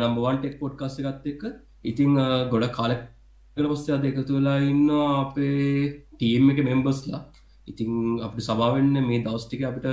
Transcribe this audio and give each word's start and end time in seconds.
Number one 0.00 0.38
tech 0.38 0.58
පොඩ් 0.60 0.76
කාස්ට 0.76 1.00
ගත්ත 1.00 1.26
එක 1.26 1.42
ඉතිං 1.84 2.14
ගොඩ 2.50 2.66
කාලෙකට 2.70 3.70
පස්සේ 3.70 3.94
අද 3.94 4.04
එක 4.04 4.20
තුලා 4.26 4.58
ඉන්න 4.62 4.90
අපේ 4.90 6.06
ටීම් 6.14 6.50
එක 6.50 6.64
මෙම්බස්ලා 6.64 7.20
ඉතිං 7.68 8.20
අපට 8.20 8.40
සභාවෙන්න 8.40 8.94
මේ 9.02 9.22
දවස්ටික 9.22 9.62
අපිට 9.62 9.86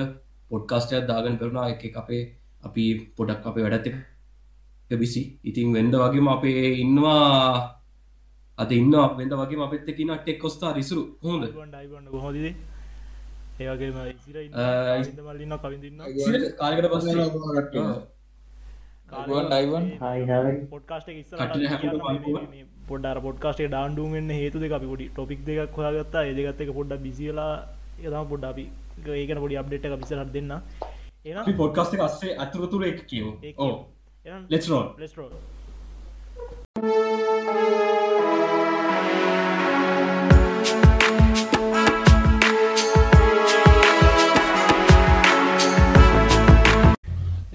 පොඩ්කාස්ටයක් 0.51 1.07
දාගන 1.07 1.38
කරනා 1.38 1.69
එක 1.69 1.95
අපේ 1.95 2.23
අපි 2.63 2.85
පොඩක් 3.17 3.45
අපේ 3.45 3.63
වැඩත්තක 3.63 3.95
විසි 4.91 5.39
ඉතිං 5.44 5.73
වෙන්ද 5.73 5.94
වගේම 5.95 6.27
අපේ 6.27 6.66
ඉන්නවා 6.75 7.77
අද 8.57 8.71
ඉන්න 8.71 8.91
වෙද 9.17 9.33
වගේ 9.33 9.63
අපත් 9.63 9.89
එකන 9.89 10.11
ටෙක් 10.17 10.39
කොස්ථා 10.39 10.73
රිසරු 10.73 11.03
හොඳ? 11.21 11.44
හොද 11.44 12.35
ඒවගේම 13.61 13.95
මල්ලින්න 15.27 15.55
කවිඳන්න 15.59 15.99
කාලකට 16.59 16.88
පස්ස 16.91 17.07
පොඩ්කාස්ට 20.69 21.09
පොඩ්ඩ 22.88 23.17
පොඩ්කාස්ටේ 23.25 23.67
ඩාන්ඩුවෙන් 23.67 24.29
හේතු 24.31 24.57
දෙක 24.59 24.73
අපි 24.77 24.88
පොඩි 24.94 25.05
ටොපික් 25.09 25.41
දෙක් 25.45 25.77
හොයාගත්තා. 25.77 26.23
ඒදගත්ත 26.23 26.63
එක 26.63 26.71
පොඩ්ඩ 26.79 27.03
බිසිලා 27.05 27.53
යදම 28.00 28.25
පොඩ්ඩ 28.31 28.50
අපි 28.51 28.66
ඒකන 29.16 29.44
පොඩි 29.44 29.59
අප්ඩේට 29.61 30.00
පිසරත් 30.03 30.31
දෙන්න. 30.33 30.53
එ 31.25 31.53
පොඩ්කාස්ට 31.53 32.00
අස්සේ 32.01 32.38
අතුරතුර 32.38 32.83
එක 32.85 33.00
කියව 33.05 33.27
ඕ 33.57 33.73
ලෙස්රෝ 34.50 34.83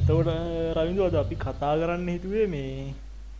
ලෙස්රෝ 0.06 0.22
එතවට 0.22 0.76
රවිදුවද 0.78 1.14
අපි 1.16 1.36
කතා 1.36 1.72
කරන්න 1.80 2.08
හිතුවේ 2.08 2.46
මේ 2.46 2.94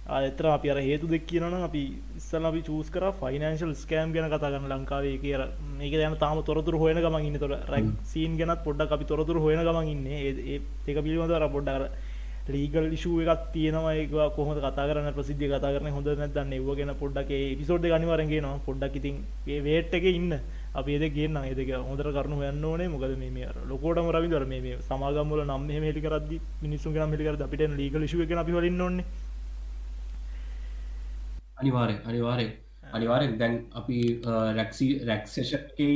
අතර 0.08 0.46
අපි 0.46 0.70
අර 0.70 0.78
හේතු 0.78 1.06
දෙක් 1.06 1.24
කියනන 1.24 1.54
අපි 1.58 1.82
ඉස්සල 2.16 2.44
අපි 2.44 2.60
චූස් 2.60 2.88
කර 2.90 3.04
ෆයිනන්ශල් 3.20 3.72
ස්කෑම් 3.74 4.12
ගැන 4.12 4.26
කතා 4.26 4.50
කරන්න 4.54 4.72
ලංකාවේ. 4.72 5.20
කියර 5.22 5.40
මේක 5.78 5.94
යන 6.00 6.16
තාම 6.18 6.42
තොරතුර 6.42 6.74
හොයන 6.74 6.98
ගමන් 6.98 7.28
ඉන්න. 7.28 7.38
තොර 7.38 7.52
රැක් 7.68 7.86
සීන් 8.04 8.36
ගැනත් 8.36 8.64
පොඩ්ඩක් 8.64 8.92
අපි 8.92 9.04
තොරතුර 9.04 9.38
හොයන 9.38 9.62
ගමන් 9.62 9.86
ඉන්න. 9.86 10.06
ඒ 10.08 10.58
ඒක 10.88 10.98
පිළිබඳර 10.98 11.46
පොඩ්ඩර 11.48 11.86
ලීගල් 12.48 12.90
ිෂුව 12.92 13.22
එකක් 13.24 13.46
තියෙනවා. 13.54 13.94
ඒක 13.94 14.10
කොහොම 14.34 14.58
කතා 14.58 14.88
කරන්න? 14.88 15.14
ප්‍රසිද්ධ 15.14 15.46
කතා 15.46 15.74
කරන 15.74 15.90
හොඳ 15.92 16.10
නැදන්න 16.16 16.52
එව 16.52 16.68
ගෙන 16.74 16.94
පොඩ්ඩක් 17.02 17.30
පිසෝඩ් 17.60 17.86
ගනිවරගේ 17.86 18.42
නවා 18.42 18.64
පොඩ්ඩක් 18.66 18.98
ඉතින් 19.00 19.22
ඒ 19.46 19.60
වේට් 19.60 19.94
එක 19.94 20.10
ඉන්න 20.12 20.40
අපි 20.76 20.98
එද 20.98 21.04
කියන්න 21.12 21.38
ඒදක 21.42 21.70
හොඳර 21.82 22.08
කරනු 22.12 22.42
යන්න 22.44 22.64
ඕනේ. 22.64 22.88
මොකද 22.88 23.16
මේ 23.18 23.48
ලොකෝට 23.66 24.00
මරවි 24.00 24.28
දර 24.28 24.44
මේ 24.46 24.76
සමාගම්මල 24.82 25.44
නම් 25.44 25.70
හෙලි 25.82 26.00
කරද 26.00 26.28
මිනිස්සු 26.62 26.90
ම 26.90 27.14
හෙලිකර 27.14 27.42
අපිට 27.42 27.64
ලීගල 27.72 28.02
ිෂුව 28.02 28.22
එක 28.22 28.36
අපි 28.36 28.52
වලින් 28.52 28.80
ඕන්නේ 28.80 29.06
අනිවාරය 31.56 31.96
අනිවාරය 32.04 32.46
අනිවාරෙන් 32.92 33.38
දැන් 33.38 33.54
අපි 33.72 33.98
රැක්සි 34.54 34.88
රැක්සේෂකේ 35.06 35.90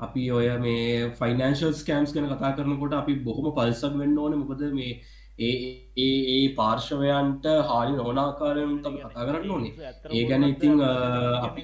අපි 0.00 0.26
ඔය 0.32 0.48
මේ 0.58 1.10
ෆයිනන්ශල් 1.14 1.72
ස්කෑම්ස් 1.74 2.14
ගැන 2.14 2.28
කතා 2.30 2.52
කරනකොට 2.56 2.94
අපි 2.94 3.16
බොහොම 3.20 3.50
පල්සක් 3.52 3.98
වෙන්න 3.98 4.18
ඕන. 4.18 4.38
මොකද 4.40 4.62
මේ 4.72 4.92
ඒ 5.38 5.52
ඒ 5.96 6.40
පාර්ශවයන්ට 6.54 7.46
හානි 7.68 7.92
නොනාකාරයෙන් 7.98 8.74
තම 8.78 8.96
කතා 9.04 9.26
කරන්න 9.26 9.50
ඕනේ. 9.50 9.72
ඒ 10.10 10.24
ගැන 10.24 10.44
ඉතිං 10.44 10.82
අපි 11.40 11.62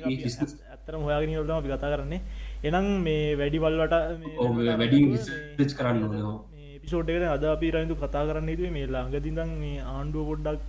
ඇතරම 0.86 1.02
හොයාගෙන 1.06 1.38
ොටම 1.42 1.54
අපි 1.60 1.68
කතා 1.70 1.90
කරන්නේ. 1.92 2.20
එනම් 2.68 2.86
මේ 3.06 3.22
වැඩිවල්වට 3.40 3.94
වැඩි 4.80 5.00
කරන්න 5.78 6.04
පිසෝට්කට 6.82 7.24
අද 7.36 7.44
අපි 7.52 7.70
රයිඳු 7.76 7.94
කතා 8.02 8.24
කරන්න 8.28 8.50
හිතුවේ 8.52 8.72
මේ 8.76 8.86
ළඟදිදන් 8.94 9.50
මේ 9.62 9.78
ආණ්ඩුව 9.94 10.28
පොඩ්ඩක් 10.30 10.62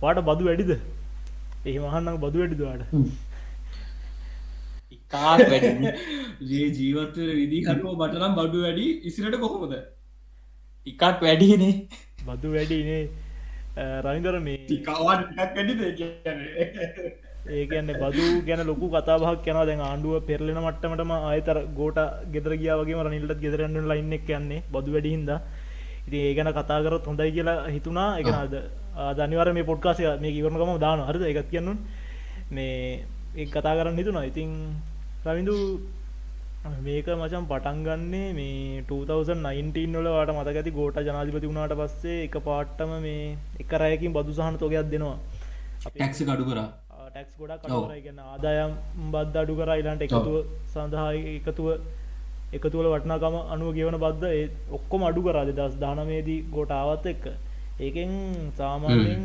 පාට 0.00 0.18
බදු 0.28 0.42
වැඩිද? 0.48 0.72
එහි 1.68 1.78
මහන්නම් 1.84 2.16
බදු 2.24 2.36
වැඩිදවාට 2.42 2.82
කාත් 5.14 5.40
ජේ 6.50 6.66
ජීවත්ව 6.78 7.28
විදිහකෝ 7.40 7.94
බටනම් 8.00 8.32
බඩු 8.40 8.58
වැඩි 8.66 8.86
ඉසිරට 9.10 9.36
කොහොමද? 9.44 9.74
ටිකක් 10.86 11.22
වැඩිනේ. 11.26 11.74
බදු 12.26 12.48
වැඩිනේ. 12.56 13.04
රවිදර 14.04 14.36
මේ 14.48 14.58
ඒකන්න 17.50 17.92
බදු 17.96 18.24
ගැන 18.46 18.62
ලොකු 18.66 18.86
කතාබක් 18.88 19.46
යන 19.46 19.58
දැන් 19.62 19.82
ආණ්ඩුව 19.82 20.26
පෙරලෙන 20.28 20.58
මට්ටමටම 20.58 21.12
අයතර 21.26 21.58
ගෝට 21.74 21.98
ගෙදර 22.32 22.52
ගියාවගේ 22.56 23.04
රනිල්ට 23.04 23.40
ගෙදරන්න 23.40 23.88
ලයින්න 23.92 24.12
එක් 24.12 24.28
යන්නේ 24.30 24.64
බදු 24.72 24.94
වැඩිහින්ද 24.94 25.30
ඉති 26.06 26.18
ඒ 26.20 26.34
ගැන 26.34 26.50
කතා 26.52 26.80
කරත් 26.84 27.04
හොඳයි 27.04 27.30
කියලා 27.32 27.58
හිතුනා 27.68 28.08
එකනද 28.20 28.54
ධනිවර 29.16 29.48
මේ 29.52 29.64
පොඩ්කාසය 29.64 30.04
මේ 30.20 30.32
ඉවරනකම 30.32 30.72
දාන 30.78 31.00
හරද? 31.00 31.22
එකත් 31.24 31.50
කියන්නු 31.50 31.72
මේ 32.50 33.04
ඒ 33.36 33.46
කතා 33.46 33.76
කරන්න 33.78 33.98
හිතුනා 33.98 34.24
ඉතිං 34.24 34.50
රවිදු 35.26 35.56
මේක 36.80 37.08
මචන් 37.12 37.44
පටන් 37.46 37.82
ගන්නේ 37.86 38.28
මේ 38.32 38.82
2019 38.88 39.96
වල 39.96 40.08
වාට 40.08 40.32
මතක 40.32 40.56
ඇති 40.56 40.76
ගෝට 40.78 40.98
ජනාධිපති 41.00 41.50
වුණාට 41.50 41.74
පස්සේ 41.74 42.24
එක 42.24 42.36
පාට්ටම 42.44 42.92
මේ 43.00 43.36
එක 43.60 43.72
රයකින් 43.82 44.12
බදු 44.12 44.32
සහන 44.32 44.58
තොගයක් 44.58 44.90
දෙනවා. 44.92 45.18
ටැක්ස 45.84 46.22
කඩු 46.22 46.44
කර. 46.44 46.60
ටැක්ස් 47.16 47.36
ගොඩක් 47.38 47.62
කඩගන්න 47.64 48.18
ආදායම් 48.22 48.72
බද්ධ 49.12 49.36
අඩු 49.42 49.54
කර 49.58 49.70
ඉලාන්ට 49.80 50.02
එකතුව 50.06 50.34
සඳහා 50.72 51.10
එකතුව 51.32 51.68
එකතුවල 52.52 52.88
වටනාකම 52.92 53.36
අනුව 53.54 53.70
ගෙවන 53.76 53.96
බද්ධ 53.96 54.26
ඒ 54.30 54.42
ඔක්කොම 54.78 55.04
අඩු 55.08 55.20
කරාද 55.22 55.50
දස් 55.58 55.74
දානමේදී 55.80 56.44
ගොට 56.50 56.72
ආවත් 56.72 57.06
එක්ක. 57.06 57.24
ඒකෙන් 57.78 58.12
සාමාන්‍යෙන් 58.58 59.22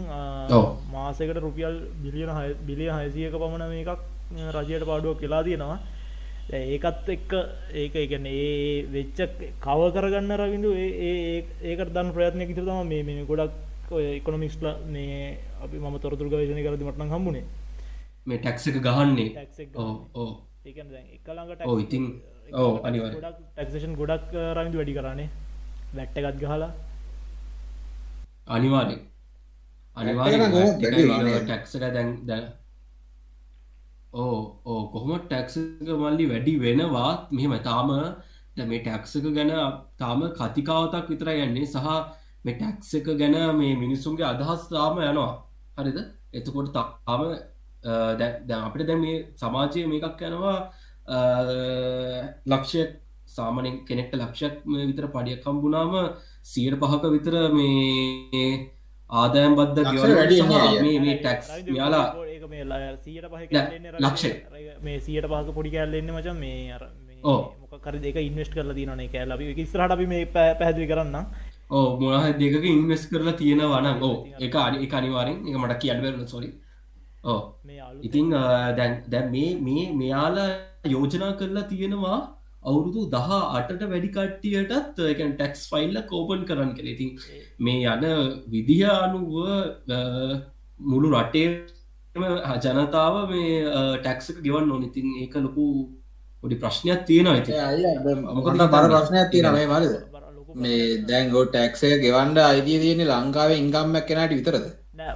මාසකට 0.93 1.37
රුපියල් 1.37 1.75
බිලියන 2.03 2.31
බිලිය 2.67 2.91
හයසියක 2.91 3.35
පමණ 3.35 3.73
මේකක් 3.73 3.99
රජයට 4.57 4.87
පාඩුවක් 4.89 5.19
කියලා 5.19 5.43
තියෙනවා. 5.43 5.79
ඒකත් 6.71 7.09
එක්ක 7.09 7.31
ඒක 7.75 7.95
එකන 7.97 8.25
ඒ 8.27 8.85
වෙච්ච 8.89 9.19
කව 9.59 9.79
කරගන්න 9.95 10.37
රවිඳු 10.41 10.71
ඒ 10.77 11.43
ඒකට 11.63 11.91
දන් 11.91 12.15
ප්‍රයත්නය 12.15 12.47
කිතර 12.47 12.63
තම 12.63 12.87
මේ 12.87 13.03
මේ 13.03 13.25
ගොඩක් 13.25 13.53
එකොනොමික්ස්ල 14.11 14.65
මේ 14.87 15.37
අපි 15.63 15.77
ම 15.77 15.97
තොරතුර 15.99 16.27
ගවේශනය 16.27 16.63
කරද 16.63 16.83
මටන 16.83 17.11
හම්බුණේ 17.11 17.60
මේ 18.27 18.37
ටැක්ස 18.37 18.67
එක 18.69 18.77
ගහන්නේ? 18.85 19.29
ඕ 21.67 21.75
ඉතින් 21.83 22.05
ඕ 22.61 22.71
අනිවර 22.87 23.13
ටක්ෂන් 23.57 23.93
ගොඩක් 23.99 24.33
රවිඳු 24.57 24.77
වැඩි 24.79 24.97
කරන්නේ 24.97 25.29
වැට්ටගත් 25.97 26.41
ගහලා. 26.43 26.71
අනිවාරය 28.47 28.97
අනිවාර 29.97 30.31
ටැක්සක 31.45 31.79
දැන් 31.95 32.09
දැන්. 32.29 32.45
ඕ 34.13 34.37
ඕ 34.65 34.81
කොහොම 34.93 35.11
ටැක්සක 35.21 35.89
මල්ලි 36.01 36.25
වැඩි 36.31 36.53
වෙනවා 36.65 37.11
මෙහෙම 37.31 37.53
තාම 37.69 37.89
මේ 38.69 38.81
ටැක්සක 38.85 39.25
ගැන 39.37 39.51
තාම 40.01 40.19
කතිකාවතක් 40.39 41.07
විතර 41.11 41.29
යන්නේ. 41.35 41.65
සහ 41.65 41.87
මේ 42.45 42.55
ටැක්ස 42.59 42.93
එක 42.99 43.07
ගැන 43.21 43.35
මේ 43.59 43.73
මිනිස්සුන්ගේ 43.83 44.27
අදහස් 44.33 44.61
තාම 44.69 44.95
යනවා. 45.09 45.31
හරිද? 45.77 45.99
එතකොට 46.37 46.69
තාම 46.75 47.21
දැ 47.29 47.39
අපිට 47.83 48.87
දැ 48.87 48.95
මේ 48.95 49.17
සමාජය 49.35 49.85
මේකක් 49.87 50.21
යනවා 50.21 50.57
ලක්ෂය 52.45 52.81
සාමනෙන් 53.27 53.85
කෙනෙක්ට 53.87 54.13
ලක්ෂයක් 54.15 54.55
විතර 54.65 55.07
පඩියක් 55.07 55.43
කම්බුණාම 55.43 55.93
සියට 56.43 56.79
පහක 56.79 57.03
විතර 57.15 57.35
මේ 57.57 58.45
ආදායම් 59.09 59.55
බද්ධ 59.55 59.91
ගෙව 59.91 60.81
මේ 60.83 61.15
ටැක්ස් 61.19 61.47
යාලා 61.79 62.07
ලක්ෂ 63.99 64.23
මේ 64.81 64.99
සියට 64.99 65.25
පහක 65.25 65.53
පොඩි 65.53 65.69
කෑල්ලෙන්න 65.69 66.11
මචන් 66.15 66.37
මේ 66.39 66.73
අර 66.73 66.83
මොකර 67.23 67.95
දෙක 67.99 68.15
ඉන්වස්ට 68.19 68.53
කරලා 68.55 68.75
තියනේ 68.75 69.07
කෑල 69.13 69.31
ස්රට 69.65 69.91
අපි 69.91 70.05
මේ 70.05 70.25
පැහැදිලි 70.35 70.87
කරන්න. 70.87 71.15
ඕ 71.71 71.87
මොනහ 71.99 72.25
දෙක 72.39 72.55
ඉන්වස් 72.71 73.03
කරලා 73.11 73.33
තියෙන 73.33 73.61
වන 73.73 73.87
ඕ. 74.01 74.15
එක 74.39 74.55
අනි 74.55 74.77
එක 74.85 74.93
අනිවාරෙන් 74.93 75.37
එක 75.47 75.55
මට 75.61 75.77
කියඩවරන 75.83 76.27
සොරි 76.27 76.49
ඕ 77.23 77.39
ඉතිං 78.01 78.29
දැන් 78.75 79.31
මේ 79.31 79.49
මේ 79.59 79.87
මෙයාලා 79.95 80.51
යෝජනා 80.87 81.33
කරලා 81.33 81.65
තියෙනවා 81.65 82.19
අවුරුදු 82.63 83.01
දහ 83.09 83.29
අටට 83.51 83.83
වැඩි 83.85 84.09
කට්ටියටත් 84.09 85.03
එකන් 85.05 85.31
ටැක්ස් 85.33 85.61
ෆයිල්ල 85.71 86.01
කෝපන් 86.05 86.41
කරන්න 86.45 86.73
කළ 86.73 86.89
ඉතින් 86.89 87.11
මේ 87.59 87.79
යන 87.87 88.05
විදිහ 88.49 88.81
අනුව 88.95 89.31
මුළු 90.79 91.09
රටේ 91.15 91.47
ජනතාව 92.59 93.15
මේ 93.29 93.55
ටැක්සක 93.97 94.37
ගෙවන් 94.41 94.67
නොනඉතින් 94.67 95.09
ඒක 95.17 95.35
ලොකු 95.39 95.65
පොඩි 96.43 96.55
ප්‍රශ්නයක් 96.57 97.01
තියෙනවා 97.05 97.35
ඇති 97.35 97.51
මොකට 98.29 98.63
බර 98.69 98.87
ප්‍රශ්නයක් 98.89 99.31
තියෙන 99.31 99.53
මේ 99.53 99.67
වලද 99.67 99.93
මේ 100.57 100.83
දැන් 101.05 101.29
ගෝ 101.29 101.45
ටැක්සය 101.47 101.91
ගෙවන්ඩ 101.99 102.39
අයිතිය 102.43 102.79
තියෙන්නේ 102.79 103.11
ලංකාවේ 103.13 103.59
ඉංගම්මක් 103.59 104.07
කෙනට 104.07 104.33
විතරද 104.33 104.65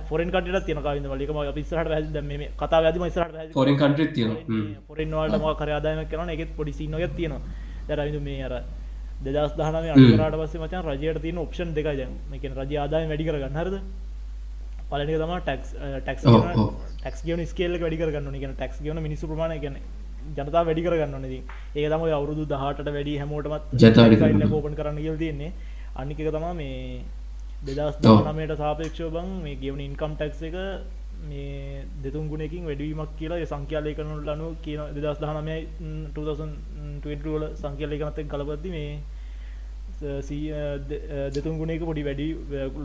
ෆොරෙන් 0.10 0.30
කටට 0.34 0.66
තියන 0.68 0.80
කවිද 0.86 1.06
වලිකම 1.14 1.38
පිස්සහට 1.58 1.90
වැද 1.94 2.18
මේ 2.30 2.50
කතා 2.62 2.80
වැදම 2.86 3.06
ස්රට 3.10 3.54
ෆොරෙන් 3.60 3.78
කන්ට්‍රිත් 3.82 4.12
තියෙනවා. 4.16 4.42
පොරෙන් 4.88 5.12
වලට 5.20 5.42
ම 5.42 5.46
කර 5.62 5.70
ආදායම 5.78 6.02
කරන 6.14 6.30
එකත් 6.36 6.56
පොඩි 6.58 6.74
සින්නගත් 6.80 7.16
තියෙනවා. 7.20 7.42
දැරවිදු 7.90 8.22
මේ 8.28 8.44
අර 8.48 8.54
දෙදස් 9.26 9.54
දහන 9.60 9.76
අඩුරට 9.76 10.40
පස්සේ 10.42 10.62
මචන් 10.64 10.82
රජයට 10.90 11.22
තියන 11.26 11.38
ඔප්ෂන් 11.46 11.70
දෙකයි 11.78 12.08
මේකෙන 12.32 12.58
රජ 12.62 12.74
ආදාය 12.84 13.06
වැඩි 13.12 13.28
කරගන්න. 13.28 13.60
හරද? 13.62 13.76
පලනි 14.90 15.14
තම 15.22 15.34
ටක්ස් 15.46 16.26
ඔව්. 16.32 16.42
ටක්ස් 17.02 17.22
කියන 17.28 17.46
ස්කේල්ල 17.52 17.78
වැඩි 17.84 18.02
කරගන්න 18.02 18.40
කියන 18.42 18.54
ටක්ස් 18.56 18.82
කියන 18.86 19.00
මිනිසු 19.08 19.30
ප්‍රමාණ 19.32 19.56
ගැන 19.64 19.78
ජනතා 20.38 20.64
වැඩි 20.68 20.82
කරගන්න 20.88 21.22
නෙදී 21.26 21.42
ඒ 21.76 21.88
තම 21.92 22.04
අවුරුදු 22.18 22.44
දහට 22.54 22.88
වැඩි 22.98 23.14
හැමෝටමත් 23.22 23.64
කරගන්න. 23.80 24.50
කෝපන් 24.54 24.76
කරන්න 24.80 25.00
කියල් 25.06 25.18
තියන්නේ. 25.24 25.52
අනික 26.02 26.20
එක 26.20 26.30
තමා 26.36 26.54
මේ 26.54 27.02
දෙදස්. 27.68 27.96
දනමයට 28.04 28.54
සාපේක්ෂෝ 28.62 29.10
බං 29.16 29.28
මේ 29.46 29.56
ගෙවන 29.64 29.82
ඉන්කම් 29.88 30.14
ටක්ස 30.20 30.42
එක 30.50 30.56
මේ 31.30 31.84
දෙතුන් 32.04 32.26
ගුණකින් 32.32 32.64
වැඩීමක් 32.70 33.12
කියලා 33.20 33.46
සංඛ්‍යාලය 33.52 33.92
කරනු 33.98 34.16
ලනු 34.30 34.48
කියන 34.64 34.82
දෙදස් 34.96 35.20
දහනමයි 35.24 35.60
2020 36.16 37.36
වල 37.36 37.46
සංඛ්‍යාලය 37.62 37.98
කනත්තෙන් 38.02 38.32
කලපත්ති 38.34 38.70
මේ 38.78 38.92
දෙතුන් 41.36 41.56
ගුණක 41.60 41.84
පොඩි 41.90 42.04
වැඩි 42.08 42.28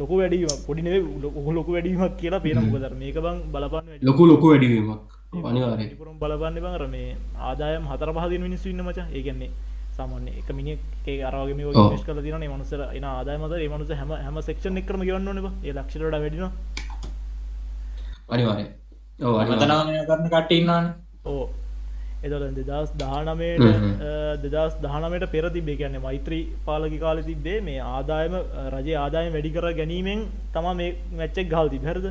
ලොක 0.00 0.12
වැඩීම 0.20 0.52
පොඩිනේ 0.66 0.98
ලොකු 1.24 1.50
ලොකු 1.58 1.70
වැඩීමක් 1.76 2.14
කියලා 2.20 2.44
පේන 2.44 2.58
මොකදර 2.66 2.92
මේක 3.02 3.16
බං 3.24 3.36
බලපන්න. 3.54 3.98
ලොකු 4.08 4.22
ලොකු 4.30 4.46
වැඩිවීමක් 4.52 4.92
අනිවාරය 5.50 5.86
බලපන්න 6.22 6.56
බංර 6.64 6.84
මේ 6.94 7.10
ආදායම් 7.48 7.84
හතර 7.90 8.10
පහදින 8.16 8.42
මිනිස්සු 8.46 8.66
ඉන්න 8.72 8.82
මච 8.86 8.98
ඒගන්නේ 9.18 9.50
සාමාන්‍ය 10.00 10.32
එක 10.40 10.50
මිනි 10.58 10.74
ඒ 11.06 11.20
අරගේ 11.28 11.70
ඔව්. 11.74 11.94
ස් 11.98 12.04
කල 12.08 12.20
තින 12.26 12.50
මනුසර 12.52 12.82
එන 12.98 13.06
ආදායමත 13.12 13.54
මනුස 13.74 13.94
හැම 14.00 14.12
හැම 14.18 14.42
සෙක්ෂන් 14.48 14.82
එක්‍රම 14.82 15.06
ගවන්න 15.08 15.38
නවා 15.38 15.54
ඒ 15.66 15.72
ලක්ෂට 15.76 16.02
වැඩින 16.14 16.44
අනිවාරය 18.28 18.66
ඕ 19.20 19.34
අනිවාර්ය. 19.36 19.56
මතනාමය 19.56 20.04
කරන 20.08 20.28
කට 20.34 20.52
ඉන්නවාන. 20.58 20.86
ඕ 21.26 21.42
එතල 22.22 22.44
දෙදස් 22.58 22.90
දානමයට. 23.02 23.64
දෙදස් 24.44 24.74
දහනමට 24.84 25.26
පෙර 25.34 25.44
තිබේ 25.56 25.76
කියන්නේ 25.80 26.04
මෛත්‍රී 26.06 26.42
පාලකි 26.66 26.98
කාල 27.04 27.22
තිබේ 27.22 27.58
මේ 27.68 27.80
ආදායම 27.90 28.34
රජය 28.74 28.94
ආදායම 29.04 29.32
වැඩි 29.36 29.54
කර 29.56 29.66
ගැනීමෙන් 29.80 30.20
තම 30.54 30.68
මේ 30.80 30.90
මැච්චෙක් 31.20 31.48
ගල් 31.54 31.72
තිබහැරද 31.74 32.06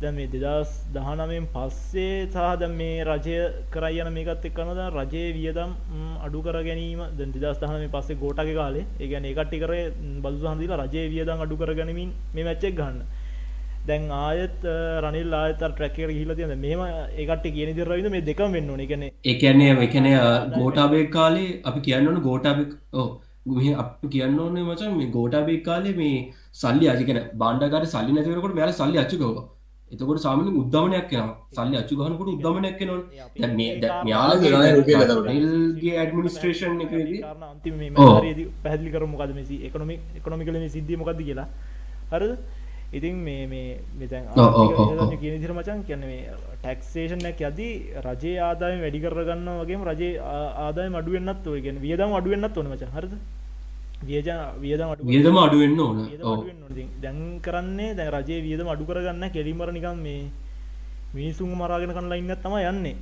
දැ 0.00 0.10
මේ 0.12 0.26
දෙදස් 0.34 0.70
දහනමෙන් 0.94 1.44
පස්සේ 1.54 2.08
සහ 2.26 2.46
දැන් 2.60 2.72
මේ 2.78 3.04
රජය 3.04 3.36
කරයන 3.74 4.08
මේකත් 4.12 4.44
එක්කනද 4.48 4.80
රජයේ 4.96 5.28
වියදම් 5.36 5.70
ම්, 5.92 6.16
අඩු 6.26 6.42
කර 6.42 6.56
ගැනීම. 6.68 7.00
දැන් 7.18 7.30
දෙදස් 7.36 7.60
දහනම 7.62 7.86
පස්සේ 7.94 8.16
ගෝටක 8.16 8.50
කාලේ. 8.58 8.84
ඒගැන 9.00 9.24
ඒකට්ටි 9.26 9.60
කර 9.62 9.72
බදු 10.24 10.50
හන්දිලා 10.50 10.80
රජයේ 10.82 11.06
වියදම් 11.14 11.40
අඩු 11.40 11.56
කර 11.56 11.72
ගැනීමින් 11.74 12.10
මේ 12.34 12.44
මැච්චෙක් 12.44 12.74
ගන්න. 12.76 12.98
දැන් 13.88 14.04
ආයත් 14.20 14.64
අ, 14.66 14.76
රනිල් 15.04 15.32
ආයත 15.34 15.56
ට්‍රැකර 15.62 16.10
හිල 16.12 16.34
තියන 16.34 16.54
මෙම 16.58 16.80
ඒකට 17.16 17.46
කියන 17.56 17.72
දිරවිද 17.74 18.10
මේ 18.10 18.20
දෙකම් 18.22 18.52
වෙන්න 18.52 18.70
ඕන. 18.70 18.80
එකන 18.80 19.02
ඒකන්නේ 19.24 19.72
එකන 19.86 20.08
ගෝටාබේ 20.56 21.06
කාලේ 21.10 21.48
අපි 21.64 21.80
කියන්න 21.80 22.08
ඕන 22.08 22.20
ගෝටාබෙක් 22.22 22.70
ඕ 22.94 23.08
අප 23.82 23.90
කියන්න 24.12 24.38
ඕනේ 24.40 24.64
මචන් 24.64 24.96
මේ 25.00 25.10
ගෝටාබේ 25.10 25.60
කාලේ 25.64 25.96
මේ 25.96 26.16
සල්ලි 26.54 26.88
අජිකන 26.94 27.20
බාණ්ඩකාර 27.42 27.84
සල්ලි 27.88 28.12
නැතිවරකොට 28.14 28.56
මෙයාල 28.56 28.72
සල්ලි 28.74 28.98
අච්චුකව 28.98 29.36
එතකොට 29.92 30.18
සාමන 30.18 30.48
උද්දමනයක් 30.52 31.12
යන 31.14 31.26
සල්ලි 31.50 31.76
අච්චු 31.76 31.94
ගහනකොට 31.96 32.28
උද්දමනයක් 32.28 32.80
නො 32.82 32.94
යාලගේ 34.06 35.94
ඇඩමිනිස්ට්‍රේෂන්. 35.96 36.78
මරදී 38.26 38.46
පැහදිලි 38.62 38.90
කර 38.90 39.04
මොකද 39.06 39.32
මෙසි 39.34 39.56
එකනොමි 39.62 39.96
එකනොමිකල 40.16 40.56
මේ 40.56 40.68
සිද්ධිය 40.68 40.96
මොකක්ද 40.96 41.20
කියලා? 41.20 41.46
හරද? 42.10 42.32
ඉතින් 42.92 43.14
මේ 43.18 43.46
මේ 43.46 43.78
මෙතැන්. 43.94 44.24
කියන 45.16 45.40
දිර 45.40 45.52
මචන් 45.52 45.80
කියන්න 45.84 46.02
මේ 46.02 46.20
ටැක්සේෂනයක් 46.56 47.40
යදී 47.42 47.72
රජයේ 48.02 48.36
ආදායම 48.40 48.78
වැඩි 48.80 49.00
කරගන්න 49.00 49.48
වගේ 49.60 49.78
රජයේ 49.90 50.18
ආ- 50.20 50.52
ආදායම 50.66 50.94
අඩුවෙන්න්නත් 50.96 51.46
ඔය 51.46 51.60
ගැන 51.60 51.78
වියදම් 51.80 52.14
අඩුවෙන්න්නත් 52.14 52.56
ඕන 52.56 52.68
මච. 52.68 52.82
හරද 52.92 53.12
වියදම් 54.06 54.88
අඩු 54.92 55.02
වියදම 55.10 55.36
අඩුවෙන්න 55.44 55.80
ඕන. 55.86 55.98
දැන් 57.02 57.18
කරන්නේ 57.46 57.90
දැන් 57.98 58.10
රජයේ 58.14 58.40
වියදම 58.46 58.68
අඩු 58.74 58.88
කරගන්න 58.90 59.24
කෙලින්මර 59.36 59.70
නිකන් 59.76 59.98
මේ 60.06 60.22
මිනිසුන් 61.16 61.52
මරාගෙන 61.60 61.94
කනලා 61.96 62.18
ඉන්නත් 62.22 62.42
තමයි 62.46 62.64
යන්නේ. 62.72 62.96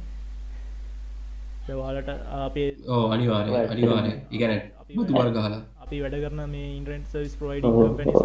දවාලට 1.67 2.11
අපේ 2.47 2.69
ඕ 2.95 3.05
අනිවාරය 3.15 3.51
අනිවාරය 3.75 4.11
ඉගැන 4.37 4.61
බුතුවල් 4.97 5.31
ගහලා. 5.37 5.61
අපි 5.85 5.97
වැඩ 6.03 6.17
කරන 6.25 6.43
මේ 6.55 6.69
ඉන්ට්‍රන්ට 6.79 7.07
සවිස් 7.13 7.35
ප්‍රයිඩ 7.41 7.65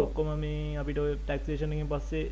ඔක්කොම 0.04 0.28
මේ 0.42 0.76
අපිට 0.82 1.00
ටක්ෂේෂනකින් 1.28 1.88
පස්සේ 1.92 2.26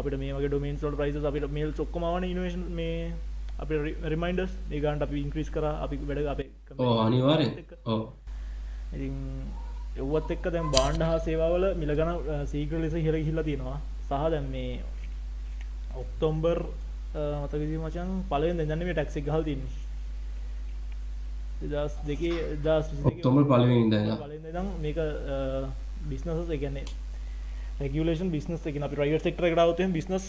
අපිට 0.00 0.16
මේ 0.22 0.34
වගේ 0.36 0.50
ඩොමන් 0.52 0.76
සොල් 0.82 0.94
ප්‍රයිස 1.00 1.16
අපිට 1.30 1.48
මේල් 1.56 1.72
චොක්කමවන 1.78 2.24
ඉනවේශන් 2.32 2.64
මේ 2.80 2.98
අප 3.64 3.70
රිමයින්ඩස් 4.12 4.52
ඒගන්ට 4.70 5.06
අපි 5.06 5.16
ඉන්ක්‍රීස් 5.24 5.50
කර. 5.54 5.64
අපි 5.84 5.96
වැඩ 6.08 6.28
අපේ 6.34 6.48
අනිවාරය 7.06 7.46
ඕ 7.92 8.02
ඉතින් 8.94 9.14
එව්වත් 10.02 10.30
එක්ක 10.34 10.46
දැන් 10.54 10.68
බාණ්ඩ 10.76 11.06
හා 11.08 11.18
සේවාවල 11.26 11.64
මිලගන 11.82 12.10
සීක්‍ර 12.52 12.82
ලෙස 12.82 12.94
හිර 13.06 13.14
හිල්ල 13.28 13.40
තියෙනවා. 13.48 13.78
සහ 14.08 14.26
දැන් 14.32 14.46
මේ 14.54 14.80
ඔක්තොම්බර් 16.02 16.58
මතකසි 17.42 17.76
මචන්? 17.84 18.10
පලෙන් 18.30 18.56
දෙන්න 18.60 18.78
මේ 18.80 18.96
ටැක්සි 18.96 19.24
හල් 19.34 19.44
තින්න 19.48 19.62
දස් 21.72 21.94
දෙකේ 22.08 22.36
දස් 22.66 22.92
ඔක්තොම්බර් 23.10 23.44
පළවෙනි 23.52 23.80
ඉඳලා. 23.84 24.18
දම් 24.56 24.68
මේක 24.84 24.98
බිස්නස 26.10 26.50
එකන්නේ 26.56 26.84
රෙගලේන් 27.80 28.30
බිස්නස් 28.36 28.66
එක. 28.68 28.76
අපි 28.88 28.96
රයිව 29.00 29.22
සෙක්ටර 29.22 29.48
කරවත 29.54 29.80
බිස්නස් 29.96 30.26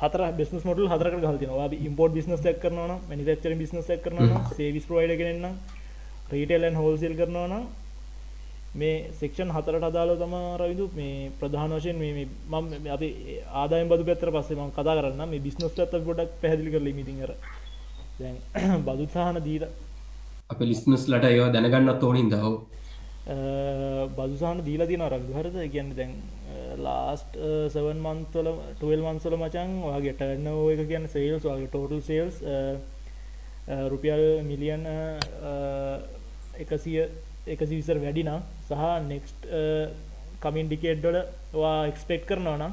හතර 0.00 0.20
බිස්නස් 0.38 0.62
මොඩල් 0.68 0.92
හතර 0.92 1.08
හල්තිනවා 1.24 1.68
ඉම්පෝර්ට් 1.88 2.14
බිස්නස් 2.18 2.40
ක් 2.44 2.54
කරන 2.62 2.78
මනිෆක්චර 3.10 3.52
බිස්නස් 3.62 3.88
ක් 3.88 3.98
කරන 4.04 4.18
සේවිස් 4.56 4.86
ප්‍රයිඩ 4.90 5.16
කරන්න 5.20 5.58
රීටලන් 6.32 6.76
හෝල්සිල් 6.80 7.14
කරනවා 7.20 7.48
නම් 7.48 7.64
මේ 8.76 8.94
සෙක්ෂන් 9.20 9.50
හතරට 9.50 9.86
අදාල 9.90 10.10
තම 10.22 10.34
රවිදු 10.60 10.86
මේ 10.98 11.30
ප්‍රධාන 11.40 11.74
වශයෙන් 11.76 11.98
මේ 12.02 12.26
මම 12.52 12.90
අපි 12.90 13.08
ආදාය 13.54 13.82
බදු 13.92 14.08
පැත්තර 14.08 14.30
පස්සේ 14.36 14.58
ම 14.58 14.70
කතා 14.72 14.96
කරන්න 14.98 15.32
මේ 15.32 15.44
බිස්නස් 15.46 15.64
ඇත 15.76 15.94
ගොඩක් 16.08 16.32
පැදිලි 16.42 16.70
කරල 16.74 16.88
මිතිර 16.92 17.30
දැන් 18.20 18.36
බදුසාහන 18.86 19.38
දීර 19.48 19.68
අප 20.50 20.60
ලිස්නස් 20.62 21.04
ලට 21.08 21.26
ඒවා 21.26 21.52
දැනගන්නත් 21.54 22.02
ඕනින් 22.02 22.28
දව 22.32 22.54
බදුසාහන 24.16 24.58
දීලා 24.64 24.86
තින 24.86 25.02
රක්දු 25.04 25.32
හරද? 25.34 25.56
කියන්න 25.72 25.90
දැන් 25.98 26.12
ලාස්ට 26.78 27.32
සවන් 27.74 27.98
මන්තොල 27.98 28.48
ටල් 28.72 29.02
මන්සල 29.04 29.34
මචන් 29.36 29.72
වගේ 29.86 30.14
ටර්න 30.14 30.46
එක 30.74 30.82
කියන්න 30.90 31.08
සේල්ස් 31.08 31.42
වගේ 31.44 31.66
ටෝටල් 31.66 32.02
සේල්ස් 32.02 32.36
රුපියල් 33.90 34.22
මිලියන් 34.44 34.86
එකසිය 36.56 37.00
එකසි 37.46 37.74
විසර 37.78 37.98
වැඩිනම් 38.04 38.40
සහ 38.68 38.82
නෙක්ස්ට් 39.10 39.42
කමින් 40.42 40.68
ඩිකේඩ්ඩොල 40.68 41.18
වා 41.54 41.78
එක්ස්පෙක්් 41.90 42.22
කරනවා 42.28 42.58
නම් 42.58 42.72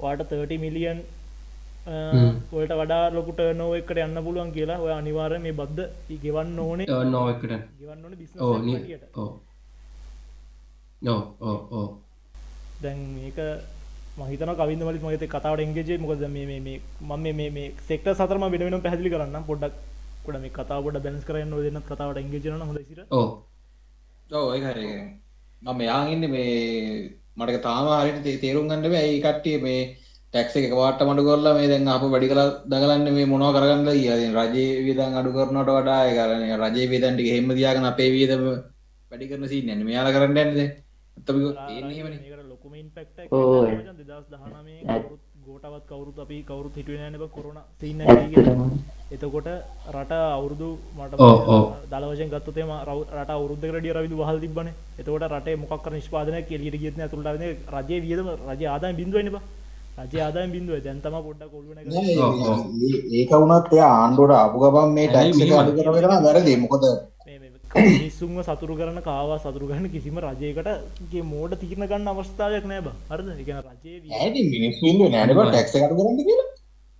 වාට 0.00 0.22
30 0.30 0.58
මිලියන් 0.64 1.00
ඔට 2.52 2.72
වඩා 2.80 3.04
ලොකුට 3.10 3.40
නෝ 3.56 3.70
එකට 3.74 4.00
යන්න 4.04 4.20
පුළුවන් 4.26 4.52
කියලා 4.56 4.78
ඔය 4.84 4.92
අනිවාර 4.92 5.32
මේ 5.38 5.56
බද්ධ 5.60 6.18
ගෙවන්න 6.24 6.58
ඕනේ. 6.58 6.86
ඕ 6.88 7.02
නෝ 11.02 11.84
දැන් 12.82 12.98
මේක 13.16 13.38
මහිතන 14.18 14.54
කවිද 14.60 14.82
මලි 14.86 15.00
මගත 15.04 15.28
කතාවට 15.34 15.64
එන්ගේජේ 15.66 15.98
මොකද 15.98 16.24
මේ 16.28 16.60
මම 16.60 17.28
මේ 17.38 17.68
සෙක්ට 17.88 18.08
සතරම 18.14 18.48
වෙන 18.52 18.80
පැදිලි 18.80 19.14
කරන්න 19.14 19.46
පොඩ්ඩක් 19.50 19.76
කොට 20.24 20.40
මේ 20.40 20.56
කතාවට 20.58 20.98
බැලස් 21.04 21.28
කරන්න 21.28 21.54
දෙන්න 21.66 21.86
කතාවට 21.90 22.22
එන්ගේජන 22.24 22.66
හොඳ 22.68 22.80
සිර. 22.88 23.00
ඕ 23.10 23.28
ඔව් 24.30 24.54
මම 25.62 25.76
මෙයාන් 25.76 26.08
ඉන්නේ 26.08 26.28
මේ 26.28 27.18
මට 27.36 27.62
තාම 27.62 27.86
හරියට 27.92 28.22
තේ- 28.22 28.40
තේරුම් 28.40 28.68
ගන්න 28.68 28.82
බෑ. 28.84 29.06
ඒ 29.06 29.20
කට්ටිය 29.20 29.56
මේ 29.62 29.80
ටැක්ස් 30.34 30.56
එක 30.56 30.64
එකපාරට 30.64 31.00
මඩු 31.02 31.22
කරලා 31.24 31.54
මේ 31.54 31.68
දැන් 31.68 31.88
ආපහු 31.88 32.10
වැඩි 32.10 32.28
කරලා 32.28 32.48
දඟලන්නේ 32.66 33.12
මේ 33.12 33.24
මොනව 33.24 33.48
කරගන්නද 33.54 33.88
කියලා. 33.92 34.18
ඉතින් 34.18 34.34
රජයේ 34.34 34.82
වියදම් 34.84 35.16
අඩු 35.16 35.30
කරනවට 35.32 35.70
වඩා 35.70 36.00
ඒ 36.04 36.14
කරන්නේ 36.16 36.56
රජයේ 36.56 36.90
වියදම් 36.92 37.14
ටික 37.14 37.30
හැම 37.32 37.48
තියාගෙන 37.50 37.84
අපේ 37.84 38.10
වියදම 38.10 38.44
වැඩි 39.10 39.28
කරන 39.28 39.48
සීන් 39.48 39.64
යන්නේ. 39.64 39.84
මෙයාලා 39.84 40.12
කරන්න 40.12 40.38
කවුරුත් 44.84 45.22
ගෝටවත් 45.46 45.84
කවුරුත් 45.88 46.18
අපි 46.18 46.36
කවුරුත් 46.42 46.74
හිටුවෙන 46.76 47.12
නබ 47.12 47.24
කොරුණ 47.30 47.60
සින්න 47.80 48.00
එතකොට 49.14 49.48
රට 49.92 50.12
අවුරුදු 50.36 50.68
මට. 50.96 51.12
දලවශයෙන් 51.92 52.30
ගත්තතේම 52.32 52.70
රට 53.14 53.30
අවුරුද්ධ 53.36 53.64
රඩිය 53.76 53.92
රවිදු 53.96 54.16
වහල් 54.20 54.38
තිබන 54.42 54.68
එතකොට 55.00 55.24
රට 55.28 55.48
මොකක් 55.62 55.86
නිෂ්පාදන 55.94 56.36
කෙලියට 56.50 56.76
ගියන 56.82 57.08
තුළට 57.12 57.28
රජය 57.76 57.96
වියදම 58.04 58.28
රජ 58.50 58.62
ආදාය 58.66 58.92
බිඳුවන 59.00 59.28
බ 59.34 59.36
රජ 60.04 60.14
ආදාය 60.24 60.46
බිඳුව. 60.54 60.74
දැන්තම 60.86 61.16
පොඩ්ඩ 61.26 61.50
කොල්ුවන 61.52 61.78
ඒක 63.18 63.30
වුණත් 63.42 63.72
එයා 63.76 63.92
ආණ්ඩුවට 64.00 64.34
ආපු 64.40 64.56
ගමන් 64.62 64.92
මේ 64.96 65.06
ඇයි 65.06 65.32
ටැක්ස් 65.32 65.40
එක 65.40 65.48
මෙහෙම? 65.48 65.60
අඩු 65.62 65.72
නම් 66.08 66.22
වැරදි. 66.26 66.54
මොකද 66.64 66.84
මිනිස්සුන්ව 67.78 68.38
සතුරු 68.48 68.74
කරන 68.78 69.00
කාවා 69.08 69.40
සතුරු 69.42 69.66
කරන 69.70 69.86
කිසිම 69.94 70.16
රජයකටගේ 70.26 71.24
මෝඩ 71.32 71.52
තිරණ 71.62 71.88
ගන්න 71.90 72.12
අවස්ථාවයක් 72.12 72.64
නෑ 72.70 72.84
බ. 72.86 72.88
හරද? 73.10 73.28
ඇයි 74.20 74.42
මිනිස්සු 74.54 74.82
ඉන්නේ 74.92 75.10
නෑනේ 75.14 75.36
බං 75.38 75.50
ටැක්ස් 75.50 75.74
එක 75.76 75.84
අඩු 75.86 75.98
කරන්න 75.98 76.24
කියලා 76.28 76.48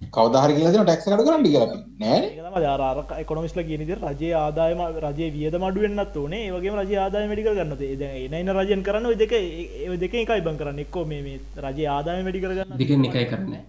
කවදා 0.00 0.42
හරි 0.42 0.54
කියලා 0.56 0.72
දෙනවා 0.72 0.86
ටැක්ස් 0.88 1.06
එක 1.06 1.14
අඩු 1.14 1.24
කරන්න 1.28 1.46
කියලා. 1.46 1.78
නෑනේ 2.02 2.28
ඒක 2.28 2.44
තමයි 2.44 2.68
අර 2.72 2.82
අර 2.88 2.98
එකොනොමිස්ලා 3.22 3.64
කියන 3.68 3.82
විදිහට 3.82 4.04
රජයේ 4.10 4.36
ආදායම 4.42 4.82
රජයේ 5.06 5.30
වියදම 5.36 5.64
අඩු 5.68 5.82
වෙන්නත් 5.84 6.16
ඕනේ. 6.16 6.42
ඒ 6.46 6.52
වගේම 6.56 6.78
රජයේ 6.82 7.00
ආදායම 7.04 7.32
වැඩි 7.32 7.46
කරගන්න 7.46 7.74
ඕනේ. 7.74 7.96
දැන් 8.02 8.36
එන 8.36 8.48
එන 8.50 8.54
රජයන් 8.58 8.84
කරන්නේ 8.88 9.10
ওই 9.12 9.18
දෙක 9.22 9.32
ඒ 9.32 9.96
දෙකෙන් 10.04 10.22
එකයි 10.24 10.46
බං 10.46 10.60
කරන්නේ. 10.60 10.86
එක්කෝ 10.86 11.04
මේ 11.12 11.22
මේ 11.26 11.64
රජයේ 11.66 11.90
ආදායම 11.96 12.24
වැඩි 12.28 12.44
කරගන්න. 12.44 12.78
දෙකෙන් 12.82 13.10
එකයි 13.10 13.26
කරන්නේ 13.32 13.64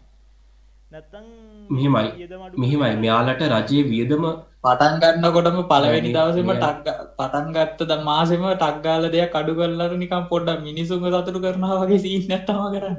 මෙහෙමයි. 0.91 2.27
මෙහෙමයි. 2.58 2.96
මෙයාලට 3.03 3.41
රජයේ 3.48 3.84
වියදම 3.89 4.24
පටන් 4.63 4.96
ගන්නකොටම 5.01 5.60
පලවෙනි 5.72 6.13
වැඩි. 6.13 6.13
දවසම. 6.15 6.50
ටක් 6.55 6.88
පටන් 7.19 7.51
ගත්ත 7.55 7.88
ද 7.89 7.98
මාසෙම 8.08 8.46
ටක්ගාල 8.53 9.05
දෙයක් 9.15 9.38
අඩු 9.39 9.53
කරලට 9.60 9.93
නිකම් 10.03 10.25
පොඩ්ඩ 10.31 10.65
මිනිසුම 10.65 11.05
සතුරු 11.08 11.43
කරනවා 11.46 11.77
වගේ 11.84 12.01
සීන් 12.05 12.25
නැත්තම 12.27 12.58
කරන්න. 12.74 12.98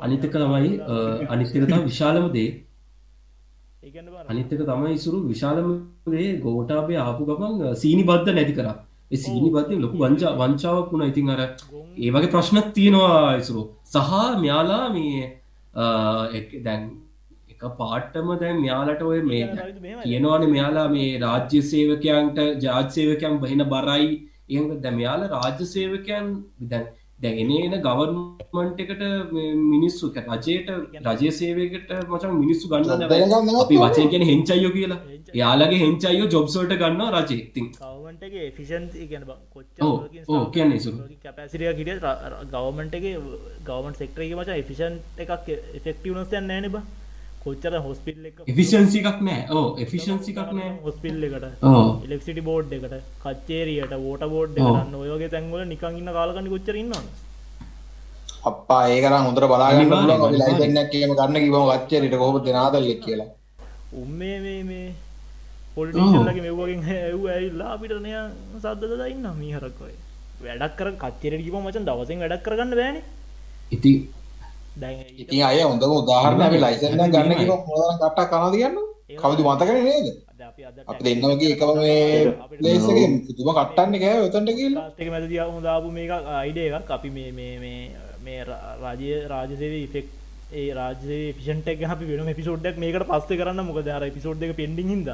අනිතක 0.00 0.32
තමයි 0.36 0.72
අනිත්තක 1.28 1.60
තම 1.64 1.84
විශාලම 1.90 2.30
දේ. 2.32 2.48
ඒ 3.82 3.90
කියන්නේ 3.90 4.14
බං 4.14 4.32
අනිත්තක 4.32 4.64
තමයි 4.64 4.96
ඉසුරු 5.00 5.26
විශාලම 5.28 5.68
දේ. 6.08 6.32
ගෝටාබේ 6.40 7.00
ආපු 7.02 7.30
ගමන් 7.30 7.54
සීනි 7.76 8.10
බද්ධ 8.10 8.34
නැති 8.34 8.58
කර. 8.58 8.68
ඒ 9.10 9.24
සීනි 9.24 9.54
බද්ධ 9.54 9.80
ලොකු 9.82 10.04
වංචා 10.04 10.36
වංචාවක් 10.40 10.90
වුණ. 10.92 11.08
ඉතින් 11.12 11.32
අර 11.34 11.40
ඒ 11.42 12.10
වගේ 12.14 12.34
ප්‍රශ්නත් 12.34 12.68
තියෙනවා 12.76 13.38
ඉසුරු. 13.40 13.62
සහ 13.92 14.12
මෙයාලා 14.42 14.84
මේ 14.96 15.40
දැන් 15.74 16.82
එක 17.50 17.62
පාට්ටම 17.78 18.28
දැන් 18.40 18.60
මෙයාලට 18.60 19.02
ඔය 19.04 19.22
මේ. 19.22 19.46
කියනවාන 20.04 20.50
මෙයාලා 20.50 20.88
මේ 20.88 21.18
රාජ්‍ය 21.18 21.62
සේවකයන්ට 21.64 22.38
ජාත් 22.60 22.90
සේවකයන් 22.90 23.40
බහින 23.40 23.64
බරයි 23.66 24.10
ඒ 24.50 24.78
දැ 24.78 24.92
මෙයාල 24.92 25.26
රාජ්‍ය 25.28 25.66
සේවකයන් 25.66 26.30
දැන් 26.68 26.86
දැගෙන 27.18 27.50
එන 27.56 27.74
ගවර්මන්ට 27.82 28.80
එකට 28.84 29.02
මේ 29.34 29.50
මිනිස්සු 29.72 30.08
රජයට 30.14 30.68
රජය 31.08 31.30
සේවකට 31.38 31.90
මචන් 32.08 32.32
මිනිස්සු 32.40 32.70
ගන්න 32.72 33.04
අපි 33.62 33.76
වචය 33.82 34.06
කියන 34.12 34.24
හෙංචයියෝ 34.30 34.72
කියලා. 34.76 34.98
යාලගේ 35.34 35.80
හෙංචයියෝ 35.84 36.28
ජොබ්සෝට 36.34 36.74
ගන්න 36.82 37.02
රජය 37.16 37.36
ඉතින් 37.38 37.66
ඔව්, 39.80 40.44
කියන්නේ. 40.50 40.80
කැපසිරිය 41.24 41.72
කිට 41.78 42.04
ගවමන්ටගේ 42.52 43.14
ගවමන් 43.68 43.94
සෙක්ටරගේ 44.00 44.36
මච 44.40 44.60
ෆිෂන් 44.68 45.00
එකක් 45.18 45.48
එෆෙක්ටවනස්යන් 45.78 46.46
නෑන 46.50 46.68
බ 46.74 46.76
කොච්චර 47.44 47.74
හොස්පිල් 47.86 48.24
එක 48.30 48.38
එෆිෂන්සි 48.52 48.98
එකක් 49.02 49.20
නෑ. 49.28 49.42
ඕ 49.58 49.66
එෆිෂන්සි 49.84 50.30
එකක් 50.32 50.50
නෑ. 50.58 50.70
හොස්පිල් 50.86 51.22
එකට? 51.28 51.46
ඕ 51.70 51.84
ඉලෙක්සිටි 52.06 52.42
බෝඩ් 52.48 52.72
එකට 52.78 52.96
කච්චේරියට 53.24 53.94
වෝට 54.06 54.24
බෝඩ්. 54.34 54.56
කරන්න 54.56 54.98
ඔයගේ 55.02 55.30
තැන්වල 55.34 55.64
නිකංඉන්න 55.72 56.16
කාලකනි 56.18 56.52
කොච්චරන්නවා 56.54 57.04
අප්පා 58.50 58.82
ඒකනම් 58.94 59.26
හොඳට 59.26 59.46
බලාගන්න 59.50 59.92
අපි 59.94 60.64
එකක් 60.64 60.90
කියම 60.92 61.12
ගන්න 61.18 61.40
කිව්වම 61.44 61.70
කච්චරිට 61.72 62.16
කොහොමද 62.22 62.48
නාදල්ලෙක් 62.58 63.00
කියලා? 63.06 63.30
උම්මේ 64.02 64.38
මේ 64.44 64.62
මේ 64.70 64.88
පොලිටිෂල්ලගේ 65.76 66.44
මෙව්වගෙන් 66.46 66.82
ඇව් 66.96 67.22
ඇල්ලා 67.36 67.70
අපිටනය 67.76 68.12
සද්ධද 68.58 68.92
දන්න 69.00 69.38
මීහරක්කොයි 69.40 69.96
වැඩක් 70.44 70.76
කර 70.78 70.90
කච්චරට 71.02 71.44
කිව 71.46 71.56
මචන් 71.60 71.88
දවසින් 71.88 72.22
වැඩක් 72.24 72.44
කරගන්න 72.46 72.76
බෑන. 72.80 72.96
ඉති 73.76 73.92
ඉතින් 75.18 75.42
අය 75.42 75.62
හොඳම 75.62 75.92
උදාහරණ 75.94 76.42
අපි 76.42 76.58
ලයිසන් 76.58 76.94
එකක් 76.96 77.12
ගන්න 77.12 77.36
කිව්වම 77.36 77.60
මොනවාද 77.68 77.98
කට්ටක් 78.00 78.30
කනවද 78.32 78.54
කියන්නේ 78.54 78.92
කවුද 79.18 79.40
මතකනේ 79.40 79.82
නේද? 79.82 80.06
අපි 80.88 81.02
ගිය 81.40 81.52
එකම 81.52 81.70
මේ 81.76 82.32
ප්ලේස් 82.58 82.86
එකේ 82.86 83.08
පුදුම 83.26 83.50
කට්ටන්නේ 83.52 84.00
කෑවේ 84.00 84.56
ගිහලා 84.58 84.80
ලාස්ටක 84.80 85.10
මැද 85.10 85.28
දිය 85.28 85.40
හොදාපු 85.48 85.88
මේ 85.90 86.08
අයිඩ 86.34 86.58
එකක්. 86.60 86.90
අපි 86.90 87.08
මේ 87.10 87.30
මේ 87.32 87.54
මේ 87.58 87.80
මේ 88.20 88.40
ර- 88.42 88.60
රාජය 88.82 89.12
රාජසේව 89.28 89.74
ඉෆෙක් 89.78 90.06
ඒ 90.52 90.66
රාජසේ 90.72 91.22
පිෂන්ටක් 91.34 91.86
අපි 91.88 92.04
වෙන 92.10 92.34
පිසෝඩ්ඩක් 92.34 92.76
මේකට 92.78 93.08
පස්ස 93.08 93.32
කරන්න. 93.32 93.64
මොකද 93.64 93.88
අර 93.90 94.04
පිසෝඩ් 94.10 94.42
එක 94.42 94.56
පෙන්ඩිං 94.56 94.90
හිද 94.90 95.10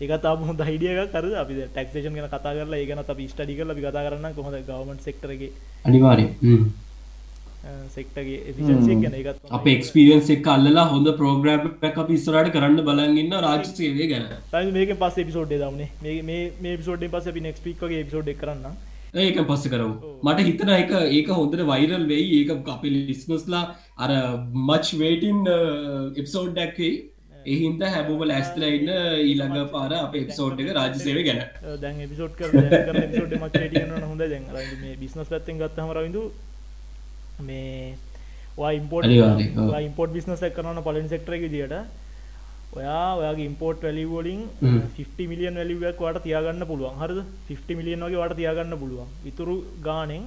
ඒකත් 0.00 0.24
අප 0.26 0.40
හොඳ 0.42 0.62
හිඩියක් 0.62 1.12
කර 1.12 1.26
අපි 1.36 1.54
ටක්ෂේෂන් 1.66 2.16
ගැන 2.16 2.28
කතා 2.28 2.54
කරලා 2.54 2.78
ඒගන 2.78 3.04
අපි 3.06 3.28
ස්ටඩි 3.28 3.58
කරලා 3.58 3.74
අපි 3.74 3.82
කතා 3.82 4.06
කරන්න 4.06 4.34
කොහොද 4.34 4.56
ගවමන් 4.62 4.98
සෙක්ටරගේ 5.00 5.52
අනිවාරය 5.84 6.26
සෙක්ටගේ 7.94 8.38
එෆිෂන්සිය 8.50 8.96
ගැන 9.02 9.14
එකත් 9.20 9.52
අප 9.58 9.68
එක්ස්පිරියන්ස් 9.74 10.30
එක් 10.34 10.48
අල්ලලා 10.54 10.86
හොඳ 10.94 11.12
ප්‍රෝග්‍රම් 11.20 11.68
පැක් 11.84 12.00
අපි 12.02 12.18
ඉස්රට 12.20 12.50
කරන්න 12.56 12.80
බලගන්න 12.88 13.36
රාජ 13.44 13.68
සේවය 13.70 14.08
ගැන. 14.12 14.26
මේක 14.78 14.96
පස් 15.04 15.20
පිසෝඩ් 15.28 15.54
දවනේ 15.54 16.18
මේ 16.32 16.74
පිසෝඩ් 16.80 17.06
පස 17.14 17.30
අපි 17.32 17.46
නෙක් 17.46 17.62
පික්ගේ 17.68 18.02
පිසෝඩ් 18.10 18.34
කරන්න 18.42 18.76
ඒක 19.22 19.40
පස්ස 19.48 19.72
කරව 19.72 19.90
මට 20.26 20.44
හිතන 20.46 20.70
එක 20.76 20.92
ඒක 20.98 21.28
හොඳට 21.38 21.66
වෛරල් 21.72 22.06
වෙයි. 22.12 22.28
ඒක 22.38 22.70
අපි 22.76 22.94
ලිස්නස්ලා 22.94 23.64
අර 23.96 24.10
මච් 24.68 24.86
වේටින් 25.02 25.42
එප්සෝඩ් 26.22 26.54
ඩැක්වෙයි 26.54 26.94
එහින්ද 27.52 27.82
හැබෝව 27.94 28.24
ලැස්තල 28.30 28.64
ඉන්න 28.68 28.90
ඊළඟ 28.90 29.68
පාර 29.74 29.92
අප 29.96 30.16
එප්සෝඩ් 30.22 30.64
එක 30.64 30.72
රාජසේව 30.78 31.20
ගැන. 31.28 31.44
දැන් 31.82 32.00
එපිසෝඩ් 32.06 32.34
කර 32.38 32.50
හොඳ 34.08 34.24
මේ 34.82 34.96
බිස්නස් 35.02 35.30
පැත්තෙන් 35.32 35.62
ගත්තහම 35.62 35.94
රවිදු 35.98 36.24
මේ 37.40 37.96
ඉම්පෝට්. 38.78 39.04
ඉම්පෝට් 39.88 40.10
බිස්නස 40.16 40.42
කරන 40.56 40.78
පලන් 40.86 41.08
සෙක්ටර 41.12 41.32
එක 41.38 41.44
දිට 41.54 41.74
ඔයා 42.76 43.08
ඔයාගේ 43.20 43.46
ඉම්පෝට් 43.50 43.78
වැලිවෝලින් 43.86 44.40
හ්ම්. 44.62 44.78
50 44.98 45.26
මිලියන් 45.32 45.54
වැලිවක් 45.60 45.98
වට 46.04 46.24
තියාගන්න 46.28 46.64
පුළුවන්. 46.70 46.96
හරද? 47.02 47.18
50 47.50 47.74
මිලියන් 47.80 48.00
වගේ 48.06 48.20
වට 48.22 48.38
තියාගන්න 48.40 48.74
පුළුවන්. 48.82 49.08
ඉතුරු 49.30 49.54
ගානෙන් 49.86 50.22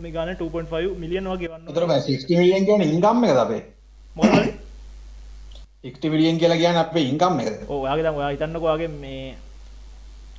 මේ 0.03 0.13
ගාන 0.17 0.29
2.5 0.43 1.01
මිලියන් 1.03 1.27
වගේ 1.33 1.51
වන්න 1.53 1.65
ඒතර 1.69 1.85
බෑ 1.91 2.03
60 2.09 2.41
මිලියන් 2.43 2.63
කියන 2.69 2.83
ඉන්කම් 2.89 3.19
එකද 3.31 3.41
අපේ 3.45 3.63
මොකද 4.17 4.35
60 4.35 4.41
මිලියන් 6.13 6.39
කියලා 6.39 6.59
කියන්නේ 6.63 6.85
අපේ 6.85 7.05
ඉන්කම් 7.11 7.39
එකද? 7.43 7.63
ඔයාගේ 7.77 8.11
ඔයා 8.19 8.31
හිතන්නකවාගේ 8.35 8.91
මේ 9.03 9.35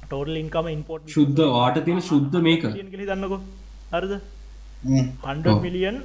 ටෝටල් 0.06 0.38
ඉන්කම 0.44 0.68
ඉන්පෝට් 0.76 1.14
ශුද්ධ 1.16 1.42
වාට 1.56 1.80
තියෙන 1.86 2.02
ශුද්ධ 2.10 2.38
මේක. 2.48 2.64
දන්නකො 3.10 3.40
හරිද? 3.94 4.14
හ්ම්. 4.84 5.08
100 5.24 5.56
ඔව්. 5.56 5.62
මිලියන් 5.66 5.98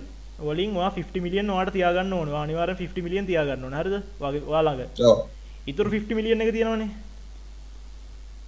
වලින් 0.48 0.74
වා 0.74 0.90
50 0.98 1.24
මිලියන් 1.26 1.54
වාට 1.56 1.72
තියාගන්න 1.76 2.16
ඕන. 2.18 2.34
අනිවාර 2.44 2.70
50 2.74 3.06
මිලියන් 3.06 3.26
තියාගන්න 3.30 3.64
ඕන. 3.64 3.76
හරිද? 3.80 3.96
වගේ 4.22 4.46
වාලාග 4.54 4.80
ඔව්. 5.10 5.18
ඉතුරු 5.66 5.90
50 5.90 6.18
මිලියන් 6.18 6.44
එක 6.46 6.52
තියෙනවනේ. 6.58 6.90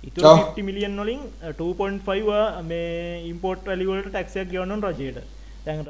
50 0.05 0.63
මිලියන් 0.63 1.03
වලින් 1.03 1.21
2.5 1.59 2.63
මේ 2.71 3.29
ඉම්පෝට් 3.31 3.69
වැලිවලට 3.69 4.11
ටැක්සයක් 4.11 4.51
ගවන්න 4.53 4.83
රජයට 4.89 5.19
දැන් 5.65 5.81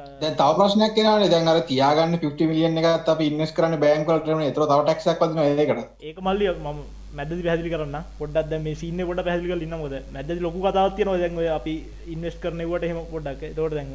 තව 0.40 0.48
ප්‍රශ්නයක් 0.58 0.96
එනවානේ. 1.00 1.32
දැන් 1.34 1.50
අර 1.52 1.58
තියාගන්න 1.72 2.16
50 2.22 2.48
මිලියන් 2.50 2.78
එකත් 2.80 3.10
අපි 3.14 3.28
ඉන්වෙස්ට් 3.32 3.56
කරන්න 3.58 3.82
බැංක් 3.84 4.08
වලට 4.10 4.32
එනවා 4.32 4.48
ඒතර 4.48 4.64
තව 4.70 4.80
ටැක්ස් 4.86 5.06
එකක් 5.12 5.22
වදිනවා 5.24 5.46
ඒකට. 5.64 5.84
ඒක 6.08 6.18
මල්ලි 6.28 6.46
ම 6.64 6.80
මැදදි 7.18 7.42
පැදිලි 7.48 7.70
කරන්න. 7.74 7.98
පොඩ්ඩක් 8.20 8.48
දැන් 8.52 8.64
මේ 8.66 8.78
සීන්න 8.82 9.02
පොඩ 9.10 9.22
පැදිලි 9.28 9.50
කරලා 9.50 9.66
ඉන්න 9.68 9.76
මොකද? 9.82 9.96
මැදදි 10.16 10.40
ලොකු 10.46 10.58
කතාවක් 10.66 10.96
තියෙනවා. 10.96 11.20
දැන් 11.22 11.38
ඔය 11.42 11.48
අපි 11.58 11.74
ඉන්වෙස්ට් 12.14 12.40
කරනවට 12.44 12.86
එහෙම 12.88 12.98
පොඩ්ඩක්. 13.14 13.42
ඒකට 13.48 13.76
දැන් 13.78 13.90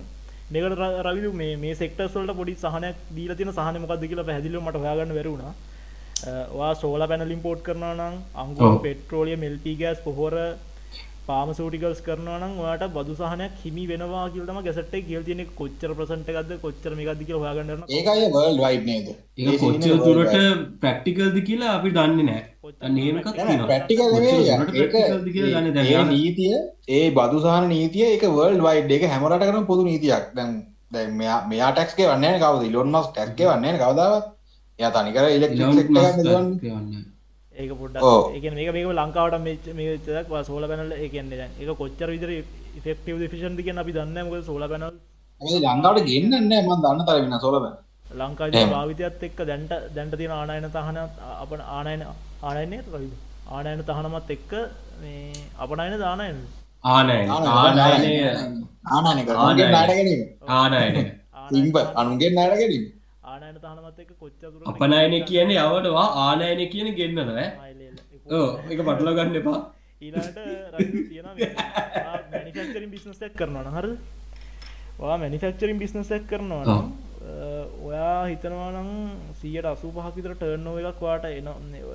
මේකට 0.54 0.82
රවිදු 1.08 1.32
මේ 1.42 1.56
මේ 1.64 1.76
සෙක්ටර්ස් 1.82 2.16
වලට 2.18 2.38
පොඩි 2.40 2.54
සහනයක් 2.64 2.98
දීලා 3.18 3.38
තියෙන 3.40 3.54
සහන 3.58 3.82
මොකද්ද 3.84 4.06
කියලා 4.12 4.28
පැහැදිලිව 4.30 4.62
මට 4.68 4.84
හොයාගන්න 4.84 5.16
බැරි 5.18 5.34
වුණා. 5.34 5.54
ඔයා 6.58 6.74
සෝලාර් 6.84 7.10
පැනල් 7.12 7.36
ඉම්පෝට් 7.38 7.66
කරනවා 7.68 7.94
නම් 8.00 8.16
අංගුරු. 8.44 8.80
පෙට්‍රෝලියම් 8.88 9.46
LP 9.54 9.76
ගෑස් 9.82 10.00
පොහොර 10.08 10.36
පාමසූටිකල්ස් 11.28 12.00
කරනවා 12.08 12.40
නම් 12.40 12.54
ඔයාට 12.64 12.84
බදු 12.96 13.14
සහනයක් 13.20 13.54
හිමි 13.62 13.84
වෙනවා 13.92 14.26
කියලා 14.34 14.50
තමයි 14.50 14.66
ගැසට් 14.68 14.92
එකේ 14.98 15.06
කියලා 15.08 15.26
තියෙන්නේ 15.28 15.54
කොච්චර 15.60 15.92
percent 16.00 16.30
එකක්ද 16.32 16.52
කොච්චර 16.66 16.92
මේකක්ද 17.00 17.22
කියලා 17.28 17.42
හොයාගන්න 17.44 17.74
යනවා. 17.76 17.90
ඒක 17.98 18.10
අය 18.14 18.22
වර්ල්ඩ් 18.36 18.62
වයිඩ් 18.66 18.86
නේද? 18.90 19.08
ඒක 19.40 19.64
කොච්චර 19.64 19.96
දුරට 20.06 20.36
ප්‍රක්ටිකල්ද 20.84 21.40
කියලා 21.50 21.72
අපි 21.78 21.94
දන්නේ 21.98 22.28
නෑ 22.30 22.44
නේමකක් 22.98 23.32
ප්‍රක්ටිකල් 23.72 24.14
නෙවෙයි. 24.16 24.46
ඒක 24.52 24.94
ප්‍රක්ටිකල්ද 24.94 25.28
කියලා 25.36 25.64
දන්නේ 25.64 25.86
ඒ 25.86 25.90
දැන් 25.90 26.14
නීතිය 26.14 26.54
ඒ 27.00 27.08
බදු 27.18 27.44
සහන 27.46 27.68
නීතිය 27.74 28.06
ඒක 28.12 28.30
වර්ල්ඩ් 28.38 28.64
වයිඩ් 28.68 28.96
ඒක 28.98 29.10
හැම 29.14 29.28
රටකටම 29.30 29.52
කරන 29.52 29.68
පොදු 29.72 29.90
නීතියක්. 29.90 30.30
දැන් 30.38 30.54
දැන් 30.94 31.18
මෙයා 31.20 31.42
මෙයා 31.50 31.74
ටැක්ස් 31.74 32.00
ගෙවන්නේ 32.00 32.32
නැහැ 32.32 32.46
කවුද? 32.46 32.70
ඉලොන් 32.70 32.94
මස්ක් 32.94 33.12
ටැක්ස් 33.12 33.36
ගෙවන්නේ 33.42 33.74
නැහැ 33.74 33.84
කවදාවත්? 33.84 34.32
එයා 34.80 34.96
තනිකර 34.96 35.26
ඉලෙක්ට්‍රික් 35.38 35.76
සෙක්ටර් 35.76 36.00
එකක් 36.00 36.18
නෙදවන්නේ 36.22 37.04
ඒක 37.62 37.72
පොඩ්ඩක්. 37.82 38.04
ඒ 38.36 38.40
කියන්නේ 38.44 38.60
මේක 38.60 38.74
මේක 38.76 38.88
ලංකාවට 39.00 39.44
මේ 39.48 39.76
මේ 39.80 39.90
විතරක් 39.96 40.28
සෝලාර් 40.50 40.70
පැනල් 40.72 40.94
ඒ 41.04 41.10
කියන්නේ 41.14 41.40
දැන් 41.42 41.52
ඒක 41.62 41.70
කොච්චර 41.82 42.10
විතර 42.16 42.32
efficient 43.28 43.56
ද 43.58 43.62
කියන 43.68 43.82
අපි 43.84 43.92
දන්නේ 43.98 44.16
නැහැ. 44.16 44.28
මොකද 44.30 44.48
සෝලාර් 44.50 44.70
පැනල් 44.74 44.94
මේ 45.42 45.60
ලංකාවට 45.66 46.08
ගෙන්නන්නේ 46.12 46.42
නැහැ. 46.52 46.68
මම 46.68 46.82
දන්න 46.86 47.06
තරම් 47.08 47.24
වෙන 47.26 47.40
සෝලබ 47.46 47.66
ලංකාවේ 48.22 48.60
එහෙම. 48.60 48.74
භාවිතයත් 48.76 49.24
එක්ක 49.28 49.40
දැන්ට 49.50 49.74
දැන්ට 49.96 50.14
තියෙන 50.20 50.34
ආනයන 50.40 50.68
තහන 50.76 50.98
අප 51.44 51.52
ආනයන 51.78 52.02
ආනයනේ 52.50 52.82
රවිද 52.94 53.14
ආනයන 53.58 53.84
තහනමත් 53.90 54.30
එක්ක 54.38 54.52
මේ 55.02 55.44
අපනයන 55.64 55.96
දානයන. 56.06 56.38
ආනයන. 56.84 57.28
ආනයන. 57.36 57.86
ආනයන. 59.46 60.22
ආනයන. 60.60 60.96
සිම්බ 61.54 61.76
අනුන්ගේ 62.02 62.30
නාට 62.38 62.56
ගැනීම. 62.60 62.86
ආනයන 62.86 62.95
තහනමත් 63.66 64.00
එක 64.04 64.12
කොච්චදුර 64.22 64.62
අපනයන 64.72 65.16
කියන 65.30 65.50
යවටවා 65.56 66.08
ආනයන 66.26 66.62
කියන 66.74 66.88
ගෙන්න්නනව 67.00 67.40
එක 67.40 68.80
පටල 68.88 69.10
ගන්න 69.18 69.40
එපා. 69.42 69.60
ඊලාට 70.02 70.38
තියෙන 71.10 71.28
මනිෆක්චරින් 72.36 72.90
බිස්නසක් 72.94 73.34
කරනවන 73.40 73.68
හර 73.78 73.88
වා 75.02 75.16
මැනිෆක්චරින් 75.24 75.78
බිස්නසක් 75.82 76.24
කරනවා 76.30 76.64
නම්, 76.66 76.88
ඔයා 77.88 78.22
හිතනවානම් 78.30 78.90
සියට 79.42 79.68
අසු 79.74 79.88
පහකිතර 79.98 80.34
ටර්නෝ 80.36 80.78
එකක් 80.92 81.04
වාට 81.08 81.26
එන 81.32 81.48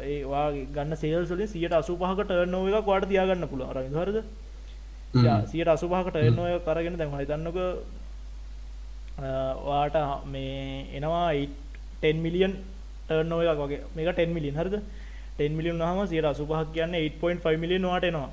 ඒවා 0.09 0.47
ගන්න 0.77 1.01
සේල්සලින් 1.03 1.51
සියට 1.55 1.75
අසු 1.81 1.99
පහක 2.03 2.21
ටර්නෝ 2.29 2.65
එකක් 2.71 2.89
වාට 2.93 3.11
තියාගන්න 3.13 3.51
පුළුව 3.53 3.75
රවි 3.77 3.91
හරද? 3.97 4.19
සියට 5.51 5.69
අසුපහකට 5.69 6.17
එන්න 6.19 6.39
ඔය 6.39 6.53
කරගෙන 6.67 6.97
දැන් 6.99 7.15
හිතන්නක 7.21 7.57
වාට 9.21 9.97
මේ 10.27 10.87
එනවා 10.97 11.31
10 12.03 12.23
මිලියන් 12.25 12.53
ටර්නෝ 13.09 13.41
එකක් 13.43 13.63
වගේ. 13.65 13.81
මේක 13.97 14.17
10 14.17 14.37
මිලියන් 14.37 14.55
හරිද? 14.55 14.77
10 15.39 15.57
මිලියන් 15.59 15.83
හම 15.83 16.07
සියට 16.07 16.31
අසුපහක් 16.31 16.71
කියන්න 16.77 16.95
8.5 16.95 17.57
මිලියන් 17.57 17.91
වාට 17.91 18.05
එනවා. 18.05 18.31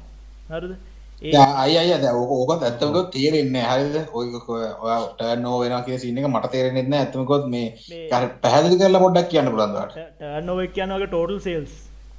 හරිද? 0.50 0.74
ඒ 1.22 1.34
අය 1.64 1.74
අය 1.78 1.92
ද 1.98 2.06
ඕකත් 2.14 2.64
ඇත්තමක 2.64 2.98
තේරෙන්නේ 3.14 3.66
හරිද? 3.72 3.96
ඔය 4.14 4.28
ටර්න් 4.28 5.42
නෝ 5.42 5.60
වෙන 5.62 5.76
කිය 5.86 5.98
සින්න 5.98 6.20
එක 6.20 6.30
මට 6.30 6.52
තේරෙනෙත්න 6.56 6.94
ඇතමකොත් 6.94 7.48
මේ 7.54 7.68
මේ 7.90 8.24
පැහැදිලි 8.44 8.80
කරලා 8.82 9.04
පොඩ්ඩක් 9.06 9.30
කියන්න 9.34 9.52
පුළන්දට 9.54 10.00
ටර්නෝවක් 10.20 10.74
කියන්නගේ 10.76 11.08
ටෝටල් 11.08 11.40
සේල්ස් 11.48 11.74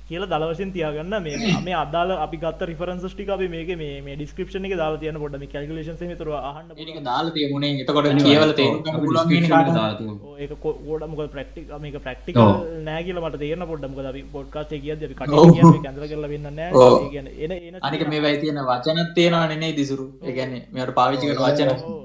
කියල 0.09 0.23
දලවශෙන් 0.27 0.71
තියාගන්න 0.73 1.16
මේ 1.25 1.38
මේ 1.66 1.77
අදාල 1.77 2.11
අපි 2.16 2.38
ගත් 2.38 2.68
රිෆරන්ස් 2.71 3.05
ටික 3.07 3.31
අපි 3.31 3.49
මේක 3.55 3.73
මේ 3.77 3.97
මේ 4.03 4.16
ඩිස්ක්‍රපෂන 4.16 4.68
එක 4.68 4.75
දාලා 4.81 5.01
තියන 5.03 5.18
පොඩ 5.23 5.37
මේ 5.42 5.51
කල්ගලේෂන් 5.55 6.16
තුර 6.21 6.31
අහන්න 6.40 6.73
ඒක 6.77 7.01
දාලා 7.05 7.35
තියමුණේ 7.37 7.85
එතකොට 7.85 8.09
කියවල 8.23 8.55
තේරුම් 8.55 8.81
පුළුවන් 8.97 9.33
වෙන 9.33 9.49
කාට 9.49 10.03
ඒක 10.38 10.66
ෝඩමක 10.88 11.23
ප්‍රක්ටික් 11.31 11.71
මේක 11.79 12.01
ප්‍රක්ටික 12.01 12.37
ඔව්. 12.38 12.53
නෑගල 12.85 13.23
මට 13.23 13.42
තේරන 13.44 13.66
පොඩ්ඩම 13.66 14.03
අපි 14.07 14.25
පොඩ්කාස්ට 14.35 14.75
කියද 14.79 15.05
අපි 15.05 15.14
කට 15.14 15.38
ඔව්. 15.38 15.81
කැඳර 15.83 16.05
කරල 16.07 16.29
වෙන්න 16.35 16.53
නෑ. 16.53 16.71
ඒ 16.83 17.09
කියන්නේ 17.11 17.35
එන 17.44 17.57
එන 17.61 17.81
අනික 17.85 18.09
මේ 18.09 18.25
වැයි 18.27 18.42
තියෙන 18.42 18.64
වචනත් 18.66 19.09
තියෙනවා 19.14 19.47
නෙනේ 19.49 19.73
දිසුරු 19.75 20.11
ඒ 20.21 20.35
කියන්නේ 20.35 20.62
මෙයාට 20.73 20.94
පාවිච්චි 20.94 21.27
කරන 21.29 21.42
වචන. 21.44 21.99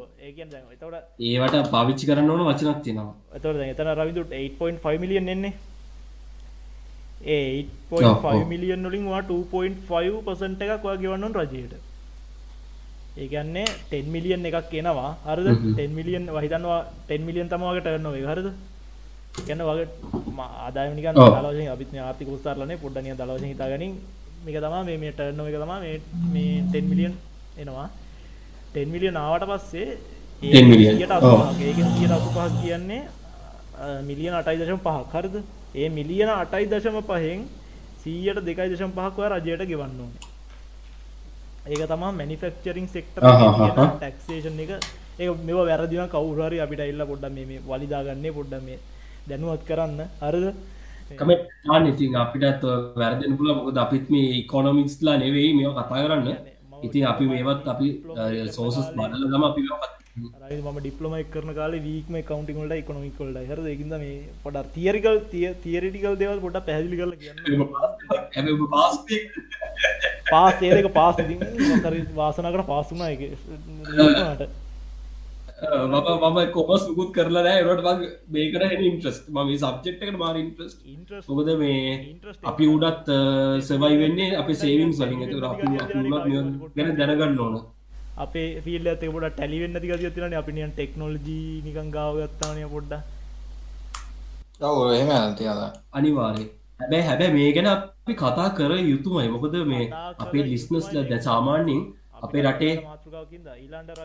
ඒවට 1.28 1.70
පාවිච්චි 1.72 2.10
කරන්න 2.10 2.32
ඕන 2.32 2.48
වචනක් 2.48 2.80
තියෙනවා. 2.84 3.14
එතවට 3.34 3.60
දැන් 3.60 3.72
එතන 3.72 3.94
රවිදුට 3.98 4.36
8.5 4.40 5.00
මිලියන් 5.00 5.30
එන්නේ 5.30 5.54
ඒ 7.26 7.66
ඔව්, 7.92 8.02
8.5 8.02 8.26
ඔව්. 8.34 8.48
මිලියන් 8.48 8.84
වලින් 8.86 9.06
වා 9.08 9.22
2.5 9.24 10.22
පසන්ට 10.26 10.62
එකක් 10.66 10.84
වා 10.84 10.96
ගෙවන්නන් 10.98 11.34
රජයට 11.36 11.74
ඒකන්නේ 13.18 13.66
10 13.92 14.10
මිලියන් 14.10 14.46
එකක් 14.46 14.74
එනවා 14.74 15.12
හරිද 15.28 15.48
හ්ම්. 15.50 15.74
10 15.76 15.98
මිලියන් 15.98 16.24
වහිතන්වා 16.36 16.80
10 17.10 17.28
මිලියන් 17.28 17.50
තමවාගේ 17.50 17.82
ටර්නොවේ 17.82 18.26
හරිද 18.26 18.48
කියන්න 19.38 19.62
වගේ 19.62 19.88
ආදායනික 20.60 21.06
ඔව්. 21.08 21.30
දලවශෙන් 21.36 21.72
අපිත් 21.76 21.90
ආර්ථික 22.00 22.30
උස්ථාරලනේ 22.30 22.78
පොඩ්ඩනිය 22.78 23.16
දලවශෙන් 23.16 23.50
හිතාගනින් 23.50 23.94
මේක 24.46 24.58
තමා 24.60 24.84
මේ 24.84 24.98
මේ 24.98 25.12
ටර්නෝ 25.12 25.48
එක 25.48 25.58
තමා 25.58 25.80
මේ 25.80 25.96
මේ 26.34 26.52
10 26.74 26.90
මිලියන් 26.92 27.14
එනවා 27.58 27.88
10 28.76 28.94
මිලියන් 28.94 29.16
ආවට 29.18 29.46
පස්සේ 29.52 29.88
10 30.42 30.70
million. 30.70 30.94
ඒක 30.96 31.12
ඔව්. 31.12 31.62
ඒකෙන් 31.62 31.88
සියයට 31.96 32.12
අසුපහක් 32.12 32.62
කියන්නේ 32.62 33.02
අ, 33.80 33.86
මිලියන 34.02 34.34
අටයි 34.34 34.58
දශම 34.60 34.80
පහක් 34.80 35.14
හරිද 35.16 35.36
ඒ 35.76 35.90
මිලියන 35.90 36.30
අටයි 36.32 36.66
දශම 36.68 36.98
පහෙන් 37.04 37.40
සීයට 38.02 38.40
දෙකයි 38.48 38.70
දශම 38.72 38.92
පහක්ව 38.98 39.30
රජයට 39.34 39.64
ගෙවන්න 39.70 40.00
ඕනේ. 40.00 40.30
ඒක 41.66 41.88
තමා 41.88 42.12
මැනිෆෙක්චරින් 42.12 42.88
සෙක්ටර්. 42.88 43.22
ටක්සේෂන් 44.02 44.60
එක 44.64 44.72
ඒ 45.20 45.30
මෙ 45.48 45.54
වැරදින 45.60 46.10
කවුරරි 46.10 46.60
අපිට 46.60 46.82
එල්ල 46.82 47.04
පොඩ්ඩ 47.12 47.36
මේ 47.38 47.60
වලිදාගන්නේ 47.64 48.36
පොඩ්ඩ 48.38 48.64
මේ 48.68 48.80
දැනුවත් 49.30 49.64
කරන්න. 49.70 50.00
හරිද? 50.22 50.48
කමෙන්ට් 51.12 51.50
දාන්න 51.66 51.88
ඉතින් 51.88 52.16
අපිටත් 52.16 52.64
වැරදෙන 53.02 53.38
පුළ 53.38 53.54
මොකද 53.56 53.78
අපිත් 53.78 54.06
මේ 54.10 54.30
ඉකොනොමික්ස්ලා 54.42 55.18
නෙවෙයි 55.18 55.54
මේ 55.58 55.74
කතා 55.80 56.06
කරන්න. 56.06 56.28
ඉතින් 56.84 57.06
අපි 57.12 57.26
මේවත් 57.26 57.68
අපි 57.74 57.88
සෝසස් 58.52 58.88
බඩල 58.98 59.28
දම 59.32 59.44
අපි 59.50 59.62
මේවා 59.68 60.03
රයි 60.16 60.58
ම 60.62 60.76
ඩිප්ලොම 60.76 61.14
කරන 61.28 61.52
කාල 61.58 61.76
වීක්ම 61.84 62.16
කවන්ටිකල්ට 62.22 62.74
එකොමිකල්ට 62.76 63.38
හර 63.44 63.62
එකද 63.70 63.94
මේ 63.94 64.12
පොඩ 64.44 64.60
තියරිකල් 64.76 65.18
තිය 65.32 65.48
තියරිටිකල් 65.64 66.18
දෙවල් 66.20 66.42
පොඩ 66.44 66.60
පැදිලි 66.68 67.00
කල 67.00 67.14
කියන්න. 67.16 67.40
පාස් 70.30 70.62
ඒක 70.70 70.92
පාස් 70.94 71.24
ඉතින් 71.24 71.42
වාසනකට 72.16 72.66
පාසුනා 72.70 73.10
එක 73.10 73.22
මම 75.88 76.08
මම 76.22 76.40
කොමස් 76.54 76.88
මුකුත් 76.88 77.12
කරලා 77.12 77.44
නෑ 77.44 77.66
රට 77.66 77.84
බං 77.90 78.08
මේකට 78.32 78.70
හෙන 78.70 78.88
ඉන්ට්‍රස්ට 78.88 79.36
ම 79.36 79.54
සබ්ජෙක්් 79.58 80.02
එකට 80.04 80.18
මාර 80.20 80.36
ඉන්ට්‍රස්ට 80.38 80.80
ඉන්ට්‍රස් 80.88 81.30
මොකද 81.30 81.54
මේ 81.58 81.84
අපි 82.50 82.74
උඩත් 82.76 83.14
සවයි 83.68 83.96
වෙන්නේ 84.00 84.34
අප 84.38 84.58
සේවිම් 84.58 84.92
සලින් 84.94 85.24
ඇත 85.24 85.34
ගැන 86.76 86.98
දැනගන්න 87.00 87.40
ඕන 87.40 87.64
අපේ 88.18 88.62
ෆිල් 88.62 88.88
ඇත 88.88 89.06
පොට 89.08 89.30
ටැලිවෙන්න 89.30 89.80
තික 89.80 90.16
තින 90.16 90.36
අපිනියන් 90.36 90.74
ටෙක්නෝලජී 90.74 91.62
නිකං 91.62 91.90
ගාව 91.92 92.20
ගත්තානය 92.24 92.66
පොඩ්ඩ 92.70 92.94
ඔව 94.64 94.92
එහෙම 94.92 95.10
ඇතියද 95.12 95.64
අනිවාරය 95.94 96.46
හැබැයි 96.80 97.04
හැබැ 97.04 97.32
මේ 97.32 97.50
ගැන 97.52 97.68
අපි 97.68 98.14
කතා 98.16 98.50
කර 98.52 98.72
යුතුමයි. 98.84 99.28
මොකද 99.30 99.56
මේ 99.66 99.90
අපේ 100.20 100.44
ලිස්නස්ල 100.44 101.04
දැ 101.04 101.20
සාමාන්‍යින් 101.22 101.84
අපේ 102.22 102.44
රටේ 102.44 102.74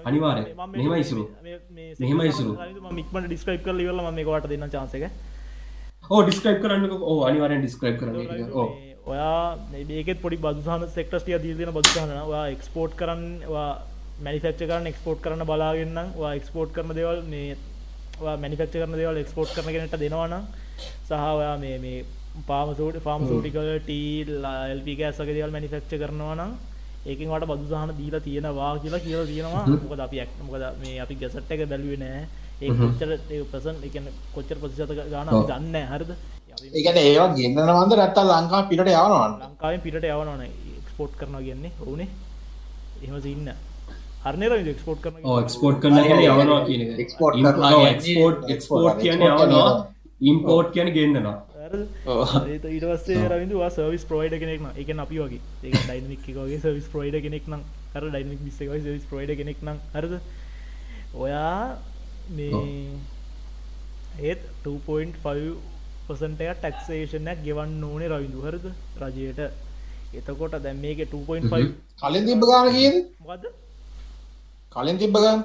අනිවාර්ය. 0.05 0.45
මෙහෙමයි 0.69 1.01
ඉසුරු. 1.01 1.25
මෙහෙමයි 2.01 2.29
ඉසුරු. 2.29 2.53
මික්මට 2.93 3.27
ඩිස්ක්‍රයිප් 3.27 3.63
කල 3.63 3.83
වල 3.89 4.05
මේ 4.11 4.27
වට 4.27 4.51
දෙන්න 4.51 4.71
චාසක 4.71 5.05
ඕ 6.11 6.21
ඩිස්ක්‍රයිප් 6.23 6.61
කරන්න 6.63 6.91
ඕ 7.05 7.19
අනිවාරෙන් 7.25 7.61
ඩිස්ක්‍රයිප් 7.61 7.97
කරන්න 7.99 8.53
ඕ 8.55 8.69
ඔයා 9.07 9.59
මේකෙත් 9.85 10.21
පොඩි 10.21 10.37
බදුසාන 10.39 10.89
සෙක්ටස්ටිය 10.91 11.39
දීදෙන 11.39 11.73
බදුසාන 11.73 12.13
වා 12.27 12.45
එක්ස්පෝට් 12.49 12.95
කරන්න 12.95 13.25
මනිෆක්ච 14.19 14.61
කරන්න 14.61 14.87
එක්ස්පෝට් 14.87 15.21
කරන 15.21 15.43
බලාගන්න 15.45 15.99
වා 16.15 16.33
එක්ස්පෝට් 16.35 16.73
කරන 16.73 16.93
දෙවල් 16.93 17.21
මේ 17.25 17.57
මනිෆක්ච 18.39 18.73
කරන 18.75 18.95
දෙවල් 18.95 19.19
එක්ස්පෝට් 19.19 19.51
කරන 19.51 19.69
කෙනට 19.75 19.99
දෙනවන 19.99 20.35
සහ 21.03 21.13
ඔයා 21.13 21.57
මේ 21.59 21.77
මේ 21.79 21.99
පාමසෝට 22.47 22.99
ෆාම් 23.01 23.29
සෝටිකල් 23.29 23.71
ටීල් 23.81 24.33
එල්පි 24.73 24.97
ගෑසක 24.97 25.31
දෙවල් 25.31 25.53
මනිෆක්ච 25.53 25.93
කරනවා 25.95 26.35
නම් 26.37 26.53
ඒකින් 27.07 27.31
වට 27.31 27.49
බදුසාහන 27.49 27.93
දීලා 27.93 28.21
තියෙනවා 28.21 28.73
කියලා 28.79 29.01
කියලා 29.01 29.27
තියෙනවා. 29.27 29.65
මොකද 29.83 30.01
අපි 30.01 30.21
ඇක් 30.21 30.33
මොකද 30.41 30.65
මේ 30.81 30.97
අපි 31.01 31.15
ගැසට් 31.17 31.51
එක 31.51 31.63
බැලුවේ 31.67 31.99
නෑ. 31.99 32.23
ඒ 32.61 32.71
කොච්චර 32.73 33.11
පසන් 33.47 33.77
එක 33.83 33.97
කොච්චර 34.35 34.57
ප්‍රතිශත 34.57 34.93
ගාන. 35.07 35.31
දන්න 35.47 35.77
හරිද? 35.93 36.11
ඒකට 36.75 36.99
ඒවා 36.99 37.29
ගෙන්න්නවන්ද 37.35 37.93
රැත්තා 37.95 38.27
ලංකා 38.27 38.63
පිට 38.65 38.83
යවනවන්? 38.83 39.33
ලංකාවෙන් 39.43 39.81
පිට 39.81 40.05
යවනන 40.05 40.45
එක්ස්පෝට් 40.81 41.17
කරනවා 41.17 41.43
කියන්නේ. 41.43 41.73
ඕනේ 41.83 42.09
එහෙම 42.99 43.23
සින්න 43.23 43.51
හරනර 44.25 44.53
එක්ස්පෝට් 44.73 45.01
කරන 45.03 45.21
ඕ 45.25 45.37
එක්ස්පෝට් 45.41 45.79
කරන 45.83 45.99
යවනවා 45.99 46.61
කියන 46.69 46.83
export- 47.05 47.39
export 48.55 48.99
කියන 49.03 49.23
යවනවා. 49.23 49.69
ඉම්පෝට් 50.21 50.73
කියන 50.75 50.91
ගෙන්න්නවා. 50.97 51.37
ඒත 52.49 52.65
ඉටවස්සේ 52.67 53.29
රවිදවා 53.33 53.71
සර්විස් 53.71 54.05
ප්‍රයිඩ 54.11 54.35
කෙනෙක්න 54.43 54.67
එක 54.77 54.91
අපි 55.05 55.21
වගේ. 55.23 55.41
ඒ 55.65 55.71
ඩයිනික් 55.71 56.29
එකගේ 56.29 56.59
සර්විස් 56.65 56.89
ප්‍රයිඩ 56.95 57.23
කෙනෙක් 57.23 57.47
නම්. 57.47 57.63
හර 57.95 58.05
ඩයිනික් 58.09 58.41
බිස්සකයි 58.47 58.81
සවිස් 58.81 59.07
ප්‍රයිඩ 59.11 59.37
කෙනෙක් 59.37 59.63
නම්. 59.63 59.79
හරද? 59.95 60.15
ඔයා 61.15 61.79
මේ 62.31 62.65
ඒත් 64.21 64.43
2.5 64.65 65.55
පසට 66.09 66.43
ටක්සේෂනයක් 66.59 67.41
ගෙවන්න 67.47 67.85
ඕනේ 67.85 68.09
රවිදු 68.09 68.45
හරද? 68.47 68.67
රජයට. 69.01 69.41
එතකොට 70.15 70.59
දැම් 70.65 70.81
මේක 70.81 71.07
2.5 71.07 71.73
කලින් 72.03 72.27
තිබ්බ 72.27 72.45
ගාන 72.51 72.71
කියද? 72.73 72.97
මොකද 73.21 73.45
කලින් 74.73 74.99
තිබ්බගන් 74.99 75.41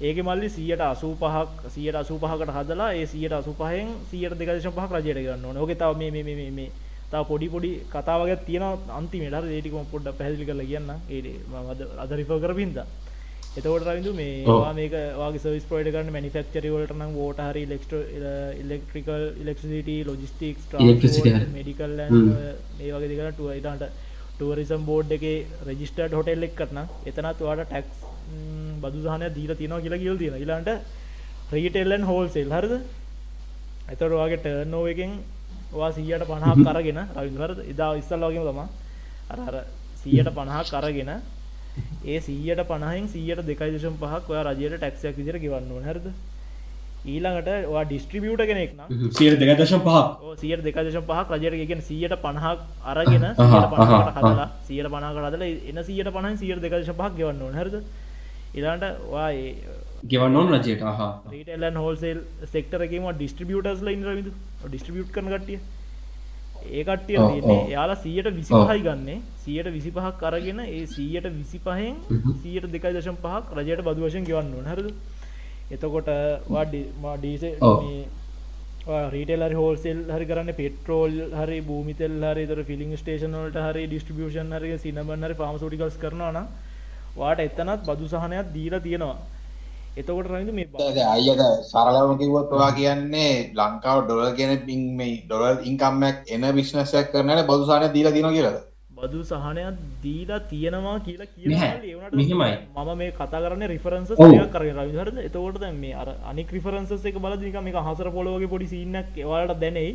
ඒක 0.00 0.18
මල්ලි 0.20 0.48
සියට 0.50 0.82
අසූ 0.82 1.12
පහක් 1.16 1.70
සියට 1.70 1.96
අසූ 1.96 2.18
පහකට 2.18 2.54
හදලා 2.56 2.90
ඒ 2.94 3.06
සියට 3.06 3.32
අසු 3.32 3.52
පහෙන් 3.54 3.92
සියට 4.10 4.34
දෙකදශ 4.34 4.70
පහක් 4.70 4.90
රජයට 4.96 5.20
ගන්න 5.20 5.58
ඕක 5.58 5.72
තව 5.74 5.92
මේ 6.00 6.50
මේ 6.50 6.68
තා 7.10 7.22
පොඩි 7.24 7.48
පොඩි 7.48 7.70
කතාවගේ 7.88 8.38
තියෙන 8.42 8.64
අන්තිමට 8.90 9.38
ඒටිකම 9.50 9.88
පොඩ්ඩ 9.90 10.18
පැහදිලි 10.18 10.46
කල 10.46 10.62
කියන්න 10.64 10.92
ඒ 11.10 11.34
අද 11.98 12.12
රිෆ 12.12 12.32
කරපින්ද 12.40 12.78
එතවට 13.52 13.86
රවිදු 13.86 14.12
මේ 14.14 14.44
ඔව්. 14.44 14.58
වා 14.58 14.72
මේක 14.72 14.94
වාගේ 15.14 15.40
සවිස් 15.40 15.64
පොයිඩ 15.64 15.90
කරන්න 15.90 16.14
මනිෆක්චරවලට 16.14 16.94
නම් 16.94 17.12
ෝට 17.18 17.42
හරි 17.42 17.64
ලෙක්ට 17.66 17.92
ඉලෙක්ට්‍රිකල් 18.60 19.24
ඉලෙක්සිට 19.38 19.90
ලොජිස්ටික්. 20.02 20.62
මෙඩිකල්. 21.52 22.00
ඒ 22.00 22.92
වගේ 22.92 23.10
දෙකට 23.10 23.36
ටුවයිටන්ට 23.36 23.84
ටුවරිසම් 24.32 24.88
බෝඩ් 24.88 25.12
එක 25.12 25.26
රජිස්ටර්ඩ් 25.66 26.16
හොටෙල් 26.18 26.48
එක් 26.48 26.56
කරන 26.56 26.80
එතනත් 27.06 27.42
වාට 27.42 27.66
ටැක්ස් 27.66 28.01
බදු 28.82 29.04
සහනය 29.04 29.28
දීලා 29.30 29.56
තිනවා 29.56 29.80
කියලා 29.80 29.98
කියල් 29.98 30.16
තියෙන 30.18 30.36
ඉලාන්ට 30.38 30.70
රීටෙල්ලන් 31.52 32.04
හෝල්සෙල් 32.04 32.50
හරද? 32.50 32.72
එතට 33.88 34.02
වගේ 34.12 34.38
ටර්නෝ 34.38 34.84
එකෙන් 34.86 35.12
වා 35.72 35.92
සීයට 35.92 36.24
පණහක් 36.24 36.58
කරගෙන 36.68 37.00
රවිහරද 37.16 37.58
එදා 37.66 37.92
ඉස්සල් 37.96 38.24
වගේ 38.24 38.44
තම. 38.48 38.60
අර 39.30 39.38
අර 39.42 39.56
සීයට 39.96 40.30
පණහක් 40.30 40.68
කරගෙන 40.74 41.10
ඒ 42.04 42.20
සීයට 42.20 42.62
පණහෙන් 42.64 43.08
සීයට 43.08 43.46
දෙකයි 43.46 43.72
දශම් 43.72 43.96
පහක් 43.98 44.30
ඔයා 44.30 44.44
රජයට 44.48 44.76
ටැක්සයක් 44.76 45.16
විදිර 45.16 45.38
ගවන්න 45.38 45.72
ඕන. 45.72 45.84
හරද? 45.84 46.06
ඊළඟට 47.04 47.48
වා 47.66 47.82
ඩිස්ට්‍රිබියට 47.84 48.42
කෙනෙක් 48.42 48.74
නම් 48.76 49.10
සියට 49.10 49.40
දෙකදශම් 49.40 49.80
පහක්. 49.80 50.36
සියට 50.38 50.62
දෙකදශම් 50.62 51.04
පහක් 51.04 51.28
රජයට 51.34 51.68
ගෙන 51.68 51.82
සියට 51.82 52.14
පණහක් 52.16 52.60
අරගෙන 52.84 53.24
අහා, 53.26 53.66
පනකට 53.66 53.80
අහා, 53.80 54.12
හදලා 54.16 54.48
සියට 54.62 54.88
පනා 54.88 55.12
කරදල 55.12 55.42
එන 55.42 55.84
සියට 55.84 56.08
පණහන් 56.08 56.38
සියට 56.38 56.62
දෙකදශ 56.62 56.92
පහක් 56.92 57.12
ගෙවන්න 57.16 57.42
ඕන. 57.42 57.54
හරද 57.54 57.74
ඉලාන්ට 58.54 58.88
වා 59.08 59.28
ගෙවන්න 60.06 60.56
රජයට 60.56 60.82
හා 60.92 61.12
රීටල්න් 61.30 61.78
හෝල්සේල් 61.78 62.24
සෙක්ටරකම 62.48 63.06
ඩිස්ට්‍රිබියටස් 63.12 63.82
ලයින් 63.82 64.04
රවිදු 64.04 64.34
ඩිස්ට්‍රිබියට් 64.64 65.12
කරන 65.12 65.32
කටිය 65.34 65.60
ඒකට්ටිය. 66.70 67.16
යාලා 67.70 67.96
සියට 67.96 68.28
විසි 68.32 68.54
ඔව්. 68.54 68.66
පහයි 68.66 68.82
ගන්නේ 68.82 69.18
සියට 69.38 69.68
විසි 69.68 69.90
පහක් 69.90 70.22
අරගෙන 70.24 70.60
ඒ 70.62 70.86
සියට 70.88 71.28
විසි 71.32 71.58
පහෙන්. 71.60 71.96
සියට 72.42 72.66
දෙකයි 72.68 72.94
දශම් 72.94 73.18
පහක් 73.18 73.58
රජයට 73.58 73.82
බදු 73.82 74.00
වශයෙන් 74.02 74.24
ගෙවන්න 74.24 74.66
හරද 74.66 74.88
එතකොට. 75.70 76.08
රීටෙල්ලරි 79.10 79.54
හෝල්සෙල් 79.54 79.98
හරි 80.08 80.26
කරන්න 80.26 80.54
පෙට්‍රෝල් 80.54 81.14
හරි 81.34 81.60
භූමිතෙල් 81.62 82.18
හරි 82.24 82.46
තර 82.46 82.64
ෆිලිං 82.64 82.96
ස්ටේෂනල්ට 82.96 83.58
හරි 83.60 83.86
ඩිස්ට්‍රිබියෂන් 83.86 84.52
හරි 84.52 84.78
සිනබන් 84.78 85.22
හරි 85.22 85.34
පාමසටිකල්ස් 85.36 85.98
කරනවාන 85.98 86.48
වාට 87.16 87.40
එත්තනත් 87.40 87.86
බදු 87.86 88.08
සහනයක් 88.08 88.50
දීලා 88.52 88.80
තියෙනවා 88.80 89.16
එතකොට 89.94 90.26
රනිද 90.26 90.50
මේ 90.52 91.06
අයද 91.06 91.40
සරලවම 91.66 92.12
කිව්වොත් 92.18 92.52
ඔයා 92.52 92.72
කියන්නේ 92.72 93.30
ලංකාව 93.54 93.98
ඩොලර් 94.02 94.34
කියන 94.34 94.52
පින් 94.64 94.82
මේ 94.96 95.16
ඩොලර් 95.22 95.56
ඉන්කම්මක් 95.64 96.28
එන 96.28 96.44
බිස්නසයක් 96.54 97.10
කරනට 97.10 97.48
බදුසානය 97.48 97.88
දීලා 97.90 98.14
දින 98.14 98.30
කියලද 98.30 98.60
බදු 98.94 99.20
සහනයක් 99.24 99.78
දීලා 100.02 100.40
තියෙනවා 100.42 100.98
කියලා. 101.00 101.28
කියනට. 101.28 102.74
මම 102.76 102.90
මේ 102.96 103.10
කතා 103.12 103.40
කරන්න 103.40 103.64
රිෆරන්ස 103.66 104.10
ඔව්. 104.12 104.34
කර 104.48 104.64
රවිහරද 104.78 105.16
එතකොට 105.20 105.58
දැන් 105.60 105.76
මේ 105.76 105.94
අර 105.94 106.08
අනික් 106.24 106.52
රිෆරන්සස් 106.52 107.04
එක 107.04 107.18
බල 107.18 107.36
නික 107.38 107.56
මේ 107.60 107.82
හසර 107.82 108.10
පොලෝගේ 108.10 108.48
පොඩි 108.48 108.68
සින්නක් 108.68 109.18
එවාලට 109.18 109.60
දැනෙයි 109.60 109.90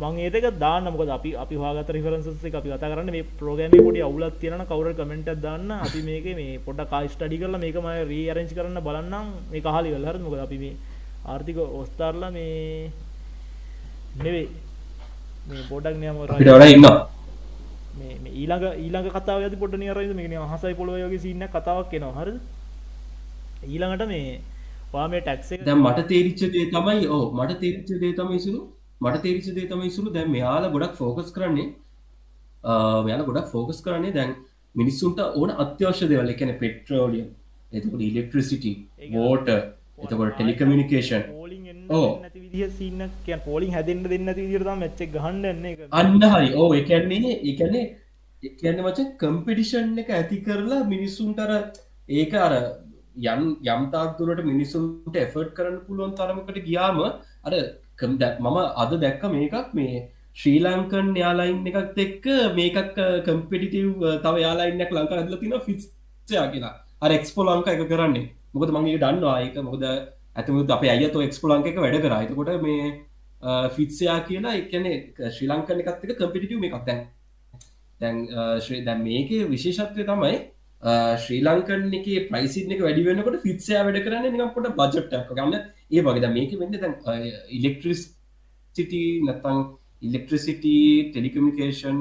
මං 0.00 0.18
ඒතක 0.24 0.46
දාන්න. 0.62 0.84
මොකද 0.94 1.10
අපි 1.16 1.30
අපි 1.42 1.56
හගත 1.62 1.94
රිෆරන්ස 1.96 2.44
එක 2.48 2.54
අපි 2.60 2.68
කතා 2.72 2.90
කරන්න 2.92 3.10
මේ 3.16 3.26
ප්‍රෝගෑම 3.40 3.72
පොඩි 3.86 4.00
අවුලත් 4.08 4.36
තියෙන 4.40 4.64
කවර 4.70 4.88
කමෙන්ට් 5.00 5.30
දාන්න. 5.46 5.70
අපි 5.86 6.00
මේක 6.08 6.26
මේ 6.40 6.58
පොඩ 6.66 6.80
කායිස්ටඩි 6.92 7.40
කරලා 7.42 7.62
මේකම 7.64 7.88
රී 8.10 8.26
අරංචි 8.32 8.54
කරන්න 8.58 8.80
බලන්නම්. 8.88 9.26
මේ 9.52 9.64
කහලි 9.66 9.94
වෙල්හර 9.94 10.16
මොකද 10.26 10.40
අපි 10.46 10.58
මේ 10.64 10.74
ආර්ථික 11.26 11.58
ඔස්ථාර්ලා 11.80 12.30
මේ 12.30 12.90
නෙවේ 14.24 14.46
මේ 15.48 15.64
පොඩක් 15.70 15.96
නයම 16.02 16.22
අපිට 16.22 16.48
වඩා 16.48 16.70
ඉන්නවා. 16.76 16.96
මේ 17.98 18.14
මේ 18.22 18.32
ඊළඟ 18.40 18.66
ඊළඟ 18.84 19.12
කතාව 19.18 19.44
ඇති 19.44 19.62
පොඩ 19.64 19.76
නිරයිද 19.82 20.16
මේ 20.18 20.48
හසයි 20.54 20.74
පොළොවගේ 20.80 21.22
සින්න 21.26 21.46
කතාවක් 21.56 21.94
එනවා. 21.98 22.16
හරිද? 22.20 22.40
ඊළඟට 23.64 24.08
මේ 24.08 24.40
වා 24.92 25.06
මේ 25.08 25.20
ටැක්ස 25.22 25.50
එක 25.54 25.64
දැන් 25.64 25.82
මට 25.84 26.08
තේරිච්ච 26.10 26.42
දේ 26.54 26.66
තමයි 26.74 27.06
ඕ 27.16 27.24
මට 27.38 27.58
තේරිච්ච 27.62 27.90
දේ 28.02 28.12
තමයි 28.18 28.36
ඉසුරු 28.40 28.60
මට 29.00 29.22
තේරිච්ච 29.24 29.50
දේ 29.56 29.66
තමයි 29.68 29.90
ඉසුරු 29.92 30.14
දැන් 30.14 30.30
මෙයාලා 30.36 30.72
ගොඩක් 30.74 30.94
ෆෝකස් 31.00 31.28
කරන්නේ 31.36 31.68
මෙයාලා 33.04 33.28
ගොඩක් 33.28 33.50
ෆෝකස් 33.52 33.80
කරන්නේ 33.84 34.14
දැන් 34.18 34.32
මිනිස්සුන්ට 34.74 35.20
ඕන 35.32 35.50
අත්‍යවශ්‍ය 35.56 36.08
දේවල්. 36.08 36.32
එකන 36.34 36.52
පෙට්‍රෝලියම් 36.62 37.28
එතකොට 37.72 38.02
ඉලෙක්ට්‍රසිටි 38.02 38.72
වෝට 39.14 39.48
එතකොට 39.48 40.34
ටෙලිකමිනිකේෂන් 40.34 41.22
ඕ. 41.90 42.10
පෝලිින් 43.46 43.72
හැදෙන්ට 43.72 44.10
දෙන්න 44.12 44.34
විදිරතා 44.38 44.76
මෙච්ච 44.76 45.00
ගහන්න 45.16 45.66
අන්න 45.92 46.20
හරි. 46.26 46.48
ඕ 46.54 46.70
එකන්නේ 46.74 47.34
එකන්නේ 47.50 47.84
එකන්න 48.42 48.84
මච 48.84 49.08
කම්පිටිෂන් 49.18 49.98
එක 49.98 50.14
ඇති 50.18 50.44
කරලා 50.46 50.84
මිනිස්සුන්ටර 50.94 51.50
ඒක 52.20 52.34
අර 52.46 52.54
යන් 53.24 53.42
යම්තාක්තුරට 53.66 54.40
මිනිසුන්ට 54.44 55.16
එෆර්ට් 55.16 55.54
කරන්න 55.56 55.84
පුළුවන් 55.86 56.16
තරමකට 56.18 56.66
ගියාම 56.68 57.00
අර 57.00 57.54
මම 58.40 58.56
අද 58.76 58.92
දැක්ක 59.02 59.22
මේකක් 59.32 59.74
මේ 59.74 59.94
ශ්‍රී 60.36 60.60
ලංකන් 60.60 61.08
යාලයින් 61.16 61.66
එකත් 61.66 61.98
එක්ක 61.98 62.26
මේකක් 62.54 62.78
කම්පිටිටව් 63.26 64.04
තව 64.22 64.34
යාලයින්නක් 64.44 64.92
ලංකා 64.92 65.18
ඇදල 65.20 65.36
තින 65.36 65.54
ෆිත්සයා 65.66 66.46
කියලා. 66.52 66.74
අර 67.02 67.10
එක්ස්පෝ 67.10 67.44
ලංකා 67.46 67.74
එක 67.76 67.88
කරන්නේ. 67.88 68.26
මොකද 68.54 68.70
මගේ 68.72 68.98
දන්නවා. 68.98 69.36
ඒක 69.42 69.56
මොකද 69.62 69.84
ඇතමුත් 70.36 70.70
අප 70.70 70.82
අයත 70.84 71.16
එක්ස්පෝ 71.20 71.50
ලංක 71.50 71.66
එක 71.66 71.78
වැඩ 71.84 72.02
කරයිතකොට 72.04 72.62
මේ 72.62 72.84
ෆිත්සයා 73.76 74.20
කියලා 74.28 74.54
එකන 74.60 74.86
ශ්‍රී 75.34 75.48
ලංකන 75.48 75.80
එකත් 75.82 76.04
එක 76.04 76.16
කම්පිටිටව 76.18 76.64
එකක් 76.68 76.78
දැන් 76.86 77.02
දැන් 78.00 78.16
ශ්‍රී 78.60 78.80
දැන් 78.86 79.02
මේක 79.02 79.30
විශේෂත්වය 79.50 80.04
තමයි 80.10 80.34
අ, 80.82 81.16
ශ්‍රී 81.16 81.40
ලංකන් 81.42 81.94
එක 81.98 82.06
ප්‍රයිසින 82.30 82.72
එක 82.74 82.82
වැඩි 82.86 83.04
වෙනකොට 83.08 83.40
ෆිත්සය 83.42 83.74
වැඩ 83.78 84.00
කරන්න 84.06 84.32
නිකම්කොට 84.32 84.76
බජට්ක් 84.78 85.32
ගන්න 85.32 85.56
ඒ 85.90 86.02
වගේ. 86.06 86.22
දැන් 86.24 86.34
මේක 86.38 86.52
වෙන්න 86.62 86.80
දැන් 86.82 86.94
ඉලෙක්ට්‍රිස් 87.58 88.02
සිටි 88.76 89.02
නැතං 89.28 89.58
ඉලෙක්ට්‍රසිටි 90.02 90.74
ටෙලිකමිකේෂන් 91.12 91.98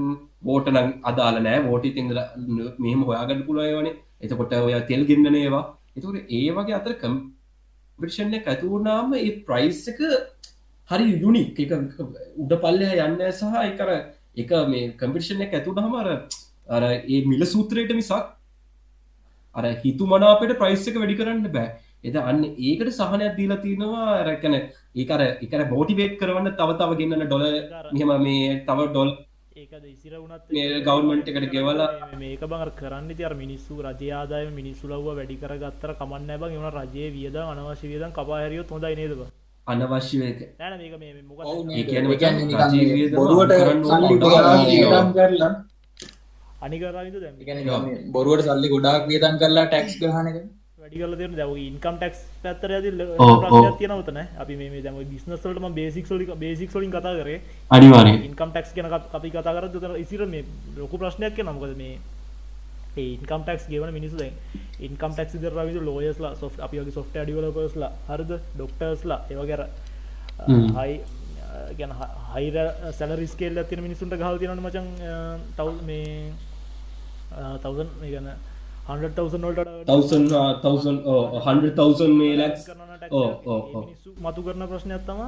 බෝටන 0.48 0.78
අදාල 1.12 1.42
නෑ. 1.48 1.66
බෝටි 1.68 1.96
තින්දල 1.98 2.20
මෙහම 2.86 3.02
හොයාගට 3.10 3.46
පුළයවනේ 3.50 3.96
එතකොට 4.22 4.54
ඔය 4.60 4.76
තෙල් 4.92 5.04
ගෙන්න්නන 5.10 5.40
ඒවා. 5.44 5.66
එතකට 5.98 6.36
ඒ 6.38 6.50
වගේ 6.58 6.78
අතර 6.80 6.94
කම්පිෂණ 7.04 8.36
ඇතුවනාම 8.40 9.14
ඒ 9.20 9.32
ප්‍රයිස් 9.48 9.82
එක 9.92 10.00
හරි 10.90 11.08
යුනික් 11.24 11.60
එක 11.64 11.72
උඩ 12.44 12.54
පල්ලහ 12.64 12.94
යන්න 13.06 13.22
සහ 13.32 13.58
එකර 13.64 13.90
එක 14.44 14.52
මේ 14.72 14.92
කම්පිෂණ 15.02 15.46
එක 15.46 15.56
ඇතුට 15.60 15.82
හමර 15.86 16.08
අර 16.76 16.84
ඒ 16.90 17.20
මිල 17.32 17.46
සූත්‍රයට 17.54 17.94
මිසක් 18.00 18.30
අර 19.56 19.66
හිතු 19.84 20.10
මනාපට 20.14 20.56
ප්‍රයිස් 20.62 20.88
එක 20.90 21.00
වැඩි 21.02 21.20
කරන්න 21.20 21.52
බෑ. 21.58 21.70
එද 22.04 22.16
අන්න 22.22 22.44
ඒකට 22.44 22.92
සහනයක් 22.98 23.34
දීලා 23.38 23.64
තියෙනවා 23.64 24.20
රැකන 24.28 24.54
ඒකර 24.96 25.22
එකර 25.46 25.62
බෝටිවේට් 25.72 26.14
කරවන්න 26.20 26.54
තව 26.60 26.70
තව 26.80 26.92
ගන්න 27.00 27.26
ඩොල 27.26 27.46
මෙහම 27.94 28.12
මේ 28.26 28.54
තව 28.68 28.80
ඩොල් 28.92 29.12
ගවර්න්මන්ට් 30.86 31.30
එකට 31.32 31.48
ගෙවලා 31.54 31.88
මේක 32.20 32.44
බඟ 32.44 32.72
කරන්න 32.80 33.10
තිර 33.20 33.34
මිනිස්සු 33.42 33.74
රජයාදාය 33.88 34.46
මිනිස්සුලව 34.60 35.06
වැඩි 35.10 35.36
කර 35.42 35.54
ගත්තර 35.64 35.92
කමන්න 36.00 36.32
බං. 36.42 36.52
එවන 36.58 36.68
රජය 36.78 37.06
වියද 37.16 37.36
අනවශ්‍ය 37.44 37.88
වියදන් 37.92 38.14
කපාහැරියොත් 38.18 38.72
හොඳයි 38.76 38.96
නේදව 39.00 39.22
අනවශ්‍ය 39.68 40.22
එක 40.28 40.40
නැන 40.60 40.78
මේක 40.82 40.96
මේ 41.02 41.12
මොක 41.24 41.40
ඔව් 41.46 41.58
ඒ 41.58 41.66
මේ 41.66 41.84
කියන්නේ 41.86 42.20
කියන්නේ 42.22 42.46
නිකන් 42.46 42.62
රජයේ 42.62 42.86
මේ 42.86 42.96
වියදම 43.00 43.18
බොරුවට 43.18 43.52
සල්ලි 43.90 44.16
ගොඩාක් 44.22 44.64
වියදම් 44.70 45.12
කරලා. 45.18 45.52
අනිකරවිද 46.62 47.18
දැම 47.18 47.36
ඒ 47.36 47.46
කියන්නේ 47.46 47.66
නිකන් 47.66 47.84
මේ 47.88 48.00
බොරුවට 48.16 48.48
සල්ලි 48.48 48.72
ගොඩාක් 48.74 49.04
වියදම් 49.12 49.36
කරලා 49.44 49.66
ටැක්ස් 49.68 50.00
ගහන 50.02 50.28
එක 50.92 51.00
වැඩි 51.00 51.02
කල 51.02 51.16
දෙන 51.16 51.36
දැව 51.36 51.56
ඉන්කම් 51.56 51.96
ටක්ස් 51.98 52.20
පැත්තර 52.44 52.72
ඇති. 52.72 52.90
තියනවතන 53.80 54.20
අපි 54.38 54.56
මේ 54.56 54.82
දැම 54.82 54.98
බිස්නස්වලටම 55.06 55.74
බේසික් 55.74 56.10
ලික 56.12 56.32
බේසික් 56.36 56.74
ලින් 56.76 56.92
කතා 56.92 57.14
කරේ. 57.16 57.42
අනිවාරය 57.72 58.14
ඉන්කම් 58.26 58.50
ටක්ස් 58.52 58.74
කියන 58.74 58.86
අපි 58.86 59.30
කතා 59.30 59.54
කර 59.56 59.68
තර 59.70 59.98
ඉසිර 59.98 60.26
මේ 60.26 60.46
ලොකු 60.78 60.98
ප්‍රශ්නයක් 60.98 61.36
කිය 61.36 61.44
නමකද 61.44 61.78
මේ 61.78 62.00
ඉන්කම් 62.98 63.42
ටක්ස් 63.44 63.70
ගෙවන 63.70 63.94
මිනිසු 63.94 64.18
දැන් 64.18 64.34
ඉන්කම් 64.80 65.14
ටක්ස් 65.14 65.38
දර 65.38 65.54
විදු 65.62 65.80
ලෝයස්ලා 65.82 66.36
සොෆ් 66.36 66.54
අපිගේ 66.60 66.92
සොෆ්ට 66.92 67.16
ඩිවලපස්ලා 67.16 67.92
හරද? 68.10 68.32
ඩොක්ටර්ස්ලා 68.56 69.20
ඒවගර. 69.30 69.62
හයි 70.78 71.02
ගැන 71.78 71.94
හයිර 72.36 72.56
සැලරිස්කේල් 72.92 73.58
ඇතින 73.58 73.82
මිනිසුන්ට 73.82 74.14
ගහල් 74.16 74.38
තියන 74.40 74.58
මචන් 74.58 74.88
තව් 75.58 75.68
මේ 75.86 76.32
තවසන් 77.62 77.90
ගැන 78.04 78.30
මේ 82.20 82.36
ඕ. 83.12 83.84
මතු 84.26 84.42
කරන 84.46 84.64
ප්‍රශ්නයක් 84.72 85.04
තම 85.08 85.22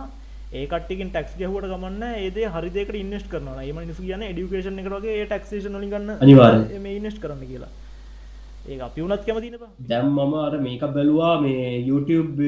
ඒකටින් 0.62 1.10
ටක්ස් 1.10 1.36
ගැහුවට 1.41 1.69
ගමන්න 1.74 2.04
ඒදේ 2.15 2.47
හරිදක 2.56 2.93
ඉන්නස් 3.02 3.26
කරන 3.32 3.47
ඒම 3.60 3.78
නිසු 3.84 4.02
කියන 4.08 4.24
ඩියුකේෂන් 4.26 4.82
එකටගේ 4.84 5.26
ටක්ෂේෂන 5.26 5.78
ගන්න 5.86 6.10
අනිවාර්යෙන්. 6.17 6.82
මේ 6.86 6.95
ඉන්නස් 7.00 7.19
කරන්න 7.19 7.45
කියලා. 7.52 7.71
ඒ 8.69 8.80
අපි 8.80 9.02
වනත් 9.04 9.21
කැමතින 9.28 9.56
දැම් 9.89 10.10
මම 10.15 10.34
අර 10.39 10.58
මේක 10.65 10.84
බැලවා 10.97 11.36
මේ 11.45 11.69
YouTube 11.89 12.41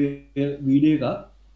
වීඩිය 0.66 0.98
එක 0.98 1.04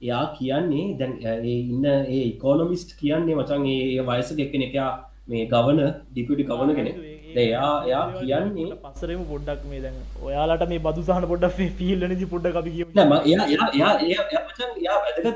එයා 0.03 0.25
කියන්නේ 0.39 0.87
දැන් 0.99 1.45
ඉන්න 1.45 1.85
ඒ 1.91 2.23
ඉකෝනමිස්ට් 2.25 2.97
කියන්නේ 3.01 3.39
මචන් 3.39 3.69
ඒ 3.69 4.03
වයස 4.09 4.35
දෙක්කෙන 4.39 4.69
එකයා 4.69 4.91
මේ 5.29 5.47
ගවන 5.53 5.81
ඩිපිටි 6.11 6.49
ගවන 6.51 6.75
කෙනෙ 6.77 6.93
එයා 7.37 7.73
එයා 7.87 8.03
කියන්නේ 8.13 8.77
පස්සරම 8.83 9.23
පොඩ්ඩක් 9.31 9.63
මේ 9.71 9.81
දැන් 9.83 9.97
ඔයාලට 10.23 10.63
මේ 10.71 10.81
බදු 10.87 11.03
සහන 11.03 11.27
පොඩ්ඩක් 11.33 11.59
පිල්ල 11.79 12.05
නති 12.09 12.27
පොඩ්ඩ 12.33 12.59
අපි 12.61 12.71
කිය 12.71 12.87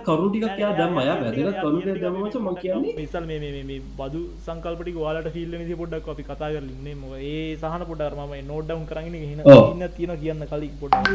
කරුණු 0.01 0.29
ටිකක් 0.31 0.55
එයා 0.55 0.73
දැම්ම. 0.79 0.99
එයා 0.99 1.17
වැදගත් 1.21 1.59
කරුණු 1.59 1.81
ටිකක් 1.81 2.01
දැම්ම 2.03 2.19
මචං 2.23 2.43
මම 2.43 2.57
කියන්නේ 2.63 2.97
මිසල් 2.99 3.25
මේ 3.31 3.41
මේ 3.45 3.65
මේ 3.71 3.81
බදු 3.99 4.23
සංකල්පටි 4.47 4.97
වාලට 4.99 5.31
ෆිල්ල 5.37 5.55
නති 5.61 5.79
පොඩ්ඩක් 5.83 6.09
අපි 6.09 6.25
කතා 6.25 6.51
කරලන්නේ 6.55 6.97
මො 6.97 7.15
ඒ 7.23 7.39
සහන 7.57 7.87
පොඩ්ඩර්ම 7.91 8.35
නෝඩ්ඩවුන් 8.51 8.85
කරගෙන 8.87 9.15
ඔව්. 9.47 9.65
ඉන්න 9.73 9.89
තියෙන 9.97 10.15
කියන්න 10.21 10.45
කලින් 10.51 10.77
පොඩ්ඩ 10.81 11.09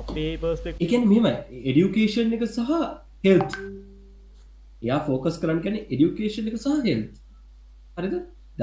අපේ 0.00 0.32
පර්ස්පෙක් 0.42 0.82
එකන 0.86 1.06
මෙම 1.12 1.28
එඩියුකේෂන් 1.28 2.34
එක 2.36 2.44
සහ 2.48 2.72
හෙල්ත් 3.24 3.52
එයා 4.82 4.98
ෆෝකස් 5.06 5.38
කරන්න 5.42 5.62
කැන 5.64 5.78
එඩියුකේෂන් 5.84 6.50
එක 6.50 6.58
සහ 6.58 6.74
හෙල්ත් 6.88 7.14
හරිද 7.96 8.14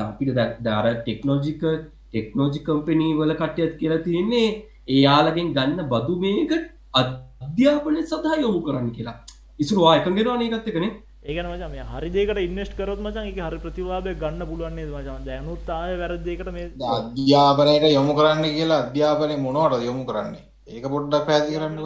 අපිට 0.03 0.39
දාර 0.67 0.85
ටෙක්නෝජික 1.01 1.63
ටෙක්නෝජි 2.11 2.59
කම්පනී 2.67 3.17
වල 3.19 3.33
කටයත් 3.41 3.73
කියලා 3.81 4.05
තියන්නේ 4.07 4.47
එයාලගෙන් 4.95 5.49
ගන්න 5.57 5.89
බදු 5.93 6.15
මේක 6.23 6.53
අධ්‍යාපනය 7.01 8.01
සඳහා 8.11 8.41
යොමු 8.45 8.61
කරන්න 8.67 8.89
කියලා. 8.97 9.17
ඉසුරවා 9.63 9.97
එකගෙනවා 9.99 10.37
ඒකත් 10.45 10.67
එකනේ. 10.71 10.91
ඒකන 11.29 11.47
මච 11.51 11.69
මේ 11.73 11.85
හරිදේකට 11.91 12.39
ඉන්වස්ට 12.47 12.75
කරොත් 12.79 12.99
මචන් 13.05 13.29
එක 13.29 13.39
හරි 13.45 13.59
ප්‍රතිවාබය 13.63 14.11
ගන්න 14.23 14.49
පුළුවන්න්නේ 14.49 14.89
මචන් 14.95 15.23
දැනුත් 15.29 15.69
ආය 15.77 15.93
වැරදේකට 16.01 16.51
මේ 16.57 16.67
අධ්‍යාපනයට 16.97 17.87
යොමු 17.97 18.13
කරන්න 18.19 18.45
කියලා 18.57 18.81
අධ්‍යාපනය 18.83 19.37
මොනවට 19.45 19.87
යොමු 19.89 20.03
කරන්නේ? 20.09 20.43
ඒක 20.75 20.85
පොඩ්ඩක් 20.93 21.25
පැදි 21.29 21.55
කරන්න 21.55 21.77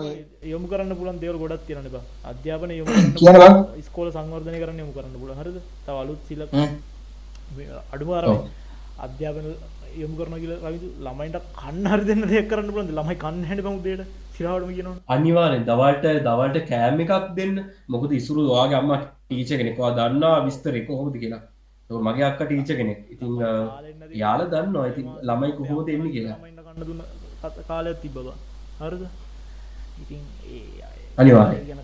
යොමු 0.53 0.67
කරන්න 0.71 0.93
පුලන් 0.99 1.17
දෙවල් 1.23 1.39
ගොඩත් 1.43 1.65
තියෙන 1.67 1.89
බ? 1.93 2.03
අධ්‍යාපන 2.31 2.71
යොමු 2.79 2.91
කියනවා 3.17 3.51
ස්කෝල 3.87 4.11
සංවර්ධනය 4.17 4.59
කරන්න 4.63 4.81
යොමු 4.83 4.93
කරන්න 4.97 5.19
පුල 5.23 5.33
හරිද? 5.39 5.57
තව 5.85 5.95
අලුත් 6.03 6.21
සිල. 6.27 6.41
අඩුවාර 7.93 8.23
අධ්‍යාපන 8.99 9.45
යොමු 9.97 10.15
කරන 10.17 10.35
කියල 10.39 10.53
රවිදු 10.57 10.87
ළමයිට 11.05 11.37
කන්න 11.55 11.85
හරි 11.91 12.03
දෙන්න 12.05 12.25
දෙයක් 12.31 12.49
කරන්න 12.49 12.73
පුලන්ද 12.75 12.91
ළමයි 12.91 13.15
කන්න 13.15 13.45
හැට 13.45 13.61
පමුදේට 13.65 14.03
සිරාවටම 14.35 14.73
කියනවා. 14.73 14.97
අනිවාරෙන් 15.07 15.63
දවල්ට 15.65 16.05
දවල්ට 16.27 16.67
කෑම 16.69 16.99
එකක් 16.99 17.13
දෙන්න. 17.35 17.55
මොකද 17.89 18.11
ඉසුරු 18.11 18.41
වාගේ 18.49 18.79
අම්ම 18.81 18.91
ටීච 18.97 19.49
කෙනෙක්වා 19.59 19.95
දන්නා 19.97 20.35
විස්තර 20.45 20.75
එක 20.75 20.91
හොමද 20.91 21.15
කියලා 21.15 21.41
මගේ 21.89 22.23
අක්ක 22.23 22.41
ටීච 22.43 22.69
කෙනෙක්. 22.79 22.99
ඉතින් 23.09 23.31
යාල 24.13 24.41
දන්නවා. 24.45 24.87
ඉතින් 24.87 25.07
ළමයි 25.23 26.11
කියලා. 26.15 26.37
කන්න 26.67 26.85
දුන්න 26.85 27.01
කත- 27.41 27.65
කාලයක් 27.67 28.01
තිබ්බවා 28.01 28.37
හරිද? 28.79 29.03
ඉතින් 30.01 30.21
ඒ 30.47 30.63
අනිවාර්යෙන්. 31.17 31.81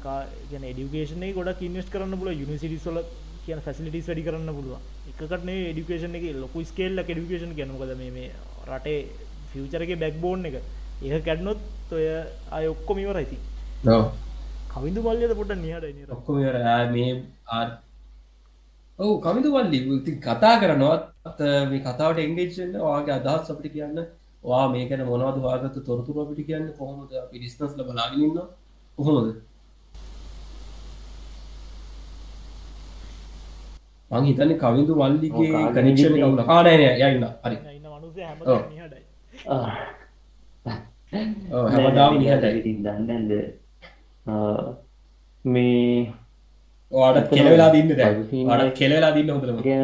ගැන 0.51 0.63
එඩිකේෂන 0.63 1.23
ගොඩක් 1.33 1.61
ඉන්වස් 1.61 1.89
කරන්න 1.89 2.19
පුල 2.19 2.29
යුනිසිටිස්වල 2.33 2.99
කියන 3.45 3.61
ෆැසිලිටිස් 3.65 4.07
වැඩි 4.09 4.25
කරන්න 4.27 4.51
පුළුව 4.57 4.75
එකකට 5.09 5.49
එඩිකේෂන 5.71 6.17
එක 6.19 6.25
ලොකු 6.43 6.65
ස්කේල්ල 6.71 7.03
එඩිකේෂන් 7.03 7.53
ගැනකද 7.59 7.93
මේ 8.01 8.11
මේ 8.17 8.29
රටේ 8.69 8.99
ෆියචරක 9.51 9.91
බැක්බෝන් 10.03 10.45
එක. 10.49 10.55
ඒ 11.05 11.19
කැඩනොත් 11.27 11.61
ඔය 11.97 12.05
අය 12.57 12.65
ඔක්කොම 12.73 12.97
ඉවර 13.03 13.17
ඇති 13.21 13.37
ඔව්. 13.95 14.03
කවිදු 14.73 14.99
මල්ලද 15.07 15.33
පොට 15.39 15.55
නිහට 15.63 15.87
නිර 15.97 16.13
ඔක්කොම 16.17 16.35
ඉවර. 16.43 16.55
ඈ 16.73 16.85
මේ 16.93 17.11
ආර් 17.55 17.67
ඔව් 18.99 19.15
කමිදු 19.25 19.49
වල්ලි 19.55 19.79
ඉතින් 19.95 20.21
කතා 20.27 20.53
කරනවත් 20.61 21.41
මේ 21.71 21.81
කතාවට 21.87 22.21
එංගේජ්න්න 22.25 22.77
වාගේ 22.85 23.17
අදහස් 23.19 23.51
අපිට 23.53 23.73
කියන්න. 23.75 23.99
වා 24.43 24.65
මේකන 24.73 25.01
මොනවද 25.09 25.37
වාගත 25.47 25.77
තොරතුර 25.87 26.17
අපිට 26.23 26.47
කියන්න 26.49 26.67
කොහොමද? 26.79 27.11
අපි 27.23 27.37
ඩිස්නස්ල 27.39 27.81
බලාගන්න 27.89 28.39
කොහොමද 28.97 29.29
මං 34.11 34.23
හිතන්න 34.27 34.53
කවිදු 34.61 34.93
කාගෙ 34.97 35.27
කනික්ෂණ? 35.75 36.17
කවුල 36.17 36.41
කානය 36.43 36.69
යන්න 37.07 37.25
හරි. 37.43 37.57
හැමදාම 41.71 42.13
නිහඬයි. 42.19 42.73
දන්නද 42.85 43.31
මේ 45.45 46.13
වාට 46.91 47.29
කෙලවෙලා 47.31 47.69
දින්න 47.73 47.91
දැ 47.99 48.11
වාට 48.49 48.73
කෙලවෙලා 48.79 49.11
දින්න 49.17 49.31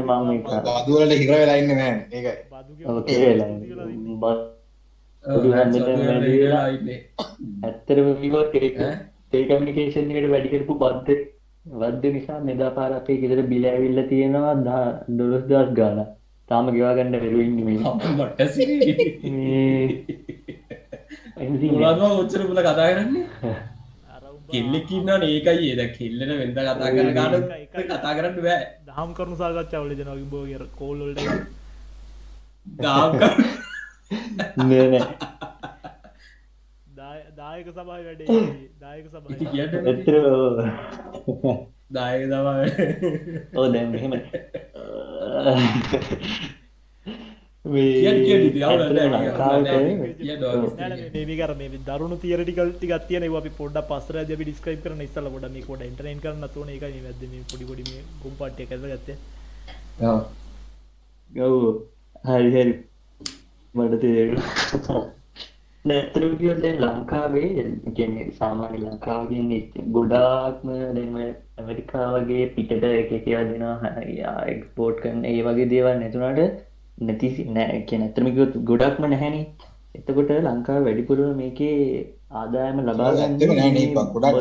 මම 0.02 0.30
එක 0.32 0.44
බදුවලට 0.68 1.14
හිර 1.22 1.30
වෙලා 1.34 1.58
ඉන්න 1.62 1.72
නෑ 1.74 1.94
ඒකයි. 2.12 2.36
විවෝ 8.22 8.44
ටෙලිකමිනිකේෂන් 8.48 10.12
එකට 10.12 10.32
වැඩි 10.34 10.52
කරපු 10.54 10.74
බද්ධ 10.82 11.12
වද්ද 11.66 12.14
නිසා 12.14 12.40
මෙදා 12.42 12.72
පාර 12.72 12.92
අපේ 12.94 13.18
ගෙදර 13.22 13.42
බිල 13.48 13.66
ඇවිල්ල 13.66 14.00
තියෙනවා 14.10 14.54
දා 14.66 14.84
දොළොස් 15.10 15.44
දස් 15.46 15.70
ගාන 15.74 16.00
තාම 16.50 16.66
ගෙවාගන්න 16.68 17.16
වෙරුවන්න 17.16 17.60
මේ. 17.66 17.78
මුලදවා 21.68 22.12
ඔච්චර 22.14 22.42
පුල 22.48 22.60
කතා 22.60 22.88
කරන්නේ? 22.90 23.26
කෙල්ලෙකින්න 24.52 25.12
ඒකයි 25.20 25.70
ඒද 25.70 25.82
කෙල්ලට 25.98 26.32
වෙද 26.34 26.52
කතා 26.56 26.90
කර 26.92 27.12
ගාන 27.14 27.34
කතා 27.74 28.16
කරන්න 28.16 28.42
බෑ. 28.42 28.62
දහම් 28.88 29.12
කරුණු 29.14 29.38
සාකච්ඡා 29.38 29.84
වල 29.84 29.94
ජනගේ 29.96 30.30
බෝගර 30.32 30.64
කෝල්ලට 30.76 31.22
දාම් 32.78 33.12
නෑ 34.70 35.31
දායක 37.52 37.68
සබයි 37.70 37.86
වැඩේ 37.86 38.28
දායක 38.82 39.06
කියන්න 39.52 39.72
ඇත්තර 39.84 40.16
දායක 41.92 42.24
දවා 42.30 42.66
ඕ 43.56 43.72
දැන් 43.74 43.92
මෙහෙම. 43.92 44.14
කර 51.40 51.52
දරුණු 51.90 52.18
තියරටිකල් 52.18 52.70
ටිකක් 52.72 53.08
තියෙන 53.08 53.24
ඒවා 53.24 53.42
අපි 53.44 53.52
පොඩ්ඩක් 53.58 53.88
පස්සර 53.90 54.16
ඇදී 54.18 54.36
අපි 54.38 54.44
ඩිස්ක්‍රයිබ් 54.44 54.82
කරන 54.86 55.02
ඉස්සෙල්ලා 55.08 55.34
පොඩ්ඩක් 55.36 55.54
මේ 55.56 55.64
පොඩ්ඩක් 55.64 55.88
එන්ටර්ටේන් 55.90 56.22
කරන්න 56.24 56.50
තෝරන 56.56 56.70
එකයි 56.76 56.92
මේ 56.96 57.04
වැද්දේ 57.08 57.30
මේ 57.34 57.44
පොඩි 57.52 57.66
පොඩි 57.66 57.84
මේ 57.90 58.02
ගොම් 58.24 58.34
පාට්ටියක් 58.40 58.72
ඇදලා 58.72 58.96
ගත්තේ. 58.96 59.18
ගව් 61.32 61.54
හරි 62.30 62.50
හරි. 62.56 62.74
මට 63.76 63.94
තේරු 64.02 64.36
නැතරම 65.86 66.34
කියොත් 66.38 66.60
දැන් 66.62 66.78
ලංකාවේ 66.80 67.48
කියන්නේ 67.96 68.26
සාමාන්‍ය 68.32 68.80
ලංකාවගෙන් 68.80 69.54
ගොඩාක්ම 69.92 70.68
දැන් 70.98 71.16
ඇමරිකා 71.58 72.08
වගේ 72.16 72.44
පිටට 72.56 72.84
එක 72.90 73.12
එක 73.12 73.26
ඒවා 73.28 73.48
දෙනවා 73.48 74.44
එක්ස්පෝර්ට් 74.48 75.00
කරන 75.04 75.24
ඒ 75.26 75.40
වගේ 75.42 75.70
දේවල් 75.70 75.96
නැතුණට 75.96 76.60
නැති 76.98 77.30
නෑ. 77.50 77.80
කියන 77.84 78.02
ඇත්තම 78.02 78.28
කිව්වොත් 78.28 78.58
ගොඩක්ම 78.64 79.08
නැහැනේ. 79.08 79.46
එතකොට 79.96 80.34
ලංකාව 80.40 80.84
වැඩිපුරම 80.84 81.32
මේකේ 81.36 81.78
ආදායම 82.34 82.84
ලබා 82.84 83.12
ගන්න. 83.14 83.40
ගොඩක් 84.14 84.38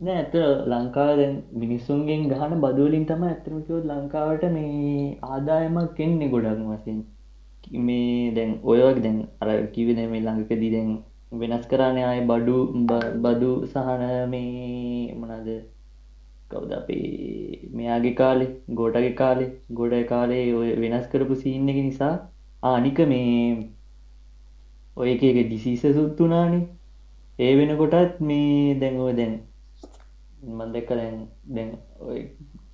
නේ 0.00 0.14
ඇත 0.16 0.36
ලංකාව 0.68 1.10
දැන් 1.16 1.34
මිනිස්සුන්ගෙන් 1.56 2.22
ගහන 2.28 2.54
බදුවලින් 2.60 3.04
තම 3.06 3.24
ඇත්තම 3.24 3.58
කිව්වොත් 3.58 3.90
ලංකාවට 3.90 4.46
මේ 4.52 5.02
ආදායමක් 5.30 6.00
එන්නේ 6.00 6.28
ගොඩක් 6.28 6.62
වශයෙන් 6.70 7.02
මේ 7.86 8.30
දැන් 8.36 8.50
ඔය 8.64 8.78
වගේ 8.80 9.02
දැන් 9.02 9.18
අර 9.40 9.48
කිව්වේ 9.74 9.96
දැන් 9.98 10.10
මේ 10.10 10.20
ළඟකදී 10.20 10.70
දැන් 10.70 10.90
වෙනස් 11.32 11.66
කරානේ 11.66 12.04
ආයේ 12.04 12.26
බඩු 12.26 12.56
බ- 12.88 13.12
බදු 13.24 13.50
සහන 13.66 14.02
මේ 14.30 14.48
මොනවාද? 15.14 15.48
කවුද 16.50 16.72
අපේ 16.72 17.06
මෙයාගේ 17.72 18.14
කාලේ? 18.14 18.48
ගෝටගේ 18.74 19.12
කාලේ? 19.14 19.48
ගොඩ 19.72 19.94
කාලේ 20.06 20.44
ඔය 20.54 20.68
වෙනස් 20.82 21.06
කරපු 21.08 21.34
සීන් 21.36 21.68
එක 21.68 21.78
නිසා 21.80 22.14
ආ 22.62 22.74
අනික 22.76 22.98
මේ 23.06 23.72
ඔය 24.96 25.08
එක 25.12 25.22
එක 25.24 25.38
ඩිසීස 25.42 25.82
සුත්තුනානේ 25.96 26.62
ඒ 27.38 27.52
වෙනකොටත් 27.58 28.20
මේ 28.28 28.74
දැන් 28.80 28.96
ඔය 29.00 29.12
දැන් 29.14 29.34
මන් 30.42 30.72
දැක්ක 30.74 30.90
දැන් 30.92 31.16
දැන් 31.54 31.70
ඔය 32.00 32.20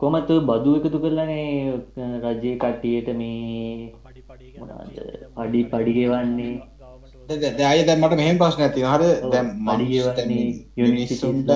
කොමත් 0.00 0.30
ඔය 0.30 0.40
බදු 0.48 0.70
එකතු 0.78 0.98
කරලානේ 1.00 1.46
රජයේ 2.24 2.56
කට්ටියට 2.62 3.08
මේ 3.20 3.92
පඩි 4.38 4.50
පඩි 4.50 4.60
මොනවද? 4.60 4.96
පඩි 5.36 5.60
පඩි 5.72 5.92
ගෙවන්නේ? 5.98 6.54
දැය 7.58 7.84
දැන් 7.86 8.00
මට 8.00 8.16
මෙහෙම 8.16 8.38
ප්‍රශ්නයක් 8.38 8.72
තියෙනවා. 8.74 8.96
හරි 8.96 9.86
යුනිසිටිස්ලට 10.76 11.50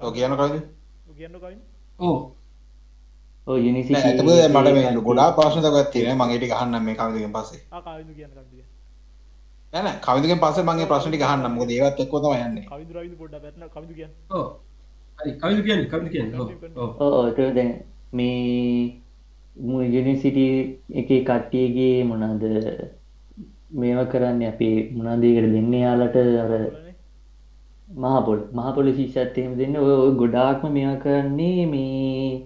ඔය 0.00 0.12
කියන 0.12 0.32
කයින් 0.38 1.58
ඕ 1.98 2.16
ඔය 3.46 3.58
යුනිසිටි 3.66 3.94
නෑ 3.94 4.12
එතකොට 4.12 4.36
දැන් 4.36 4.52
මට 4.52 4.74
මේ 4.76 5.02
ගොඩාක් 5.08 5.36
ප්‍රශ්න 5.38 5.64
තවත් 5.64 5.90
තියෙනවා. 5.92 6.26
මම 6.26 6.34
ඒ 6.34 6.38
ටික 6.38 6.54
අහන්නම් 6.58 6.84
මේ 6.84 6.96
කවිදගෙන් 7.00 7.32
පස්සේ. 7.32 7.62
කාවිදු 7.86 8.12
කියන්න 8.18 8.32
කන්දිය 8.32 8.64
නෑ 9.72 9.82
නෑ 9.82 9.96
කවිදගෙන් 10.06 10.40
පස්සේ 10.44 10.64
මම 10.66 10.82
ඒ 10.82 10.90
ප්‍රශ්න 10.92 11.48
මොකද 11.56 11.70
ඒවත් 11.70 12.04
එක්කව 12.04 12.16
තමයි 12.24 12.44
යන්නේ. 12.48 12.66
කවිදු 12.70 12.92
රවිදු 12.98 13.16
පොඩ්ඩක් 13.22 13.42
පැත්න 13.44 13.62
කවිදු 13.76 13.94
කියන්න. 13.94 14.12
ඕ 14.30 14.46
හරි 15.18 15.30
කවිදු 15.40 15.62
කියන්න 15.66 15.88
කවිදු 15.90 16.10
කියන්න. 16.14 16.30
ඔව් 16.40 16.48
ඔව්. 16.76 16.90
ඕ 17.00 17.22
ඒක 17.28 17.40
දැන් 17.58 17.72
මේ 18.12 19.03
යුනිසිටි 19.56 20.46
එක 20.92 21.08
කට්ටියගේ 21.08 22.04
මොනද 22.04 22.42
මේව 23.72 24.00
කරන්න? 24.08 24.42
අපේ 24.44 24.90
මොනාදේකට 24.92 25.52
දෙන්න 25.52 25.72
යාලට? 25.74 26.16
අර 26.38 26.52
මහපොල් 27.88 28.38
මහපොල 28.52 28.92
ශිෂත්යම 28.92 29.56
දෙන්න. 29.56 29.76
ඔය 29.76 29.94
ඔය 29.96 30.12
ගොඩාක්ම 30.16 30.72
මෙයා 30.72 30.98
කරන්නේ 30.98 31.66
මේ 31.66 32.42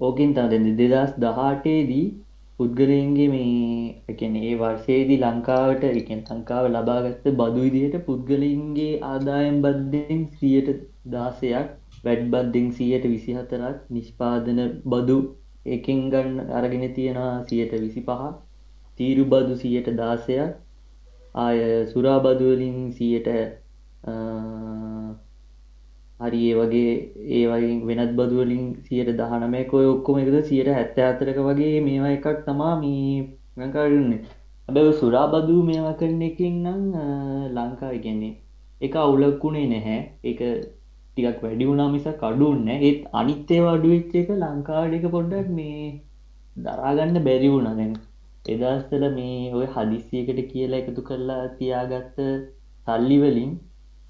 ඕකින් 0.00 0.34
තම 0.34 0.50
දෙන්න 0.50 0.76
දෙදස් 0.76 1.12
දහටේදී 1.18 2.06
පුද්ගලයන්ගේ 2.58 3.28
මේ 3.28 3.94
එකන 4.08 4.34
ඒ 4.40 4.54
වර්ෂයේදී 4.56 5.20
ලංකාවට 5.20 5.86
එකෙන් 5.92 6.20
ලංකාව 6.28 6.66
ලබාගත්ත 6.68 7.24
බදු 7.32 7.62
විදිහට 7.66 8.04
පුද්ගලයින්ගේ 8.06 8.92
ආදායම් 9.04 9.56
බද්ධෙන් 9.64 10.20
සියයට 10.34 10.68
දාසයක් 11.08 11.72
වැඩ් 12.04 12.28
බද්ධෙන් 12.28 12.68
සියයට 12.72 13.08
විසි 13.08 13.34
හතරක් 13.34 13.80
නිෂ්පාදන 13.90 14.60
බදු 14.86 15.18
එකෙන් 15.66 16.00
ගන්න 16.10 16.52
අරගෙන 16.52 16.84
තියෙනවා 16.94 17.44
සියයට 17.44 17.72
විසි 17.78 18.00
පහ 18.02 18.22
තීරු 18.98 19.24
බදු 19.26 19.56
සියයට 19.56 19.90
දාසයක් 19.96 20.52
ආය 21.34 21.60
සුරා 21.86 22.18
බදුවලින් 22.20 22.78
සියයට 22.92 23.28
හරි 26.20 26.40
ඒ 26.44 26.54
වගේ 26.54 26.92
ඒ 27.30 27.44
වගේ 27.46 27.74
වෙනත් 27.86 28.12
බදුවලින් 28.12 28.64
සියට 28.84 29.10
දහනමයක 29.16 29.72
ඔය 29.72 29.86
ඔක්කොම 29.86 30.18
එකද? 30.18 30.36
සියට 30.44 30.68
හැත්ත 30.68 30.98
අතරක 31.00 31.38
වගේ 31.40 31.80
මේවා 31.80 32.12
එකක් 32.12 32.26
තමා 32.46 32.74
මේ 32.76 33.16
ලංකාරන්නේ 33.56 34.20
හැබැ 34.68 34.92
සුරා 34.92 35.26
බදූ 35.26 35.62
මේවා 35.62 35.94
කරන 35.94 36.22
එකින් 36.22 36.56
නම් 36.64 36.82
ලංකා 37.54 37.92
ඉගන්නේ 37.92 38.34
එක 38.80 38.94
අවුලක්කුණේ 38.96 39.66
නැහැ. 39.68 40.00
එක 40.24 40.40
ටිකක් 41.16 41.42
වැඩි 41.42 41.66
වුණා 41.68 41.90
මිස 41.90 42.06
කඩුන්න 42.22 42.70
ඒත් 42.76 43.02
අනිත්තේ 43.20 43.60
වඩුවෙච්ච 43.66 44.14
එක 44.20 44.30
ලංකාඩක 44.36 45.04
පොඩ්ඩක් 45.12 45.50
මේ 45.58 45.84
දරාගන්න 46.56 47.18
බැරි 47.26 47.48
වුණ. 47.52 47.68
දැන් 47.78 47.92
එදස්තල 48.44 49.04
මේ 49.14 49.52
ඔය 49.58 49.66
හදිස්සියකට 49.74 50.40
කියලා 50.50 50.80
එකතු 50.82 51.02
කරලා 51.08 51.44
තියාගත්ත 51.58 52.18
සල්ලිවලින් 52.86 53.52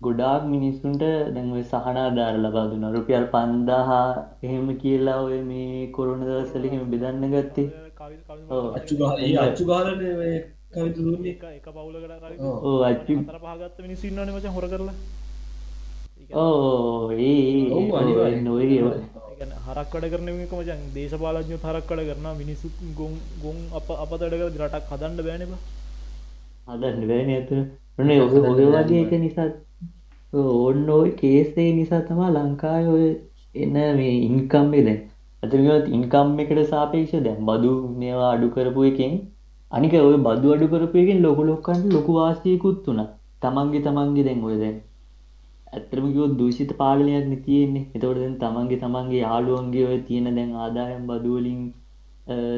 ගොඩාක් 0.00 0.46
මිනිස්සුන්ට 0.52 1.04
දැන්ව 1.34 1.58
සහනා 1.72 2.06
දාර 2.18 2.34
ලබා 2.38 2.66
දුන්න. 2.70 2.88
රුපියල් 2.96 3.26
පන්දාහා 3.34 4.08
එහෙම 4.46 4.68
කියලා 4.82 5.18
ඔය 5.26 5.40
මේ 5.50 5.90
කොරුණ 5.96 6.26
දවසලහෙම 6.28 6.84
බෙදන්න 6.92 7.28
ගත්තේ. 7.34 7.68
ඔව්. 8.50 8.64
අච්චු 8.78 8.94
ගහ 9.00 9.26
ඒ 9.26 9.34
අච්චු 9.44 9.68
ගහලන 9.70 10.00
කවිතු 10.74 11.00
දුන්නේ. 11.06 11.34
එක 11.34 11.44
එක 11.58 11.68
පවුලකට 11.70 12.40
ඔව්. 12.40 12.56
ඕ 12.68 12.78
අච්චි. 12.90 13.20
අතර 13.24 13.38
පහගත්ත 13.44 13.84
මිනිස්සු 13.86 14.10
ඉන්නවනේ 14.10 14.34
මචං 14.36 14.56
හොර 14.56 14.68
කරලා 14.72 14.96
ඕ 16.32 17.08
හරක් 19.66 19.92
වැඩ 19.94 20.06
කරන 20.12 20.28
එක 20.28 20.52
මචං 20.52 20.82
දේශපාලඥයෝ 20.94 21.60
හරක් 21.64 21.88
වැඩ 21.90 22.08
කරනවා 22.08 22.34
මිනිස්සු 22.34 22.70
ගොන් 22.98 23.14
ගොන් 23.42 23.58
අප 23.78 23.88
අපතඩ 23.96 24.32
කර 24.32 24.42
රටක් 24.60 24.92
හදන්න 24.92 25.16
බෑනේ 25.18 25.48
බා. 25.52 25.60
හදන්න 26.68 27.08
බෑන 27.10 27.30
ඇතු 27.36 27.54
ඔන්න 27.98 28.10
ඔය 28.10 28.20
ඔය 28.50 28.68
වගේ 28.74 29.02
එක 29.02 29.12
නිසා 29.24 29.48
ඔන්න 30.58 30.88
ඔය 30.90 31.10
කේසේ 31.20 31.68
නිසා 31.72 32.02
තමා 32.08 32.30
ලංකාය 32.36 32.86
ඔය 32.94 33.08
එන්න 33.54 33.76
මේ 33.98 34.14
ඉන්කම්මේ 34.28 34.84
දැන්. 34.88 35.02
ඇතිගත් 35.42 35.92
ඉන්කම් 35.98 36.28
එකට 36.40 36.64
සාපේක්ෂ 36.70 37.14
දැන් 37.26 37.44
බදු 37.46 37.72
මේවා 38.00 38.32
අඩු 38.36 38.48
කරපු 38.54 38.88
එකෙන් 38.90 39.14
අනික 39.72 39.94
ඔය 40.00 40.16
බදු 40.26 40.54
අඩු 40.54 40.66
කරපු 40.72 40.96
එකෙන් 40.98 41.22
ලොකු 41.22 41.42
ලොක්කන්ට 41.44 41.92
ලොකු 41.92 42.18
වාසියකුත් 42.18 42.78
වුණා 42.86 43.08
තමන්ගේ 43.42 43.84
තමන්ගේ 43.86 44.24
දැන් 44.28 44.44
ඔය 44.50 44.56
දැන් 44.62 44.76
ඇත්තරම 45.74 46.06
කිව්වොත් 46.08 46.34
දූෂිත 46.40 46.72
පාලනයක් 46.80 47.26
නේ 47.30 47.40
තියෙන්නේ. 47.40 47.86
එතකොට 47.94 48.18
දැන් 48.18 48.36
තමන්ගේ 48.38 48.80
තමන්ගේ 48.80 49.22
යාළුවන්ගේ 49.22 49.86
ඔය 49.86 50.00
තියෙන 50.08 50.28
දැන් 50.32 50.52
ආදායම් 50.58 51.06
බදු 51.06 51.36
වලින් 51.36 51.62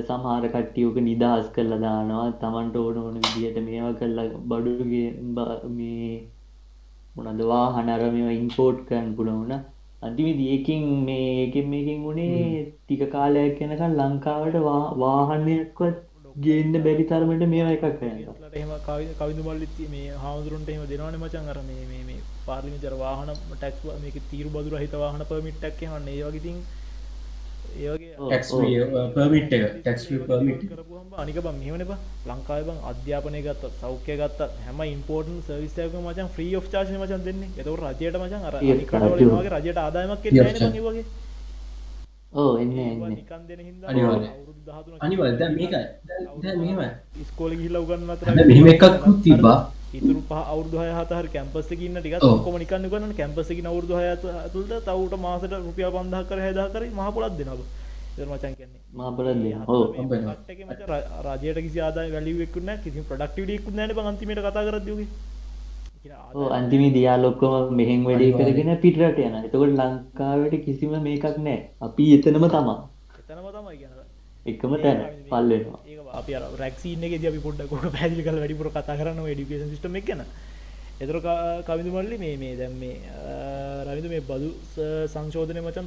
සමහර 0.09 0.45
කට්ටිය 0.49 0.89
ඔක 0.89 0.99
නිදහස් 1.03 1.47
කරලා 1.55 1.81
දානවා. 1.81 2.27
තමන්ට 2.43 2.77
ඕන 2.77 2.99
ඕන 2.99 3.21
විදිහට 3.21 3.63
මේවා 3.69 3.95
කරලා 3.95 4.27
බඩුගේ 4.47 5.09
මේ 5.73 6.11
මොනද 7.17 7.43
වාහන 7.47 7.89
අර 7.91 8.03
මේවා 8.09 8.37
ඉම්පෝට් 8.41 8.85
කරන්න 8.89 9.17
පුළුවන් 9.17 9.57
අන්තිමේදී 10.03 10.49
ඒකෙන් 10.49 10.85
මේ 11.05 11.29
ඒකෙන් 11.37 11.69
මේකෙන් 11.69 12.05
උනේ 12.07 12.43
ටික 12.65 13.05
කාලයක් 13.11 13.63
යනකම් 13.63 13.97
ලංකාවට 14.01 14.59
වාහනයක්වත් 15.03 16.03
ගේන්න 16.37 16.75
බැරි 16.85 17.05
තරමට 17.11 17.47
මේවා 17.49 17.77
එකක් 17.77 17.85
ඒත්ලට 17.85 18.57
එහෙම 18.57 18.73
කවි 18.87 19.13
කවිදු 19.19 19.47
මල්ලිත් 19.47 19.79
මේ 19.91 20.09
හාමුදුරුන්ට 20.25 20.73
එහෙම 20.73 20.89
දෙනවනේ 20.91 21.21
මචං 21.21 21.53
අර 21.53 21.61
මේ 21.69 21.85
මේ 21.87 22.03
මේ 22.09 22.21
පාර්ලිමේන්තුවේ 22.49 22.93
අර 22.93 22.99
වාහන 23.05 23.31
ටැක්ස් 23.53 23.81
මේක 24.03 24.17
තීරු 24.31 24.49
බදු 24.55 24.69
රහිත 24.75 24.95
වාහන 25.05 25.23
පර්මිට් 25.31 25.65
එකක් 25.69 25.81
එහෙම 25.87 26.09
ඒ 26.15 26.23
වගේ 26.27 26.41
ඉතින් 26.43 26.59
ඒ 27.77 27.89
වගේ 27.93 28.15
ඔව්. 28.19 28.29
ටැක්ස් 28.29 28.51
පර්මිට් 29.17 29.51
එක 29.57 29.63
ටැක්ස් 29.83 30.03
පර්මිට් 30.29 30.63
කරපුහම 30.73 31.09
අනික 31.23 31.37
බං 31.45 31.57
මෙහෙමන 31.61 31.85
බ. 31.91 31.93
ලංකාව 32.31 32.63
බං 32.69 32.79
අධ්‍යාපනය 32.91 33.41
ගත්තත් 33.47 33.75
සෞඛ්‍ය 33.83 34.15
ගත්තත් 34.21 34.41
හැම 34.67 34.81
ඉම්පෝර්ටන් 34.95 35.39
සවිස්යක 35.47 35.95
මචන් 36.07 36.29
්‍රී 36.39 36.53
ෝ් 36.57 36.65
චාශ 36.73 36.91
මචන් 37.03 37.23
දෙන්නේ. 37.29 37.51
එතව 37.61 37.75
රජයට 37.83 38.17
මචන් 38.23 38.43
අර 38.49 38.55
අනිකටවලගේ 38.61 39.51
රජයට 39.55 39.79
ආදායමක් 39.85 40.25
වගේ. 40.89 41.05
ඕ 42.33 42.53
එන්න. 42.63 42.73
අනිවල් 45.03 45.33
මේකයි. 45.59 45.85
ස්කෝල 47.29 47.53
ගිල්ල 47.61 47.77
උගන්න 47.83 48.03
මෙහෙම 48.49 48.69
එකක්කුත් 48.73 49.19
තිබ්බා 49.25 49.59
ඉතුරු 49.99 50.21
පහ 50.25 50.43
අවුදහ 50.53 50.77
හතර 50.99 51.27
කැම්පස 51.35 51.73
ගන්න 51.73 51.99
ටික. 52.01 52.15
කොම 52.45 52.55
නිකන්න 52.59 52.89
ගන්න 52.93 53.13
කැම්පසකි 53.15 53.63
අවුරදු 53.65 53.95
හය 53.97 54.07
තුළට 54.53 54.77
තවට 54.85 55.21
මාසට 55.21 55.59
රුපියල් 55.61 55.91
පන්දහ 55.93 56.25
කර 56.31 56.39
හැදා 56.41 56.69
කර 56.71 56.83
මහපොලත් 56.93 57.37
දෙනව. 57.39 57.61
ඉදර 58.15 58.29
මචන් 58.29 58.55
කියන්නේ 58.57 58.81
රජයට 61.37 61.59
කිසි 61.63 61.79
ආදාය 61.81 62.09
වැලිවෙක්කුන්න 62.13 62.71
කිසි 62.85 63.09
ප්‍රඩක්ටිවිඩියක්කු 63.09 63.71
නෑන 63.73 63.97
පන්තිමට 63.99 64.41
කතා 64.41 64.65
කරදයගේ 64.69 65.09
අන්තිමේ 66.51 66.91
දියාලොක්කොම 66.91 67.75
මෙහෙන් 67.75 68.05
වැඩේ 68.05 68.33
කරගෙන 68.35 68.73
පිටරට 68.79 69.19
යන 69.21 69.37
එතකොට 69.41 69.75
ලංකාවට 69.75 70.57
කිසිම 70.65 70.93
මේකක් 71.03 71.37
නෑ 71.41 71.59
අපි 71.81 72.05
එතනම 72.17 72.47
තමා. 72.49 72.79
එතනම 73.21 73.49
තමයි 73.53 73.77
එකම 74.47 74.73
තැන. 74.83 74.99
පල්ලෙනවා 75.31 75.81
අප 76.11 76.29
රක්සින 76.57 77.05
එක 77.05 77.15
අපි 77.23 77.41
පොඩ්ඩක් 77.41 77.73
පැදිි 77.95 78.23
කල 78.23 78.39
වැඩිපුර 78.39 78.69
කතා 78.71 78.97
කරන්න 78.97 79.21
ඩිකේන් 79.29 79.71
සිටම 79.71 79.97
එකන 79.97 80.23
එතර 81.01 81.17
කවිදු 81.67 81.91
මල්ලි 81.91 82.17
මේ 82.19 82.37
මේ 82.37 82.55
දැම් 82.57 82.75
මේ 82.79 82.97
රවිදු 83.87 84.09
මේ 84.09 84.23
බදු 84.23 84.49
සංශෝධනය 85.13 85.61
මචන් 85.61 85.87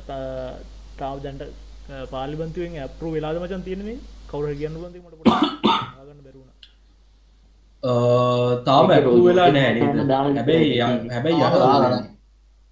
තාව 0.99 1.17
දැන්ට 1.23 1.43
පාලිබන්තුවෙන් 2.11 2.77
අපපරු 2.79 3.07
වෙලාද 3.11 3.37
මචන් 3.41 3.61
තියෙනෙ 3.63 3.95
කවර 4.29 4.53
කියන්න 4.55 4.75
බන්ති 4.75 4.99
මට 4.99 5.15
පොඩ 5.19 5.29
ගන්න 6.07 6.19
බැරුණ 6.25 6.51
තාම 8.65 8.85
ඒක 8.87 8.97
ඇපු 8.97 9.23
වෙලා 9.25 9.49
නෑ 9.49 9.71
දාලා 10.05 10.33
හැබැයි 10.37 10.69
ය-. 10.75 11.09
හැබැයි 11.09 11.41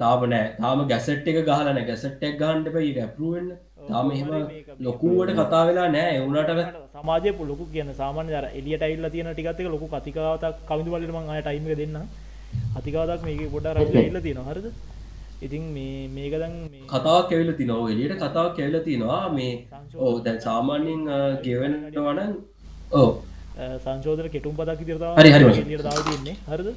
තාම 0.00 0.20
නෑ. 0.32 0.46
තාම 0.60 0.78
ගැසට් 0.92 1.28
එක 1.32 1.38
ගහලන 1.48 1.80
ගැසට්ටක් 1.88 2.38
ගහන්ට 2.42 2.68
පැයි 2.74 2.92
ඇපරුවෙන්න්න 3.04 3.48
තාම 3.88 4.10
එහෙම 4.14 4.28
ලොකුවට 4.86 5.32
කතා 5.40 5.62
වෙලා 5.68 5.88
නෑ. 5.96 6.10
එවුනට 6.18 6.50
සමාජය 6.96 7.30
පුලොකු 7.40 7.64
කියන 7.74 7.90
සාමාන්‍ය 8.02 8.30
දර 8.34 8.46
එලියට 8.60 8.84
ඇල්ල 8.88 9.08
තියෙන 9.14 9.32
ටිකත්ක 9.32 9.72
ලොකු 9.74 9.86
කතිකාවතක් 9.94 10.60
කවිදු 10.68 10.94
වලට 10.94 11.14
මං 11.16 11.32
අය 11.34 11.42
ටයිම 11.46 11.66
දෙන්න 11.80 11.98
අතිකාවතක් 12.78 13.26
මේක 13.28 13.42
පොඩ 13.54 13.66
රජ 13.76 13.96
එල්ල 14.02 14.20
තියෙන 14.26 14.40
හරද? 14.50 14.66
ඉතින් 15.46 15.64
මේ 15.74 16.06
මේකදන් 16.16 16.54
මේ 16.72 16.84
කතාවක් 16.92 17.26
කෙවෙල 17.30 17.50
තිනව 17.58 17.90
එලියට 17.94 18.14
කතාවක් 18.22 18.54
කෙවෙල 18.58 18.76
තිනවා 18.86 19.24
මේ 19.34 19.52
ඕ 20.04 20.12
දැන් 20.26 20.38
සාමාන්‍යෙන් 20.46 21.02
ගෙවනට 21.44 21.98
වන 22.06 22.32
ඕ 23.00 23.08
සංශෝධන 23.84 24.30
කෙටුම් 24.34 24.54
පදක් 24.58 24.80
තිරතාව 24.88 25.18
හරි, 25.20 25.30
හරි, 25.34 25.44
හරි. 25.44 25.62
ලියට 25.70 25.84
දාව 25.88 26.00
තින්නේ 26.08 26.36
හරද 26.50 26.68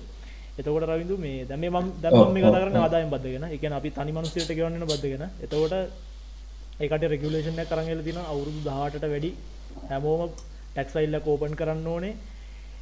එතකොට 0.61 0.85
රවිදු 0.89 1.17
මේ 1.25 1.45
දැම 1.49 1.65
ම 1.67 1.91
දම 2.03 2.33
මේ 2.35 2.43
කතරන. 2.45 2.77
ආදායම් 2.77 3.09
බද්ධගෙන 3.13 3.45
එක. 3.55 3.63
අපි 3.71 3.89
තනි 3.97 4.11
මනුසයට 4.17 4.51
ගවන්න 4.57 4.85
බද්ධගෙන 4.91 5.23
එතකොට 5.45 5.73
ඒකට 6.83 7.05
රෙගුලේෂන්ය 7.13 7.63
කරගල 7.71 8.01
තින 8.07 8.19
අවුරුදු 8.23 8.59
දහටට 8.67 9.05
වැඩි 9.13 9.31
හැමෝම 9.89 10.21
ටැක්සයිල්ල 10.73 11.15
කෝපන් 11.27 11.53
කරන්න 11.59 11.87
ඕනේ. 11.87 12.13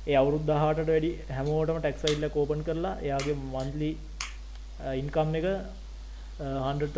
ඒ 0.07 0.15
අවුරුද් 0.21 0.43
දහට 0.49 0.87
වැඩි 0.89 1.11
හැමෝටම 1.37 1.79
ටැක්සයිල්ල 1.79 2.25
කෝපන් 2.35 2.61
කරලා 2.67 2.95
එයාගේ 3.05 3.35
මන්ලි 3.47 3.91
ඉන්කම් 5.01 5.35
එක 5.39 5.47
හන්ඩවල්ට 6.65 6.97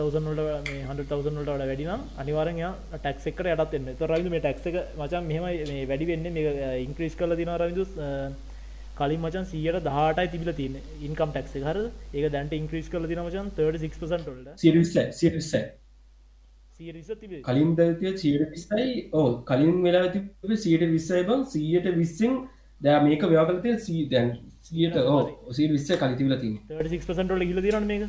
මේ 0.67 0.82
හන්ඩවල්ට 0.88 1.13
වඩ 1.39 1.49
වැඩිනම් 1.61 2.01
අනිවාරය 2.21 2.53
ටක්ක් 2.95 3.27
එකට 3.32 3.47
යටත් 3.53 3.75
එන්න 3.77 3.88
තරයිද 4.01 4.27
මේ 4.34 4.43
ටක්ක 4.43 4.75
මචන් 4.99 5.23
මෙහම 5.32 5.43
මේ 5.71 5.88
වැඩි 5.91 6.09
වෙන්න. 6.11 6.25
මේ 6.36 6.71
ඉංක්‍රීස් 6.86 7.15
කල 7.19 7.34
දින 7.39 7.53
රවිදු 7.55 7.84
කලින් 8.97 9.21
මචන් 9.25 9.45
සියට 9.51 9.77
දහටයි 9.87 10.27
තිබිල 10.33 10.51
තින 10.59 10.73
ඉන්කම් 11.07 11.29
ටක්ස 11.35 11.53
හර 11.67 11.77
ඒක 12.13 12.25
දැන්ට 12.33 12.53
ඉංක්‍රීස් 12.61 12.89
කල 12.93 13.05
දින 13.11 13.21
මචන් 13.25 13.47
36ට 13.57 14.57
සිරිස්ස 14.63 14.93
සිරිස්ස 15.19 15.51
සිරිස 16.79 17.09
තිබේ. 17.21 17.41
කලින් 17.47 17.75
දතිය 17.77 18.17
සීට 18.21 18.49
විස්සයි. 18.53 19.09
ඕ 19.13 19.27
කලින් 19.49 19.75
වෙලා 19.85 20.07
තිබ 20.13 20.25
සීට 20.63 20.83
විස්සයි 20.95 21.23
බං. 21.29 21.45
සීයට 21.53 21.87
විස්සෙන් 21.99 22.33
දෑ 22.81 23.03
මේක 23.05 23.21
ව්‍යාකලතය 23.31 23.77
සී 23.85 24.01
දැන් 24.11 24.29
සියට 24.67 24.97
ඕ 24.97 25.21
සී 25.57 25.67
විස්ස 25.73 25.91
කලිතිවල 26.01 26.35
තින 26.43 26.57
36ට 26.69 27.49
ගිල 27.49 27.61
දිරන 27.67 27.85
මේක 27.91 28.03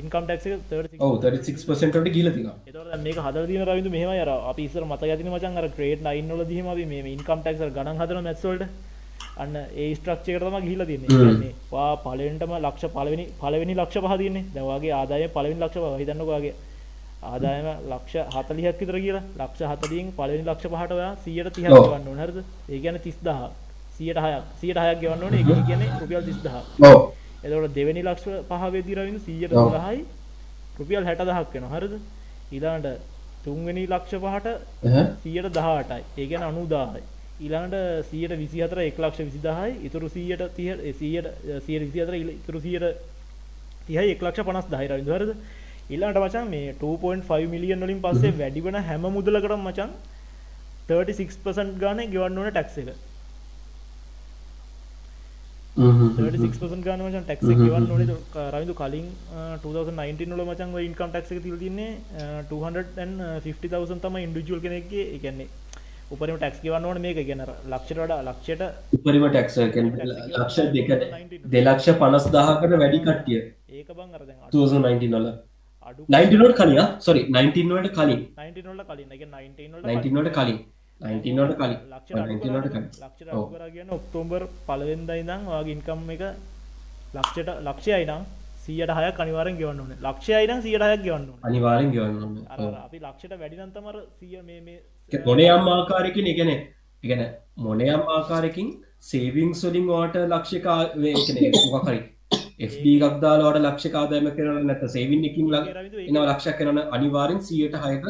ඉන්කම් 0.00 0.24
ටක් 0.28 0.42
ඔව 1.00 1.14
36පසට 1.24 2.14
ගිල 2.16 2.30
එතට 2.30 3.04
මේක 3.06 3.20
හදදින 3.26 3.66
රවිදු 3.68 3.92
මෙහම 3.96 4.14
යර 4.14 4.30
අපි 4.30 4.68
ඉස්සර 4.68 4.86
මත 4.86 5.02
ඇතින 5.04 5.30
මචන් 5.32 5.60
අර 5.60 5.68
ක්‍රේට් 5.76 6.02
නයින්නල 6.02 6.42
දීම 6.46 6.72
මේ 6.88 7.12
ඉන්කම් 7.12 7.38
ටක්සර් 7.38 7.70
ගණන් 7.76 8.02
හදන 8.02 8.26
මැත්සල්ට 8.28 8.66
අන්න 9.36 9.54
ඒ 9.76 9.92
ස්ට්‍රක්ෂකරම 9.94 10.58
ගිහිල 10.66 10.84
තින්නේ 10.86 11.54
වා 11.70 11.92
පලෙන්ටම 11.98 12.58
ලක්ෂ 12.58 12.92
පලවෙනි 12.96 13.24
පලවෙනි 13.40 13.80
ලක්ෂ 13.80 14.04
පහදන්නේ 14.06 14.44
දවගේ 14.54 14.92
ආදාය 14.98 15.32
පලවිනි 15.36 15.64
ලක්ෂ 15.64 15.98
හිතන්නවාගේ 16.02 16.54
ආදායම 17.24 17.66
ලක්ෂ 17.88 18.14
හතලිහක් 18.36 18.78
විතර 18.80 18.96
කියලා. 18.98 19.24
ලක්ෂ 19.38 19.62
හතලින් 19.72 20.06
පලවෙනි 20.12 20.44
ලක්ෂ 20.44 20.66
පහටවා 20.66 21.10
සියට 21.24 21.50
තිහ 21.54 21.66
ඔව්. 21.70 21.84
ගන්න 21.92 22.20
හරද? 22.20 22.38
ඒ 22.68 22.78
ගැන 22.78 22.98
තිස්දහ 23.00 23.30
සියට 23.96 24.18
හයක්. 24.18 24.44
සියට 24.60 24.78
හයක් 24.78 24.98
ගවන්න 25.00 25.22
ඕන. 25.24 25.34
එක 25.34 25.66
කියන 25.66 25.82
රුපියල් 26.00 26.22
තිස්දහ 26.22 26.48
ඕ 27.44 27.48
එතවට 27.48 27.74
දෙවැනි 27.74 28.02
ලක්ෂ 28.02 28.26
පහවෙදිරවින් 28.50 29.18
සියට 29.20 29.52
ඔව්. 29.52 29.72
දහයි 29.76 30.04
රුපියල් 30.78 31.04
හැට 31.04 31.22
දහක් 31.22 31.54
වෙන 31.54 31.64
හරද? 31.72 31.94
ඉලාන්ට 32.52 32.86
තුන්වෙනි 33.44 33.86
ලක්ෂ 33.86 34.20
පහට 34.24 34.48
සියට 35.22 35.48
දහටයි 35.50 36.02
ඒගැන 36.16 36.44
අනුදාහයි. 36.50 37.02
ඊළඟට 37.40 38.06
සියට 38.10 38.36
විසි 38.38 38.62
අතර 38.62 38.78
එක් 38.80 38.98
ලක්ෂ 38.98 39.26
විසිදහයි. 39.28 39.70
ඉතුරු 39.86 40.08
සීයට 40.08 40.44
තිය 40.56 40.70
සීයට 41.00 41.28
සිය 41.66 41.78
විසි 41.80 42.00
අතර 42.00 42.14
ඉතුරු 42.14 42.60
සියට 42.60 42.86
තියයි 43.86 44.14
එක් 44.14 44.22
ලක්ෂ 44.22 44.46
පනස් 44.46 44.66
දහිර 44.70 44.92
විදරද 45.00 45.34
ඉල්ලාට 45.90 46.18
මචන් 46.18 46.46
මේ 46.48 46.74
2.5 46.80 47.48
මිලියන් 47.54 47.80
වලින් 47.84 48.02
පස්සේ 48.04 48.36
වැඩිවන 48.40 48.78
හැම 48.88 49.06
මුදලකට 49.16 49.56
මචන් 49.58 49.90
36% 50.88 51.80
ගාන 51.82 51.98
ගෙවන්න 52.12 52.38
ඕන 52.38 52.50
ටැක්ස 52.50 52.78
එක 52.82 52.88
36% 55.76 56.82
ගාන 56.86 57.00
මචන් 57.04 57.22
ටැක්ස 57.26 57.44
ගෙවන්න 57.48 57.86
ඕනේ. 57.92 58.16
රවිදු 58.54 58.74
කලින් 58.80 59.06
2019 59.62 60.34
වල 60.36 60.42
මචන් 60.44 60.74
ඉන්කම් 60.88 61.10
ටැක්ස් 61.12 61.30
එක 61.32 61.38
තියලා 61.44 61.60
තින්නේ 61.62 61.90
250,000 62.50 64.02
තමයි 64.04 64.24
ඉන්ඩිවිජුවල් 64.26 64.60
කෙනෙක්ගේ. 64.66 65.04
ඒ 65.14 65.18
කියන්නේ 65.22 65.48
උපරිම 66.14 66.36
ටැක්ස් 66.40 66.58
ගෙවන්න 66.64 66.88
ඕන 66.88 67.00
මේක. 67.04 67.20
ගැන 67.28 67.40
ලක්ෂයට 67.72 68.00
වඩා 68.02 68.20
ලක්ෂයට 68.28 68.62
උපරිම 68.98 69.24
ටැක්ස 69.30 69.56
ලක්ෂ 70.40 70.58
දෙක 70.76 70.90
දෙලක්ෂ 71.54 71.88
පනස් 72.02 72.26
දාහකට 72.36 72.76
වැඩි 72.82 73.00
කට්ටිය. 73.06 73.40
ඒක 73.78 73.88
බං 73.96 74.12
අර 74.16 74.22
දැන් 74.28 74.38
2019 74.52 75.16
වල. 75.16 75.26
අඩු 75.88 76.00
19 76.18 76.42
වලට 76.42 76.56
කලින් 76.60 76.80
සොරි 77.06 77.22
19 77.40 77.72
වලට 77.76 77.96
කලින්. 77.96 78.20
19 78.44 78.68
වල 78.74 78.84
කලින්. 78.90 79.08
ඒ 79.14 79.18
කියන්නේ 79.22 79.42
19 79.48 79.80
වල 79.80 79.88
19 79.96 80.20
වලට 80.20 80.36
කලින් 80.38 80.58
19 81.02 81.38
වලට 81.38 81.56
කලින් 81.58 81.72
ලක්ෂ 81.90 82.10
19 82.12 82.54
වලට 82.54 82.70
කලින් 82.72 82.86
ලක්ෂ 83.00 83.28
අඩු 83.28 83.42
කරා 83.52 83.70
කියන්නේ 83.70 83.94
ඔක්තෝබර් 83.96 84.42
පළවෙනිදා 84.68 85.16
ඉඳන් 85.16 85.48
ඔයාගේ 85.50 85.74
ඉන්කම් 85.76 86.10
එක 86.10 86.22
ලක්ෂයට 87.14 87.50
ලක්ෂයයි 87.62 88.06
නම් 88.06 88.22
106ක් 88.64 89.18
අනිවාර්යෙන් 89.22 89.56
ගෙවන්න 89.60 89.80
ඕනේ. 89.80 89.96
ලක්ෂයයි 90.02 90.46
නම් 90.46 90.60
106ක් 90.62 91.02
ගෙවන්න 91.06 91.24
ඕනේ. 91.24 91.42
අනිවාර්යෙන් 91.42 91.90
ගෙවන්න 91.90 92.22
අපි 92.84 92.98
ලක්ෂයට 93.00 93.34
වැඩි 93.40 93.56
නම් 93.58 93.70
තමයි 93.72 93.88
අර 93.88 93.96
100 94.20 94.42
මේ 94.42 94.60
මේ 94.60 94.78
ඔව්. 95.12 95.26
මොනේ 95.26 95.48
කියන්නේ 96.38 96.58
ඒ 97.02 97.08
කියන්නේ 97.08 97.30
මොනේ 97.58 97.90
ලක්ෂයක 100.28 100.66
ආ- 100.68 100.90
ඒ 101.00 101.14
කියන්නේ 101.18 101.50
මොකක් 101.66 101.88
හරි 101.88 102.00
FD 102.68 102.86
එකක් 102.98 103.16
දාලා 103.22 103.48
ඔයාට 103.48 103.64
ලක්ෂයක 103.66 103.94
ආදායමක් 103.94 104.34
කරනවා 104.36 104.62
නැත්නම් 104.64 104.88
සේවින් 104.88 105.24
එකකින් 105.28 105.48
ලක් 105.50 105.66
එනවා 106.04 106.26
ලක්ෂයක් 106.30 106.56
කරනවා 106.58 106.84
අනිවාර්යෙන් 106.96 107.40
106ක 107.42 108.06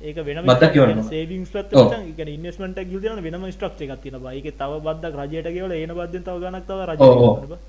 ඒක 0.00 0.16
වෙනම 0.26 0.44
බද්දක් 0.46 0.72
ගෙවන්න 0.74 0.98
ඕන. 0.98 1.08
සේවිංස් 1.08 1.50
පැත්ත 1.54 1.72
ඔව්. 1.74 1.86
මචං 1.86 2.02
ඒ 2.08 2.12
කියන්නේ 2.16 2.36
ඉන්වෙස්ට්මන්ට් 2.38 2.78
එකක් 2.82 2.90
ගිහලා 2.90 3.16
තියෙනවා 3.20 3.38
වෙනම 3.38 3.52
ස්ට්‍රක්චර් 3.56 3.82
එකක් 3.84 4.02
තියෙනවා 4.02 4.24
බා. 4.24 4.34
ඒකේ 4.36 4.54
තව 4.60 4.72
බද්දක් 4.86 5.14
රජයට 5.22 5.48
ගෙවලා 5.56 5.78
ඒන 5.80 5.92
බද්දෙන් 5.98 6.22
තව 6.26 6.36
ගණක් 6.42 6.64
තව 6.68 6.80
රජයට 6.88 7.00
ඔව්, 7.06 7.12
ඔව්. 7.16 7.34
ගෙවන්න 7.36 7.50
බා. 7.52 7.60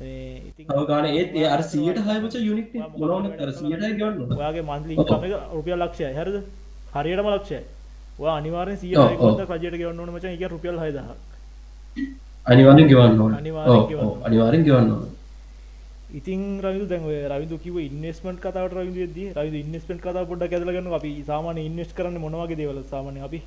මේ 0.00 0.42
ඉතින් 0.48 0.64
තව 0.68 0.80
ගාන 0.90 1.04
ඒත් 1.06 1.30
ඒ 1.38 1.46
අර 1.54 1.62
106 1.62 2.20
මචං 2.24 2.44
යුනික් 2.48 2.68
නේ 2.74 2.88
මොනවද 2.98 3.40
අර 3.46 3.50
106 3.52 3.96
ගෙවන්න 4.00 4.20
ඕන. 4.20 4.36
ඔයාගේ 4.40 4.64
මන්ත්ලි 4.70 4.92
ඔව්. 4.98 5.06
ඉන්කම් 5.06 5.24
එක 5.26 5.32
රුපියල් 5.56 5.78
ලක්ෂයයි 5.84 6.12
හරිද? 6.18 6.36
හරියටම 6.96 7.28
ලක්ෂයයි. 7.34 7.62
ඔයා 8.20 8.36
අනිවාර්යෙන් 8.40 8.78
100 8.78 8.96
ඔව්, 9.00 9.10
ඔව්. 9.18 9.32
බද්දක් 9.34 9.50
රජයට 9.56 9.76
ගෙවන්න 9.80 10.00
මචං. 10.14 10.36
කියන්නේ 10.36 10.52
රුපියල් 10.54 10.76
6000ක්. 10.78 11.10
අනිවාර්යෙන් 12.52 12.88
ගෙවන්න 12.92 13.20
ඔව්, 13.72 13.88
ගෙවන්න 13.90 14.04
ඔව්, 14.04 14.12
ඕන. 14.12 14.22
අනිවාර්යෙන් 14.28 14.64
ගෙවන්න 14.68 14.90
ඕන. 14.92 15.08
ඉතින් 16.14 16.42
රවිදු 16.62 16.86
දැන් 16.86 17.04
ඔය 17.04 17.16
රවිදු 17.26 17.56
කිව්ව 17.58 17.78
ඉන්වෙස්ට්මන්ට් 17.80 18.40
කතාවට 18.40 18.74
රවිදු 18.76 19.00
එද්දී 19.06 19.28
රවිදු 19.34 19.58
ඉන්වෙස්ට්මන්ට් 19.58 20.02
කතාව 20.02 20.26
පොඩ්ඩක් 20.30 20.52
ඇදලා 20.52 20.74
ගන්නකො 20.76 20.96
අපි 20.98 21.12
සාමාන්‍ය 21.30 21.62
ඉන්වෙස්ට් 21.64 21.94
කරන්නේ 21.96 22.22
මොන 22.24 22.36
වගේ 22.40 22.58
දේවල්ද 22.60 22.84
සාමාන්‍යයෙන් 22.86 23.24
අපි? 23.28 23.40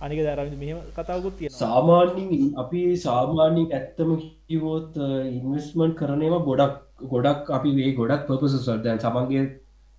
අනික 0.00 0.20
දැන් 0.20 0.38
රවිදු 0.40 0.56
මෙහෙම 0.62 0.80
කතාවකුත් 0.96 1.36
තියෙනවා. 1.38 1.60
සාමාන්‍යින් 1.60 2.48
අපි 2.56 2.80
සාමාන්‍යින් 3.04 3.68
ඇත්තම 3.72 4.10
කිවෝත් 4.48 4.98
ඉන්වස්මන්ට් 5.30 5.94
කරනවා 6.00 6.40
ගොඩක් 6.48 6.74
ගොඩක් 7.06 7.52
අපි 7.52 7.76
වේ 7.76 7.92
ගොඩක් 7.92 8.26
පපසස් 8.28 8.66
දැන් 8.82 8.98
සමන්ගේ 9.00 9.44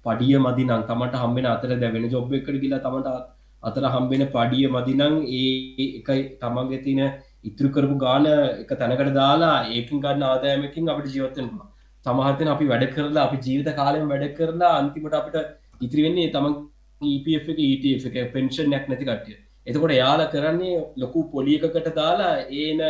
පඩිය 0.05 0.35
මදිනං 0.39 0.73
තමට 0.83 1.21
හම්බෙන 1.21 1.47
අතර 1.47 1.71
දැවෙන 1.75 2.09
ජොබ් 2.09 2.33
එකට 2.33 2.59
ගිලා 2.63 2.81
තමට 2.81 3.15
අතර 3.63 3.87
හම්බෙන 3.93 4.25
පඩිය 4.29 4.67
මදිනං 4.69 5.15
ඒ 5.33 5.47
එකයි 5.91 6.21
තමන්ගේ 6.41 6.83
තින 6.83 7.01
ඉතුරු 7.47 7.69
කරපු 7.69 7.95
ගාන 7.97 8.27
එක 8.31 8.71
තැනකට 8.73 9.13
දාලා 9.17 9.55
ඒකින් 9.69 10.03
ගන්න 10.03 10.25
ආදායමකින් 10.25 10.91
අපට 10.91 11.09
ජීවත්තෙනවා 11.09 11.67
සමහතන 12.05 12.51
අපි 12.53 12.69
වැඩ 12.71 12.85
කරලා 12.89 13.25
අපි 13.27 13.41
ජීවිත 13.45 13.69
කාලයෙන් 13.75 14.07
වැඩ 14.07 14.25
කරලා 14.37 14.73
අන්තිමට 14.79 15.17
අපිට 15.19 15.37
ඉතිරිවෙන්නේ 15.81 16.31
තමන් 16.31 16.55
EPF 17.01 17.47
එක 17.51 17.61
ETF 17.65 18.03
එක 18.11 18.33
පෙන්ෂන්යක් 18.33 18.89
නැති 18.89 19.05
කටිය 19.05 19.37
එතකොට 19.67 19.93
යාල 19.93 20.25
කරන්නේ 20.27 20.75
ලොකු 20.97 21.25
පොලියකකට 21.31 21.89
දාලා 21.93 22.33
ඒන 22.57 22.83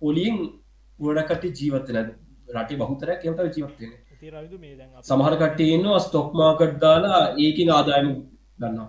පොලියෙන් 0.00 0.42
ගොඩකට 0.98 1.46
ජීවත්තන 1.54 2.02
රටේ 2.50 2.78
බහුතරයක් 2.78 3.24
එමට 3.24 3.46
ජීවත්වෙන 3.52 3.94
ඉතින් 4.16 4.32
රවිදු 4.34 4.58
මේ 4.58 4.74
දැන් 4.74 4.90
අපි 4.90 5.06
සමහර 5.06 5.34
කටයන්නවා 5.42 6.00
ස්තොක්මාකට් 6.00 6.76
දාලා 6.80 7.22
ඒකින් 7.38 7.70
ආදායම 7.70 8.08
ගන්නවා. 8.58 8.88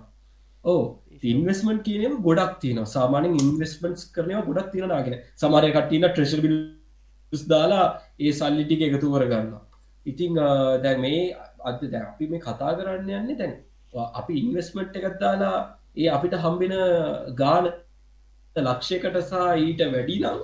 ඕ 0.64 0.82
ඉන්වස්මට 1.22 1.82
කියනම 1.84 2.14
ගොඩක් 2.22 2.58
තියන 2.60 2.80
සාමානෙන් 2.86 3.34
ඉන්වස්මන්ස් 3.36 4.04
කරනව 4.12 4.42
ගොඩක් 4.46 4.70
තියෙනගෙන 4.72 5.16
සමරය 5.36 5.70
කටන 5.72 6.06
ට්‍රෙශල් 6.08 6.42
බිල් 6.44 6.56
දාලා 7.32 7.86
ඒ 8.18 8.32
සල්ලිටික 8.32 8.82
එකතු 8.82 9.12
කරගන්න 9.14 9.50
ඉතිං 10.06 10.34
දැන් 10.84 11.00
මේ 11.00 11.22
අද 11.64 11.82
දැ 11.84 12.02
අපි 12.02 12.30
මේ 12.30 12.40
කතා 12.40 12.76
කරන්න 12.78 13.10
යන්නේ 13.12 13.36
දැන් 13.36 13.54
අපි 14.12 14.38
ඉන්වස්මට් 14.42 14.96
එකත් 14.96 15.18
දාලා 15.20 15.56
ඒ 15.96 16.08
අපිට 16.08 16.36
හම්බෙන 16.36 16.74
ගාන 17.34 17.72
ලක්ෂයකට 18.56 19.18
සහ 19.22 19.34
ඊට 19.58 19.82
වැඩි 19.92 20.18
නම් 20.20 20.38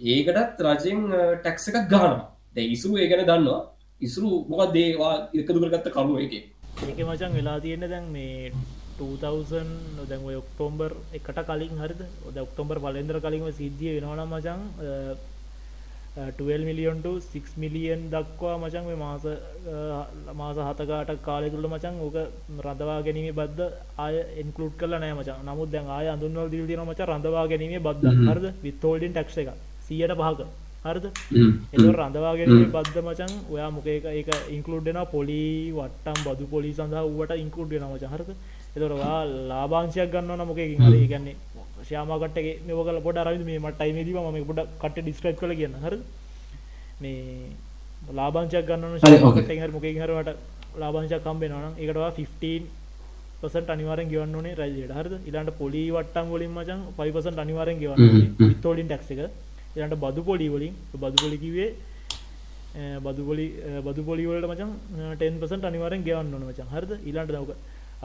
ඒකටත් 0.00 0.64
රජෙන් 0.66 1.04
ටැක්ස 1.40 1.68
එකක් 1.70 1.88
ගාන 1.88 2.14
දැ 2.56 2.66
ඉසුරු 2.68 2.98
ඒගැන 2.98 3.26
දන්නවා. 3.26 3.62
ඉසුරු 4.00 4.30
මොකක් 4.48 4.72
දේවා 4.72 5.14
එකතු 5.32 5.60
කරගත්ත 5.62 5.88
කරුව 5.88 6.18
එක 6.18 6.32
ඒක 6.34 6.98
මචන් 7.00 7.32
වෙලා 7.34 7.58
තියෙන 7.60 7.86
දැන් 7.86 8.08
මේ 8.10 8.50
2000 8.50 8.83
දැන් 10.08 10.22
ඔය 10.28 10.36
ඔක්තෝම්බර් 10.42 10.90
එකට 11.18 11.38
කලින් 11.50 11.78
හරිද? 11.82 12.02
ඔද 12.28 12.36
ඔක්තෝම්බර් 12.46 12.78
පලෙන්දර 12.86 13.16
කලින්ම 13.24 13.46
සිද්ධිය 13.60 13.94
වෙනවනම් 13.98 14.34
මචන් 14.34 14.60
12 16.38 16.66
මිලියන්ට 16.68 17.06
6 17.28 17.56
මිලියන් 17.62 18.02
දක්වා 18.12 18.56
මචන් 18.62 18.84
මේ 18.88 18.98
මාස 19.04 19.24
මාස 20.40 20.56
හතකාට 20.68 21.10
කාලය 21.26 21.48
තුළ 21.50 21.66
මචන් 21.66 21.96
ඕක 22.06 22.16
රඳවා 22.66 22.98
ගැනීම 23.06 23.34
බද්ධ 23.40 23.62
ආය 24.04 24.14
එන්කලුට් 24.42 24.76
කල 24.80 24.94
නෑ 24.94 25.14
මචන් 25.18 25.40
නමුත් 25.48 25.72
දැන් 25.74 25.90
ආය 25.96 26.06
අඳුන්වල් 26.14 26.48
දිල් 26.54 26.66
තින 26.70 26.84
මච 26.86 27.00
රඳවා 27.10 27.46
ගැනීම 27.52 27.82
හ්ම්. 28.14 28.28
හරද? 28.30 28.46
විත්තෝල්ඩින් 28.66 29.12
ටක්ෂ 29.16 29.38
එක 29.42 29.50
සියට 29.88 30.14
පහක. 30.20 30.40
හරද? 30.86 31.04
එත 31.74 31.84
රඳවා 31.98 32.34
ගැනීම 32.38 32.70
බද්ධ 32.76 32.98
මචන් 33.08 33.32
ඔයා 33.52 33.70
මොකේක 33.76 34.04
ඒක 34.18 34.30
ඉන්කලුඩ්න 34.56 35.00
පොලි 35.14 35.42
වට්ටම් 35.78 36.18
බදු 36.26 36.44
පොලි 36.54 36.70
සඳහා 36.78 37.08
වට 37.18 37.42
ඉන්කලුඩ්න 37.44 37.84
මච. 37.92 38.04
හරද 38.14 38.30
එතොරවා 38.76 39.18
ලාබාංශයක් 39.50 40.08
ගන්න 40.14 40.42
මොකකින් 40.50 40.80
හරි. 40.86 41.00
ගන්නේ 41.12 41.36
ශයාමකටගේ 41.88 42.54
මෙවකල 42.68 42.98
පොඩ 43.06 43.18
අරවිද 43.22 43.44
මේ 43.48 43.58
මටයිමේදී 43.66 44.14
ම 44.14 44.38
පොඩ 44.50 44.60
කට 44.82 44.96
ඩිස්ක්‍රයිප් 45.04 45.36
කල 45.42 45.52
කියන්න. 45.60 45.76
හර 45.84 45.94
මේ 47.02 47.20
ලාබංචක් 48.18 48.54
ගන්න 48.68 48.98
හරි, 49.02 49.72
මොකින් 49.76 50.00
හරවට 50.02 50.38
ලාබංශක් 50.82 51.22
කම්බෙනවා 51.26 51.70
එකටවා 51.82 52.10
15 52.18 52.66
පසට 53.40 53.68
අනිවාරෙන් 53.74 54.08
ගවන්න 54.12 54.46
රජයට 54.60 54.92
හරද? 54.98 55.14
ඉලාට 55.28 55.50
පොලි 55.60 55.82
වට්ටම් 55.96 56.28
වලින් 56.34 56.52
මචන් 56.56 56.80
පයිපසට 56.98 57.38
අනිවාරෙන් 57.44 57.78
ගවන්න. 57.82 58.00
විත්තෝලින් 58.40 58.88
ටක්ස 58.90 59.10
එක. 59.14 59.20
ඉලාට 59.76 59.94
බදු 60.04 60.22
පොලි 60.30 60.46
වලින් 60.54 60.74
බදු 61.02 61.16
පොලිකිවේ 61.24 61.70
බදු 63.06 63.22
පොලි 63.28 63.46
බදු 63.86 64.02
පොලිවලට 64.08 64.46
මචන් 64.52 64.70
ටෙන් 65.18 65.38
පසට 65.42 65.64
අනිවාරෙන් 65.70 66.02
ගවන්න 66.08 66.44
මචන් 66.50 66.68
හරද? 66.74 66.90
ඉලාට 67.10 67.30
දවක 67.34 67.52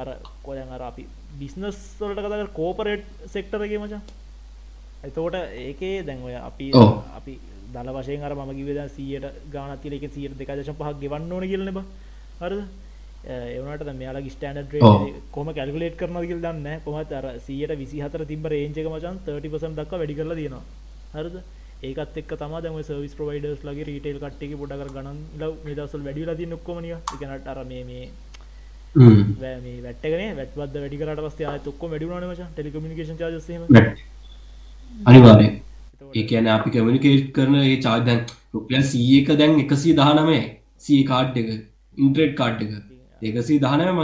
අර 0.01 0.07
කොයන් 0.43 0.73
අර 0.75 0.81
අපි 0.89 1.05
බිස්නස් 1.39 1.79
වලට 1.99 2.25
කතර 2.25 2.49
කෝපරේට් 2.59 3.05
සෙක්ටරගේ 3.33 3.79
මචන් 3.81 4.01
එතෝට 5.03 5.35
ඒකේ 5.35 6.03
දැන් 6.03 6.23
ඔය 6.23 6.35
අපි. 6.41 6.67
අපි 7.17 7.33
දල 7.73 7.89
වශයෙන් 7.95 8.23
අර 8.23 8.33
ම 8.35 8.51
කිවද 8.59 8.79
සියට 8.95 9.25
ගානතිලක 9.51 10.05
සියට 10.15 10.37
දෙකදශ 10.39 10.71
පහක් 10.71 10.95
ගෙවන්න 11.01 11.31
ඕන 11.31 11.45
කියලන 11.45 11.69
හරද? 12.41 12.61
එවනට 13.55 13.93
මෙයාලා 13.93 14.33
ස්ටන්ඩ 14.35 14.75
ඔව්. 14.81 15.05
කොම 15.31 15.47
කැල්ගලේට් 15.51 15.95
කරන 15.97 16.19
කියල් 16.23 16.41
දන්න 16.41 16.83
කොමත් 16.85 17.13
අර 17.13 17.25
සියට 17.47 17.73
විසි 17.77 18.01
හතර 18.01 18.25
තිබ 18.25 18.45
රේජක 18.45 18.77
මචන් 18.85 19.23
30පසම් 19.27 19.73
දක් 19.79 19.91
වැඩි 19.93 20.19
කරලා 20.19 20.39
තියෙනවා. 20.39 20.63
හරද? 21.15 21.35
ඒකත් 21.81 22.17
එක් 22.17 22.31
තම 22.35 22.55
දම 22.63 22.79
සවිස් 22.83 23.13
ප්‍රවයිඩර්ස් 23.15 23.61
ලගේ 23.63 23.87
රීටේල් 23.87 24.17
කට්ටේ 24.19 24.57
පොඩකර 24.61 24.89
ගන 24.95 25.19
ල 25.39 25.53
නිදසල් 25.67 26.01
වැඩිලා 26.07 26.35
ති 26.35 26.45
නොක්කොමනිය 26.45 26.95
එකනට 26.95 27.47
අර 27.47 27.59
මේ 27.71 28.01
මේ 28.95 29.23
වැ 29.39 29.55
මේ 29.61 29.77
වැට්ටගෙන 29.83 30.35
වැට්වද 30.35 30.77
වැඩිකරට 30.77 31.23
පස්සේ 31.25 31.47
ආය 31.47 31.59
තොක්කො 31.61 31.89
වැඩිුණන 31.89 32.29
මච 32.29 32.41
ටෙලිකමිනිකේෂන් 32.49 33.17
චාජසම 33.17 33.63
අනිවාරය 35.05 35.47
ඒ 36.13 36.23
කියන 36.25 36.47
අපි 36.49 36.69
කමිනිකේට් 36.71 37.31
කරන 37.31 37.57
ඒ 37.61 37.75
චාර්දැන් 37.79 38.21
රුපියල් 38.53 38.83
සීක 38.85 39.33
දැන් 39.37 39.59
එකසී 39.59 39.95
දහනමේ 39.95 40.43
සී 40.81 41.01
කාඩ් 41.05 41.37
එක 41.37 41.49
ඉන්ට්‍රේට් 41.97 42.35
කාඩ් 42.35 42.61
එක 42.61 42.71
එකසි 43.21 43.59
දහනම. 43.59 43.99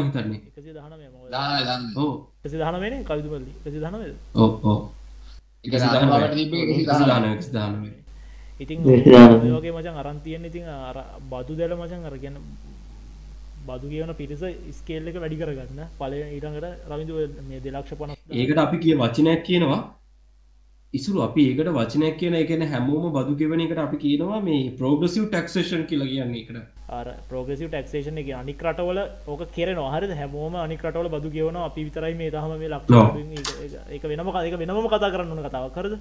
දාන 7.08 7.24
දාන 7.52 7.74
ඉතින්. 8.60 8.80
ඔයගේ 9.50 9.72
මචන් 9.72 9.96
අරන්තියෙන් 9.96 10.46
ඉතින් 10.46 10.68
අර 10.70 10.98
බදු 11.26 11.54
දැල 11.56 11.74
මචන් 11.76 12.06
අරගන්න 12.06 12.38
බදු 13.66 13.91
කියවන 13.91 14.13
පිරිස 14.16 14.43
ස්කේල් 14.80 15.07
එක 15.07 15.20
වැඩි 15.24 15.41
කරගන්න. 15.41 15.82
පල 15.99 16.13
ඊටඟට 16.16 16.89
රවිදු 16.91 17.13
මේ 17.49 17.59
දෙලක්ෂ 17.61 17.97
පන 17.99 18.16
ඒකට 18.34 18.59
අපි 18.59 18.78
කිය 18.80 18.95
වචනයක් 18.95 19.43
කියනවා. 19.43 19.80
ඉසුරු 20.93 21.20
අපි 21.24 21.41
ඒකට 21.49 21.70
වචනයක් 21.78 22.16
කියන 22.20 22.36
එකන 22.36 22.61
හැමෝම 22.72 23.05
බදු 23.13 23.34
ගෙවන 23.39 23.61
එකට 23.63 23.80
අපි 23.80 23.97
කියනවා 23.97 24.39
මේ 24.43 24.72
ප්‍රෝගසිව් 24.80 25.24
ටක්ෂේෂන් 25.26 25.84
කියලා 25.89 26.07
කියන්නේ 26.11 26.41
එකට 26.43 26.59
අර 26.89 27.07
ප්‍රෝගසිව 27.30 27.68
ටක්ෂේෂන 27.68 28.22
එක 28.22 28.30
අනික් 28.41 28.61
රටවල 28.66 28.99
ඕක 29.28 29.41
කෙරෙන 29.55 29.82
හරි 29.88 30.20
හැමෝම 30.22 30.55
අනිකටවල 30.57 31.09
බදු 31.16 31.34
කියවන 31.36 31.57
අපි 31.63 31.86
විතරයි 31.88 32.16
මේ 32.22 32.32
තහම 32.32 32.53
මේ 32.61 32.70
ලක් 32.70 32.84
එක 33.91 34.03
වෙනම 34.05 34.32
එක 34.43 34.55
වෙනම 34.61 34.88
කතා 34.88 35.11
කරන්න 35.11 35.43
කතාව 35.47 35.68
කරද 35.78 35.93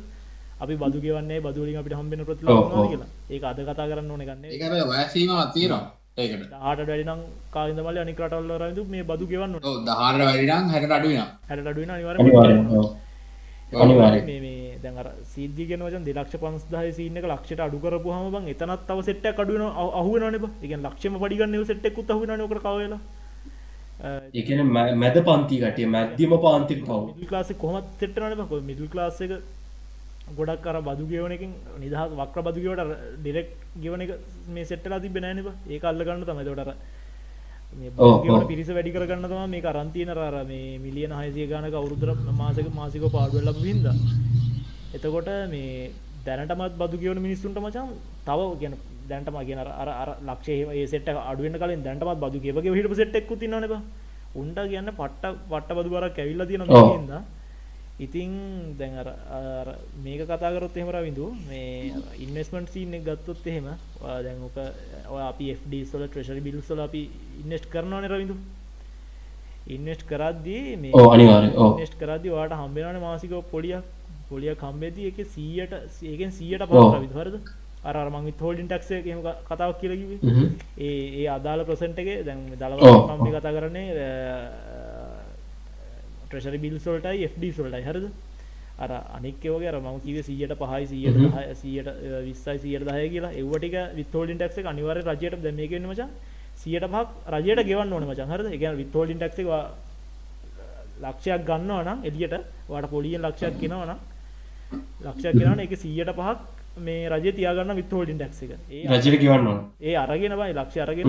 අපි 0.61 0.75
බදු 0.77 0.99
කියවන්නේ 1.01 1.41
බදුලින් 1.41 1.77
අපිට 1.77 1.95
හම්බෙන 1.95 2.25
ප්‍රති 2.25 2.47
ඔව්, 2.47 2.73
ඔව්. 2.73 2.87
කියලා. 2.91 3.11
ඒ 3.31 3.41
අද 3.45 3.59
කතා 3.65 3.91
කරන්න 3.91 4.11
ඕන 4.11 4.23
ගන්න 4.23 4.45
ඒක 4.47 4.63
වැසීමත් 4.89 5.53
තියෙනවා. 5.55 5.85
ඒකට 5.85 6.04
ආට 6.17 6.81
වැඩිනම් 6.89 7.23
කාන්දමල 7.55 7.97
අනිකටවල්ල 8.03 8.53
රදු 8.61 8.83
මේ 8.93 9.03
බදු 9.03 9.25
ගෙවන්න 9.31 9.55
ඔව් 9.61 9.79
දහට 9.87 10.21
වැඩිනම් 10.21 10.69
හැට 10.73 10.93
අඩුවෙන 10.99 11.27
හැට 11.49 11.67
අඩුවෙන 11.67 11.91
අනිවර 11.91 12.15
අනිවාර්යෙන් 12.17 12.69
ඔව්. 12.73 12.87
අනිවාර්යෙන්. 13.83 14.25
මේ 14.27 14.41
මේ 14.45 14.79
දැන් 14.83 15.01
අර 15.03 15.09
සිද්ධියගෙන 15.33 15.83
වචන් 15.87 16.05
දෙලක්ෂ 16.09 16.37
පන්ස්දාය 16.43 16.93
සින්න 16.99 17.19
එක 17.19 17.27
ලක්ෂට 17.27 17.65
අඩු 17.67 17.83
කරපු 17.85 18.15
හම 18.15 18.31
බං 18.35 18.47
එතනත් 18.53 18.87
තව 18.89 18.99
සෙට්ට 19.09 19.27
කඩුවන 19.39 19.65
අහුවන 20.01 20.39
එක 20.63 20.73
ලක්ෂම 20.79 21.19
පඩිගන්න 21.23 21.67
සෙට්ටෙකුත් 21.71 22.15
අහුවන 22.15 22.31
ක 22.43 22.63
කවලා 22.63 23.01
ඒකන 24.39 24.61
මැද 25.03 25.19
පන්ති 25.27 25.57
කටිය 25.65 25.87
මැද්දිම 25.89 26.33
පාන්තික 26.47 26.81
පව්. 26.87 27.03
ලාස 27.35 27.51
කොමත් 27.65 27.87
සෙට්ටනන 28.01 28.47
කො 28.49 28.63
මිදල් 28.71 28.87
ලාස 28.95 29.21
එක 29.21 29.33
ගොඩක් 30.31 30.63
කර 30.63 30.77
බදු 30.81 31.05
ගවන 31.07 31.33
එක 31.33 31.43
නිදහස් 31.79 32.13
වක්‍ර 32.13 32.43
බදුගවට 32.43 32.93
ඩිරෙක්් 33.19 33.49
ගවන 33.77 34.01
එක 34.01 34.13
මේ 34.49 34.65
සෙට්ටලා 34.65 35.01
ති 35.01 35.09
බෙනනිබ 35.11 35.49
ඒ 35.69 35.81
අල්ල 35.83 36.01
ගන්න 36.01 36.25
තමයි. 36.25 36.75
ඔව්. 37.99 38.47
පිරිස 38.47 38.69
වැඩි 38.69 38.93
කරගන්න 38.93 39.25
තම 39.25 39.51
මේ 39.51 39.61
කරන්තියන 39.61 40.11
රර 40.11 40.37
මේ 40.45 40.79
මිලියන 40.79 41.13
හයසිය 41.13 41.47
ගානක 41.47 41.75
අවුරුදුර 41.75 42.11
මාසක 42.35 42.69
මාසික 42.73 43.05
පාඩුවල්ල 43.11 43.53
හිද 43.61 43.87
එතකොට 44.95 45.31
මේ 45.51 45.91
දැනටමත් 46.25 46.79
බදු 46.79 46.97
කියවන 46.97 47.21
මිනිස්සුන්ට 47.21 47.59
මචන් 47.59 47.89
තව 48.25 48.41
ගැන 48.61 48.75
දැන්ටම 49.09 49.39
ගෙන 49.45 49.59
අර 49.59 49.89
අර 49.95 50.11
ලක්ෂේ 50.23 50.87
සෙට 50.87 51.09
අඩුවෙන් 51.09 51.59
කලින් 51.63 51.83
දැන්ටමත් 51.83 52.21
බදු 52.21 52.39
කියවගේ 52.41 52.75
හිට 52.75 52.95
සෙට්ෙක්කු 52.95 53.37
තින්නනක 53.37 53.75
උන්ට 54.35 54.59
කියන්න 54.65 54.91
පට්ට 54.93 55.25
පට්ට 55.51 55.77
බදු 55.79 55.91
බර 55.91 56.07
කැවිල්ල 56.11 56.47
තියෙන 56.47 56.63
ඔව්. 56.63 57.11
ඉතිං 58.01 58.75
දැන් 58.79 58.99
අර 58.99 59.69
මේක 60.03 60.21
කතාකරොත් 60.23 60.77
එහෙමර 60.77 60.99
විඳු 61.03 61.31
මේ 61.49 61.93
ඉන්වස්මට 62.19 62.71
සීන 62.71 62.93
ගත්තොත් 63.01 63.47
එහෙම 63.47 63.67
ඔයා 64.01 64.23
දැන් 64.23 64.43
ඕක 64.43 64.59
ඔය 65.09 65.23
අපි 65.23 65.55
FD 65.55 65.85
සොල 65.87 66.07
ට්‍රෙශරි 66.07 66.41
බිල්සල 66.41 66.81
අපි 66.81 67.03
ඉන්නස්ට් 67.43 67.71
කරනවන 67.71 68.09
රවිඳු 68.11 68.37
ඉන්නස්ට් 69.69 70.07
කරද්දී 70.07 70.77
මේ 70.77 70.93
ඉන්වෙස්ට් 70.93 72.01
කරද්දී 72.01 72.33
වාට 72.33 72.53
හම්බෙනවන 72.55 73.01
මාසික 73.01 73.33
පොලියක් 73.51 73.85
පොලිය 74.29 74.55
කම්බේදී 74.55 75.11
එක 75.11 75.19
සීයට 75.27 75.73
ඒකෙන් 76.05 76.33
සීයට. 76.33 76.65
පහ 76.65 77.01
විදහරද 77.01 77.37
අර 77.85 77.97
මං 78.11 78.33
හෝල්ඩින් 78.41 78.69
ටක්ස 78.69 78.91
ම 79.13 79.23
කතාවක් 79.49 79.81
කියලකිවේ. 79.81 80.19
ඒ 80.79 80.93
ඒ 81.21 81.27
අදාළ 81.29 81.65
ප්‍රසන්ටගේ 81.65 82.25
දැන් 82.25 82.41
දළව. 82.53 82.81
මම 83.11 83.27
කතා 83.31 83.53
කරන්නේ 83.53 83.89
ට්‍රෙශරි 86.35 86.59
බිල් 86.65 86.77
සොල්ටයි 86.87 87.27
FD 87.33 87.53
සොල්ටයි 87.59 87.85
හරද? 87.89 88.07
අර 88.83 88.91
අනික්කවගේ 89.17 89.69
අර 89.71 89.77
මම 89.81 89.99
කිව 90.05 90.17
සීයට 90.29 90.55
පහයි 90.61 90.85
සීයට 90.93 91.19
සියට 91.61 91.89
විස්සයි 92.27 92.59
සියට 92.63 92.85
දහය 92.89 93.09
කියලා. 93.13 93.33
එව්වටික 93.41 93.75
විතෝලින් 93.99 94.39
ටක්ස 94.39 94.67
අනිවර 94.73 94.99
රජයට 95.11 95.37
දැමකෙන් 95.45 95.87
මචන් 95.91 96.11
සියට 96.63 96.87
පහක් 96.93 97.09
රජයට 97.35 97.61
ගෙවන්න 97.69 97.93
ඕන 97.93 98.07
මචන් 98.11 98.29
හරද? 98.33 98.47
එක 98.57 98.63
විතෝලින් 98.83 99.19
ටක්ක 99.23 99.49
ලක්ෂයක් 101.05 101.47
ගන්නවා 101.49 101.83
නම් 101.87 101.99
එලියට 102.09 102.35
වාට 102.69 102.91
පොලියෙන් 102.91 103.23
ලක්ෂයක් 103.23 103.55
කෙනවනම් 103.63 103.99
ලක්ෂයක් 105.07 105.35
කෙනන 105.41 105.65
එක 105.67 105.73
සීයට 105.85 106.13
පහක් 106.19 106.39
මේ 106.77 107.09
රජ 107.09 107.27
තියාගන්න 107.37 107.77
විතෝලින් 107.77 108.19
ටක්ස 108.19 108.43
එක. 108.43 108.53
ඒ 108.71 108.87
රජයට 108.91 109.21
කිවන්න 109.23 109.49
ඒ 109.81 109.95
අරගෙන 109.95 110.35
බයි 110.41 110.53
ලක්ෂ 110.59 110.77
අරගෙන. 110.85 111.07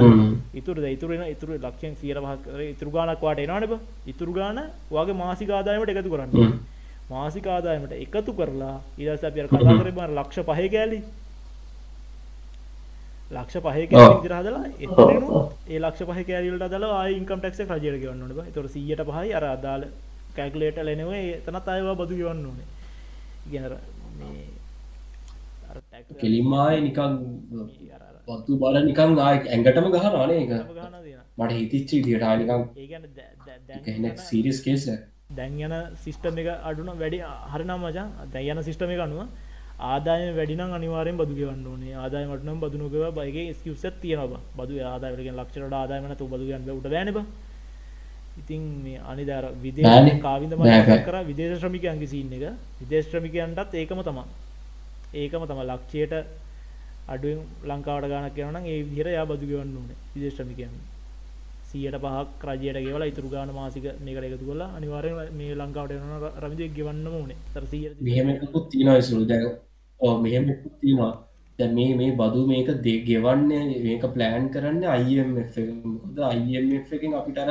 ඉතුර 0.53 0.78
ඉතුරෙන 0.78 1.26
ඉතුර 1.34 1.49
ලක්ෂයෙන් 1.57 1.95
සියර 2.01 2.18
පහක් 2.22 2.45
ඉතුරු 2.74 2.91
ගානක් 2.91 3.22
වාට 3.22 3.39
එනනබ 3.39 3.74
ඉතුරු 4.05 4.34
ගාන 4.34 4.61
වගේ 4.91 5.20
මාසික 5.24 5.49
ආදායමට 5.49 5.89
එකතු 5.89 6.09
කරන්න. 6.13 6.32
හ්ම්. 6.32 6.57
මාසික 7.09 7.45
ආදායමට 7.47 7.93
එකතු 8.05 8.32
කරලා 8.34 8.78
ඉදස 8.97 9.24
අපිර 9.24 9.47
කතා 9.47 9.78
කරේ 9.80 9.97
බර 9.97 10.09
ලක්ෂ 10.20 10.45
පහය 10.49 10.68
කෑලි. 10.76 10.99
ලක්ෂ 13.32 13.57
පහ 13.66 13.78
ඔව්. 13.93 14.22
දිරහදලා 14.24 14.66
ඒ 15.68 15.80
ලක්ෂ 15.80 16.01
පහ 16.09 16.20
කෑරිල්ට 16.28 16.68
දල 16.74 16.86
ඉන්කම් 17.20 17.39
ටක්ස 17.41 17.59
රජයට 17.78 18.01
ගවන්නට 18.03 18.53
තොර 18.55 18.68
සියට 18.74 19.01
පහයි 19.09 19.34
අර 19.34 19.45
අදාල 19.55 19.88
කැකලේට 20.38 20.78
ලෙනවේ 20.88 21.24
එතනත් 21.39 21.68
අයවා 21.74 21.95
බදු 21.95 22.13
ගවන්න 22.20 22.45
ඕනේ. 22.49 22.68
ඉගෙනර 23.47 23.74
මේ 25.95 26.01
අර 26.01 26.03
tax- 26.05 26.19
කෙලින්මාය 26.21 26.75
නිකං 26.81 27.13
පත්තු 28.27 28.53
බල 28.61 28.75
නිකං 28.85 29.19
ආය 29.19 29.37
ඇඟටම 29.47 29.87
ගහනානේ 29.93 30.39
එක. 30.43 30.51
මට 31.37 31.51
හිතිච්චි 31.53 31.95
දිට 32.05 32.23
ආනිකං 32.23 32.51
ඒ 32.51 32.87
කියන්නේ 32.87 33.11
දැ- 33.17 33.33
දැ- 33.47 33.61
දැන් 33.67 33.95
එන 33.97 34.05
යන- 34.05 34.17
සීරිස් 34.19 34.59
කේස 34.61 34.85
දැන් 35.31 35.57
යන 35.61 35.73
සිිස්ටම 36.03 36.37
එක 36.37 36.47
අඩුන 36.63 36.89
වැඩි 37.01 37.19
හරිනම් 37.51 37.73
මචන් 37.79 38.07
දැන් 38.33 38.57
යන 38.57 38.63
සිිස්ටම 38.63 38.89
එක 38.89 38.99
අනුව 38.99 39.21
ආදාය 39.85 40.21
වැඩිනම් 40.37 40.71
අනිවාරෙන් 40.73 41.17
බදු 41.17 41.33
ගවන්න 41.35 41.65
ඕනේ. 41.67 41.95
ආදායමටනම් 41.95 42.59
බදුනකව 42.61 42.95
බයිගේ 43.17 43.53
ස්කිව්සත් 43.53 43.95
තියෙනවා 44.01 44.39
බදු 44.57 44.73
ආදායටගෙන් 44.83 45.35
ලක්ෂට 45.35 45.73
ආදායමන 45.73 46.15
තු 46.17 46.27
බදු 46.27 46.43
ගන්න 46.49 46.69
උට 46.71 46.87
බෑනබ 46.87 47.19
ඉතින් 48.37 48.61
මේ 48.83 48.99
අනිදර 49.01 49.45
විදේ. 49.63 49.83
කාවිද 50.21 50.51
බෑ, 50.51 50.79
බෑ. 50.83 51.03
කර 51.03 51.15
විදේශ 51.25 51.59
ශ්‍රමිකයන්ගේ 51.59 52.07
සින්න 52.07 52.33
එක. 52.33 52.43
විදේශ්‍රමිකයන්ටත් 52.81 53.73
ඒකම 53.75 54.01
තමා 54.03 54.25
ඒකම 55.16 55.47
තම 55.49 55.61
ලක්ෂයට 55.66 56.13
අඩුවෙන් 57.07 57.39
ලංකාවට 57.70 58.11
ගානක් 58.11 58.36
කියවන 58.36 58.59
ඒ 58.63 58.82
විදිර 58.84 59.07
යා 59.09 59.26
බදු 59.26 59.45
ගවන්න 59.45 59.80
ඕනේ 59.80 59.97
විදේශ්‍රමිකයන් 60.13 60.76
සියට 61.70 61.97
පහක් 61.97 62.43
රජයට 62.49 62.80
ගෙවල 62.80 63.03
ඉතුරු 63.03 63.30
ගාන 63.30 63.49
මාසික 63.51 63.86
මේකට 63.99 64.26
එකතු 64.28 64.45
කොලා 64.45 64.70
අනිවාරය 64.78 65.11
මේ 65.34 65.53
ලංකාවට 65.53 65.93
එන 65.93 66.03
රමිදය 66.43 66.66
ගෙවන්න 66.70 67.07
ඕනේ. 67.09 67.38
තර 67.53 67.63
මෙහෙමකුත් 68.01 68.66
තියෙනවා 68.72 69.01
සුළු 69.01 69.26
දැක 69.32 69.45
ඕ 69.99 70.13
මෙහෙමකුත් 70.20 70.76
තියෙනවා. 70.82 71.13
දැ 71.59 71.70
මේ 71.70 71.95
මේ 71.95 72.11
බදු 72.13 72.41
මේක 72.51 72.70
දෙ 72.86 72.93
ගෙවන්න 73.09 73.49
මේක 73.86 74.05
ප්ලෑන් 74.16 74.45
කරන්න 74.53 74.84
IMF 75.03 75.55
ද 76.16 76.18
IMF 76.53 76.88
එකින්. 76.91 77.11
අපිට 77.13 77.38
අර 77.38 77.49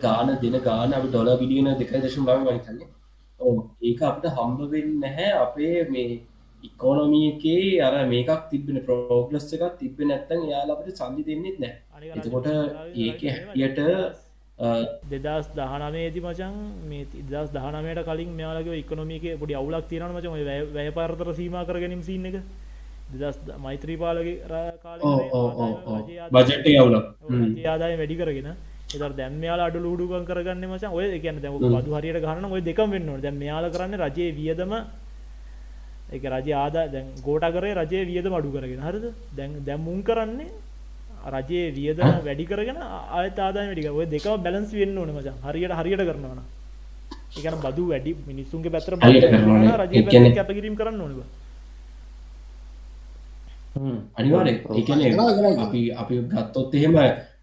ගාන 0.00 0.28
දෙන 0.42 0.58
ගාන 0.60 0.92
අපි 0.92 1.08
ඩොල 1.08 1.30
විඩියන 1.40 1.70
දෙක 1.74 1.92
දශම් 1.96 2.28
බව 2.28 2.38
වනිතන්නේ 2.46 2.90
ඕ 3.40 3.56
ඒක 3.82 4.02
අපිට 4.02 4.34
හම්බවෙන්න 4.36 4.92
නැහැ 5.00 5.32
අපේ 5.44 5.76
මේ 5.90 6.10
ඉකෝනොමියකේ 6.62 7.80
අර 7.80 7.94
මේකක් 8.06 8.42
තිබෙන 8.50 8.78
ප්‍රෝග්ලස් 8.86 9.46
එකක් 9.52 9.78
තිබෙන 9.78 10.08
නැත්තන් 10.08 10.42
යාලාපට 10.50 10.96
සල්ලි 10.96 11.22
දෙන්නෙත් 11.24 11.58
නෑ. 11.58 11.74
එතකොට 12.16 12.46
ඒක 12.96 13.22
හැටියට 13.56 13.78
දෙදස් 15.24 15.46
දහනමේති 15.56 16.20
මචන් 16.20 16.54
මේ 16.88 17.06
දස් 17.30 17.48
දහනමයට 17.50 18.02
කලින් 18.04 18.30
මෙයාලක 18.32 18.68
ඉකොනොමික 18.74 19.24
පොඩි 19.40 19.54
අවුලක් 19.54 19.88
තියෙන 19.88 20.12
මචන් 20.12 20.28
ඔය 20.30 20.44
වැය- 20.74 20.92
පරතර 20.92 21.34
සීම 21.34 21.56
කරගැනීම 21.64 22.02
සින්න 22.02 22.26
එක. 22.26 22.36
දෙදස් 23.12 23.36
මෛත්‍රීපාලගේ 23.58 24.36
කාල 24.82 25.00
බජට 26.32 26.66
යවුල 26.74 26.94
ආදාය 27.66 27.96
වැඩි 27.96 28.16
කරගෙන. 28.16 28.48
එතර 28.94 29.12
දැම් 29.12 29.42
යාල 29.42 29.60
අඩු 29.60 29.78
ලුඩුකන් 29.80 30.24
කරගන්න 30.24 30.64
මච 30.68 30.84
ඔය 30.90 31.06
එකන 31.18 31.40
දැම 31.40 31.54
හරියට 31.94 32.20
ගන්න 32.20 32.52
ඔය 32.52 32.60
දෙකම් 32.62 32.90
වෙන්න 32.90 33.20
දැම් 33.20 33.42
යාල 33.42 33.66
කරන්න 33.70 33.98
රජයේ 34.00 34.32
වියදම 34.32 34.72
එක 36.12 36.24
රජ 36.24 36.48
ආදා 36.54 36.86
දැන් 36.88 37.06
ගෝට 37.24 37.44
කරේ 37.54 37.74
රජය 37.74 38.00
වියද 38.06 38.26
මඩු 38.26 38.48
කරගෙන. 38.54 38.80
හරිද? 38.80 39.04
දැන් 39.36 39.50
දැම්මුන් 39.64 40.00
කරන්නේ 40.02 40.50
රජයේ 41.28 41.70
වියදම 41.70 42.08
වැඩි 42.24 42.44
කරගෙන 42.44 42.78
ආයත 43.10 43.38
ආදාය 43.38 43.66
වැඩික 43.68 43.86
ඔය 43.92 44.06
දෙකම 44.06 44.42
බැලන්ස් 44.42 44.72
වෙන්න 44.72 44.98
ඕන 44.98 45.10
මචන් 45.10 45.36
හරියට 45.44 45.72
හරියට 45.72 46.02
කරනවන 46.08 46.40
එකන 47.38 47.56
බදු 47.64 47.84
වැඩි 47.88 48.12
මිනිස්සුන්ගේ 48.26 48.70
පැතර 48.70 48.92
හරියට 48.98 49.26
කරනවා. 49.32 49.76
රජය 49.82 49.94
ඒ 49.94 50.02
කියන්නේ- 50.04 50.36
කැපකිරීම 50.36 50.76
කරන්න 50.76 51.00
ඕනව 51.00 51.20
අනිවාරය 54.18 54.52
ඔව්. 54.64 54.76
එකන 54.78 55.00
අපි 55.58 55.80
අපි 55.92 56.14
ගත්තොත් 56.28 56.74
එහෙම 56.74 56.94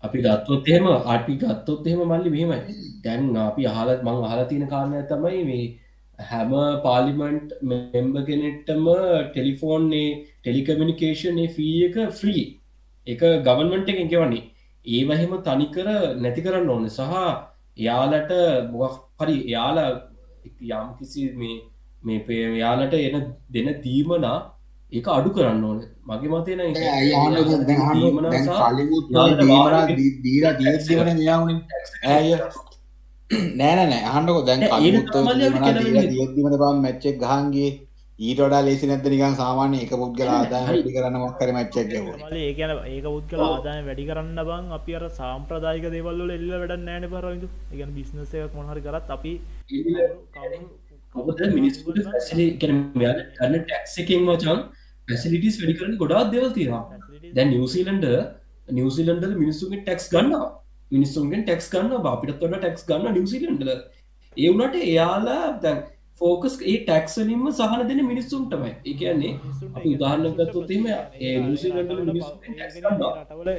අපි 0.02 0.18
ගත්තොත් 0.22 0.68
එහෙම 0.68 0.86
අපි 1.08 1.34
ගත්තොත් 1.36 1.88
එහෙම 1.88 2.02
මල්ලි 2.04 2.30
මෙහෙමයි. 2.30 2.60
දැන් 3.04 3.22
අපි 3.40 3.62
අහලත් 3.66 4.02
මං 4.04 4.24
අහල 4.24 4.42
තියෙන 4.46 4.68
කාරණය 4.68 5.00
තමයි 5.08 5.42
මේ 5.44 5.66
හැම 6.20 6.52
පාලිමන්ට් 6.86 7.52
මෙම්බ 7.64 8.16
කෙනෙට්ටම 8.28 8.86
ටෙලිෆෝන්නේ 9.28 10.10
ටෙලිකමිනිකේෂන් 10.44 11.40
ෆී 11.56 11.76
එක 11.88 11.98
ෆ්‍රී 12.20 12.46
එක 13.08 13.22
ගවන්මන්ට 13.48 13.92
එකෙන් 13.94 14.12
ගෙවන්නේ. 14.14 14.44
ඒවහෙම 14.86 15.34
තනිකර 15.48 15.88
නැති 16.24 16.42
කරන්න 16.46 16.70
ඕන. 16.70 16.86
සහ 16.90 17.02
යාලට 17.78 18.32
මොක් 18.72 18.96
හරි 19.20 19.36
යාලා 19.56 19.90
යම් 20.72 20.90
කිසි 21.00 21.22
මේ 21.42 21.58
මේ 22.04 22.24
පේ 22.28 22.46
යාලට 22.58 22.94
එන 23.00 23.16
දෙන 23.50 23.70
දීමනා 23.84 24.38
ඒක 24.92 25.08
අඩු 25.18 25.30
කරන්න 25.36 25.64
ඕන. 25.64 25.80
මගේ 26.06 26.30
දීලා 30.24 30.54
තියෙද්දිවනේ 30.60 31.16
මෙයාවුනේ 31.20 31.60
ඇය 32.08 32.30
නෑ 33.60 33.74
නෑ 33.92 34.02
අහන්නකො. 34.12 34.40
දැන් 34.48 34.60
නෑ, 34.64 34.80
ඒක 34.88 34.96
කල්මුත් 35.12 35.36
තමයි 35.36 35.46
අපි 35.50 35.60
දීලා 35.60 35.74
කියලා 35.76 35.84
වෙන්නේ. 35.86 36.10
තියෙද්දිමනේ 36.16 36.60
බං 36.64 36.78
මැච් 36.86 37.04
එක 37.12 37.18
ගහන් 37.24 37.46
ගියේ 37.56 37.72
ඊට 38.20 38.40
වඩා 38.44 38.62
ලේසි 38.68 38.86
නැද්ද 38.90 39.06
නිකන් 39.14 39.36
සාමාන්‍ය 39.42 39.78
එක 39.84 39.92
පුද්ගල 40.02 40.30
හරි. 40.30 40.48
වැඩි 40.54 40.92
කරන්න 40.96 41.18
මොකක් 41.24 41.40
හරි 41.44 41.54
මැච් 41.58 41.76
එකක් 41.82 41.90
ගැහුවා 41.94 42.18
මල 42.30 42.36
ඒ 42.46 42.54
කියන 42.58 42.72
ඒක 42.94 43.06
පුද්ගල 43.16 43.40
ආදායම 43.46 43.86
වැඩි 43.90 44.06
කරන්න 44.10 44.40
බං. 44.50 44.66
අපි 44.78 44.92
අර 44.98 45.04
සාම්ප්‍රදායික 45.20 45.86
දේවල් 45.96 46.18
වල 46.24 46.32
එල්ල 46.38 46.48
වැඩක් 46.54 46.84
නැහැ 46.88 47.02
නේ 47.04 47.12
පරවිදු. 47.14 47.48
ඒ 47.72 47.76
කියන්නේ 47.80 47.98
බිස්නස් 48.00 48.32
එකක් 48.42 48.54
මොන 48.60 48.68
හරි 48.72 48.82
කරත් 48.88 49.08
අපි 49.18 49.34
කියන්නේ 52.60 52.76
මෙයාලා 53.00 53.28
ගන්න 53.38 53.62
ටැක්ස් 53.66 53.94
එකෙන් 54.04 54.22
මචං 54.28 54.60
ෆැසිලිටිස් 55.08 55.56
වැඩි 55.62 55.78
කරන්න 55.80 55.96
ගොඩාක් 56.02 56.28
දේවල් 56.34 56.52
තියෙනවා. 56.58 56.84
දැන් 57.36 57.50
නිවසීලන්ඩ 57.56 58.06
නිවසිලන්ඩ 58.78 59.24
මිනිස්සුන්ගේ 59.44 59.82
ටැක්ස් 59.86 60.06
ගන්නවා 60.14 60.48
මිනිස්සුන්ගෙන් 60.92 61.46
ටැක්ස් 61.46 61.72
ගන්න 61.74 62.12
අපිටත් 62.12 62.42
වඩ 62.42 62.60
ටැක්ස් 62.60 62.84
ගන්න 62.90 63.16
නිවසිලන්ඩල 63.18 63.72
ඒ 64.38 64.50
වුණට 64.52 64.76
එයාලා 64.84 65.46
දැන් 65.64 65.80
ෆෝකස් 66.22 66.56
ඒ 66.62 66.76
ටැක්සලින්ම 66.80 67.44
සහන 67.50 67.82
දෙන 67.90 68.00
මිනිස්සුන්ටමයි. 68.08 68.72
ඒ 68.86 68.94
කියන්නේ 69.02 69.34
අපි 69.78 69.90
ඒ 71.20 71.34
ගන්නවා. 72.84 73.12
රටවල 73.20 73.50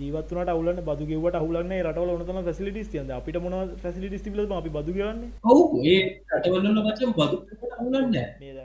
ජීවත්වනට 0.00 0.52
අවුලන්න 0.54 0.80
බදු 0.88 1.04
ගෙවට 1.10 1.36
හුලන්නේ 1.44 1.80
රටවල 1.82 2.10
උනතම 2.14 2.38
ෆැසිලිටිස් 2.46 2.88
තියද 2.92 3.10
අපිට 3.18 3.38
මොන 3.46 3.56
ෆැසිලිටිස් 3.82 4.22
තිබල 4.26 4.40
අපි 4.60 4.70
බදු 4.76 4.92
ගන්නේ 4.98 5.30
ඔව් 5.54 5.60
ඒ 5.86 5.98
රටවල්ල 6.36 6.80
මචන් 6.84 7.10
බදු 7.18 7.36
අවුලන්න 7.74 8.16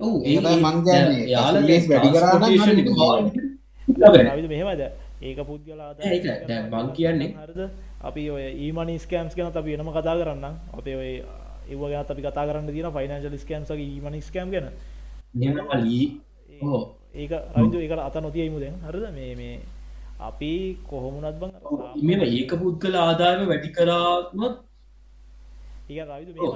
ඔව් 0.02 0.14
ඒක 0.26 0.40
තමයි 0.46 0.60
මං 0.66 0.78
කියන්නේ. 0.86 1.26
යාලා 1.34 1.62
facilities 1.64 1.90
වැඩි 1.92 2.10
කරා 2.16 2.34
නම් 2.34 2.44
transportation 2.44 2.66
හරියට 2.68 2.82
එක 2.84 2.90
බෑ. 3.00 3.22
බෑ. 4.14 4.24
රවිද 4.30 4.48
මෙහෙමද 4.54 4.82
ඒක 5.22 5.38
දැන් 6.48 6.64
මං 6.74 6.88
කියන්නේ 6.98 7.30
හරිද 7.42 7.62
අපි 8.06 8.24
ඔය 8.30 8.44
ඊමනි 8.66 8.96
ස්කෑම්ස් 9.00 9.36
ගැන 9.36 9.52
අපි 9.54 9.72
වෙනම 9.74 9.92
කතා 9.92 10.16
කරන්න 10.16 10.46
අපේ 10.74 10.96
ඔය 10.96 11.12
ඒව 11.70 11.82
ගැන 11.84 12.06
අපි 12.06 12.22
කතා 12.24 12.48
කරන්න 12.48 12.70
තියෙන 12.70 12.94
ෆයිනන්ශල් 12.94 13.38
ස්කෑම්සගේ 13.38 13.88
ඊමනි 13.88 14.22
ස්කෑම් 14.22 14.52
ගැන. 14.52 14.68
ඒක 17.16 17.32
රවිදු 17.56 17.78
ඒක 17.80 17.92
අත 18.00 18.16
නොතියයිමු 18.18 18.60
දැන්. 18.60 18.76
හරිද? 18.84 19.08
මේ 19.14 19.34
මේ 19.36 19.56
අපි 20.20 20.78
කොහොමුණත් 20.84 21.40
බං 21.40 21.52
මෙම 22.04 22.22
ඒක 22.24 22.52
පුද්ගල 22.56 22.96
ආදායම 22.98 23.48
වැඩි 23.48 23.70
කරාත්මත් 23.72 24.56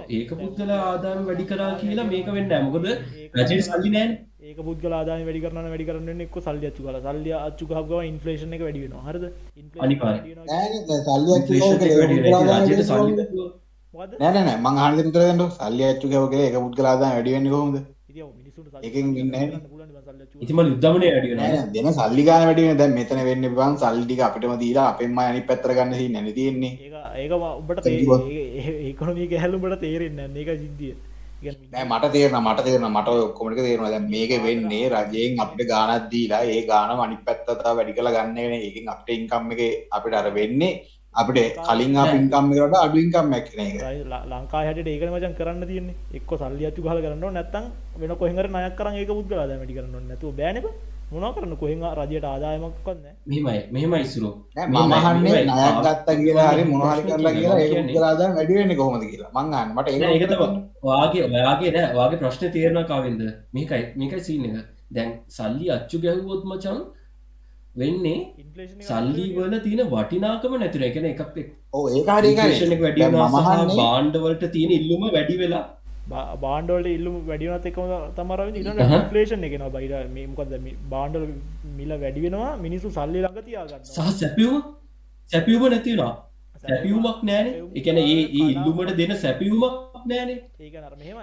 ඒක 0.09 0.31
පුද්ගල 0.33 0.71
ආදායම 0.71 1.25
වැඩි 1.25 1.45
කරා 1.45 1.71
කියලා 1.75 2.07
මේක 2.07 2.27
වෙන්න 2.29 2.65
මොකද 2.65 2.87
රජයට 3.35 3.65
සල්ලි 3.67 3.89
නෑන 3.89 4.11
ඒක 4.49 4.59
පුද්ගල 4.67 4.93
ආදායම 4.97 5.25
වැඩි 5.27 5.41
කරන්න 5.43 5.67
වැඩි 5.71 5.85
කරන්න 5.87 6.21
එක්ක 6.25 6.37
සල්ලි 6.45 6.67
අච්චු 6.69 6.83
කලා 6.85 7.01
සල්ලි 7.05 7.31
අච්චු 7.39 7.65
ගව 7.69 7.99
ඉන්ෆලේෂන් 8.11 8.55
එක 8.57 8.61
වැඩි 8.65 8.81
වෙනවා. 8.83 9.03
හරිද? 9.07 9.25
වෙනවා. 9.75 10.45
නෑ 10.49 10.65
නෑ 10.71 10.79
එක 10.79 10.87
නෑ? 14.21 14.33
නෑ 14.33 14.43
නෑ. 14.47 14.57
මං 14.63 14.79
අහන්න 14.83 14.97
දෙන්න 14.99 15.09
උත්තර 15.11 15.23
දෙන්න 15.25 15.43
සල්ලි 15.57 15.83
අච්චු 15.89 16.11
ගැහුව 16.13 16.29
කියලා 16.31 16.47
ඒක 16.49 16.57
පුද්ගල 16.65 16.89
ආදායම 16.91 17.13
වැඩි 17.17 17.35
වෙන්නේ 17.35 17.53
කොහොමද? 17.55 17.77
එකෙන් 18.87 19.05
ඉන්නේ 19.23 19.45
ඉතින් 20.43 20.55
මම 20.55 20.61
යුද්ධමනේ 20.71 21.11
වැඩි 21.15 21.29
නෑ 21.41 21.51
වෙනවා. 21.51 21.67
නෑ 21.67 21.69
දෙන 21.75 21.91
සල්ලි 21.99 22.23
ගාන 22.29 22.47
වැඩි 22.49 22.65
වෙන 22.69 22.81
දැන් 22.81 22.97
මෙතන 22.97 23.21
වෙන්නේ 23.29 23.53
බං 23.59 23.77
සල්ලි 23.83 24.03
ටික 24.07 24.25
අපිටම 24.29 24.55
දීලා 24.63 24.87
අපෙන්ම 24.93 25.21
අනිත් 25.25 25.45
පැත්තට 25.51 25.75
ගන්න 25.77 25.93
සීන් 25.99 26.11
නැනේ. 26.17 26.35
තියෙන්නේ. 26.39 26.73
ඒක 26.85 26.95
ඒක 27.21 27.31
උඹට 27.37 27.85
සල්ලිවත්. 27.85 28.23
ඒකොනමික 28.87 29.37
හැල්ලුඹට 29.43 29.79
තේරෙන්න 29.85 30.41
ඒක 30.43 30.51
සිද්ධිය. 30.65 30.95
නෑ 30.95 31.08
මට 31.41 32.11
තේරෙනවා 32.13 32.43
මට 32.45 32.63
තේරෙනවා 32.65 32.93
මට 32.93 33.09
ඔය 33.09 33.21
ඔක්කොම 33.21 33.49
ටික 33.49 33.65
තේරෙනවා 33.65 33.91
දැන් 33.91 34.07
මේක 34.13 34.31
වෙන්නේ 34.45 34.85
රජයෙන් 34.93 35.39
අපිට 35.39 35.69
ගාණක් 35.71 36.07
දීලා 36.11 36.43
ඒ 36.47 36.61
ගාණම 36.65 37.03
අනිත් 37.05 37.21
පැත්තට 37.25 37.51
තව 37.55 37.75
වැඩි 37.77 37.97
කරලා 37.97 38.15
ගන්න 38.15 38.39
එකනේ 38.39 38.61
ඒකෙන් 38.61 38.93
අපිට 38.93 39.17
ඉන්කම් 39.17 39.51
එකේ 39.55 39.71
අපිට 39.91 40.17
අර 40.19 40.27
වෙන්නේ 40.33 40.71
අපිට 41.15 41.57
කලින් 41.67 41.95
ආපු 41.95 42.15
ඉන්කම් 42.17 42.51
එකට 42.51 42.63
වඩා 42.65 42.83
අඩු 42.85 42.97
ඉන්කම් 42.97 43.33
එකක් 43.33 43.49
නේ 43.57 43.69
ඒක. 43.69 43.81
ලංකා 44.27 44.61
හැට 44.61 44.87
ඒකන 44.87 45.11
මචන් 45.13 45.33
කරන්න 45.39 45.67
තියන්නේ. 45.67 45.95
එක්ක 46.13 46.31
සල්ලි 46.37 46.65
අච්චු 46.65 46.85
හල 46.85 47.01
කරන්න 47.01 47.33
නැත්තම් 47.33 47.65
වෙන 47.97 48.15
කොහෙඟර 48.15 48.47
නයක් 48.49 48.75
කරන්න 48.77 48.99
ඒක 48.99 49.11
පුද්ගල 49.11 49.39
ආදායමටි 49.39 49.77
කරන්න 49.77 50.07
නැතු 50.09 50.31
බෑනක 50.33 50.67
මොනා 51.11 51.31
කරන්න? 51.31 51.55
කොහෙන් 51.55 51.81
රජයට 51.99 52.25
ආදායමක් 52.25 52.75
කන්න 52.85 53.05
මෙහෙමයි 53.27 53.61
මෙහෙමයි 53.71 54.01
ඉස්සරෝ. 54.01 54.33
නෑ 54.55 54.67
මම 54.67 54.93
අහන්නේ 54.93 55.43
ණයක් 55.45 55.77
ගත්තා 55.85 56.15
කියලා 56.15 56.49
හරි 56.49 56.63
මොනවා 56.63 56.91
හරි 56.93 57.03
කරලා 57.03 57.31
කියලා 57.31 57.59
ඒක 57.59 57.71
කියන්නේ- 57.71 57.87
පුද්ගල 57.87 58.03
ආදායම 58.03 58.35
වැඩි 58.35 58.53
වෙන්නේ 58.53 58.75
කොහොමද 58.75 59.03
කියලා. 59.11 59.31
මං 59.35 59.53
අහන්නේ. 59.53 59.75
මට 59.75 59.87
නෑ, 60.01 60.13
ඒක 60.13 60.21
ඒක 60.21 60.29
තමයි. 60.31 60.61
වාගේ 60.83 61.23
ඔයාගේ 61.23 61.71
නෑ 61.71 61.95
වාගේ 61.95 62.17
ප්‍රශ්න 62.17 62.51
තේරෙනවා 62.51 62.83
කාවෙන්ද? 62.83 63.21
මේකයි 63.53 63.83
මේකයි 63.97 64.19
සීන් 64.19 64.45
එක. 64.45 64.55
දැන් 64.91 65.09
සල්ලි 65.29 65.65
අච්චු 65.69 65.97
ගැහුවොත් 65.99 66.43
මචං 66.45 66.77
වෙන්නේ 67.75 68.19
ඉන්ෆලේෂන් 68.37 68.81
සල්ලි 68.81 69.25
වල 69.35 69.55
තියෙන 69.59 69.81
වටිනාකම 69.89 70.53
නැතිර 70.59 70.83
එකන 70.83 71.05
එකක් 71.05 71.21
එක්- 71.21 71.51
ඔව් 71.73 71.83
ඒක 71.95 72.07
හරි 72.07 72.79
වැඩි 72.83 73.03
අහන්නේ- 73.03 73.77
බාණ්ඩවලට 73.77 74.43
තියෙන 74.51 74.71
ඉල්ලුම 74.71 75.03
වැඩි 75.15 75.35
වෙලා 75.37 75.63
බාන්ඩවලට 76.43 76.89
ඉල්ලු 76.95 77.11
වැඩිවනත් 77.29 77.67
එකම 77.71 77.83
තමර. 78.17 78.39
ඉන්ෆලේෂන් 78.99 79.45
එකන 79.49 79.65
බයිර 79.75 79.93
මේමකද 80.15 80.55
බාන්ඩල් 80.93 81.27
මිල 81.79 81.93
වැඩි 82.03 82.25
වෙනවා 82.25 82.55
මිනිසු 82.65 82.95
සල්ලි 82.97 83.19
ළඟ 83.25 83.45
තියාගන්න 83.49 83.85
සහ 83.87 84.09
සැපියුම? 84.21 84.57
සැපියුම 85.29 85.69
නැතිවෙනවා 85.75 86.15
සැපියුමක් 86.63 87.21
නෑන 87.29 87.47
එකන 87.79 88.01
ඒ 88.05 88.17
ඉල්ලුමට 88.43 88.97
දෙන 88.99 89.13
සැපියුමක් 89.25 89.63
නෑනේ 90.05 90.37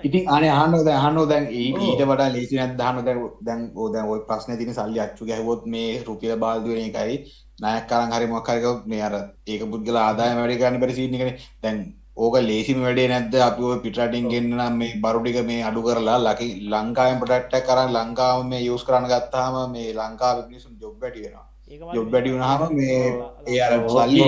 ඉතින් 0.03 0.29
අනේ 0.29 0.51
අහන්න 0.51 0.85
දැන් 0.85 1.01
අහන්න 1.01 1.29
දැන්. 1.29 1.45
ඊට 1.53 2.03
වඩා 2.11 2.29
ලේසි 2.33 2.57
නැද්ද? 2.57 2.81
අහන්න 2.81 3.05
දැන් 3.07 3.21
දැන් 3.49 3.61
ඕ 3.75 3.89
දැන් 3.93 4.09
ওই 4.13 4.21
ප්‍රශ්නේ 4.29 4.57
තියෙන 4.61 4.79
සල්ලි 4.79 5.01
අච්චු 5.01 5.29
ගැහුවොත් 5.31 5.67
මේ 5.67 6.03
රුපියල 6.09 6.37
බාල්දු 6.45 6.73
වෙන 6.73 6.83
එකයි. 6.91 7.17
ණයක් 7.63 7.93
අරන් 7.93 8.13
හරි 8.13 8.27
මොකක් 8.33 8.51
හරි 8.51 8.65
ගවොත් 8.65 8.87
මේ 8.87 9.03
අර 9.09 9.15
ඒක 9.47 9.63
පුද්ගල 9.73 9.97
ආදායම 9.99 10.41
වැඩි 10.41 10.61
ගන්න 10.61 10.81
බැරි 10.83 10.99
සීන් 10.99 11.17
එකනේ. 11.19 11.37
දැන් 11.63 11.77
ඕක 12.17 12.37
ලේසිම 12.49 12.79
වැඩේ 12.85 13.09
නැද්ද 13.13 13.35
අපි 13.49 13.63
ඔය 13.71 13.79
පිටරටින් 13.85 14.31
ගෙන්න 14.33 14.55
නම් 14.59 14.79
මේ 14.83 14.95
බරු 15.03 15.21
ටික 15.23 15.41
මේ 15.51 15.67
අඩු 15.71 15.81
කරලා 15.87 16.21
ලකි 16.27 16.49
ලංකාවෙන් 16.73 17.21
ප්‍රොඩක්ට් 17.23 17.59
එකක් 17.59 17.75
අරන් 17.75 17.93
ලංකාව 17.97 18.39
මේ 18.53 18.63
යූස් 18.69 18.87
කරන්න 18.87 19.11
ගත්තාම 19.13 19.61
මේ 19.75 19.91
ලංකාවේ 20.01 20.49
මිනිස්සුන් 20.49 20.81
ජොබ් 20.83 20.97
වැඩි 21.03 21.27
වෙනවා 21.27 21.47
ජොබ් 21.69 22.09
වැඩි 22.13 22.31
වුණාම 22.33 22.61
මේ 22.79 22.99
ඒ 23.47 23.61
අර 23.67 23.73
සල්ලි 23.91 24.21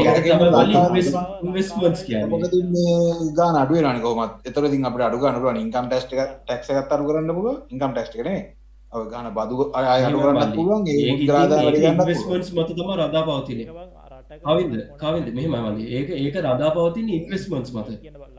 investments 1.48 2.00
කියන්නේ. 2.06 2.30
මොකද 2.32 2.54
මේ 2.74 2.94
ගාන 3.38 3.58
අඩු 3.62 3.74
වෙනවානේ 3.74 4.02
කොහොමත්. 4.02 4.32
ඒතර 4.46 4.64
ඉතින් 4.68 4.86
අපිට 4.88 5.04
අඩු 5.08 5.20
ගන්න 5.22 5.36
පුළුවන් 5.38 5.60
ඉන්කම් 5.64 5.86
ටැක්ස් 5.88 6.06
එක 6.06 6.20
ටැක්ස් 6.44 6.70
එකත් 6.70 6.94
අඩු 6.94 7.04
කරන්න 7.08 7.36
පුළුවන්. 7.36 7.58
ඉන්කම් 7.72 7.92
ටැක්ස් 7.92 8.10
එක 8.14 8.24
නෙමෙයි. 8.26 8.42
ඔය 8.92 9.04
ගාන 9.12 9.26
බදු 9.38 9.54
අය 9.78 10.02
අඩු 10.08 10.18
කරන්නත් 10.22 10.52
පුළුවන්. 10.58 10.82
ඒ 10.88 10.98
ඒක 10.98 11.20
මුද්‍රා 11.20 11.40
ආදාය 11.42 11.64
වැඩි 11.66 11.80
ගන්නත් 11.84 11.98
පුළුවන්. 11.98 12.10
ඉන්වස්මන්ට්ස් 12.10 12.50
මත 12.56 12.68
තමයි 12.78 12.94
රඳා 13.00 13.24
පවතින 13.28 13.58
කවින්ද 14.46 14.74
කවින්ද 15.02 15.28
මෙහෙම 15.36 15.54
මලි 15.66 15.84
ඒක 15.98 16.08
ඒක 16.24 16.36
රඳා 16.42 16.70
පවතින 16.76 17.08
ඉන්වස්මන්ට්ස් 17.16 17.72
මත. 17.74 17.88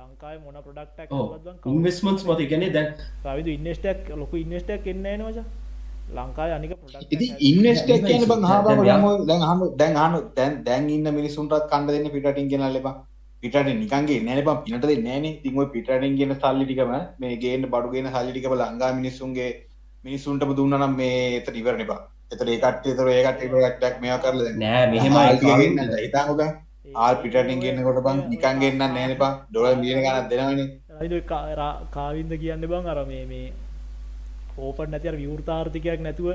ලංකායි 0.01 0.37
මොන 0.45 0.57
ප්‍රඩක්ටක් 0.65 1.11
ඔව්. 1.11 1.27
ඉන්වස්මන්ට්ස් 1.73 2.23
මත 2.27 2.39
කියන්නේ 2.51 2.75
දැන් 2.75 2.89
රවිදු 3.25 3.51
ඉන්නස්ටක් 3.57 4.13
ලොක 4.21 4.33
ඉන්නස්ටක් 4.43 4.87
එන්න 4.93 5.09
නවච 5.17 5.43
ලංකායි 6.17 6.53
අනික 6.57 6.71
ඉතින් 7.15 7.31
ඉන්වෙස්ට් 7.49 7.89
එක 7.95 8.03
කියන්නේ 8.07 8.29
බං 8.31 8.45
අහපන් 8.53 8.81
දැන් 8.89 9.05
ඔය 9.09 9.17
දැන් 9.29 9.61
දැන් 9.81 10.01
අහන්න 10.03 10.57
දැන් 10.67 10.89
ඉන්න 10.95 11.13
මිනිස්සුන්ටත් 11.19 11.69
කන්න 11.71 11.87
දෙන්නේ 11.95 12.13
පිටරටින් 12.15 12.51
ගෙනල්ලා 12.53 12.81
එපා. 12.81 12.95
පිටරටින් 13.43 13.79
නිකන් 13.83 14.07
ගේන්නේ 14.09 14.25
නැහැ 14.27 14.41
නේ 14.41 14.47
බං. 14.47 14.61
පිනට 14.65 14.85
දෙන්නේ 14.91 15.03
නැහැ 15.07 15.21
නේ. 15.25 15.33
ඉතින් 15.39 15.59
ඔය 15.61 15.67
පිටරටින් 15.75 16.15
ගෙන 16.19 16.35
සල්ලි 16.41 16.65
ටිකම 16.69 16.93
මේ 17.21 17.35
ගේන්න 17.43 17.67
බඩු 17.73 17.91
ගේන 17.93 18.09
සල්ලි 18.15 18.31
ටිකම 18.33 18.55
ලංකා 18.61 18.91
මිනිස්සුන්ගේ 18.99 19.51
මිනිස්සුන්ටම 20.03 20.55
දුන්නා 20.57 20.79
නම් 20.81 20.93
මේ 21.01 21.19
එතන 21.39 21.59
ඉවරනේ 21.61 21.87
බං. 22.29 22.35
එතන 22.35 22.49
ඒ 22.49 22.59
කට්ටිය 22.63 22.91
එතන 22.93 23.11
ඒ 23.11 23.23
කට්ටිය 23.25 23.49
ප්‍රොඩක්ට් 23.53 24.01
මේවා 24.01 24.21
කරලා 24.23 24.53
නෑ 24.63 24.85
ටික 25.37 26.03
හිතාංග 26.05 26.31
බං. 26.37 26.51
ආල් 26.95 27.15
පිටරටින් 27.23 27.59
ගෙන්නකොට 27.63 28.03
බං 28.03 28.21
නිකන් 28.29 28.61
ගෙන්නන්න 28.61 28.79
නැහැ 28.79 29.07
නේ 29.07 29.19
බං. 29.23 29.33
ඩොලර් 29.49 29.75
මිලියන 29.81 30.03
ගණන් 30.05 30.29
දෙනවනේ. 30.29 30.67
කාවින්ද 31.91 32.33
කියන්න 32.43 32.69
බං 32.71 32.87
අර 32.87 32.99
මේ 33.05 33.25
මේ 33.25 33.51
ඕපන් 34.57 34.89
නැති 34.91 35.11
අර 35.11 35.17
විවෘතාර්ථිකයක් 35.23 36.01
නැතුව 36.01 36.29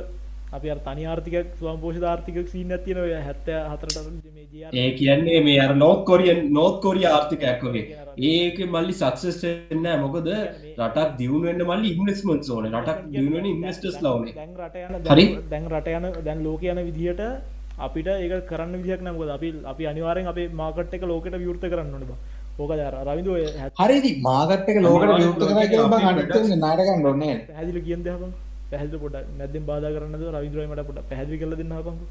අපි 0.55 0.71
අර 0.71 0.79
තනි 0.79 1.05
ආර්ථිකයක් 1.05 1.47
ස්වම් 1.59 1.79
පෝෂිත 1.81 2.05
ආර්ථිකයක් 2.05 2.49
සීන් 2.49 2.69
නැති 2.69 2.85
තියෙන 2.85 2.99
ඔය 2.99 3.13
74ට 3.21 3.97
මේ 4.35 4.45
GR 4.53 4.75
ඒ 4.75 4.91
කියන්නේ 4.93 5.41
මේ 5.41 5.57
අර 5.59 5.73
නෝත් 5.75 6.05
කොරියන් 6.05 6.53
නෝත් 6.53 6.77
කොරිය 6.83 7.07
ආර්ථිකයක් 7.07 7.65
වගේ. 7.65 7.85
ඒක 8.19 8.59
මල්ලි 8.67 8.93
සක්සස් 8.93 9.41
වෙන්නේ 9.45 9.83
නැහැ. 9.83 10.01
මොකද 10.01 10.29
රටක් 10.79 11.17
දියුණු 11.17 11.47
වෙන්න 11.49 11.65
මල්ලි 11.65 11.89
ඉන්වෙස්ට්මන්ට්ස් 11.95 12.51
ඕනේ. 12.51 12.71
රටක් 12.71 13.01
දියුණු 13.11 13.37
වෙන්න 13.37 13.47
ඉන්වෙස්ටර්ස් 13.47 13.99
ඕනේ. 14.05 14.35
දැන් 14.35 14.55
රට 14.61 14.77
යන 14.77 14.95
හරි. 15.11 15.27
දැන්- 15.51 15.69
රට 15.69 15.89
යන 15.89 16.07
දැන් 16.25 16.45
ලෝක 16.45 16.63
යන 16.65 16.81
විදිහට 16.91 17.23
අපිට 17.79 18.07
ඒක 18.07 18.47
කරන්න 18.47 18.77
විදිහක් 18.83 19.03
නැහැ. 19.03 19.19
මොකද 19.19 19.31
අපි 19.31 19.53
අපි 19.65 19.87
අනිවාර්යෙන් 19.87 20.27
අපේ 20.27 20.49
මාකට් 20.49 20.95
එක 20.95 21.03
ලෝකෙට 21.03 21.35
විවෘත 21.35 21.61
කරන්න 21.61 21.93
ඕනේ 21.93 22.07
බං. 22.07 22.19
ඕක 22.59 22.71
රවිදු 22.71 23.31
ඔය 23.33 23.45
හැත්- 23.45 23.75
හරි 23.79 23.97
ඉතින් 23.99 24.23
මාකට් 24.23 24.69
එක 24.69 24.79
ලෝකෙට 24.83 25.17
විවෘත 25.19 25.41
කරා 25.41 25.67
කියලා 25.67 25.89
බං 25.89 25.95
අපි 25.95 26.07
අනිත් 26.07 26.29
පැහැදිලි 28.71 28.99
කියන්න 28.99 29.03
පොඩ්ඩක් 29.05 29.35
නැත්නම් 29.39 29.67
බාධා 29.71 29.95
කරන්නද 29.97 30.25
රවින්ද්‍රයි 30.37 30.69
මට 30.71 30.87
පොඩ්ඩක් 30.89 31.09
පැහැදිලි 31.11 31.41
කරලා 31.43 31.61
දෙන්න 31.61 31.77
හපන්කෝ. 31.79 32.09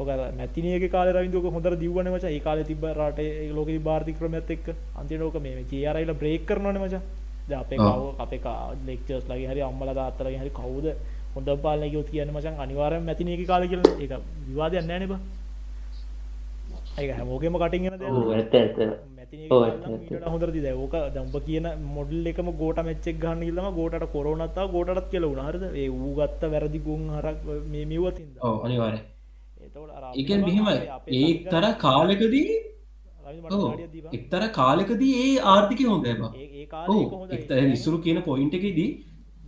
ඔක 0.00 0.08
අර 0.08 0.20
මැතිනියගේ 0.40 0.92
කාලේ 0.94 1.16
රවින්ද්‍ර 1.16 1.38
ඔක 1.40 1.50
හොඳට 1.56 1.80
දිව්වනේ 1.82 2.14
මචං. 2.14 2.30
ඒ 2.30 2.40
කාලේ 2.46 2.68
තිබ්බ 2.70 2.84
රටේ 2.98 3.50
ලෝකෙ 3.58 3.76
ආර්ථික 3.86 4.16
ක්‍රමයත් 4.20 4.50
එක්ක 4.50 4.66
අන්තිමට 5.00 5.26
ඕක 5.26 5.36
මේ 5.44 5.54
මේ 5.58 5.68
GRI 5.70 6.04
ලා 6.10 6.20
බ්‍රේක් 6.22 6.46
කරනවනේ 6.48 6.82
මචං. 6.84 7.02
දැන් 7.48 7.60
අපේ. 7.60 7.78
කව 7.78 8.02
අපේ 8.18 8.40
ලෙක්චර්ස් 8.88 9.24
ලගේ 9.30 9.48
හරි 9.52 9.62
අම්මලා 9.62 9.94
තාත්තලාගේ 9.94 10.40
හරි 10.42 10.52
කවුද 10.60 10.86
හොඳ 11.34 11.48
පාලනයකොත් 11.64 12.08
කියන්න 12.10 12.30
මචන් 12.32 12.60
අනිවාරය 12.64 13.00
මැතින 13.00 13.28
එක 13.28 13.46
කාල 13.46 13.64
කියල 13.68 13.82
එක 14.04 14.12
විවාදයන්න 14.48 14.86
නෑනබ 14.90 15.14
ඒ 16.96 17.12
හැමෝකෙම 17.12 17.56
කටින්ගෙන 17.56 17.96
ද 17.98 18.10
ඔව් 18.10 18.28
ඇත්ත 18.32 18.54
ඇත්ත. 18.54 18.76
ඔව්, 19.48 19.62
ඇත්ත, 19.62 19.86
ඇත්ත. 19.86 20.26
හොඳරදි 20.26 20.60
දැවෝක 20.64 20.94
දම්ප 21.14 21.40
කියන 21.46 21.66
මොඩල් 21.94 22.28
එකම 22.32 22.50
ගෝට 22.60 22.78
මෙච්චෙක් 22.82 23.16
ගන්න 23.18 23.42
ඉල්ලම 23.44 23.66
ගෝට 23.74 24.04
කොරනත්තා 24.12 24.66
ගෝටත් 24.68 25.08
කියල 25.10 25.26
උනාරද 25.26 25.64
ඒ 25.72 25.88
වූ 25.94 26.12
ගත්ත 26.18 26.52
වැරදි 26.52 26.82
ගුන් 26.84 27.08
හරක් 27.16 27.48
මේ 27.68 27.84
මිවතින්ද 27.86 28.36
ඔව් 28.42 28.60
අනිවාර්ය 28.66 29.00
එතකොට 29.64 29.90
එකන් 30.16 30.46
මෙහෙම 30.46 30.70
ඒතර 31.14 31.66
කාලකදී 31.78 32.44
ඔව් 33.50 33.66
එක්තර 34.12 34.42
කාලකදී 34.52 35.12
ඒ 35.22 35.34
ආර්ථිකය 35.48 35.86
හොඳ 35.86 36.08
බ 36.12 36.30
ඒ 36.36 36.68
ඕ 36.88 37.02
කාල 37.08 37.34
එක්තර 37.38 37.60
ඉස්සුරු 37.68 38.00
කියන 38.00 38.22
පොයින්ට 38.22 38.56
එකදී 38.60 38.88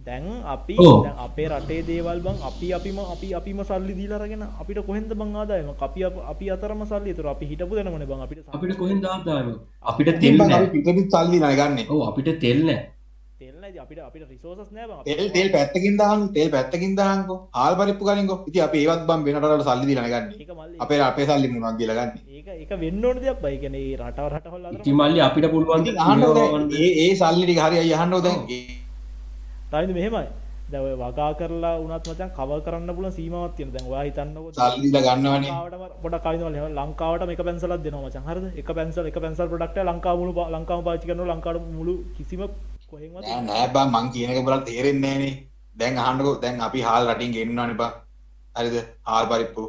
දැන් 0.07 0.24
අපි. 0.46 0.74
දැන් 1.04 1.16
අපේ 1.18 1.46
රටේ 1.50 1.82
දේවල් 1.82 2.18
බං 2.20 2.36
අපි 2.48 2.66
අපිම 2.72 2.98
අපි 3.04 3.28
අපිම 3.34 3.59
සල්ලි 3.64 3.94
දීලාරගෙන 3.94 4.42
අපිට 4.61 4.78
කොහෙන්ද 4.88 5.12
බං 5.12 5.30
ආදායම? 5.36 5.68
අපි 5.80 6.00
අප- 6.04 6.52
අතරම 6.57 6.82
සල්ලි 6.86 7.14
තුර 7.14 7.26
අපි 7.26 7.44
හිටපු 7.46 7.74
දෙනමන 7.78 8.04
බං 8.04 8.20
අපිට 8.26 8.38
අපිට 8.48 8.76
කොහෙන් 8.78 9.00
දාදාම 9.00 9.48
අපිට 9.84 10.12
තෙල් 10.20 10.36
බං 10.38 10.48
නෑ. 10.48 10.61
අපි 10.61 10.68
පිටපිට 10.76 11.11
සල්ලි 11.14 11.38
නගන්නේ 11.40 11.86
ඔව් 11.90 12.02
අපිට 12.11 12.30
තෙල් 12.40 12.61
නෑ. 12.68 12.78
තෙල්න 13.40 13.64
අපිට 13.82 14.00
අපිට 14.00 14.24
රිසෝසස් 14.30 14.70
නෑ 14.70 14.86
බං. 14.86 15.02
තෙල් 15.09 15.26
තෙල් 15.30 15.48
පැත්තකින් 15.50 15.98
දාන්න 15.98 16.22
තෙල් 16.32 16.48
පැත්තකින් 16.50 16.94
දාන්නකෝ. 16.96 17.38
හාල් 17.52 17.74
පරිප්පු 17.76 18.04
ගනින්කෝ 18.04 18.38
ඉතින් 18.46 18.62
අපි 18.62 18.78
ඒවත් 18.84 19.04
බම් 19.11 19.20
වෙන 19.26 19.36
රටවල 19.36 19.64
සල්ලි 19.64 19.86
දීලා 19.90 20.07
නගන්නේ 20.07 20.78
අපේ 20.80 21.02
අපේ 21.02 21.26
සල්ලි 21.26 21.48
මොනවද 21.50 21.78
කියලා 21.80 21.98
ගන්නේ. 22.00 22.22
ඒක 22.30 22.48
ඒක 22.62 22.72
වෙන්න 22.80 23.04
ඕන 23.04 23.18
දෙයක් 23.20 23.38
බයි 23.42 23.59
කියන්නේ 23.59 23.84
රටව 24.00 24.26
රටවල් 24.32 24.64
අතර 24.66 24.80
ඉතින් 24.80 24.94
මල්ලි 24.96 25.20
අපිට 25.28 25.50
පුළුවන් 25.50 26.72
ඒ 26.78 26.90
ඒ 27.04 27.12
සල්ලි 27.16 27.44
ටික 27.44 27.61
හරි 27.61 27.78
අය 27.78 27.92
අහන්න 27.94 28.18
දැන් 28.22 28.40
තයිද 29.77 29.93
මෙහෙමයි. 29.97 30.27
දැව 30.68 30.87
වගා 31.01 31.31
කරලා 31.39 31.74
උනත් 31.81 32.07
මචන් 32.11 32.31
කව 32.37 32.51
කරන්න 32.66 32.91
පුල 32.97 33.07
සීමවත් 33.11 33.53
තියෙන 33.57 33.70
දැන් 33.74 33.87
වා 33.91 34.03
හිතන්නකො 34.03 34.49
සල්ලි 34.55 34.81
දීලා 34.85 35.03
ගන්නවනේ. 35.09 35.53
පොට 36.03 36.16
කයිනවල 36.24 36.57
ලංකාවට 36.79 37.31
එක 37.35 37.43
පැන්සලත් 37.49 37.83
දෙනවා 37.85 38.03
මචන් 38.07 38.24
හරද? 38.29 38.45
එක 38.61 38.68
පැන්සල් 38.79 39.07
එක 39.11 39.18
පැන්සල් 39.24 39.49
පොඩක්ට 39.53 39.79
ලංකා 39.91 40.14
මුළු 40.20 40.33
පා- 40.39 40.51
ලංකාව 40.55 40.83
පාචි 40.89 41.07
කරන 41.09 41.22
ලංකාට 41.33 41.61
මුළු 41.77 41.95
කිසිම 42.16 42.43
කොහෙන්වත් 42.91 43.22
නෑ 43.22 43.45
නෑ 43.45 43.68
බං. 43.68 43.89
මං 43.95 44.11
කියන 44.12 44.31
එක 44.33 44.43
බලන්න 44.45 44.64
තේරෙන්නේ 44.64 45.14
නෑනේ. 45.14 45.35
දැන් 45.77 45.99
අහන්නකෝ. 45.99 46.35
දැන් 46.43 46.61
අපි 46.61 46.81
හාල් 46.81 47.09
රටින් 47.09 47.33
ගෙන්නනවනේ 47.33 47.79
බං. 47.81 47.91
හරිද? 48.57 48.77
හාල් 49.05 49.24
පරිප්පු. 49.31 49.64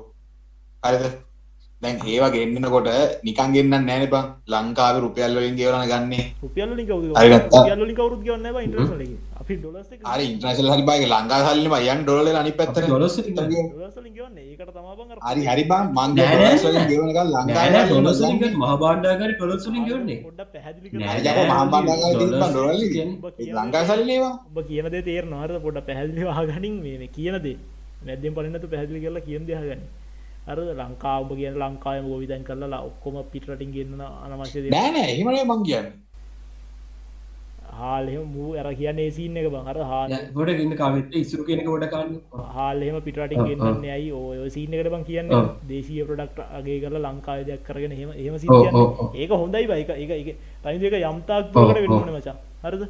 හරිද? 0.83 1.05
දැන් 1.81 1.95
ඒවා 2.07 2.29
ගෙන්නනකොට 2.31 2.89
නිකන් 3.23 3.49
ගෙන්නන්නේ 3.55 3.79
නෑනේ 3.81 4.09
බං. 4.09 4.25
ලංකාවේ 4.49 5.01
රුපියල් 5.01 5.37
වලින් 5.37 5.55
ගෙවලා 5.55 5.85
ගන්නේ. 5.85 6.25
රුපියල් 6.43 6.69
වලින් 6.71 6.87
කවුද 6.87 7.03
හරි 7.13 7.29
ගත්තා. 7.29 7.61
රුපියල් 7.61 7.79
වලින් 7.79 7.95
කවුරුත් 7.95 8.21
ගෙවන්නේ 8.23 8.51
නැහැ 8.51 9.26
හරි 9.47 10.25
ඉන්ටර්නැෂනල් 10.27 10.69
හරි 10.71 10.83
බං 10.87 11.03
ලංකාවේ 11.07 11.49
සල්ලිම 11.49 11.75
යන් 11.91 12.01
ඩොලර් 12.03 12.21
වල 12.21 12.35
අනිත් 12.35 12.55
පැත්තට. 12.57 12.79
ඩොලර්ස් 12.85 13.15
වලින් 13.19 13.35
ගන්න. 13.35 13.69
ඩොලර්ස් 13.69 13.95
වලින් 13.97 14.13
ගෙවන්නේ. 14.13 14.43
ඒකට 14.43 14.71
තමයි 14.75 14.95
බං 14.99 15.11
අර 15.13 15.35
හරි 15.35 15.45
හරි 15.45 15.63
බං. 15.63 15.85
මං 15.87 16.15
නෑ, 16.15 16.25
නෑ, 16.25 16.35
ඩොලර්ස් 16.35 16.63
වලින් 16.63 16.73
නෑ. 16.73 16.87
ගෙවන 16.87 17.09
එක 17.09 17.15
නෑ 17.15 17.27
ලංකාවේ 17.27 17.71
නෑ 17.71 17.85
සල්ලි 17.87 18.01
ඩොලර්ස් 18.01 18.19
වලින් 18.19 18.37
ගන්න. 18.37 18.49
ගන්න. 18.49 18.57
මහ 18.57 18.77
භාණ්ඩාගාරේ 18.77 19.33
ඩොලර්ස් 19.33 19.67
වලින් 19.67 19.85
ගෙවන්නේ. 19.85 20.23
පොඩ්ඩක් 20.23 20.49
පැහැදිලි 20.53 20.89
නෑ, 20.93 21.19
කරන්න 21.19 21.25
ජප 21.25 21.47
මහා 21.47 21.65
බණ්ඩාගාරේ 21.65 22.15
ඩොලර්ස් 22.15 22.33
තිබ්බන් 22.33 22.51
ඩොලර් 22.51 22.73
වලින්. 22.73 22.91
කියන්නේ- 22.91 23.19
ඒ 23.39 23.53
ලංකාවේ 23.53 23.87
සල්ලි 23.87 24.05
නේවා. 24.05 24.33
ඔබ 24.49 24.67
කියන 24.67 24.89
දේ 24.89 25.01
තේරෙනවා. 25.01 25.43
හරිද 25.43 25.61
පොඩ්ඩක් 25.61 25.85
පැහැදිලි 25.85 26.23
වහගනින් 26.23 26.75
මේ 26.81 26.97
මේ 26.97 27.07
කියන 27.07 27.37
දේ. 27.43 27.57
නැද්දෙන් 28.05 28.33
පලින් 28.33 28.51
නැතු 28.51 28.67
පැහැදිලි 28.67 28.99
කරලා 28.99 29.19
කියන 29.19 29.47
දේ 29.47 29.53
අහගන්න. 29.53 29.81
හරිද 30.47 30.69
ලංකාව 30.81 31.21
ඔබ 31.21 31.37
කියන 31.37 31.53
ලංකාවම 31.53 32.09
ගොවිතැන් 32.09 32.43
කරලා 32.43 32.81
ඔක්කොම 32.81 33.23
පිටරටින් 33.31 33.71
ගෙන්නන 33.71 34.01
අනවශ්‍ය 34.01 34.61
දේ. 34.61 34.69
නෑ 34.69 34.91
නෑ. 34.91 35.11
එහෙම 35.11 35.27
නෙවෙයි 35.27 35.43
මං 35.43 35.63
කියන්නේ 35.63 36.06
හාල් 37.79 38.07
එහෙම 38.11 38.25
මූ 38.35 38.49
අර 38.61 38.67
කියන්නේ 38.79 39.05
ඒ 39.07 39.13
සීන් 39.17 39.37
එක 39.41 39.47
බං 39.53 39.67
අර 39.71 39.77
හාල් 39.91 40.09
ගොඩ 40.37 40.49
ගන්න 40.57 40.75
කාවෙත් 40.81 41.15
ඉස්සුරු 41.21 41.43
කෙනක 41.47 41.63
ගොඩ 41.69 41.85
කන්න 41.93 42.15
හාල් 42.55 42.81
එහෙම 42.85 42.97
පිටරටින් 43.07 43.41
ඔව්, 43.41 43.47
ගෙන්නන්නේ 43.49 43.91
ඇයි? 43.95 44.11
ඔය 44.11 44.37
ඔය 44.43 44.49
සීන් 44.55 44.73
එකට 44.73 44.89
බං 44.93 45.03
කියන්නේ. 45.09 45.41
දේශීය 45.71 46.05
ප්‍රොඩක්ට් 46.09 46.39
අගේ 46.59 46.77
කරලා 46.83 47.11
ලංකාවේ 47.13 47.45
දෙයක් 47.49 47.63
කරගෙන 47.67 47.91
ඔව්, 47.93 47.97
කියන්නේ. 48.17 48.71
ඔව්. 48.73 49.15
ඒක 49.15 49.31
හොඳයි 49.41 49.65
බයි 49.71 49.79
ඒක 49.83 49.89
ඒක 50.03 50.11
ඒක. 50.19 50.37
තනිද 50.63 50.83
ඒක 50.83 50.95
යම් 51.11 51.19
තාක් 51.29 51.45
දුරකට 51.53 51.77
ඔව්, 51.77 51.81
වෙන්න 51.83 51.93
ඔව්. 51.93 51.99
ඕනේ 52.01 52.15
මචං. 52.17 52.37
හරිද? 52.63 52.83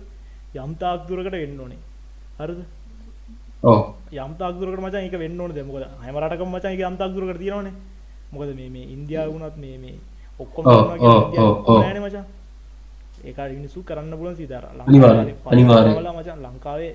යම් 0.63 0.71
තාක් 0.81 0.99
දුරකට 1.09 1.31
වෙන්න 1.33 1.59
ඕනේ. 1.59 1.79
හරිද? 2.39 2.59
ඕ 3.63 3.81
යම් 4.23 4.33
තාක් 4.39 4.55
දුරකට 4.59 4.81
මචං 4.85 5.03
ඒක 5.03 5.15
වෙන්න 5.23 5.41
ඕනේ 5.41 5.63
මොකද 5.69 5.83
හැම 6.05 6.15
රටකම 6.23 6.49
මචං 6.55 6.71
ඒක 6.73 6.87
යම් 6.91 6.97
තාක් 7.01 7.11
දුරකට 7.15 7.39
තියෙනවනේ. 7.43 7.73
මොකද 8.31 8.49
මේ 8.55 8.69
මේ 8.69 8.85
ඉන්දියාව 8.95 9.29
වුණත් 9.33 9.57
මේ 9.57 9.77
මේ 9.83 9.95
ඔක්කොම. 10.39 10.65
නෑනේ 10.65 12.03
මචං 12.05 12.25
ඒක 13.25 13.39
අර 13.39 13.49
මිනිස්සු 13.49 13.83
කරන්න 13.83 14.13
පුළුවන් 14.19 14.35
සීදාර 14.39 14.65
අනිවාර්යෙන්, 14.87 15.35
අනිවාර්යෙන්. 15.45 15.95
මචං 16.17 16.39
ලංකාවේ 16.45 16.93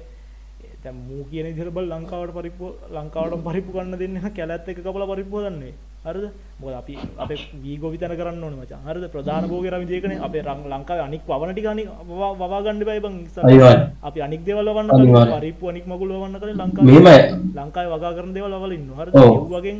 දැන් 0.82 0.96
මූ 1.08 1.22
කියන 1.30 1.46
විදිහට 1.46 1.74
බල 1.74 1.86
ලංකාවට 1.94 2.34
පරිප්පු 2.36 2.66
ලංකාවට 2.90 3.42
පරිප්පු 3.46 3.70
ගන්න 3.72 3.98
දෙන්නේ 3.98 4.30
කැලැත් 4.36 4.68
එක 4.68 4.78
කපලා 4.82 5.10
පරිප්පු 5.12 5.36
හදන්නේ 5.38 5.74
හරිද? 6.04 6.26
මොකද 6.60 6.74
අපි 6.80 6.94
අපේ 7.22 7.38
වීගෝ 7.64 7.90
විතර 7.94 8.14
කරන්න 8.18 8.42
ඕනේ 8.44 8.60
මචං 8.62 8.82
හරිද? 8.86 9.04
ප්‍රධාන 9.14 9.46
භෝගේ 9.50 9.70
රවිදි 9.74 9.98
එකනේ 9.98 10.18
අපේ 10.26 10.42
ලංකාවේ 10.42 11.04
අනික් 11.08 11.22
වවන 11.30 11.50
ටික 11.54 11.66
අනික් 11.72 11.88
වවා 12.08 12.60
ගන්න 12.64 12.84
බෑ 12.88 13.00
බං. 13.04 13.14
අපි 14.02 14.18
අනික් 14.26 14.42
දේවල් 14.46 14.68
වවන්න. 14.74 14.88
කලින් 14.90 15.34
පරිප්පු 15.34 15.64
අනික් 15.72 15.84
මගුල් 15.86 16.10
වවන්න 16.14 16.40
කලින් 16.42 16.58
ලංකාවේ 16.62 16.88
මෙහෙමයි 16.90 17.18
ලංකාවේ 17.58 17.92
වගා 17.94 18.12
කරන 18.16 18.32
දේවල් 18.36 18.54
වල 18.62 18.72
ඉන්නවා. 18.78 18.98
හරිද. 19.02 19.14
ඒ 19.14 19.28
වගේ 19.54 19.76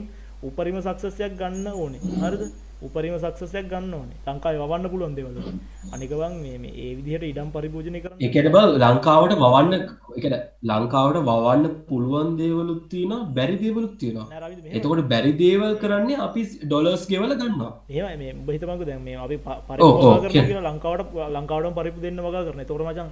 උපරිම 0.47 0.79
සක්සස් 0.87 1.19
එකක් 1.27 1.35
ගන්න 1.41 1.67
ඕනේ. 1.83 2.03
හරිද 2.23 2.43
උපරිම 2.83 3.15
සක්සස් 3.19 3.55
එකක් 3.55 3.69
ගන්න 3.71 3.95
ඕනේ 3.95 4.19
ලංකාවේ 4.29 4.61
වවන්න 4.63 4.91
පුළුවන් 4.93 5.15
දේවල් 5.17 5.35
වල. 5.39 5.59
අනික 5.95 6.13
බං 6.13 6.35
මේ 6.43 6.59
මේ 6.59 6.73
ඒ 6.83 6.91
විදිහට 6.99 7.25
ඉඩම් 7.31 7.49
පරිභෝජනය 7.55 8.01
කරන්න 8.03 8.25
එකන 8.29 8.49
බ 8.51 8.59
ලංකාවට 8.85 9.35
වවන්න 9.43 9.75
එක 10.19 10.25
ලංකාවට 10.71 11.19
වවන්න 11.29 11.65
පුළුවන් 11.89 12.31
දේවලුත් 12.37 12.83
තියෙනවා 12.91 13.21
බැරි 13.37 13.57
දේවලුත් 13.59 13.95
තියෙනවා. 13.99 14.27
එතකොට 14.73 15.03
බැරි 15.09 15.33
දේවල් 15.39 15.75
කරන්නේ 15.83 16.19
අපි 16.21 16.43
ඩොලර්ස් 16.65 17.05
ගෙවල 17.11 17.35
ගන්නවා 17.35 17.73
එහෙමයි 17.91 18.17
මේ 18.23 18.33
උඹ 18.37 18.51
හිතමන්කෝ 18.51 18.87
දැන් 18.87 19.03
මේ 19.03 19.19
අපි 19.19 19.37
ප- 19.39 19.51
ඔව්, 19.51 19.67
පරිප්පු 19.69 19.85
ඔව්, 19.85 20.01
වගා 20.01 20.17
කරනවා 20.17 20.33
කියන්න. 20.33 20.49
කියලා 20.49 20.71
ලංකාවට 20.71 21.11
ලංකාවටම 21.37 21.75
පරිප්පු 21.79 22.01
දෙන්න 22.01 22.21
වගා 22.23 22.43
කරනවා. 22.47 22.65
එතකොට 22.65 22.85
මචං 22.89 23.11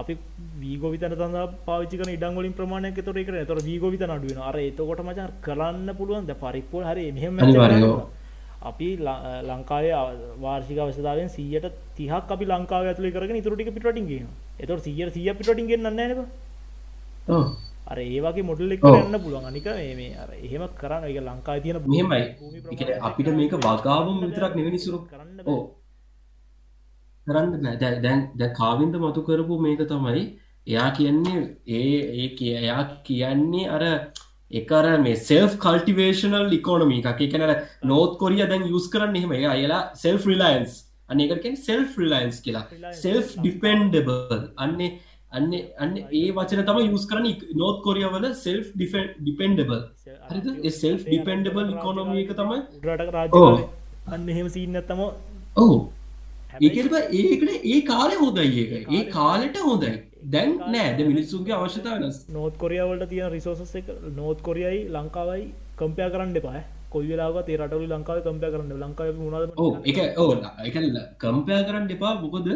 අපි 0.00 0.14
වීගෝ 0.60 0.90
විතර 0.92 1.12
සඳහා 1.14 1.46
පාවිච්චි 1.66 1.96
කරන 1.98 2.12
ඉඩම් 2.12 2.36
වලින් 2.38 2.54
ප්‍රමාණයක් 2.54 2.98
එතකොට 2.98 3.18
ඒක 3.18 3.28
නෑ. 3.30 3.42
එතකොට 3.44 3.64
වීගෝ 3.64 3.90
විතර 3.94 4.10
අඩු 4.10 4.26
වෙනවා. 4.28 4.48
අර 4.50 4.56
එතකොට 4.62 5.00
මචං 5.00 5.28
කරන්න 5.46 5.88
පුළුවන් 5.98 6.26
දැන් 6.28 6.40
පරිප්පු 6.44 6.76
වල 6.78 6.86
හරි 6.90 7.04
මෙහෙම 7.12 7.34
එකක්. 8.60 8.68
අපි 8.68 8.88
ලංකාවේ 9.48 9.94
වාර්ෂික 10.42 10.78
අවශ්‍යතාවයෙන් 10.78 11.28
100ට 11.28 11.72
30ක් 11.98 12.30
අපි 12.30 12.44
ලංකාවේ 12.46 12.90
ඇතුලේ 12.92 13.12
කරගෙන 13.12 13.40
ඉතුරු 13.40 13.56
ටික 13.56 13.74
පිටරටින් 13.74 14.06
ගේනවා. 14.06 14.36
එතකොට 14.58 14.86
100ට 14.86 15.16
100ක් 15.16 15.36
පිටරටින් 15.38 15.66
ගෙන්නන්නේ 15.66 15.90
නැහැ 15.92 16.14
නේද? 16.14 16.28
ඔව් 17.28 17.44
අර 17.86 17.98
ඒ 17.98 18.20
වගේ 18.20 18.46
මොඩල් 18.50 18.72
එක 18.72 18.84
ඔව්. 18.84 18.96
යන්න 19.00 19.18
පුළුවන්. 19.24 19.46
අනික 19.50 19.64
මේ 19.64 19.94
මේ 19.94 20.16
අර 20.22 20.30
එහෙම 20.36 20.64
කරන්න 20.80 21.04
ඒක 21.08 21.18
ලංකාවේ 21.22 21.62
තියෙන 21.62 21.78
මෙහෙමයි 21.86 22.22
ඒ 22.62 22.76
කියන්නේ 22.76 23.00
අපිට 23.08 23.28
මේක 23.40 23.52
වගාවම 23.58 24.16
විතරක් 24.24 24.54
නෙවෙයි 24.56 24.78
සුරු 24.78 24.98
කරන්න 25.10 25.44
බෑ. 25.44 25.60
කරන්න 27.26 27.50
බෑ 27.54 27.76
දැන් 27.82 28.02
දැන් 28.04 28.20
දැන් 28.34 28.54
කාවින්ද 28.54 28.94
මතු 28.96 29.20
කරපු 29.22 29.60
මේක 29.66 29.82
තමයි 29.88 30.24
එයා 30.66 30.90
කියන්නේ 30.98 31.38
ඒ 31.68 31.98
ඒ 32.20 32.56
එයා 32.56 32.82
කියන්නේ 33.04 33.68
අර 33.68 33.84
එකර 34.50 34.84
මේ 35.02 35.16
සෙල්ෆ් 35.28 35.52
කල්ටිවේශනල් 35.64 36.56
ඉකෝනමි 36.58 37.00
එකක් 37.02 37.20
එකන 37.26 37.44
නෝත් 37.90 38.16
කොරිය 38.22 38.46
දැන් 38.52 38.66
යුස් 38.72 38.88
කරන්න 38.94 39.16
එහෙම. 39.20 39.32
අයලා 39.54 39.82
සෙල්ෆ් 40.04 40.26
රිලයින්ස් 40.30 40.72
අන්න 41.10 41.22
එකකෙන් 41.26 41.56
සෙල්ෆ් 41.68 42.00
රිලයින්ස් 42.02 42.42
කියලා. 42.46 42.64
සෙල්ෆ් 43.04 43.36
ඩිපෙන්ඩබල් 43.36 44.42
අන්නේ 44.66 44.90
අන්න 45.38 45.52
අන්න 45.84 45.94
ඒ 46.20 46.26
වචන 46.36 46.64
තම 46.68 46.80
යුස් 46.86 47.06
කරන 47.10 47.30
නෝත් 47.62 47.78
කොරියවල 47.86 48.26
සෙල්ෆ් 48.44 48.66
ඩිපෙන්ඩබල් 48.76 49.80
හරිද? 50.30 50.46
ඒ 50.66 50.70
සෙල්ෆ් 50.82 51.06
ඩිපෙන්ඩබල් 51.06 51.72
ඉකොනොමි 51.76 52.24
එක 52.24 52.34
තමයි 52.40 52.60
උඩරට 52.78 53.14
රාජ්‍යකාරය 53.16 53.64
අන්න 54.14 54.28
එහෙම 54.34 54.52
සීන් 54.56 54.76
නැත්තම 54.76 55.02
ඔහු 55.56 55.80
ඒකෙට 56.60 56.94
ඒකට 57.20 57.50
ඒ 57.72 57.80
කාලය 57.90 58.16
හොදයි 58.22 58.62
ඒක. 58.62 58.88
ඒ 58.90 59.04
කාලෙට 59.16 59.60
හොඳයි 59.68 59.92
දැන් 60.24 60.50
නෑද 60.72 60.98
මිනිස්සුන්ගේ 61.02 61.54
අවශ්‍යතාව 61.56 61.96
වෙනස් 61.98 62.18
නෝත් 62.30 62.54
කොරියාවලට 62.56 63.08
තියෙන 63.08 63.30
රිසෝසස් 63.30 63.72
එක 63.80 63.86
නෝත් 64.16 64.42
කොරියයි 64.42 64.80
ලංකාවයි 64.88 65.44
කම්පයා 65.78 66.10
කරන්න 66.10 66.36
එපා 66.40 66.60
කොයි 66.90 67.08
වෙලාව 67.12 67.38
තේරටවල 67.46 67.86
ලංකාව 67.90 68.20
කම්පය 68.26 68.50
කරන්න 68.54 68.82
ලංකාව 68.82 69.22
මුණද 69.22 69.54
ඕ 69.58 69.72
එක 69.84 70.00
ඕ 70.18 70.30
එක 70.64 70.76
කම්පයා 71.22 71.62
කරන්න 71.64 71.88
එපා 71.90 72.12
මොකද 72.20 72.50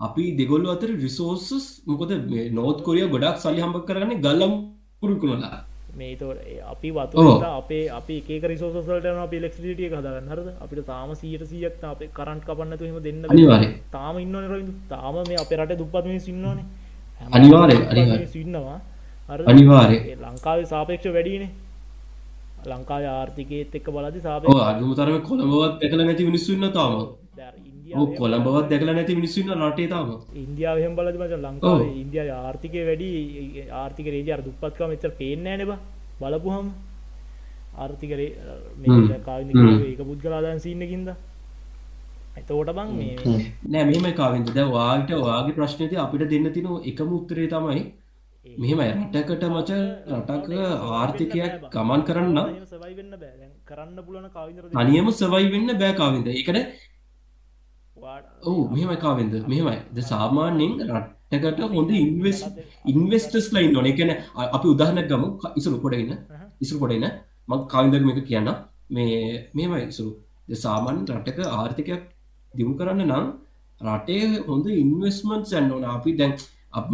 අපි 0.00 0.24
දෙගොල්ල 0.38 0.68
අතර 0.68 0.92
රිසෝසස් 0.96 1.66
මොකද 1.86 2.12
මේ 2.26 2.46
නෝත් 2.52 2.78
කොරිය 2.82 3.08
ගොඩක් 3.08 3.40
සල්ලි 3.40 3.64
හම්බ 3.64 3.82
කරන්නේ 3.88 4.20
ගල්ලම් 4.20 4.54
පුරුකුණලා 5.00 5.64
මේ 5.96 6.14
තොට 6.16 6.40
අපි 6.66 6.88
ඔව්. 6.92 6.96
වතු 6.96 7.28
අපේ 7.52 7.84
අපි 7.90 8.22
ඒක 8.28 8.44
රිසෝසල්ට 8.44 9.12
අපි 9.18 9.36
ලෙක්ටිටිය 9.40 9.88
හදාගන්න. 9.90 10.28
හරද? 10.28 10.48
අපිට 10.60 10.86
තාම 10.86 11.14
සීට 11.14 11.44
සියක් 11.44 11.84
අපේ 11.86 12.14
කරන්ට් 12.14 12.44
කපන්න 12.44 12.78
තුම 12.78 12.98
දෙන්න. 13.02 13.22
තාම 13.90 14.18
ඉන්න 14.18 14.42
රවිදු 14.46 14.74
තාම 14.90 15.22
මේ 15.22 15.38
අපේ 15.38 15.58
රට 15.58 15.78
දුපත් 15.78 16.04
මේ 16.06 16.20
සින්නවානේ 16.20 16.66
අනිවාර්යෙන්. 17.20 18.26
සින්නවා. 18.28 18.78
ඒ 20.08 20.16
ලංකාවේ 20.24 20.66
සාපේක්ෂ 20.72 21.12
වැඩිනේ 21.16 21.50
ලංකාවේ 22.72 23.10
ආර්ථිකයත් 23.10 23.74
එක්ක 23.78 23.88
බලදි 23.96 24.20
සාපේ 24.20 24.58
අඩුම 24.70 24.90
තරම 24.94 25.16
කොළඹවත් 25.28 25.84
එකල 25.86 26.00
නැති 26.04 26.24
මිනිස්සුන්න 26.30 26.72
තාම. 26.72 26.92
කොළඹවත් 28.20 28.66
දැකලා 28.70 28.94
නැති 28.94 29.14
මිනිස්සු 29.14 29.38
ඉන්න 29.40 29.54
රටේ 29.60 29.88
තාම. 29.88 30.08
ඉන්දියාවහෙම 30.34 30.96
බලද 30.98 31.16
මච 31.20 31.32
ලංකාව 31.44 31.80
ඉන්දිය 32.02 32.30
ආර්ථිකය 32.40 32.80
වැඩි 32.88 33.08
ආර්ථික 33.82 34.06
රේජ 34.14 34.32
අර 34.34 34.42
දුප්පත්කම 34.48 34.88
මෙතර 34.92 35.10
පේෙන්න්නෑ 35.20 35.56
නෙබ 35.60 35.72
බලපුහම 36.20 36.66
ආර්ථිකරේ 37.76 38.30
කාවික 39.28 39.56
ඒක 39.86 40.00
පුද්ගලාදාන් 40.10 40.60
සින්නකින්ද 40.66 41.08
එතෝට 42.36 42.72
බං 42.72 42.90
නෑ 43.68 43.84
මෙම 43.86 44.08
කාවින්ද 44.14 44.50
ද 44.50 44.66
වාට 44.70 45.12
වාගේ 45.20 45.56
ප්‍රශ්නති 45.58 45.96
අපිට 45.98 46.26
දෙන්න 46.32 46.50
තින 46.52 46.68
එකම 46.84 47.14
උත්තරේ 47.18 47.48
තමයි 47.48 47.84
මෙහෙමයි. 48.56 48.90
රටකට 49.12 49.44
මච 49.48 49.70
රටක 50.14 50.50
ආර්ථිකයක් 50.92 51.54
ගමන් 51.72 52.02
කරන්න 52.08 52.38
කරන්න 53.68 53.98
පුලන 54.06 54.28
අනියම 54.76 55.08
සවයි 55.12 55.46
වෙන්න 55.54 55.78
බෑකාවින්ද 55.80 56.28
ඒකන 56.32 56.60
ඔවු 58.42 58.62
මෙහෙමයි 58.70 58.98
කාවෙන්ද 58.98 59.34
මෙහෙමයි. 59.44 59.78
ද 59.90 59.98
සාමාන්‍යෙන් 60.02 60.72
රට්ටකට 60.88 61.60
හොඳ 61.72 61.90
ඉන්වෙස් 61.98 62.40
ඉන්වස්ටස් 62.84 63.48
ලයින් 63.54 63.72
නොන 63.72 63.86
එකන 63.86 64.10
අපි 64.48 64.66
උදාහනක් 64.74 65.08
ගම. 65.10 65.24
ඉසුරු 65.58 65.76
කොඩගන්න 65.84 66.18
ඉසුරු 66.60 66.78
කොඩන්න 66.82 67.06
මං 67.48 67.60
කාවිදරම 67.72 68.10
එක 68.12 68.20
කියන්න 68.28 68.50
මේ 68.90 69.16
මෙමයි 69.54 69.86
ඉසුරු. 69.86 70.12
ද 70.48 70.52
සාමාන්‍ය 70.56 71.00
රටක 71.10 71.40
ආර්ථිකයක් 71.50 72.02
දියුණු 72.58 72.78
කරන්න 72.80 73.02
නම් 73.10 73.26
රටේ 73.80 74.42
හොඳ 74.48 74.66
ඉන්වස්මන්ට් 74.82 75.50
සැන්නවන 75.52 75.86
අපි 75.94 76.12
දැන් 76.20 76.34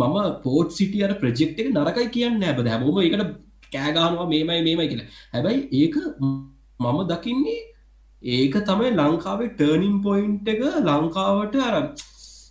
මම 0.01 0.17
පෝට් 0.45 0.71
සිටිය 0.79 1.05
අර 1.07 1.13
ප්‍රජෙක්් 1.23 1.59
එක 1.63 1.69
නරකයි 1.77 2.09
කියන්න 2.17 2.47
ඇබ 2.49 2.63
හැබෝම 2.73 3.03
එකට 3.07 3.35
කෑගානවා 3.75 4.31
මේමයි 4.33 4.63
මේමයි 4.69 4.89
කියලා. 4.93 5.11
හැබැයි 5.35 5.61
ඒක 5.81 5.95
මම 6.81 6.99
දකින්නේ 7.11 7.61
ඒක 8.23 8.55
තමයි 8.69 8.91
ලංකාවේ 9.01 9.53
ටර්නින් 9.59 9.97
පොයින්ට් 10.07 10.49
එක. 10.53 10.61
ලංකාවට 10.89 11.57
අර 11.69 11.75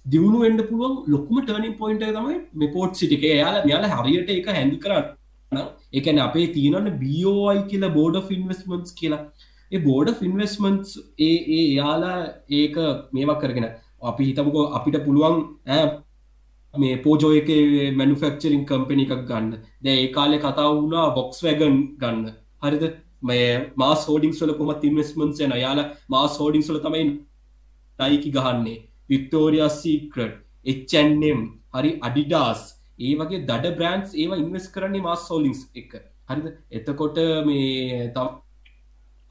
දියුණු 0.05 0.39
වෙන්ඩ 0.43 0.61
පුළුවන් 0.69 0.95
ලොක්ම 1.13 1.35
ටර්නින් 1.41 1.75
පොයින්ට 1.81 2.03
තමයි 2.17 2.37
මේ 2.59 2.73
පෝට් 2.75 2.93
සිටික 3.01 3.23
යාල 3.23 3.57
යාල 3.71 3.85
හරියට 3.93 4.29
එක 4.39 4.49
හැඳි 4.57 4.77
කරන්න 4.85 5.63
එකන 5.99 6.19
අපේ 6.25 6.47
තියනන්න 6.55 6.91
බෝයි 7.03 7.61
කියලා 7.71 7.95
බෝඩ 7.97 8.17
ෆින්වස්මන්ස් 8.29 8.91
කියලා. 8.99 9.21
ඒ 9.21 9.50
බෝඩ 9.79 10.09
ෆින්වස්මන්ස් 10.19 10.97
ඒ 11.19 11.35
ඒ 11.57 11.65
යාලා 11.75 12.19
ඒක 12.49 12.75
මේවක් 13.13 13.41
කරගෙන. 13.41 13.67
අපි 14.01 14.23
හිතමකෝ 14.29 14.65
අපිට 14.77 14.97
පුළුවන් 15.05 15.37
මේ 16.73 16.97
පෝජෝ 17.05 17.31
එක 17.39 17.49
මැනුෆක්චරින් 17.99 18.65
කම්පනි 18.65 19.07
එකක් 19.07 19.23
ගන්න. 19.29 19.49
දැ 19.83 19.97
ඒ 20.03 20.11
කාලෙ 20.17 20.37
කතා 20.39 20.67
වුණා 20.69 21.07
බොක්ස් 21.17 21.43
වැගන් 21.43 21.79
ගන්න. 22.01 22.27
හරිද? 22.63 22.85
මේ 23.23 23.71
මාස් 23.75 24.05
හෝඩිං 24.05 24.33
සොල 24.33 24.53
කොමත් 24.59 24.83
ඉන්වස්මන්ස් 24.83 25.41
යන 25.45 25.57
යාල 25.63 25.81
මාස් 26.09 26.37
හෝඩිං 26.37 26.63
සොල 26.63 26.79
තමයි 26.79 27.07
නයිකි 27.99 28.29
ගහන්නේ. 28.37 28.77
වික්ටෝරිය 29.09 29.65
සීක්‍රට් 29.71 30.37
එච්චන්නම් 30.65 31.41
හරි 31.73 31.91
අඩිඩාස් 32.07 32.61
ඒ 32.99 33.13
වගේ 33.19 33.43
දඩ 33.49 33.75
බ්‍රන්ස් 33.77 34.09
ඒවා 34.13 34.39
ඉන්වස් 34.43 34.65
කරන්නේ 34.73 35.05
මාස් 35.07 35.27
සෝලිින්ස් 35.27 35.61
එක. 35.75 35.91
හරිද? 36.29 36.47
එතකොට 36.71 37.17
මේ 37.47 38.09
තම් 38.15 38.29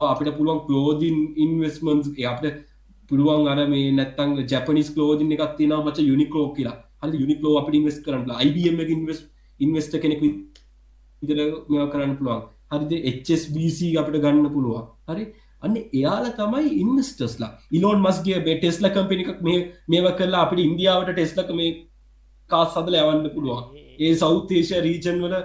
අපිට 0.09 0.37
පුළුවන් 0.37 0.61
කලෝදින් 0.67 1.17
ඉන්වස්මන්ස් 1.45 2.07
අපට 2.31 2.63
පුළුවන් 3.09 3.51
අර 3.51 3.59
මේ 3.73 3.91
නැත්තං 3.99 4.31
ජපනිස් 4.51 4.89
කලෝදින් 4.95 5.35
එකත් 5.35 5.53
තින 5.59 5.73
මච 5.77 5.97
යුනිකලෝ 6.11 6.47
කියලා. 6.55 6.77
හරි 7.03 7.21
යුනිකලෝ 7.23 7.53
අපට 7.59 7.77
ඉන්වස් 7.79 7.99
කරන්න 8.05 8.31
IBM 8.47 8.79
ඉන්වස් 8.95 9.21
ඉන්වස්ට 9.59 10.01
කෙනෙක් 10.03 10.23
ඉදර 10.23 11.39
මෙ 11.69 11.85
කරන්න 11.93 12.17
පුළුවන්. 12.19 12.41
හරිද? 12.71 12.91
HSBC 13.15 13.79
අපට 14.01 14.17
ගන්න 14.25 14.49
පුළුවන්. 14.55 14.85
හරි? 15.09 15.25
අන්න 15.65 15.75
එයාල 15.77 16.25
තමයි 16.39 16.69
ඉන්වස්ටස්ලා 16.83 17.51
ඉලෝන් 17.77 17.99
මස්ගේ 18.05 18.39
බේ 18.45 18.57
ටෙස්ල 18.59 18.87
කම්පිනික් 18.95 19.29
මේ 19.47 19.59
මේව 19.87 20.07
කරලා 20.19 20.43
අපට 20.45 20.61
ඉන්දියාවට 20.67 21.11
ටෙස්ලක 21.13 21.51
මේ 21.59 21.75
කාස් 22.49 22.73
සදල 22.75 22.97
යවන්න 23.01 23.29
පුළුවන්. 23.35 23.63
ඒ 24.03 24.13
සෞතේශය 24.23 24.81
රීජන් 24.87 25.21
වල 25.25 25.35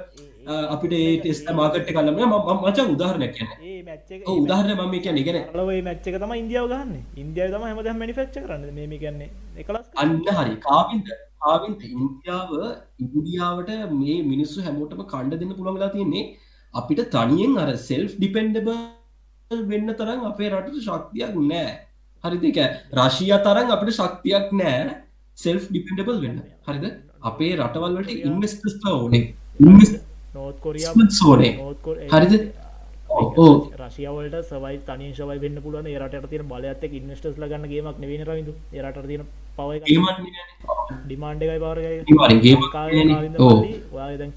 අපිට 0.47 0.93
ඒ 0.97 1.13
ටෙස්ට 1.21 1.49
මාකට 1.59 1.89
කලම 1.91 2.19
මච 2.63 2.79
උදාහරණයක් 2.95 3.33
කියන 3.37 4.21
උදාහරන 4.35 4.73
මම 4.77 4.97
කියන 5.05 5.19
ගෙන 5.29 5.39
මච්චක 5.87 6.19
තම 6.23 6.35
ඉන්දියාව 6.43 6.67
ගන්න 6.73 6.93
ඉන්දියාව 7.23 7.55
තම 7.55 7.65
හම 7.71 8.03
මනිිෆක්ච 8.03 8.37
කරන්න. 8.45 8.67
මේ 8.77 8.99
කියන්නේ 9.05 9.31
එකලස් 9.63 9.87
අන්න 10.03 10.13
හරි. 10.39 10.55
කාවින්ද? 10.69 11.09
ආවින්ත 11.53 11.83
ඉන්දියාව 11.95 12.51
ඉන්දියාවට 13.05 13.73
මේ 14.01 14.19
මිනිස්සු 14.33 14.67
හැමෝටම 14.67 15.03
කණ්ඩ 15.13 15.41
දෙන්න 15.43 15.57
පුළොගලා 15.59 15.91
තියන්නේ 15.97 16.25
අපිට 16.75 17.03
තනියෙන් 17.17 17.59
අර 17.65 17.71
සෙල්ෆ් 17.89 18.15
ඩිපෙන්ඩබ 18.21 18.71
වෙන්න 19.73 19.95
තරම් 20.01 20.23
අපේ 20.31 20.53
රටට 20.53 20.87
ශක්තියක් 20.87 21.35
නෑ. 21.51 21.69
හරි 22.25 22.39
දෙක 22.45 22.59
රශිය 23.01 23.35
තරම් 23.49 23.75
අපිට 23.77 23.99
ශක්තියක් 24.01 24.55
නෑ 24.61 24.97
සෙල්ෆ් 25.39 25.65
ඩිපෙන්ඩබල් 25.71 26.19
වෙන්න. 26.25 26.39
හරිද? 26.69 26.87
අපේ 27.31 27.53
රටවල්වට 27.61 28.11
ඉන්වස්ටස්ට 28.29 28.93
ඕනේ. 28.93 29.25
කොරියා 29.61 30.06
සෝනේ 31.21 31.53
හරිද? 32.15 32.35
රශයාවලට 33.81 34.37
සවයි 34.51 34.79
තනිශවයි 34.87 35.39
වෙන්න 35.45 35.59
පුලන 35.65 35.87
රට 36.03 36.31
තින 36.33 36.43
බලඇත්තක 36.53 36.93
ඉන්වස්ටස් 37.01 37.37
ලගන්න 37.43 37.69
ගේමක් 37.73 37.99
නවෙන 38.03 38.23
රවිදු 38.29 38.53
රට 38.87 39.07
තින 39.11 39.23
පව 39.59 39.71
ඩිමාන්ඩ 41.07 41.43
එකයි 41.47 41.61
පාරගයි 41.67 42.01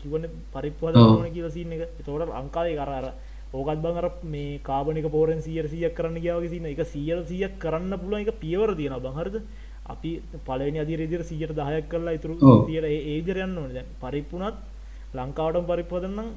කිවන 0.03 0.23
පරිප්වද 0.53 0.95
ඕන 1.01 1.27
කියලසින්න 1.35 1.73
එක. 1.75 1.81
තෝට 2.05 2.31
අංකායි 2.41 2.77
කරර 2.79 3.05
ඕකත් 3.53 3.79
බංර 3.85 4.05
මේ 4.33 4.59
කාබනික 4.69 5.07
පෝරෙන් 5.15 5.41
සියර 5.47 5.65
සියක් 5.73 5.93
කරන්න 5.97 6.21
ගයාවසින්න 6.25 6.69
එක. 6.71 6.81
සියර 6.93 7.19
සියක් 7.31 7.53
කරන්න 7.63 7.93
පුළුව 8.01 8.19
එක 8.23 8.39
පියවර 8.43 8.71
තියෙන 8.79 8.95
බහරද 9.05 9.35
අපි 9.93 10.11
පලනි 10.47 10.79
අදිරදිර 10.85 11.23
සියට 11.29 11.51
දහයක් 11.59 11.85
කරලා 11.91 12.17
ඉතුරු 12.17 12.33
තියර 12.67 12.83
ඒජරයන්න 12.85 13.57
ඕන. 13.57 13.71
පරිප්පුනත් 14.01 14.55
ලංකාවටම 15.13 15.65
පරිප්පදන්නම් 15.69 16.29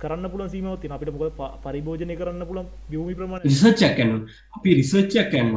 කරන්න 0.00 0.26
පුළ 0.32 0.42
සීමවති 0.48 0.88
අපිට 0.88 1.10
මොක 1.14 1.40
පරිභෝජනය 1.64 2.14
කරන්න 2.20 2.44
පුළන් 2.48 2.66
බියමි 2.90 3.14
ප්‍රමාණ 3.18 3.44
රිසච්චක් 3.44 3.92
කන්න 3.96 4.20
අපි 4.56 4.70
රිසච්චක් 4.78 5.16
කන්න 5.32 5.54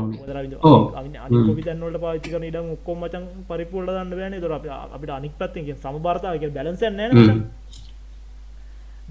විතන්නට 1.57 1.97
පාචි 2.03 2.33
කරන 2.33 2.45
ඉඩම් 2.49 2.69
ඔක්කොම 2.75 3.03
මචන් 3.03 3.25
පරිපුල්ල 3.49 3.87
දන්න 3.87 4.11
බෑන. 4.11 4.35
දොර 4.41 4.53
අපිට 4.55 5.11
අනික් 5.11 5.33
පත්තෙන් 5.39 5.63
සමභාර්තාවක 5.77 6.45
බැලන්ස 6.57 6.83
නෑ 6.91 7.09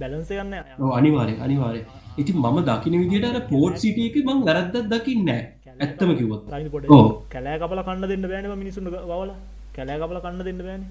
බැලන්ස 0.01 0.31
ගන්න 0.31 0.55
අනිවාරය 0.93 1.35
අනිවාරය 1.47 1.81
ඉති 2.19 2.33
මම 2.35 2.59
දකින 2.69 2.95
විදිට 3.03 3.41
පෝට් 3.51 3.77
සිටිය 3.79 4.07
එක 4.11 4.17
මං 4.23 4.45
වැරද්ද 4.49 4.77
දකින්න 4.93 5.33
ඇත්තම 5.33 6.11
කිවත් 6.19 6.43
කැලෑ 7.33 7.59
කපල 7.61 7.83
කන්න 7.89 8.07
දෙන්න 8.13 8.31
බෑනම 8.31 8.55
මිනිසුන් 8.63 8.87
වල 8.87 9.35
කැලෑ 9.77 9.99
කපල 10.01 10.21
කන්න 10.25 10.47
දෙන්න 10.49 10.63
බෑන 10.63 10.85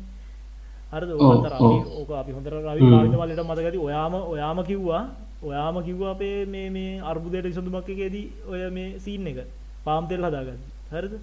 හර 0.93 1.03
ඕක 1.93 2.09
අපි 2.13 2.31
හොඳර 2.31 2.53
රවි 2.61 2.81
වලට 3.13 3.43
මතකති 3.43 3.79
ඔයාම 3.79 4.13
ඔයාම 4.25 4.59
කිව්වා 4.63 5.03
ඔයාම 5.43 5.75
කිව්වා 5.81 6.11
අපේ 6.11 6.45
මේ 6.45 6.67
මේ 6.69 6.91
අර්බුදයට 7.01 7.45
විසඳුමක්කේදී 7.45 8.25
ඔය 8.47 8.61
මේ 8.69 8.89
සීන් 8.99 9.27
එක. 9.27 9.39
පාම්තෙල් 9.85 10.21
හදාගන්න 10.21 10.59
හරද? 10.91 11.13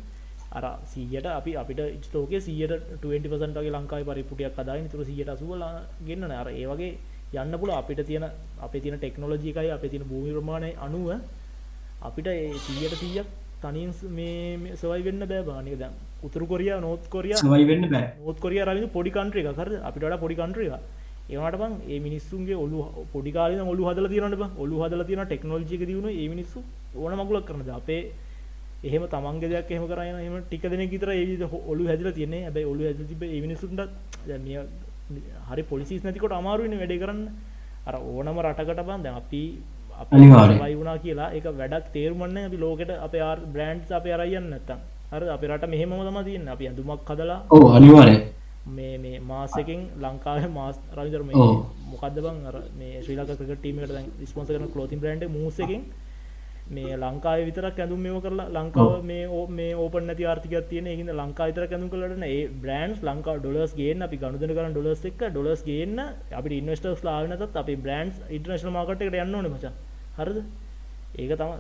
අර 0.51 0.65
සීයට 0.85 1.27
අපි 1.29 1.53
අපිට 1.55 1.81
ස්ටෝක 2.03 2.33
සියට 2.39 2.73
20පසන්ටගේ 3.03 3.73
ලංකායි 3.73 4.05
පරිපුටියක් 4.05 4.59
අදායි 4.59 4.89
තුර 4.89 5.05
සියට 5.05 5.29
අසුවලා 5.29 5.75
ගන්න 6.01 6.33
අර 6.33 6.49
ඒවගේ 6.51 6.93
යන්න 7.35 7.55
පුළ 7.55 7.73
අපිට 7.73 8.01
තියෙන 8.03 8.27
අප 8.61 8.73
තියන 8.75 8.97
ටෙක්නෝලජිකයි 8.97 9.71
අප 9.71 9.85
තින 9.85 10.03
භූමි 10.05 10.33
ප්‍රමාණය 10.33 10.71
අනුව 10.79 11.09
අපිට 12.03 12.29
සියට 12.59 12.95
සීයක් 12.95 13.29
තනින් 13.63 13.91
මේ 14.17 14.77
සවයි 14.81 15.03
වෙන්න 15.09 15.27
බෑ 15.33 15.43
බානික 15.51 15.77
දැම් 15.83 15.93
උතුරු 16.27 16.47
කොරිය 16.53 16.73
නොත් 16.87 17.05
කොරිය 17.15 17.35
සවයි 17.35 17.67
වෙන්න 17.71 17.91
බෑ. 17.95 18.09
නොත් 18.25 18.41
කොරිය 18.45 18.63
රවි 18.69 18.89
පොඩි 18.97 19.11
කන්ට්‍රික 19.11 19.53
කර 19.59 19.71
අපිට 19.89 20.19
පොඩි 20.25 20.41
කන්ට්‍රික 20.41 20.73
ඒවට 21.31 21.61
බං 21.61 21.75
ඒ 21.89 22.01
මිනිස්සුන්ගේ 22.07 22.57
ඔලු 22.65 22.79
පොඩිකාල 23.13 23.61
ඔලු 23.73 23.83
හදල 23.89 24.09
තියනට 24.13 24.59
ඔලු 24.65 24.83
හදල 24.83 25.05
තියන 25.09 25.23
ටෙක්නෝජික 25.25 25.83
දියුණ 25.91 26.11
ඒ 26.13 26.29
මිනිස්සු 26.35 26.59
ඕන 26.97 27.13
මගුලක් 27.21 27.47
කරනද 27.49 27.71
අපේ 27.79 28.03
එහෙම 28.89 29.05
තමන්ගේ 29.13 29.51
දෙයක් 29.53 29.71
එහෙම 29.71 29.85
කරන්න 29.91 30.21
එම 30.27 30.37
ටික 30.45 30.65
දෙන 30.73 30.83
ගතර 30.93 31.11
ඒ 31.13 31.49
ඔලු 31.73 31.83
හැදල 31.91 32.09
තියන්නේ. 32.19 32.47
ඇබයි 32.49 32.65
ඔලු 32.73 32.83
ඇද 32.89 33.01
තිබ 33.11 33.23
ඒ 33.23 33.41
මිනිසුන්ට 33.41 33.81
හරි 35.51 35.63
පොලිසිස් 35.73 36.03
නැතිකොට 36.05 36.33
අමාරුවන 36.33 36.75
වැඩ 36.83 36.95
කරන්න. 37.03 37.23
අර 37.89 37.95
ඕනම 37.97 38.41
රටකට 38.45 38.83
බන්ද 38.89 39.07
අපි 39.21 39.43
අපයි 40.01 40.75
වුණා 40.75 40.99
කියලා 40.99 41.31
එක 41.33 41.47
වැඩක් 41.53 41.87
තේරුමන්න 41.93 42.39
අපි 42.41 42.59
ලෝකට 42.59 42.91
අප 42.99 43.15
බ්‍රන්ඩ් 43.49 43.93
අප 43.93 44.07
අරයන්න 44.09 44.51
නැත්තම්. 44.51 44.79
හර 45.13 45.23
අප 45.29 45.43
රට 45.47 45.69
මෙහෙම 45.69 45.97
තම 46.01 46.21
තියන්න. 46.25 46.49
අපි 46.49 46.65
ඇඳුමක් 46.67 47.03
කදලා 47.07 47.41
ඕ 47.51 47.67
අනිවාරය 47.71 48.15
මේ 48.69 48.95
මේ 48.99 49.19
මාසකින් 49.23 49.81
ලංකාව 49.99 50.47
මාස් 50.51 50.77
රවිදර 50.95 51.23
මොකක්ද 51.25 52.19
බං? 52.19 52.37
මේ 52.79 53.03
ශ්‍රී 53.03 53.19
ලක 53.19 53.31
ක්‍රීමට 53.41 54.29
ස්පොන්ස 54.29 54.49
කරන 54.49 54.73
කලෝතින් 54.75 55.01
බ්‍රන්ඩ් 55.01 55.29
මූසකින් 55.31 55.85
මේ 56.69 56.97
ලංකාව 56.97 57.41
විතරක් 57.43 57.79
ඇඳුම් 57.79 58.01
මෙම 58.01 58.17
කරලා 58.21 58.49
ලංකාව 58.57 59.05
මේ 59.05 59.25
මේ 59.51 59.71
ඕපන 59.77 60.05
නැති 60.07 60.25
ආර්ථිකයක් 60.25 60.69
තියෙන 60.71 60.87
ඒහිද 60.87 61.11
ලංකා 61.13 61.49
විතර 61.49 61.65
ඇඳුම් 61.67 61.91
කලටන 61.91 62.27
ඒ 62.29 62.41
බ්‍රන්ඩ් 62.63 63.07
ලංකා 63.09 63.37
ඩොලස් 63.39 63.73
ගේන්න 63.75 64.07
අපි 64.07 64.21
ගනුදන 64.23 64.55
කරන 64.57 64.75
ඩොලස් 64.75 65.05
එක් 65.05 65.23
ඩොලස් 65.29 65.63
ගේන්න 65.65 66.01
අපි 66.33 66.59
ඉන්වස්ටර්ස් 66.59 67.03
ලාවනතත් 67.03 67.63
අපි 67.63 67.77
බ්‍රන්ඩ් 67.79 68.21
ඉන්ටර්නශන 68.31 68.77
මාකට 68.77 69.03
එකට 69.03 69.19
යන්න 69.19 69.39
ඕන 69.39 69.51
මචා 69.55 69.73
හරිද? 70.19 70.39
ඒක 71.15 71.33
තම 71.39 71.51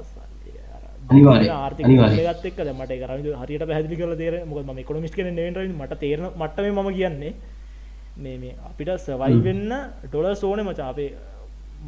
අනිවාර්යෙන්. 1.10 1.86
ගත් 2.42 2.56
දැන් 2.58 2.76
මට 2.78 2.92
ඒක 2.96 3.02
හරියට 3.42 3.64
පැහැදිලි 3.68 3.96
කරලා 4.00 4.20
තේරෙන්නේ 4.22 4.50
මොකද 4.50 4.66
මම 4.66 4.78
ඉකොනොමිස්ට් 4.84 5.16
කෙනෙක් 5.18 5.34
නෙවෙයි 5.38 5.72
මට 5.80 5.98
තේරෙන 6.02 6.28
මට්ටමේ 6.40 6.72
මම 6.76 6.90
කියන්නේ 6.98 7.32
මේ 8.24 8.36
මේ 8.42 8.54
අපිට 8.68 8.90
සර්වයිව් 9.06 9.42
වෙන්න 9.48 9.72
ඩොලර්ස් 10.04 10.42
ඕනේ 10.44 10.66
මචං. 10.68 10.86
අපේ 10.92 11.10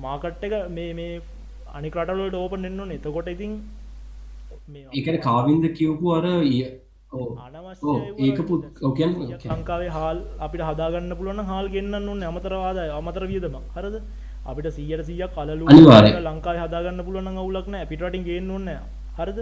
මාකට් 0.04 0.44
එක 0.46 0.54
මේ 0.76 0.90
මේ 0.98 1.20
අනික 1.78 1.94
රටවලට 1.96 2.36
ඕපන් 2.36 2.62
වෙන්න 2.66 2.80
ඕනේ. 2.80 2.98
එතකොට 3.00 3.28
ඉතින් 3.34 3.52
මේ 4.68 4.86
ඒකන 4.98 5.18
කාවින්ද 5.28 5.64
කියවපු 5.78 6.06
අර 6.18 6.24
ඒක 8.18 8.38
පුත් 8.48 8.62
ලංකාවේ 9.52 9.90
හාල් 9.96 10.18
අපිට 10.44 10.62
හදාගන්න 10.68 11.16
පුළුවන් 11.18 11.44
හාල් 11.50 11.66
ගෙන්න්න 11.74 12.08
ඕන්න 12.08 12.22
අමතරවාදය 12.30 12.84
අමතර 12.98 13.24
වියදම 13.32 13.56
හරද 13.76 13.96
අපිට 14.47 14.72
සීයට 14.78 15.05
සිය 15.11 15.22
කලලු. 15.36 15.66
ලංකාව 16.28 16.57
හදාගන්න 16.64 17.05
පුළුවන් 17.07 17.38
අවුලක්න 17.43 17.76
පිටටින් 17.90 18.24
ගේන්න 18.24 18.51
ඕන්න 18.51 18.72
හරද? 19.18 19.38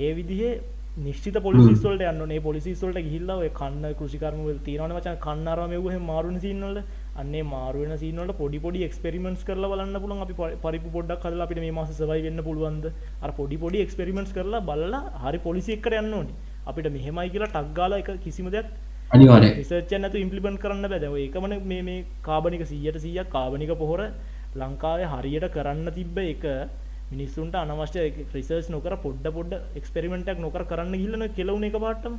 ඒ 0.00 0.10
විදිහේ 0.18 0.52
නිශ්චිත 0.96 1.36
පොලිසිස්වලට 1.46 2.02
යන්න 2.10 2.34
පොලිසිස්වලට 2.42 2.98
ගිල්ල 3.10 3.30
කන්න 3.58 3.84
කෘෂිකරම 3.98 4.40
තියනවන 4.66 4.92
වචන්. 4.96 5.16
කන්නරමයහ 5.24 5.98
මාරුණ 6.10 6.38
සින්නල 6.44 6.78
අන්නේ 7.22 7.42
මාරුවෙන 7.42 7.98
සිනට 7.98 8.32
පොඩි 8.40 8.58
පොඩි 8.64 8.84
එක්ස්පෙරිමෙන්ට් 8.86 9.42
කරලා 9.48 9.70
බලන්න 9.72 10.00
පුළන් 10.04 10.22
අපි 10.24 10.34
පරිපු 10.64 10.88
පොඩ්ඩක් 10.96 11.20
කරලා 11.24 11.46
අපිට 11.46 11.60
මේ 11.64 11.74
මාස 11.78 11.90
සවයි 11.98 12.22
වෙන්න 12.26 12.40
පුළුවන්ද? 12.48 12.86
අර 13.22 13.30
පොඩි 13.38 13.56
පොඩි 13.64 13.82
එක්ස්පෙරිමෙන්ට් 13.84 14.32
කරලා 14.36 14.62
බලලා 14.70 15.02
හරි 15.24 15.38
පොලිසි 15.46 15.76
එක්කට 15.76 15.98
යන්න 16.00 16.14
ඕනි. 16.20 16.34
අපිට 16.66 16.86
මෙහෙමයි 16.96 17.30
කියලා 17.34 17.52
ටක්ගාල 17.54 17.98
එක 18.00 18.10
කිසිම 18.24 18.48
දෙයක් 18.54 18.70
අනිවාරය 19.14 19.48
රිසර්ච් 19.58 19.92
නැතු 19.96 20.22
ඉම්පලිමෙන්ට් 20.24 20.62
කරන්න 20.62 20.86
බැද 20.92 21.04
ඒකමන 21.24 21.52
මේ 21.72 21.98
කාබනික 22.22 22.64
සීයට 22.70 22.98
සීයක් 23.04 23.28
කාබනික 23.34 23.72
පොහොර 23.82 24.00
ලංකාවේ 24.56 25.10
හරියට 25.12 25.46
කරන්න 25.56 25.88
තිබ්බ 25.98 26.18
එක 26.24 26.44
මිනිස්සුන්ට 27.12 27.54
අනවශ්‍ය 27.54 28.00
රිසර්ච් 28.34 28.70
නොකර 28.74 28.94
පොඩ්ඩ 29.04 29.28
පොඩ්ඩ 29.36 29.76
එක්ස්පෙරිමෙන්ටක් 29.80 30.40
නොකර 30.46 30.64
කරන්න 30.70 30.96
ගිල්ලන 31.02 31.24
කෙලවුණ 31.36 31.68
එක 31.68 31.76
පාටම. 31.84 32.14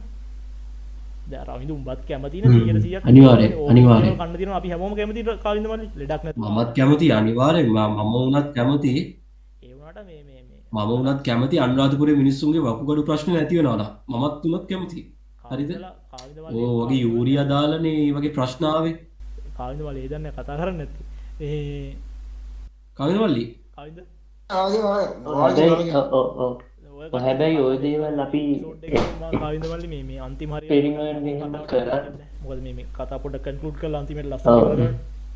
දරවිදු 1.31 1.73
උඹත් 1.77 2.01
කැමතින 2.09 2.45
හ්ම්. 2.45 2.55
සීයට 2.55 2.81
සියක්. 2.85 3.03
අනිවාර්යෙන්, 3.05 3.51
අනිවාර්යෙන්. 3.71 4.17
කන්න 4.19 4.37
තින 4.41 4.55
අපි 4.59 4.71
හැමෝම 4.73 4.95
කැමති 4.99 5.23
කාවිදමලි 5.45 5.87
ලෙඩක් 6.01 6.23
මමත් 6.37 6.69
කැමති 6.77 7.11
අනිවාරෙන් 7.19 7.67
මම 7.69 8.13
වනත් 8.15 8.47
කැමති. 8.57 8.91
මම 10.71 10.93
වනත් 10.93 11.19
කැමති 11.27 11.63
අන්රාධපුර 11.65 12.09
මිනිස්සුන්ගේ 12.21 12.65
වකුගඩු 12.67 13.07
ප්‍රශ්න 13.09 13.35
ඇතිවෙනවාලා 13.35 13.91
මමත් 14.11 14.35
තුනත් 14.43 14.65
කැමති. 14.71 14.99
හරිද? 15.43 15.71
ඕ 16.55 16.73
වගේ 16.79 17.01
යූරිය 17.01 17.39
දාලනේ 17.49 17.95
ඒ 18.01 18.11
වගේ 18.15 18.33
ප්‍රශ්නාවේ. 18.37 18.95
කාවිද 19.57 19.79
වල 19.81 19.97
ඒදන්න 19.97 20.27
කතා 20.31 20.57
කරන්න 20.59 20.81
ඇති 20.81 21.01
ඒ 21.41 21.95
කාවිද. 22.97 23.97
ඔය 27.05 27.19
හැබැයි 27.21 27.59
ඔය 27.59 27.77
දේවල් 27.77 28.19
අපි 28.19 28.41
කාවිදමල්ලි 29.33 29.87
මේ 29.87 30.03
මේ 30.03 30.19
අන්තිමහරි 30.27 30.67
එහෙම 30.71 31.57
කරත් 31.71 32.05
මොකද 32.43 32.59
මේ 32.67 32.85
කතා 32.97 33.19
පොට 33.19 33.35
කන්කලුට් 33.45 33.77
කල 33.81 33.95
අන්තිමට 33.95 34.29
ලස් 34.31 34.45
ඔව්. 34.47 34.83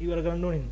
ඉවර 0.01 0.19
කරන්න 0.25 0.45
ඕනින්න 0.45 0.69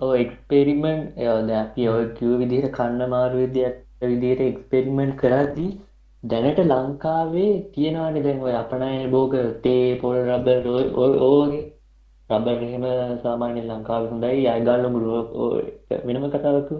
ඔය 0.00 0.16
එක්ස්පෙරිමෙන්ට් 0.20 1.06
ද 1.48 1.56
අපි 1.58 1.88
ඔය 1.88 2.04
කිව් 2.18 2.30
විදිහට 2.40 2.74
කන්න 2.76 3.10
මාරු 3.10 3.36
විදියට 3.42 3.78
විදිහට 4.04 4.42
එක්ස්පෙරිමෙන්ට් 4.46 5.18
කරද්දී 5.20 5.70
දැනට 6.22 6.58
ලංකාවේ 6.62 7.52
තියෙනවාන 7.74 8.16
දැන් 8.24 8.42
ඔය 8.46 8.52
අපනය 8.54 8.90
බෝග 9.10 9.32
තේ 9.62 9.86
පොල් 10.02 10.16
රබර් 10.18 10.66
ඕගේ 11.28 11.62
රබර් 12.30 12.60
එහෙම 12.66 12.84
සාමාන්‍ය 13.24 13.62
ලංකාව 13.62 14.04
හොඳයි. 14.10 14.44
අයගල්ල 14.46 14.84
මුරුව 14.88 15.32
වෙනම 16.06 16.26
කතාවකු 16.34 16.76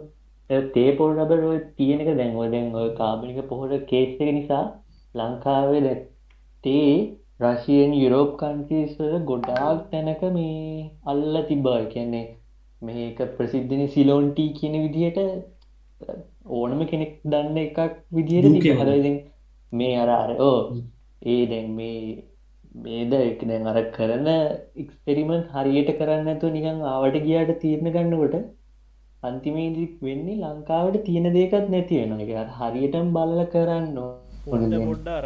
තේ 0.75 0.91
පොල් 0.99 1.11
රබර් 1.17 1.41
ඔය 1.51 1.59
තියෙනක 1.79 2.11
දැන් 2.21 2.39
ඔය 2.43 2.49
දැන් 2.55 2.69
ඔය 2.75 2.89
කාබනික 3.01 3.41
පොහොට 3.49 3.75
කේස් 3.91 4.13
එක 4.19 4.31
නිසා 4.39 4.63
ලංකාවේ 5.15 5.83
දැන් 5.87 6.05
තේ 6.65 6.93
රශයෙන් 7.41 7.93
යුරෝප් 7.95 8.31
කන්ට්‍රීස්වල 8.41 9.19
ගොඩාක් 9.31 9.83
තැනක 9.91 10.23
මේ 10.37 10.87
අල්ල 11.07 11.43
තිබ්බා. 11.51 11.81
කියන්නේ 11.87 12.27
මේක 12.83 13.19
ප්‍රසිද්ධනි 13.37 13.89
සිලෝන්ටී 13.89 14.49
කියන 14.55 14.79
විදිහට 14.85 15.19
ඕනම 16.53 16.81
කෙනෙක් 16.87 17.13
දන්න 17.27 17.61
එකක් 17.67 17.79
විදිහට 18.13 18.51
තිබ්බ. 18.57 19.32
මේ 19.73 19.95
අර 19.97 20.11
අර 20.13 20.31
ඕ 20.41 20.59
ඒ 21.23 21.43
දැන් 21.47 21.69
මේ 21.73 21.99
මේද 22.83 23.13
එක 23.21 23.45
දැන් 23.45 23.67
අර 23.67 23.79
කරන 23.91 24.27
එක්ස්පෙරිමන්ට් 24.77 25.53
හරියට 25.55 25.91
කරන්න 25.99 26.25
නැතුව 26.25 26.53
නිකන් 26.53 26.83
ආවට 26.87 27.17
ගියාට 27.23 27.55
තීරණ 27.61 27.93
ගන්නකොට 27.93 28.37
අන්තිමේදී 29.23 29.89
වෙන්නේ 30.03 30.37
ලංකාවට 30.43 31.05
තියෙන 31.05 31.27
දෙයක්වත් 31.33 31.69
නැති. 31.69 31.95
ඒක 31.97 32.37
අර 32.37 32.49
හරියටම 32.59 33.09
බලලා 33.13 33.47
කරන්න 33.47 33.97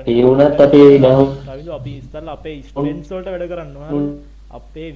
ඒ 0.06 0.22
වුණත් 0.22 0.60
අපේ 0.60 0.88
අපි 1.72 1.92
ඉස්තරල 1.96 2.28
අපේ 2.28 2.56
ස්ටන්ස්වලට 2.62 3.28
වැඩ 3.28 3.46
කරන්නවා 3.48 3.90
අපේ 4.50 4.88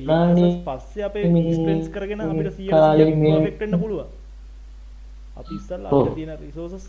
පස්සේ 0.66 1.04
අපේ 1.04 1.28
මේ 1.28 1.54
ස්පෙන්ස් 1.54 1.86
කරගෙන 1.90 2.20
අපිට 2.22 2.58
කාලේ 2.70 3.06
මේ- 3.14 3.38
සියක්ටන්න 3.38 3.80
පුළුව 3.80 4.00
අපි. 4.00 4.16
අපිට 5.92 6.14
තියෙන 6.16 6.36
රිසෝසස් 6.38 6.84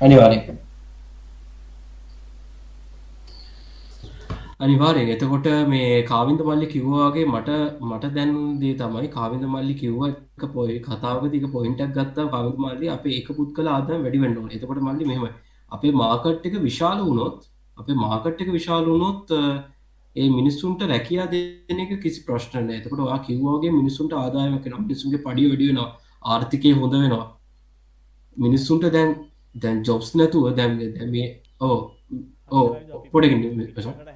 අනිවාරය 0.00 0.38
අනිවාරයෙන්. 4.60 5.08
එතකොට 5.14 5.46
මේ 5.72 6.02
කාවින්ද 6.04 6.40
මල්ලි 6.48 6.66
කිව්වාගේ 6.72 7.26
මට 7.26 7.50
මට 7.82 8.04
දැන් 8.16 8.32
දේ 8.60 8.74
තමයි 8.74 9.08
කාවින්ද 9.08 9.44
මල්ලි 9.46 9.74
කිව්ව 9.82 10.00
එක 10.08 10.42
පොයි 10.54 10.78
කතාවක 10.80 11.24
තික 11.34 11.44
පොයින්ටක් 11.52 11.92
ගත්තා. 11.96 12.26
කාවින්ද 12.34 12.58
මල්ලි 12.64 12.88
අපේ 12.96 13.18
එක 13.20 13.28
පුත් 13.36 13.50
කළ 13.56 13.68
ආදම 13.68 14.02
වැඩි 14.04 14.22
වෙන්න 14.24 14.36
ඕනේ. 14.38 14.56
එතකොට 14.58 14.80
මල්ලි 14.82 15.04
මෙහෙම 15.10 15.26
අපේ 15.72 15.92
මාකට් 16.02 16.46
එක 16.48 16.56
විශාල 16.68 16.98
වුණොත් 17.06 17.38
අපේ 17.76 17.94
මාකට් 17.96 18.40
එක 18.42 18.50
විශාල 18.58 18.84
වුණොත් 18.86 19.30
අ, 19.32 19.42
ඒ 20.16 20.28
මිනිස්සුන්ට 20.30 20.80
රැකියා 20.92 21.26
දෙන 21.32 21.80
එක 21.84 21.92
කිසි 22.02 22.20
ප්‍රශ්න 22.26 22.58
නැහැ. 22.60 22.80
එතකොට 22.80 23.00
ඔයා 23.06 23.18
කිව්වාගේ 23.28 23.72
මිනිස්සුන්ට 23.80 24.12
ආදායමක් 24.14 24.64
වෙනවා 24.64 24.84
මිනිස්සුන්ගේ 24.86 25.22
පඩිය 25.26 25.48
වැඩි 25.50 25.68
වෙනවා. 25.70 25.90
ආර්ථිකය 26.24 26.72
හොඳ 26.80 26.94
වෙනවා. 26.96 27.26
මිනිස්සුන්ට 28.36 28.84
දැන් 28.96 29.10
දැන් 29.54 29.78
ජොබ්ස් 29.86 30.08
නැතුව 30.16 30.44
දැන් 30.58 30.72
දැන් 30.96 31.10
මේ 31.14 31.28
ඕ 31.60 31.78
ඕ 32.50 32.66
පොඩකින් 33.12 33.40
දැන් 33.42 33.56
දැන් 33.58 33.72
දැන් 33.76 34.07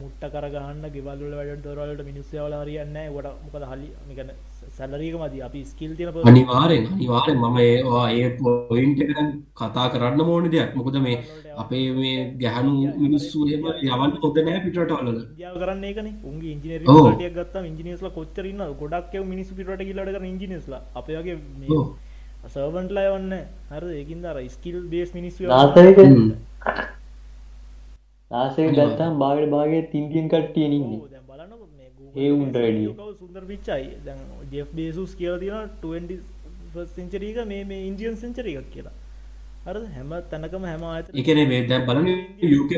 මුට්ට 0.00 0.24
කරගන්න 0.34 0.84
ගෙවල්ල 0.94 1.34
වැඩ 1.38 1.62
දොරවලට 1.64 2.02
මිනිස්සවල 2.08 2.54
හරියන්න 2.60 2.96
වට 3.14 3.34
මොකද 3.44 3.64
හලි 3.70 3.88
මිකන 4.08 4.30
සැලරීක 4.76 5.16
මති 5.22 5.42
අපි 5.42 5.60
ස්කිල් 5.64 5.92
තින 5.96 6.08
අනිවාරෙන් 6.24 6.84
අනිවාරෙන් 6.94 7.38
මම 7.38 7.58
ඒවා 7.60 8.06
ඒ 8.10 8.28
පොයින්ට 8.38 9.02
එක 9.04 9.10
දැන් 9.14 9.30
කතා 9.54 9.86
කරන්න 9.94 10.20
ඕන 10.26 10.50
දෙයක්. 10.50 10.74
මොකද 10.74 11.00
මේ 11.06 11.16
අපේ 11.62 11.86
මේ 11.92 12.18
ගැහනු 12.42 12.74
මිනිස්සු 13.04 13.46
එහෙම 13.46 13.66
යවන්න 13.84 14.12
හොඳ 14.22 14.38
නෑ 14.46 14.60
පිටරටවල 14.66 15.08
ඉදියාව 15.16 15.56
කරන්න 15.62 15.84
ඒකන. 15.84 16.08
උන්ගේ 16.24 16.52
ඉජිනර 16.54 16.82
ඔව්. 16.88 17.08
ටියක් 17.08 17.34
ගත්ත 17.38 17.64
ඉජිනස්ල 17.72 18.08
කොච්චරන්න 18.18 18.62
ගොඩක් 18.82 19.14
මිනිස් 19.32 19.50
පිට 19.56 19.66
කර 19.66 20.24
ඉජිනස්ලා 20.26 20.80
අපගේ 20.94 21.36
ඔව්. 21.70 21.90
සර්වන්ට් 22.48 22.90
ලයවන්න 22.90 23.32
හර 23.70 23.84
ඒකින් 23.98 24.22
දර 24.24 24.38
ස්කිල් 24.48 24.80
බේස් 24.92 25.10
මිනිස් 25.14 25.40
නාසයක 25.42 25.98
නාසයක 28.30 28.74
ගත්තාම 28.74 29.18
භාගයට 29.18 29.52
භාගය 29.52 29.78
තින්තියෙන් 29.92 30.28
කට්ටිය 30.28 30.66
බලන්න 31.28 31.52
ඒ 32.16 32.30
උන්ට 32.32 32.56
වැඩිය. 32.56 32.90
සුන්දර 33.18 33.42
පිච්චයි? 33.44 33.86
දැන් 34.04 34.20
ජෙෆ් 34.52 34.68
බේසුස් 34.72 35.14
කියල 35.14 35.38
තින 35.40 35.54
20 35.84 36.88
සෙන්චරීක 36.96 37.40
මේ 37.46 37.62
මේ 37.64 37.86
ඉන්දියන් 37.86 38.16
සෙන්චර 38.16 38.46
එකක් 38.46 38.68
කියලා. 38.70 38.94
හර 39.64 39.76
හැම 39.94 40.12
තැනකම 40.30 40.64
හැම 40.64 40.84
අත 40.90 41.10
එකන 41.14 41.40
මේ 41.48 41.66
දැන් 41.68 41.86
බලන 41.86 42.06
යුක 42.46 42.70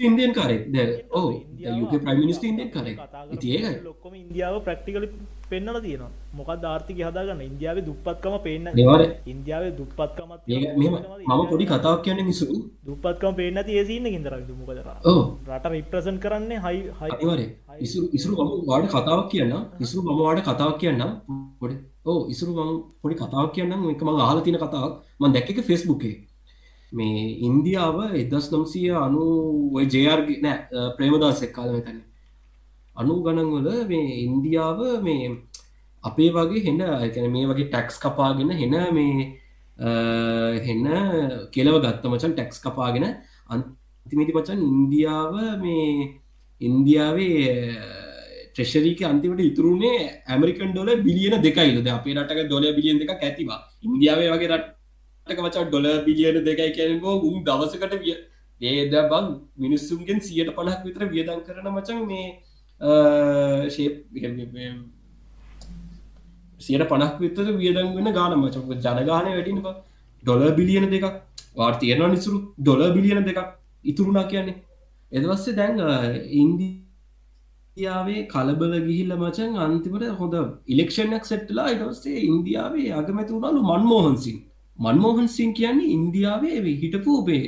ඉන්දියන් 0.00 0.32
කරෙක් 0.32 0.66
ද 0.72 0.86
ඕ 1.12 1.28
යුක 1.72 1.94
ප්‍රයිමිනිස්ට 1.98 2.44
ඉන්දියන් 2.44 2.70
කරෙක් 2.70 2.98
ඒකයි. 3.32 3.74
ලොක්කොම 3.84 4.14
ඉන්දියාව 4.16 4.58
ප්‍රක්ටිකල 4.64 5.06
පෙන්නල 5.50 5.80
තියෙනවා. 5.80 6.10
මොකක් 6.32 6.50
ධාර්ථික 6.60 7.00
හදාගන්න? 7.00 7.42
ඉන්දියාව 7.42 7.78
දුප්පත්කම 7.82 8.36
පේන්න 8.40 8.66
ඉන්දියාව 9.26 9.64
දුප්පත්කමත් 9.72 10.40
මෙම 10.78 11.44
පොඩි 11.48 11.66
කතාවක් 11.66 12.02
කියන්න 12.04 12.24
නිසු 12.24 12.46
දුපත්කම 12.84 13.34
පේන්න 13.34 13.60
තියසින්න 13.64 14.08
ඉදර 14.08 14.34
මොකද 14.54 14.80
රට 15.48 15.66
රිප්‍රසන් 15.68 16.18
කරන්නේ 16.18 16.60
හයි 16.60 16.80
හයි 16.94 17.10
අනිවාරේ 17.10 17.50
ඉසුරු 18.12 18.34
මම 18.38 18.66
වාඩ 18.66 18.88
කතාවක් 18.88 19.28
කියන්න 19.30 19.54
ඉසුරු 19.80 20.02
මම 20.06 20.20
වාඩ 20.20 20.42
කතාවක් 20.44 20.78
කියන්න 20.78 21.06
පොඩි 21.60 21.76
ඕ 22.04 22.20
ඉසුරු 22.28 22.52
මං 22.56 22.70
පොඩි 23.02 23.14
කතාවක් 23.16 23.52
කියන්න 23.54 23.72
එක 23.90 24.02
මං 24.02 24.20
අහල 24.20 24.40
තින 24.40 24.56
කතාවක්. 24.56 24.94
මන් 25.20 25.32
දැක්ක 25.34 25.60
ෆෙස්බුකේ 25.62 26.16
මේ 26.92 27.24
ඉන්දියාව 27.40 27.98
එදස් 28.14 28.46
නම්සිය 28.50 28.90
අනු 28.96 29.22
ජයාර්ග 29.86 30.28
නෑ 30.40 30.84
ප්‍රේමදාස 30.96 31.42
එක් 31.42 31.52
කාල 31.52 31.68
මෙතැන 31.70 31.98
අනු 32.98 33.14
ගණන්වල 33.24 33.68
මේ 33.90 34.06
ඉන්දියාව 34.26 34.78
මේ 35.02 35.26
අපේ 36.04 36.30
වගේ 36.30 36.64
හෙන්න 36.66 36.80
එකන 37.06 37.26
මේ 37.34 37.46
වගේ 37.50 37.68
ටැක්ස් 37.68 37.96
කපාගෙන 38.00 38.50
හෙන 38.60 38.74
මේ 38.94 39.26
අ, 39.78 39.90
හෙන්න 40.66 40.86
කෙලව 41.52 41.76
ගත්ත 41.84 42.04
මචන් 42.06 42.32
ටැක්ස් 42.34 42.58
කපාගෙන 42.64 43.06
අන්තිමිති 43.50 44.32
මචන් 44.32 44.60
ඉන්දියාව 44.70 45.34
මේ 45.62 46.08
ඉන්දියාවේ 46.60 47.42
ට්‍රෙශරීක 48.52 49.00
අන්තිමට 49.04 49.40
ඉතුරුණේ 49.42 49.98
ඇමරිකන් 50.26 50.72
ඩොල 50.72 50.90
බිලියන 51.04 51.36
දෙකයිලද 51.42 51.86
අපේ 51.88 52.14
රටක 52.16 52.40
ඩොල 52.46 52.66
බිලියන් 52.76 52.98
දෙක 53.00 53.10
ඇතිවා. 53.18 53.58
ඉන්දියාවේ 53.82 54.30
වගේ 54.32 54.48
රට 54.50 55.38
මචා 55.40 55.64
ඩොල 55.68 55.86
බිලියන 56.06 56.38
දෙකයි 56.44 56.70
කියනකෝ 56.76 57.14
උන් 57.28 57.36
දවසකට 57.44 57.94
විය 58.02 58.16
ඒද 58.60 58.94
බං? 59.10 59.26
මිනිස්සුන්ගෙන් 59.56 60.20
සියට 60.20 60.50
පණක් 60.56 60.80
විතර 60.86 61.04
වියදන් 61.12 61.40
කරන 61.46 61.68
මචන් 61.70 62.00
මේ 62.06 62.26
ශේප් 63.68 63.94
සියට 66.60 66.84
පනක් 66.84 67.18
විතර 67.18 67.46
වියදන් 67.54 67.94
වෙන 67.96 68.12
ගාන 68.12 68.34
මචක 68.36 68.66
ජනගානය 68.76 69.30
වැඩින 69.30 69.60
ඩොල 70.24 70.42
බිලියන 70.52 70.86
දෙකක් 70.88 71.06
වාර් 71.56 71.74
තියෙනවා 71.76 72.08
නිසුරු 72.08 72.38
ඩොල 72.58 72.82
බිලියන 72.94 73.24
දෙකක් 73.24 73.40
ඉතුරුණා 73.84 74.26
කියන්නේ 74.26 74.56
එදවස්සේ 75.12 75.56
දැන් 75.56 75.78
ඉන්දියාවේ 76.40 78.26
කලබල 78.28 78.74
ගිහිල්ල 78.80 79.14
මචන් 79.16 79.56
අන්තිමට 79.58 80.04
හොඳ 80.14 80.34
ඉලෙක්ෂණයක් 80.66 81.24
සෙට්ලා 81.24 81.68
ඉටස්සේ 81.70 82.18
ඉන්දියාවේ 82.22 82.90
අගමැතිවුණලු 82.92 83.62
මන්මෝහන්සින් 83.64 84.38
මන්මෝහන්සින් 84.78 85.54
කියන්නේ 85.54 85.94
ඉන්දියාවේ 85.96 86.76
හිටපු 86.76 87.16
ඔබේ 87.20 87.46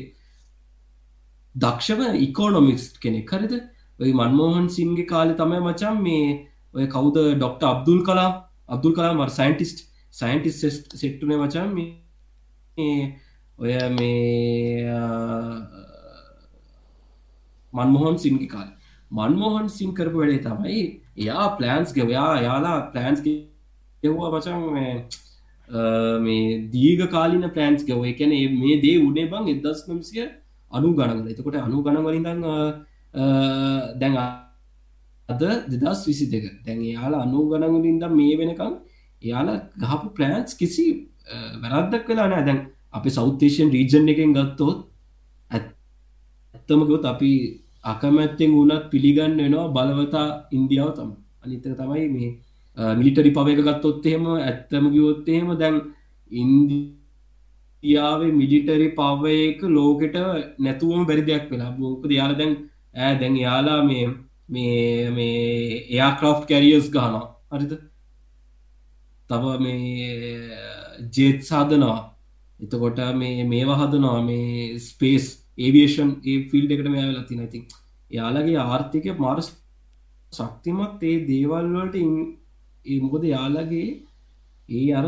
දක්ෂම 1.55 2.01
ඉකෝනොමික්ස් 2.19 2.85
කෙනෙක් 2.99 3.31
හරිද 3.33 3.55
ඔයි 4.01 4.13
මන්මෝහන් 4.13 4.69
සින්ගේ 4.69 5.07
කාලෙ 5.07 5.35
තමයි 5.35 5.61
මචන් 5.61 6.03
මේ 6.03 6.27
ඔය 6.75 6.87
කවුද 6.87 7.17
ඩොක්ට 7.35 7.63
අබ්දුල් 7.65 8.01
කලා 8.03 8.31
අබ්දුල් 8.69 8.95
කලා 8.95 9.15
මර 9.15 9.31
සයින්ටිස්ට් 9.31 9.79
සයින්ටිස් 10.15 10.61
සෙට්ටුනේ 10.95 11.39
මචන් 11.39 11.75
මේ 11.75 13.01
ඔය 13.59 13.73
මේ 13.91 14.85
මන්මොහන් 17.73 18.19
සින්ගි 18.19 18.49
කාල. 18.49 18.69
මන්මෝහන් 19.11 19.69
සිං 19.69 19.95
කරපු 19.95 20.19
වැඩේ 20.19 20.43
තමයි 20.43 20.83
එයා 21.19 21.47
ප්ලෑන්ස් 21.57 21.95
ගවයා 21.95 22.35
යාලා 22.43 22.79
ප්ලෑන්ස් 22.93 23.21
එව්වා 24.03 24.31
මචන් 24.33 24.61
මේ 26.21 26.45
දීග 26.73 27.01
කාලින 27.11 27.47
ප්ලෑන්ස් 27.51 27.83
ගව 27.85 28.13
එකන 28.13 28.35
මේ 28.57 28.77
දේ 28.85 28.97
උනේ 29.01 29.27
බං 29.27 29.51
එදස් 29.55 29.83
නම්සිය 29.89 30.27
අනු 30.71 30.93
ගණන් 30.95 31.33
එතකොට 31.33 31.59
අනු 31.59 31.83
ගණ 31.83 32.07
වලින්දන්න 32.07 32.47
දැන් 33.15 34.17
අද 35.29 35.43
දෙදස් 35.73 36.07
විසි 36.07 36.31
දෙක 36.31 36.65
දැන් 36.67 36.85
යාලා 36.87 37.23
අනු 37.23 37.49
ගණන්වලින්ද 37.51 38.05
මේ 38.13 38.37
වෙනකම් 38.37 38.75
එයාලා 39.23 39.69
ගහපු 39.81 40.15
ප්ලෑන්ස් 40.17 40.55
කිසි 40.55 41.09
වැරද්දක් 41.63 42.09
වෙලා 42.09 42.29
නෑ 42.29 42.45
දැන් 42.45 42.69
අපි 42.93 43.11
සෞතේෂන් 43.11 43.71
රීජන් 43.71 44.09
එකෙන් 44.09 44.33
ගත්තොත් 44.33 44.87
ඇත්තමකොත් 45.51 47.05
අපි 47.05 47.61
අකමැත්තෙන් 47.85 48.53
වුණත් 48.53 48.91
පිළිගන්න 48.91 49.37
වෙනවා 49.39 49.69
බලවතා 49.77 50.49
ඉන්දියාව 50.53 50.95
තම 50.97 51.11
අනිතක 51.45 51.77
තමයි 51.77 52.09
මේ 52.09 52.39
මිලිටරි 52.97 53.33
පවක 53.33 53.61
ගත්තොත් 53.69 54.07
එහෙම 54.07 54.27
ඇත්තම 54.29 54.91
ගියොත් 54.93 55.29
එහෙම 55.29 55.59
දැන් 55.59 55.95
ඉන්දියාවේ 56.33 58.33
මිලිටරි 58.33 58.93
පවයක 58.93 59.63
ලෝකෙට 59.69 60.15
නැතුවම 60.59 61.07
බැරි 61.07 61.23
දෙයක් 61.23 61.51
වෙලා. 61.51 61.73
බෝකද 61.73 62.11
යාල 62.11 62.37
දැන් 62.37 62.70
ඇ 62.95 63.13
දැන් 63.21 63.37
යාලා 63.39 63.81
මේ 63.85 64.07
මේ 64.49 65.11
මේ 65.11 65.87
එයා 65.89 66.11
ක්‍රෝ් 66.19 66.35
කැරියස් 66.45 66.91
ගානවා 66.91 67.27
හරිද? 67.53 67.73
තව 69.31 69.45
මේ 69.61 70.31
ජේත් 71.13 71.41
සාධනවා 71.43 71.99
එතකොට 72.61 73.01
මේ 73.15 73.45
මේවා 73.45 73.79
හදනවා 73.81 74.21
මේ 74.23 74.79
ස්පේස් 74.81 75.27
ඒවියෂන් 75.59 76.11
ඒ 76.25 76.37
ෆිල්ඩ 76.51 76.77
එකට 76.77 76.91
මේ 76.91 77.07
වෙලා 77.07 77.27
තින 77.27 77.43
ඉතින් 77.47 77.65
යාලගේ 78.11 78.61
ආර්ථිකය 78.65 79.17
මාරස් 79.19 79.49
ශක්තිමත් 80.33 81.03
ඒ 81.03 81.17
දේවල්වලට 81.27 81.97
ඒ 81.97 82.99
මොකද 83.01 83.25
යාලගේ 83.27 83.89
ඒ 84.69 84.87
අර 84.93 85.07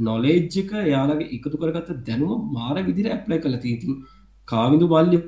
නොලේජ්ජක 0.00 0.72
යාලගේ 0.86 1.32
එකතු 1.36 1.62
කරගත්ත 1.62 1.90
දැනුව 2.08 2.46
මාර 2.52 2.76
විදිර 2.88 3.08
ඇප්ලයි 3.08 3.42
කළ 3.42 3.58
තිීතින් 3.58 4.02
කාවිදු 4.48 4.88
බල්ලි 4.94 5.20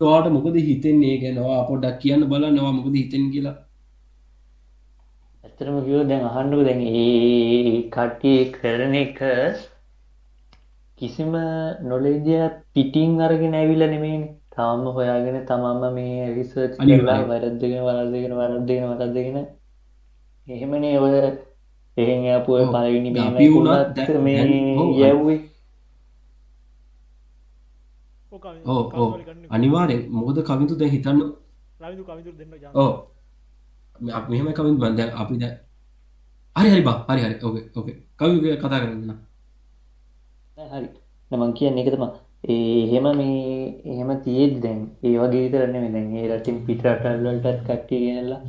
වාට 0.00 0.30
මොකද 0.30 0.56
හිතෙන්නේ? 0.60 1.16
ගැනවා 1.22 1.66
පොඩක් 1.68 1.98
කියන්න 2.02 2.28
බල 2.28 2.44
නවා 2.48 2.72
මොකද 2.72 2.94
හිතෙන් 2.94 3.24
කියලා. 3.32 3.56
ඇතරම 5.44 5.76
කිව 5.84 6.00
දැන් 6.08 6.24
අහන්ඩු 6.30 6.64
දැන් 6.64 6.80
ඒ 6.94 7.82
කට්ටිය 7.90 8.40
කරන 8.52 8.94
එක 8.96 9.20
කිසිම 11.00 11.32
නොලේජය 11.84 12.40
පිටිං 12.72 13.20
අරගෙන 13.20 13.54
ඇවිල 13.54 13.84
නෙමේන් 13.86 14.24
තාම 14.50 14.82
හොයාගෙන 14.90 15.38
තමම්ම 15.46 15.94
මේ 15.94 16.32
රිසර්ච් 16.34 16.74
අනිලා 16.78 17.20
වැරද්දගෙන 17.28 17.86
වරදගෙන 17.86 18.34
වරද්දගෙන 18.38 18.90
වරද්දගෙන. 18.90 19.38
එහෙමනේ 20.46 20.98
ඔය. 21.00 21.14
එහෙන් 21.96 22.26
අපුය 22.32 22.64
පලවිනි 22.66 23.10
මේ 24.20 24.42
යැව්වේ 24.98 25.40
ඕ 28.66 29.10
අනිවාරෙන් 29.50 30.02
මොකද 30.10 30.38
කවිතු 30.42 30.74
දැ 30.76 30.90
හිතන්න 30.90 31.20
ඕ 32.74 32.92
මෙහම 34.28 34.48
කවින් 34.52 34.78
බන්ද 34.78 35.00
අපි 35.14 35.34
ද 35.36 35.44
හරි 36.56 36.70
හරි 36.70 36.82
බා. 36.82 36.98
හරි 37.08 37.20
හරි. 37.22 37.34
ඕක 37.42 37.56
ඕක 37.76 37.88
කවි 38.18 38.56
කතා 38.56 38.80
කරන්න 38.80 39.12
හරි 40.56 40.88
නමං 41.30 41.52
කියන්න 41.52 41.78
එක 41.78 41.88
තම 41.90 42.04
එහෙම 42.46 43.06
මේ 43.12 43.82
එහෙම 43.86 44.10
තියේද 44.24 44.54
දැන් 44.62 44.80
ඒ 45.02 45.16
වගේ 45.18 45.48
කරන්න 45.52 45.84
මෙදැන් 45.84 46.12
ඒ 46.16 46.28
රටින් 46.30 46.58
පිටරටල්ලටත් 46.66 47.46
කට්ටිය 47.60 48.00
ගෙනල්ලා 48.06 48.40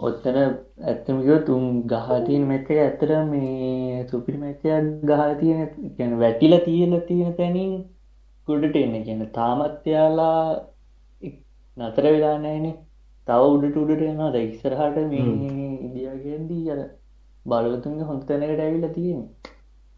ඔත්තන 0.00 0.36
ඇත්තමකෝ 0.84 1.38
තුම් 1.46 1.64
ගහතියන 1.86 2.44
මෙතක 2.46 2.68
ඇතර 2.76 3.10
මේ 3.24 4.06
සුපිරි 4.10 4.38
මැචයක් 4.38 4.90
ගහතියන 5.04 5.60
ගැන 5.98 6.12
වැටිල 6.20 6.54
තියෙන 6.66 6.94
තියෙන 7.08 7.32
තැනින් 7.34 7.72
ගොඩට 8.48 8.76
එන්න 8.82 8.94
කියන්න 9.06 9.24
තාමත්යාලා 9.38 10.42
නතර 11.76 12.06
වෙලානෑනේ 12.14 12.74
තව 13.26 13.42
උඩට 13.54 13.76
උඩට 13.82 14.06
යනවා. 14.06 14.32
ද 14.34 14.36
ඉස්සරහට 14.46 14.98
මේ 15.12 15.70
ඉදියාගෙන්දී 15.86 16.70
අර 16.74 16.80
බලවතුන්ගේ 17.46 18.08
හොඳ 18.10 18.22
තැනකට 18.28 18.64
ඇවිල 18.64 18.88
තියෙන 18.96 19.22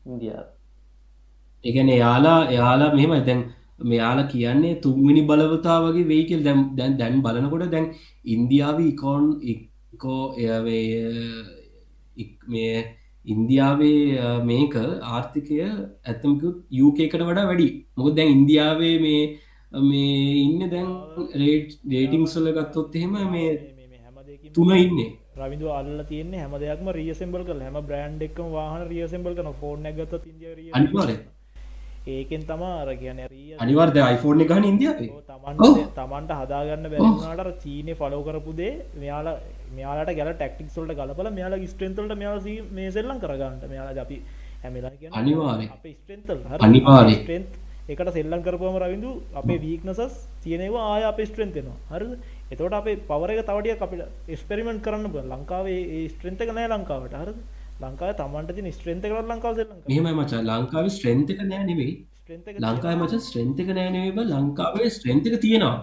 ඉන්දියාව. 0.07 0.47
එකන 1.65 1.91
යාලා 1.95 2.39
එයාලා 2.55 2.91
මෙහෙම 2.97 3.17
දැන් 3.29 3.43
මෙයාලා 3.85 4.31
කියන්නේ 4.33 4.75
තුන්මිනි 4.85 5.23
බලවතා 5.31 5.79
වගේ 5.85 6.09
වෙයිකල් 6.13 6.43
දැම් 6.47 6.61
දැන් 6.77 6.97
දැන් 7.01 7.21
බලනකොට 7.27 7.73
දැන් 7.75 7.87
ඉන්දියාව 8.35 8.79
ඉකෝන් 8.83 9.27
ඉකෝ 9.53 10.23
එවේ 10.49 10.85
මේ 12.49 12.75
ඉන්දියාවේ 13.25 14.43
මේක 14.43 14.75
ආර්ථිකය 14.77 15.61
ඇත්තමකුත් 15.63 16.57
යුකේකට 16.73 17.23
වඩා 17.23 17.47
වැඩි 17.47 17.69
මොකද 17.97 18.17
දැන් 18.17 18.31
ඉන්දියාවේ 18.31 18.95
මේ 18.99 19.23
මේ 19.73 20.13
ඉන්න 20.39 20.71
දැන් 20.71 20.89
රේට් 21.37 21.77
රේටිංසල 21.87 22.53
ගත්තොත් 22.53 22.97
එහෙම 22.97 23.19
මේ 23.31 23.51
තුන 24.55 24.73
ඉන්නේ. 24.77 25.11
රවිදු 25.39 25.69
අල්ල 25.71 26.01
තියන්නේ 26.05 26.41
හැම 26.41 26.57
දෙයක්ම 26.59 26.89
රියසෙම්බල් 26.93 27.45
කල 27.45 27.61
හැම 27.61 27.77
බ්‍රන්් 27.83 28.17
එක්ම 28.23 28.49
වාහන 28.53 28.89
රියසෙම්බල් 28.89 29.35
කන 29.35 29.53
ෆෝන් 29.61 29.87
ගත 29.93 30.23
ඉදිය 30.27 30.71
අනිවාරය 30.73 31.17
ඒකෙන් 32.09 32.43
තමා 32.43 32.75
අර 32.83 32.97
කියන 32.97 33.21
අනිවාර්ද 33.59 33.97
iPhoneෆෝන් 33.97 34.45
ගහන 34.47 34.65
ඉන්දියාවේ. 34.65 35.11
තමන්ට 35.95 36.33
හදාගන්න 36.41 36.91
බැරිනාට 36.91 37.63
චීනය 37.63 37.95
ෆලෝ 37.95 38.23
කරපුදේ 38.23 38.73
මෙයාලා 38.97 39.39
මෙයාලට 39.77 40.13
ගැල 40.19 40.31
ටක්ටික් 40.35 40.69
සොල්ට 40.77 40.95
ගලපල 40.99 41.29
මෙයාලා 41.39 41.71
ස්ට්‍රෙන්තල්ට 41.73 42.15
මෙයාස 42.23 42.47
මේ 42.79 42.91
සෙල්ලම් 42.97 43.19
කරගන්නට. 43.25 43.65
මෙයාලා 43.73 44.05
අපි 44.07 44.17
හැමලා 44.63 44.93
අනිවාර්ය 45.21 45.67
ස්ට්‍රෙන්තල් 45.95 46.41
අනිවාර්ය 46.67 47.15
එකට 47.93 48.11
සෙල්ලම් 48.19 48.43
කරපුම 48.47 48.77
රවිදු 48.83 49.13
අපේ 49.41 49.59
වීක්නසස් 49.65 50.19
තියනවා 50.45 50.85
ආය 50.93 51.05
අප 51.11 51.21
ස්ට්‍රෙන්තෙනවා 51.31 51.79
හරි 51.95 52.11
එතවට 52.53 52.77
අපේ 52.81 53.01
පවරක 53.09 53.41
තවටිය 53.49 53.75
අපිට 53.87 54.05
එස්පෙරිමෙන්ට් 54.37 54.85
කරන්න 54.87 55.33
ලංකාවේ 55.33 56.05
ස්ට්‍රෙන්ත 56.13 56.41
නෑ 56.51 56.69
ලංකාවට. 56.75 57.17
හරද? 57.23 57.41
ලංකාව 57.83 58.15
තමන්ට 58.19 58.57
ති 58.57 58.73
ස්ට්‍රෙන්ත 58.79 59.05
කර 59.11 59.25
ලංකාව 59.25 59.55
මෙහම 59.91 60.09
මච 60.15 60.33
ලංකාව 60.51 60.87
ස්ට්‍රෙන්තක 60.97 61.41
නෑ 61.51 61.65
නෙවෙයි. 61.71 61.93
ලංකාව 62.65 62.97
මච 62.97 63.15
ස්ට්‍රෙන්තක 63.25 63.71
නෑනව 63.79 64.19
ලංකාවේ 64.33 64.91
ස්ට්‍රෙන්තක 64.97 65.35
තියෙනවා 65.45 65.77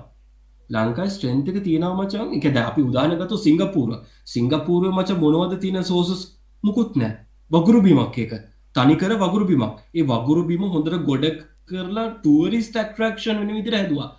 ලංකායි 0.69 1.13
ස්ට්‍රෙන්තක 1.15 1.57
තියෙනව 1.67 1.93
මචන් 1.99 2.35
එක 2.37 2.45
ද 2.55 2.57
අපි 2.69 2.81
උදානගතු 2.89 3.37
සිංගපූර 3.45 3.89
සිංගපූරුව 4.33 4.91
මච 4.97 5.09
මොනවද 5.23 5.53
තියෙන 5.63 5.83
සෝසස් 5.91 6.21
මුකුත් 6.63 6.91
නෑ 7.01 7.13
වගුරු 7.51 7.81
බිමක් 7.85 8.17
එක 8.25 8.33
තනිකර 8.75 9.11
වගුරු 9.23 9.45
බිමක්. 9.51 9.77
ඒ 9.95 10.03
වගුරු 10.03 10.41
බිම 10.49 10.63
හොඳට 10.73 10.97
ගොඩක් 11.09 11.39
කරලා 11.69 12.07
ටරිස් 12.23 12.67
ටක්රක්ෂන් 12.73 13.39
වන 13.41 13.53
විදිර 13.57 13.75
හැදවා. 13.77 14.09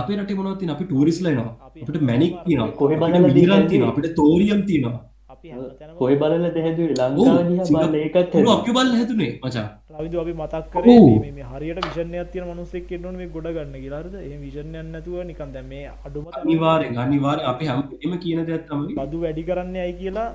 අපේ 0.00 0.16
රට 0.18 0.38
මොනවති 0.38 0.70
අපි 0.74 0.84
ටරිස් 0.86 1.18
ලනවා 1.24 1.50
අපට 1.82 2.00
මැනික් 2.10 2.34
තින 2.46 2.64
කොහෙ 2.80 2.96
මිරන් 3.36 3.68
තින 3.70 3.86
අපට 3.90 4.08
තෝරියම් 4.18 4.62
තියෙනවා. 4.68 5.00
කොයි 6.00 6.16
බලල 6.22 6.44
දැහැදුවේ? 6.56 6.96
ලංකාව 6.96 7.94
ඒකත් 7.96 8.34
අපි 8.56 8.72
බල් 8.78 8.90
හැතුනේ 8.98 9.32
මචා 9.44 9.66
රවිදු 9.98 10.20
අපි 10.20 10.32
මතක් 10.32 10.64
කරේ. 10.72 10.96
මේ- 11.20 11.32
මේ 11.32 11.46
හරියට 11.50 11.78
විෂණයක් 11.86 12.30
තියෙන 12.32 12.46
මනුස්සෙක් 12.48 12.84
කෙන්නවන 12.88 13.16
මේ 13.16 13.28
ගොඩ 13.28 13.48
ගන්න 13.48 13.74
කියලාරද 13.76 14.14
ඒ 14.16 14.36
විෂණයක් 14.38 14.86
නැතුව 14.86 15.16
නිකන් 15.24 15.52
දැන් 15.52 15.66
මේ 15.66 15.84
අඩුම 16.06 16.24
තරමේ 16.26 16.44
අනිවාරෙන් 16.44 16.98
අනිවාර 16.98 17.38
අපි 17.44 17.66
හැම 17.66 17.82
එම 18.04 18.12
කියන 18.18 18.40
දෙයක් 18.46 18.64
තමයි. 18.68 18.94
බදු 18.94 19.20
වැඩි 19.20 19.42
කරන්න 19.44 19.76
ඇයි 19.76 19.94
කියලා 19.94 20.28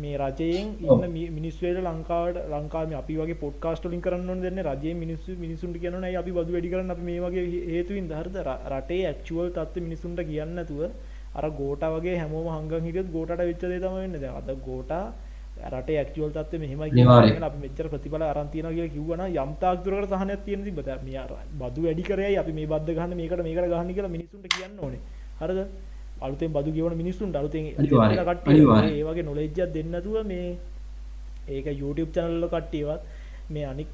මේ 0.00 0.16
රජයෙන් 0.18 0.66
ඉන්න 0.82 1.04
මි- 1.12 1.30
මිනිස්වේට 1.30 1.82
ලංකාවට 1.84 2.38
ලංකාම 2.52 2.94
අපි 2.94 3.16
වගේ 3.16 3.34
පොඩ්කාස්ටලින් 3.36 4.00
කරන්න 4.00 4.42
දෙන්න 4.42 4.62
රජය 4.64 4.94
මිනිස්සු 4.94 5.36
මිනිසුන්ට 5.36 5.76
කියන්න 5.78 6.04
අපි 6.16 6.30
බදු 6.30 6.52
වැඩි 6.52 6.70
කරන්න? 6.70 6.90
අපි 6.90 7.02
මේ 7.02 7.20
වගේ 7.20 7.46
හේතුවින් 7.68 8.08
දහරද 8.08 8.36
රටේ 8.70 9.02
ඇක්චුවල් 9.06 9.48
තත්ව 9.50 9.82
මිනිසුන්ට 9.82 10.20
කියන්නතුව 10.24 10.80
අර 11.34 11.50
ගෝට 11.52 11.82
වගේ 11.94 12.16
හැමෝම 12.16 12.46
හංග 12.48 12.84
හිටියත් 12.84 13.10
ගෝට 13.12 13.30
වෙච්චදේ 13.40 13.80
තම 13.80 13.94
වෙන්න. 13.96 14.12
ද 14.14 14.24
අද 14.32 14.50
ගෝට 14.64 14.92
රට 15.64 15.90
ඇක්චුවල් 15.92 16.30
තත්ව 16.30 16.60
මෙහම. 16.62 16.80
අප 17.42 17.54
මෙච්චර 17.56 17.86
ප්‍රතිබල 17.88 18.22
අරන්තින 18.24 18.66
කිය 18.70 18.88
කිව්වන 18.88 19.22
යම්තාක් 19.36 19.84
දුරට 19.84 20.12
සහනයක් 20.12 20.40
තියෙන 20.44 20.64
තිබත 20.64 20.90
මේ 21.02 21.18
අර 21.18 21.30
බදු 21.54 21.80
වැඩි 21.82 22.02
කරේ 22.04 22.32
අපි 22.38 22.52
මේ 22.52 22.66
බද්ධ 22.66 22.94
ගහන්න 22.94 23.16
මේකට 23.16 23.42
මේකට 23.42 23.70
ගහන්න 23.74 23.94
කියලා 23.94 24.14
මිනිසුන්ට 24.16 24.48
කියන්න 24.48 24.80
ඕනේ 24.80 25.00
හරද 25.40 25.60
අලුතෙන් 26.20 26.50
බදු 26.52 26.70
ගෙවන 26.72 26.96
මිනිස්සුන්ට 26.96 27.36
අලුතෙන් 27.36 27.70
අනිවාර්යෙන්. 27.74 28.24
කට්ටිය 28.24 28.54
අනිවාර්යෙන්. 28.54 28.94
ඒ 28.94 29.04
වගේ 29.04 29.22
නොලෙජ්ජක් 29.24 29.58
දෙන්නතුව 29.74 30.16
මේ 30.26 30.48
ඒක 31.48 31.66
YouTube 31.74 32.10
චැනල්ල 32.12 32.48
කට්ටියවත් 32.48 33.02
මේ 33.50 33.64
අනික් 33.64 33.88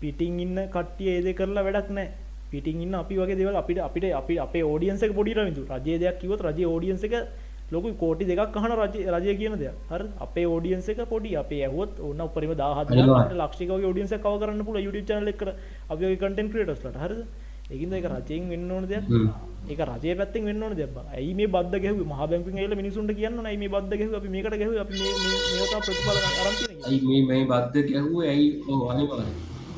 පිටිං 0.00 0.40
ඉන්න 0.40 0.58
කට්ටිය 0.68 1.08
ඒද 1.10 1.28
කරලා 1.34 1.64
වැඩක් 1.64 1.90
නෑ 1.90 2.08
පිටිං 2.50 2.82
ඉන්න 2.82 2.94
අපි 2.94 3.14
වගේ 3.16 3.36
දෙවල් 3.36 3.56
අපිට 3.56 3.80
අපිට 3.80 4.12
අපි 4.12 4.34
අපේ 4.38 4.64
ෝඩියන්සක 4.64 5.12
පොඩි 5.14 5.34
රවිදු 5.34 5.62
රජය 5.70 5.98
දෙයක් 5.98 6.18
කිවත් 6.20 6.40
රජ 6.42 6.60
ෝඩියන්ස 6.66 7.04
එක 7.04 7.14
ලොකු 7.72 7.94
කෝටි 7.94 8.24
දෙකක් 8.24 8.56
රජ 8.56 8.96
රජය 9.08 9.36
කියන 9.36 9.54
දෙයක්. 9.56 9.72
හර? 9.90 10.02
අපේ 10.20 10.44
ෝඩියන්ස 10.44 10.88
එක 10.88 11.08
පොඩි. 11.08 11.34
අපේ 11.34 11.64
ඇහුවත් 11.64 12.00
ඔන්න 12.00 12.20
උපරිම 12.20 12.54
දාහත් 12.54 12.88
අනිවාර්යෙන්. 12.90 13.38
ලක්ෂික 13.38 13.70
ෝඩියන්ස 13.70 14.10
කව 14.10 14.38
කරන්න 14.40 14.64
පුල 14.64 14.76
YouTube 14.76 15.06
චනල 15.06 15.28
එක්ක 15.28 15.42
අපි 15.90 16.16
කටන් 16.16 16.48
ක්‍රටස්ලට 16.48 16.96
හරද? 16.96 17.26
ඒකින්ද 17.70 17.92
එක 17.92 18.04
රජයෙන් 18.04 18.48
වෙන්න 18.50 18.70
ඕන 18.70 18.86
දෙයක්. 18.86 19.04
ඒක 19.70 19.78
රජය 19.78 20.14
පැත්තෙන් 20.14 20.44
වෙන්න 20.44 20.62
ඕන 20.62 20.76
දෙයක් 20.76 20.90
ඇයි 21.14 21.34
මේ 21.34 21.46
බද්ධ 21.46 21.80
ගැහ 21.80 21.92
මහ 21.92 22.26
බැංකුන් 22.26 22.58
ඒල 22.58 22.74
මිනිසුන්ට 22.74 23.10
කියන්න 23.10 23.42
නයි 23.42 23.56
මේ 23.56 23.68
බද්ධ 23.68 23.96
ගැහ 23.96 24.16
අපි 24.16 24.28
මේකට 24.28 24.50
ගැහ 24.50 24.80
අපි 24.80 24.94
මේ- 24.94 25.18
මේ- 25.24 25.44
මේක 25.56 25.72
ප්‍රතිඵල 25.80 26.18
අරන්තින 26.42 26.84
ඇයි 26.84 27.00
මේ 27.00 27.22
මේ 27.24 27.44
බද්ධ 27.44 27.92
ගැහුව? 27.92 28.20
ඇයි? 28.22 28.62
ඕ 28.68 28.88
අනිවාර 28.88 29.24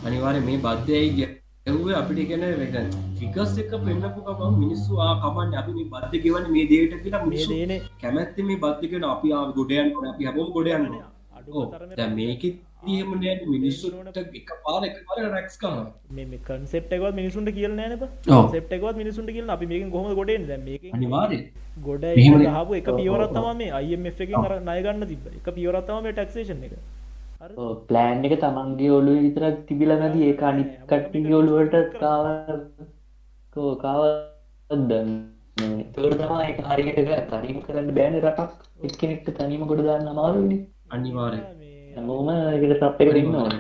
අනිවාර 0.05 0.41
මේ 0.41 0.57
බද්ධයයි 0.57 1.46
ගැහුව 1.67 1.89
අපිට 2.01 2.29
ගැන 2.31 2.45
ෆිකස් 3.19 3.57
එක 3.63 3.73
පෙන්න්නපු 3.87 4.21
කම 4.29 4.55
මිනිස්සු 4.61 5.01
ආ 5.05 5.15
කමන්න 5.23 5.57
අපි 5.61 5.73
මේ 5.79 5.89
බද්ධ 5.93 6.23
ගෙවන 6.25 6.47
මේ 6.53 6.67
දේට 6.73 6.95
කියලා 7.03 7.23
මේ 7.23 7.31
මිනිස්සු 7.31 7.51
දේනේ. 7.53 7.79
කැමැත්ත 8.03 8.39
මේ 8.51 8.61
බද්ධකෙන 8.65 9.07
අපි 9.09 9.29
ගොඩයන් 9.57 9.91
අපි 10.13 10.29
හැබොම 10.29 10.53
ගොඩයන්න 10.57 10.87
දැ 11.99 12.09
මේක 12.13 12.45
තියම 12.85 13.11
නෑ 13.17 13.35
මිනිස්සුට 13.47 14.21
එක 14.41 14.53
පාර 14.65 14.81
එක 14.89 14.99
පාර 15.09 15.19
රැක්ස් 15.35 15.59
කාන 15.63 15.81
මේ 16.19 16.41
කන්සෙප්ටකවත් 16.49 17.15
මිනිසුන්ට 17.21 17.53
කියල 17.59 17.75
නෑන 17.81 17.97
ඔව්. 17.99 18.51
සෙප්ටකවත් 18.55 19.01
මිනිසුන්ට 19.03 19.33
කියල 19.37 19.55
අපි 19.57 19.83
ගොඩෙන් 20.21 20.47
දැ 20.51 20.61
මේක 20.69 20.85
අනිවාරය 20.93 21.41
ගොඩ. 21.89 22.07
හපු 22.59 22.79
එක 22.81 22.93
පියවරත්තම 23.01 23.49
මේ 23.63 23.73
අයිF 23.81 24.23
එක 24.27 24.37
නයගන්න 24.71 25.09
තිබ 25.11 25.27
එක 25.33 25.51
පියවරත්තම 25.59 26.07
මේ 26.07 26.15
ටක්ෂේෂන් 26.15 26.63
එක? 26.69 26.79
ප්ලෑන් 27.89 28.27
එක 28.27 28.35
තමන්ගේ 28.43 28.93
ඔලු 28.99 29.15
විතරක් 29.19 29.57
තිබිල 29.69 29.93
නැති 29.95 30.21
ඒ 30.29 30.37
අනිත් 30.51 30.71
කට්ටිගේ 30.91 31.39
ඔලුවට 31.41 31.99
කාව 32.03 32.27
කෝ 33.57 33.73
කාවදන්න 33.83 35.11
තුර 35.95 36.13
තමා 36.15 36.47
එක 36.51 36.59
හරියට 36.69 37.01
තනිම 37.31 37.59
කරන්න 37.67 37.93
බෑන 37.99 38.19
රටක්. 38.21 38.51
එක්කෙනෙක්ට 38.83 39.31
තනිම 39.39 39.63
ගොඩ 39.71 39.85
දාන්න 39.89 40.11
අමාරුනි 40.15 40.59
අනිවාරය 40.91 41.41
හැමෝම 41.95 42.29
එකට 42.33 42.75
සප් 42.81 43.05
එකට 43.05 43.21
ඉන්න 43.23 43.39
ඕන. 43.43 43.55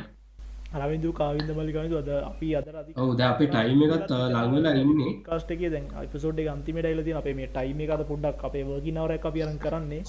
අරවිදු 0.77 1.12
කාවින්ද 1.20 1.53
මලිකනතු 1.59 2.01
අද 2.01 2.11
අපි 2.23 2.48
අදර 2.59 2.74
අධි 2.81 2.98
ඔවු 3.03 3.12
ද 3.20 3.28
අපේ 3.28 3.53
ටයිම 3.53 3.86
එකත් 3.86 4.11
ලංවෙලා 4.35 4.74
ඉන්නේ. 4.82 5.15
කාස්ටක 5.28 5.62
දැන් 5.77 5.86
අපිසෝඩ් 6.03 6.43
එක 6.43 6.53
අන්තිමට 6.55 6.90
යිලති 6.93 7.19
අපේ 7.23 7.39
මේ 7.39 7.53
ටයිම 7.55 7.81
එකත 7.85 8.09
පොඩ්ඩක් 8.11 8.44
අපේ 8.51 8.66
වර්ගිනවර 8.70 9.16
එක 9.16 9.31
අපියරන් 9.31 9.62
කරන්නේ. 9.65 10.03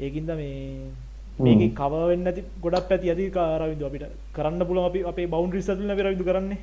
ඒකින්ද 0.00 0.36
මේ 0.40 0.60
මේක 1.38 1.74
කවවෙන්න 1.74 2.26
ඇති 2.26 2.42
ගොඩක් 2.62 2.88
පැති 2.88 3.10
ඇති 3.10 3.30
කාරවිදු 3.36 3.86
අපිට 3.88 4.04
කරන්න 4.34 4.66
පුළ 4.68 4.80
අපි 4.84 5.00
අපේ 5.10 5.26
බෞන් 5.26 5.50
රිසතුල 5.50 5.92
විරවිදු 5.98 6.24
කරන්නේ. 6.24 6.58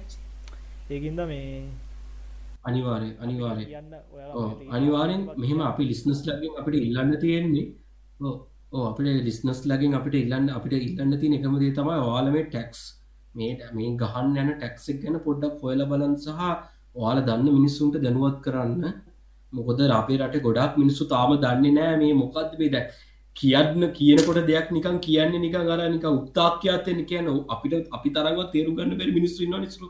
ඒකින්ද 0.89 1.21
මේ 1.31 1.63
අනිවාරය 2.67 3.09
අනිවාරය 3.23 3.65
අනිවාරෙන් 4.77 5.21
මෙහෙම 5.37 5.61
අපි 5.61 5.83
ලිස්නස් 5.91 6.21
ලගින් 6.27 6.53
අපිට 6.61 6.79
ඉල්ලන්න 6.85 7.13
තියෙන්නේ 7.23 7.65
ඕ 8.71 8.85
අපිට 8.91 9.25
ලිස්නස් 9.27 9.61
ලගින් 9.65 9.93
අපිට 9.99 10.15
ඉල්ලන්න 10.23 10.49
අපිට 10.57 10.73
ඉල්ලන්න 10.79 11.19
තිය 11.21 11.35
එකමදේ 11.39 11.73
තමයි 11.77 11.99
වාලමේ 12.07 12.45
ටැක්ස් 12.47 12.81
මේ 13.35 13.51
මේ 13.75 13.91
ගහන්න 14.01 14.39
යන 14.43 14.51
ටැක්සෙක් 14.55 14.97
ගැන 15.03 15.19
පොඩ්ඩක් 15.27 15.61
හොයල 15.63 15.81
බලන් 15.91 16.15
සහ 16.25 16.41
ඔයාල 16.95 17.19
දන්න 17.27 17.55
මිනිස්සුන්ට 17.57 17.95
දැනුවත් 18.05 18.39
කරන්න. 18.45 18.83
මොකොද 19.53 19.79
අපේ 19.99 20.17
රට 20.17 20.41
ගොඩක් 20.47 20.73
මිනිස්සු 20.81 21.03
තාම 21.13 21.31
දන්නේ 21.43 21.75
නෑ 21.77 21.95
මේ 22.01 22.13
මොකක්ද 22.21 22.51
මේ 22.59 22.71
දැ 22.75 22.83
කියන්න 23.39 23.83
කියනකොට 23.93 24.39
දෙයක් 24.47 24.69
නිකන් 24.71 24.99
කියන්නේ 24.99 25.43
නික 25.45 25.57
ගර 25.61 25.81
නික 25.87 26.05
උත්තාක්‍යතයන 26.11 27.01
කියන 27.05 27.27
අපිට 27.49 27.73
අපි 27.89 28.09
තරගව 28.11 28.39
තේරු 28.53 28.75
ගන්න 28.77 28.99
බැරි 28.99 29.17
මිනිස්සු 29.19 29.49
නිසු 29.55 29.89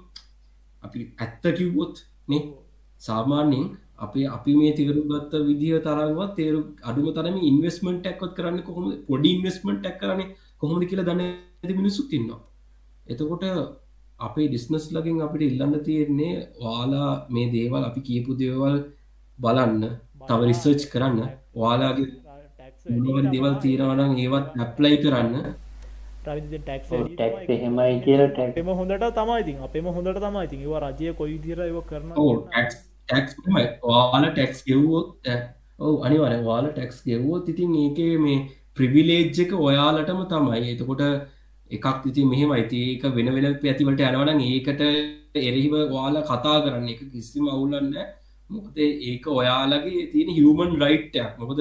අපි 0.83 0.99
ඇත්ත 1.17 1.43
කිව්වොත් 1.57 1.95
නේ? 2.27 2.43
සාමාන්‍යෙන් 3.01 3.65
අපේ 3.97 4.27
අපි 4.27 4.51
මේ 4.55 4.73
තේරු 4.73 5.01
ගත්ත 5.03 5.33
විදිහ 5.47 5.79
තරන්වත් 5.79 6.31
තේරු 6.35 6.59
අඩුම 6.83 7.07
තරම 7.13 7.37
ඉන්වස්මට 7.49 7.99
ටැක්වත් 7.99 8.33
කරන්න 8.37 8.61
කොහොම 8.61 8.85
පොඩි 9.07 9.29
ඉන්වස්මට 9.35 9.79
ටැක් 9.79 9.99
කරන 10.01 10.21
කොහොමද 10.61 10.83
කියලා 10.89 11.07
දන්න 11.09 11.23
ඇති 11.25 11.73
මිනිස්සු 11.73 12.01
තින්නවා 12.11 12.39
එතකොට 13.07 13.43
අපේ 14.19 14.47
ඩිස්නස් 14.47 14.85
ලගින් 14.91 15.19
අපිට 15.25 15.43
ඉල්ලන්න 15.43 15.75
තියෙන්නේ 15.83 16.33
වාලා 16.61 17.11
මේ 17.29 17.47
දේවල් 17.53 17.83
අපි 17.83 18.01
කියපු 18.01 18.31
දේවල් 18.41 18.75
බලන්න 19.39 19.83
තව 20.27 20.39
රිසර්ච් 20.43 20.81
කරන්න. 20.93 21.19
වාලාගේ 21.55 22.07
මොනවද 22.91 23.31
දේවල් 23.33 23.55
තීරවනම් 23.63 24.13
ඒවත් 24.25 24.47
ඇප්ලයි 24.63 24.97
කරන්න. 25.03 25.33
ටක්ස් 26.23 26.47
ටැක්ස් 27.09 27.51
එහෙමයි 27.55 27.95
කියලා 28.05 28.29
ටැක් 28.33 28.59
එම 28.61 28.69
හොඳට 28.79 29.05
තමයිති 29.19 29.53
අපේම 29.67 29.89
හොඳට 29.97 30.21
තමයි 30.25 30.59
ඒවා 30.59 30.83
රජය 30.85 31.13
කොයි 31.19 31.37
දිර 31.45 31.59
ඒව 31.65 31.79
කරන 31.89 32.11
වාල 33.89 34.25
ටැක්ස් 34.29 34.59
ගෙව්වොත් 34.67 35.33
ඔව 35.79 35.95
අනිවර 36.07 36.33
වාල 36.49 36.69
ටැක්ස් 36.69 37.03
ගෙව්වොත් 37.09 37.51
ඉතින් 37.53 37.75
ඒකේ 37.83 38.13
මේ 38.25 38.39
ප්‍රිවිලේජ් 38.77 39.39
එක 39.43 39.51
ඔයාලටම 39.67 40.21
තමයි. 40.31 40.61
එතකොට 40.73 41.03
එකක් 41.71 42.05
ඉති 42.09 42.21
මෙහෙම 42.31 42.51
අයිති 42.57 42.79
ඒක 42.91 43.03
වෙන 43.17 43.29
වෙන 43.35 43.47
පැතිවලට 43.63 44.01
යනවන 44.09 44.41
ඒකට 44.47 44.81
එරහිව 45.47 45.75
වාල 45.95 46.15
කතා 46.29 46.57
කරන්න. 46.63 46.89
එක 46.93 47.01
කිසිම 47.13 47.45
අවුල්ලන්න 47.53 47.93
මොකද 48.49 48.77
ඒක 49.11 49.25
ඔයාලගේ 49.39 50.09
තියෙන 50.13 50.29
හිවමන් 50.37 50.71
රයිට්ටයක් 50.83 51.33
මොකද 51.41 51.59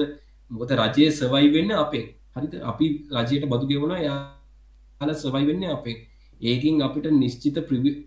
මොකද 0.51 0.71
රජය 0.79 1.09
සවයි 1.11 1.47
වෙන්න 1.55 1.71
අපේ. 1.83 2.05
හරිත 2.35 2.53
අපි 2.71 2.85
රජයට 3.17 3.45
බදු 3.51 3.65
ගෙවුණ 3.71 3.95
යාල 4.07 5.11
සවයි 5.23 5.45
වෙන්න 5.49 5.63
අපේ. 5.77 5.97
ඒකින් 6.41 6.81
අපිට 6.87 7.07
නිශ්චිත 7.21 7.57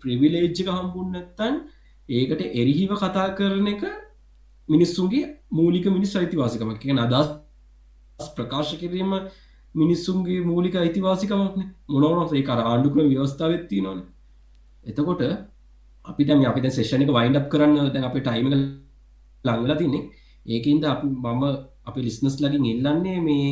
ප්‍රවිලේජ්ජක 0.01 0.67
හම්බුන්නත්තන් 0.77 1.55
ඒකට 2.09 2.41
එරිහිව 2.61 2.91
කතා 3.01 3.27
කරන 3.37 3.67
එක 3.73 3.83
මිනිස්සුන්ගේ 4.69 5.23
මූලික 5.51 5.85
මිනිස් 5.95 6.13
අයිතිවාසිකමක්. 6.15 6.79
කියන 6.83 6.99
අදස් 7.05 7.29
ප්‍රකාශ 8.37 8.73
කිරීම 8.81 9.11
මිනිස්සුන්ගේ 9.75 10.39
මූලික 10.49 10.75
අයිතිවාසිකමක්න 10.75 11.63
මොනවන 11.93 12.35
ඒ 12.37 12.43
කර 12.49 12.59
ආණ්ඩුක්‍රම 12.63 13.07
ව්‍යවස්ථාවත්ති 13.11 13.81
නොන 13.85 13.99
එතකොට 14.85 15.21
අපි 16.05 16.23
දැම 16.27 16.45
අපි 16.51 16.69
සේෂණක 16.77 17.11
වයින්ඩ් 17.17 17.39
කරන්න 17.51 17.91
දැන් 17.93 18.05
අප 18.09 18.15
ටයිම 18.17 18.47
ලංවෙලා 19.45 19.77
තින්නේ. 19.81 20.03
ඒකන්ද 20.45 20.83
අපි 20.93 21.07
මම 21.07 21.43
අපි 21.87 21.99
ලිස්නස් 22.01 22.35
ලගින් 22.41 22.65
ඉල්ලන්නේ 22.65 23.19
මේ 23.27 23.47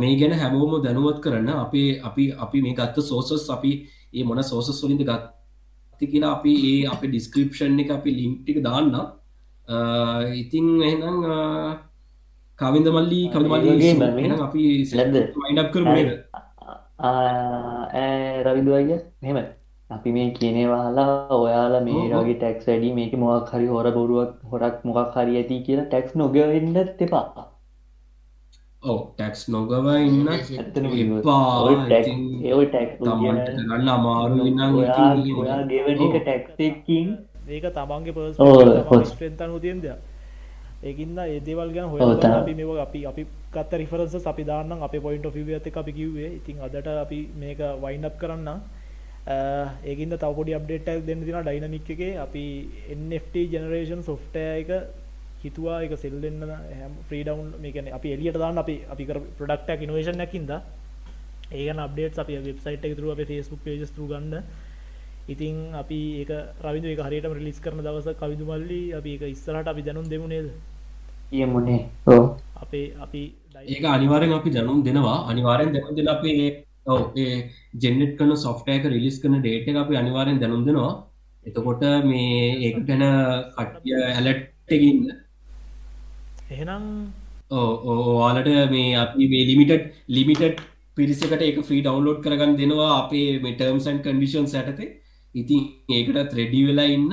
මේ 0.00 0.14
ගැන 0.20 0.32
හැමෝම 0.32 0.72
දැනුවත් 0.82 1.18
කරන්න 1.20 1.50
අපේ 1.56 1.88
අපි 2.02 2.24
අපි 2.38 2.62
මේ 2.62 2.74
ගත්ත 2.74 2.96
සෝසස් 3.02 3.50
අපි 3.50 3.72
ඒ 4.14 4.24
මොන 4.24 4.42
සෝසස් 4.42 4.82
වලින්ද 4.84 5.04
ගත්ති 5.04 6.10
කියලා 6.12 6.32
අපි 6.36 6.52
ඒ 6.70 6.78
අප 6.86 7.02
ඩිස්ක්‍රපෂන් 7.04 7.80
එක 7.80 7.90
අපි 7.90 8.16
ලින්ක්ටික 8.20 8.58
දාන්න 8.62 8.94
ඉතිං 10.34 10.66
එහෙනම් 10.82 11.18
කවින්ද 12.58 12.88
මල්ලි. 12.88 13.20
එහෙනම් 13.28 14.40
අපි 14.40 14.62
නැද්ද? 14.92 15.16
වයින්ඩ් 15.36 15.70
කරමු 15.72 15.92
නේද? 15.92 16.10
රවිදු 18.46 18.74
අය 18.74 18.84
මෙම 19.22 19.38
අපි 19.90 20.12
මේ 20.14 20.30
කියනේ 20.36 20.66
වහලා 20.70 21.10
ඔයාලා 21.34 21.82
මේ. 21.88 22.06
වගේ 22.12 22.38
ටැක්ස් 22.38 22.64
වැඩි 22.68 22.88
මේක 22.94 23.12
මොක් 23.22 23.50
හරි 23.52 23.66
හොර 23.74 23.86
බොරුවක් 23.96 24.32
හොරක් 24.52 24.76
මොකක් 24.84 25.14
හරි 25.16 25.36
ඇති 25.40 25.60
කියලා 25.66 25.86
ටැක්ස් 25.90 26.16
නොගවෙන්න 26.20 26.76
එපා. 27.06 27.26
ඔව් 28.82 28.98
ටැක්ස් 29.12 29.42
නොගව 29.48 29.86
ඉන්න 30.06 30.26
කරන්න 33.54 33.88
අමාරු 33.94 34.36
ඔයා 34.80 35.62
ගෙවන 35.70 36.02
එක. 36.06 36.14
ටැක්සකින් 36.26 37.08
ඒක 37.48 37.64
තමන්ගේ 37.78 38.12
ඔව්. 38.38 39.02
ස්ට්‍රෙන්තනු 39.04 39.58
තියන්ද 39.64 39.86
ඒකින්ද 40.82 41.18
ඒදේවල් 41.18 41.70
ගැන 41.76 41.88
හොය 41.92 42.00
අපි 42.30 42.54
මේ 42.54 42.80
අපි 42.86 43.00
අපි 43.10 43.22
ගත්ත 43.54 43.72
රිෆරන්ස 43.82 44.26
අපි 44.32 44.42
දාන්න 44.50 44.82
අප 44.88 44.94
පොයින්ට 45.06 45.36
ිව 45.42 45.48
ඇත 45.58 45.66
අපි 45.82 45.92
කිව්වේ. 45.92 46.30
ඉතින් 46.38 46.56
අදට 46.66 46.88
අපි 47.04 47.20
මේක 47.42 47.60
වයින්ඩ් 47.84 48.18
කරන්න 48.20 48.50
ඒකින්ද 49.26 50.14
තවපොඩි 50.14 50.54
අප්ඩේට්ක් 50.54 51.06
දෙන්න 51.06 51.24
තින 51.24 51.38
ඩයිනමික් 51.38 51.90
එක. 51.90 52.02
අපි 52.18 52.44
NFT 52.98 53.34
ජනරේෂන් 53.52 54.02
සොෆ්ටය 54.02 54.44
එක 54.62 54.70
හිතුවා. 55.42 55.82
එක 55.82 55.98
සෙල් 55.98 56.20
දෙන්න 56.20 56.40
හැම් 56.42 56.92
්‍රීඩවන්් 57.10 57.48
මේකන 57.62 57.92
අපි 57.92 58.12
එලියට 58.14 58.38
දාන්න 58.38 58.58
අපි 58.58 58.76
අපි 58.88 59.04
ප්‍රඩක්ටක් 59.38 59.82
ඉනවේෂන් 59.82 60.16
නැකින්ද 60.16 60.52
ඒකන 61.52 61.78
අප්ඩේට් 61.78 62.18
අපි 62.18 62.38
වෙබ්සයිට් 62.38 62.84
එක 62.84 62.96
තුරුව 62.96 63.12
අප 63.14 63.22
ෆස්බුක් 63.24 63.60
පේජස් 63.64 63.92
රු 63.98 64.06
ගන්න. 64.06 64.42
ඉතින් 65.28 65.74
අපි 65.74 65.98
ඒක 66.20 66.30
රවිදු 66.62 66.86
එක 66.94 67.02
හරියට 67.06 67.26
රිලිස් 67.38 67.58
කරන 67.60 67.82
දවස 67.82 68.08
කවිදු 68.20 68.44
මල්ලි 68.46 68.80
අපි 68.98 69.10
එක 69.16 69.22
ඉස්සරට 69.34 69.66
අපි 69.66 69.82
දැනුම් 69.82 70.06
දෙමු 70.12 70.26
නේද? 70.28 70.48
කියමුණේ 71.30 71.82
ඕ 72.06 72.24
අපේ 72.62 72.86
අපි 73.04 73.22
ඒක 73.66 73.84
අනිවාරෙන් 73.96 74.32
අපි 74.38 74.50
දැනුම් 74.50 74.78
දෙනවා. 74.86 75.18
අනිවාරෙන් 75.30 75.74
දැනුම් 75.74 75.96
දෙන 75.98 76.08
අපේ 76.14 76.36
ඔව 76.40 76.75
ඒ 77.16 77.34
ජෙනෙට් 77.82 78.16
කන 78.18 78.32
සොෆ්ටයක 78.46 78.88
රිලිස් 78.94 79.18
කන 79.22 79.36
ඩේට 79.38 79.68
එක 79.70 79.78
අපි 79.82 80.00
අනිවාරෙන් 80.02 80.40
දැනුම් 80.42 80.64
දෙනවා. 80.68 80.92
එතකොට 81.46 81.84
මේ 82.10 82.40
ඒක 82.64 82.78
ගැන 82.88 83.04
කට්ටිය 83.56 83.96
ඇලට්ටකින්න 84.08 85.02
එහෙනම් 86.50 86.84
ඕවාලට 87.52 88.50
මේ 88.74 88.96
අපි 89.04 89.28
මේ 89.32 89.48
ලිමිටඩ් 89.50 89.84
ලිමිටඩ් 90.08 90.62
පිරිසකට 90.96 91.42
එක 91.48 91.58
ෆ්‍රී 91.68 91.82
ඩවන්ලෝඩ් 91.82 92.22
කරගන්න 92.24 92.56
දෙනවා 92.60 92.92
අපේ 93.00 93.28
මෙටර්ම්සන් 93.46 93.98
කන්ඩිෂන් 94.04 94.48
සැටතේ 94.54 94.94
ඉතින් 95.34 95.62
ඒකට 95.90 96.18
ත්‍රෙඩි 96.32 96.60
වෙලා 96.68 96.88
ඉන්න. 96.96 97.10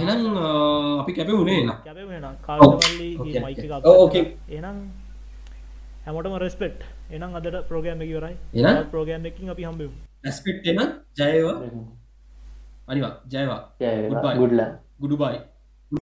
හෙනම් 0.00 0.36
අපි 1.00 1.12
කැප 1.12 1.30
වුණේ. 1.30 1.62
එනම් 4.50 4.78
හැමටම 6.06 6.36
රෙස්පෙට් 6.44 6.78
එනම් 7.12 7.36
අදට 7.38 7.56
ප්‍රෝගෑම් 7.68 8.02
එක 8.02 8.10
වරයි 8.10 8.36
එහෙනම්? 8.54 8.84
ප්‍රෝගෑම් 8.90 9.26
එකින් 9.26 9.50
අපි 9.50 9.64
හම්බෙමු 9.64 9.96
ඇස්පෙක්් 10.24 10.66
එන 10.66 10.80
ජයවා. 11.18 11.56
අනිවා. 12.88 13.14
ජයවා. 13.28 13.60
ගුඩ්ලා 14.36 14.70
ගුඩු 15.00 15.16
බයි 15.16 15.38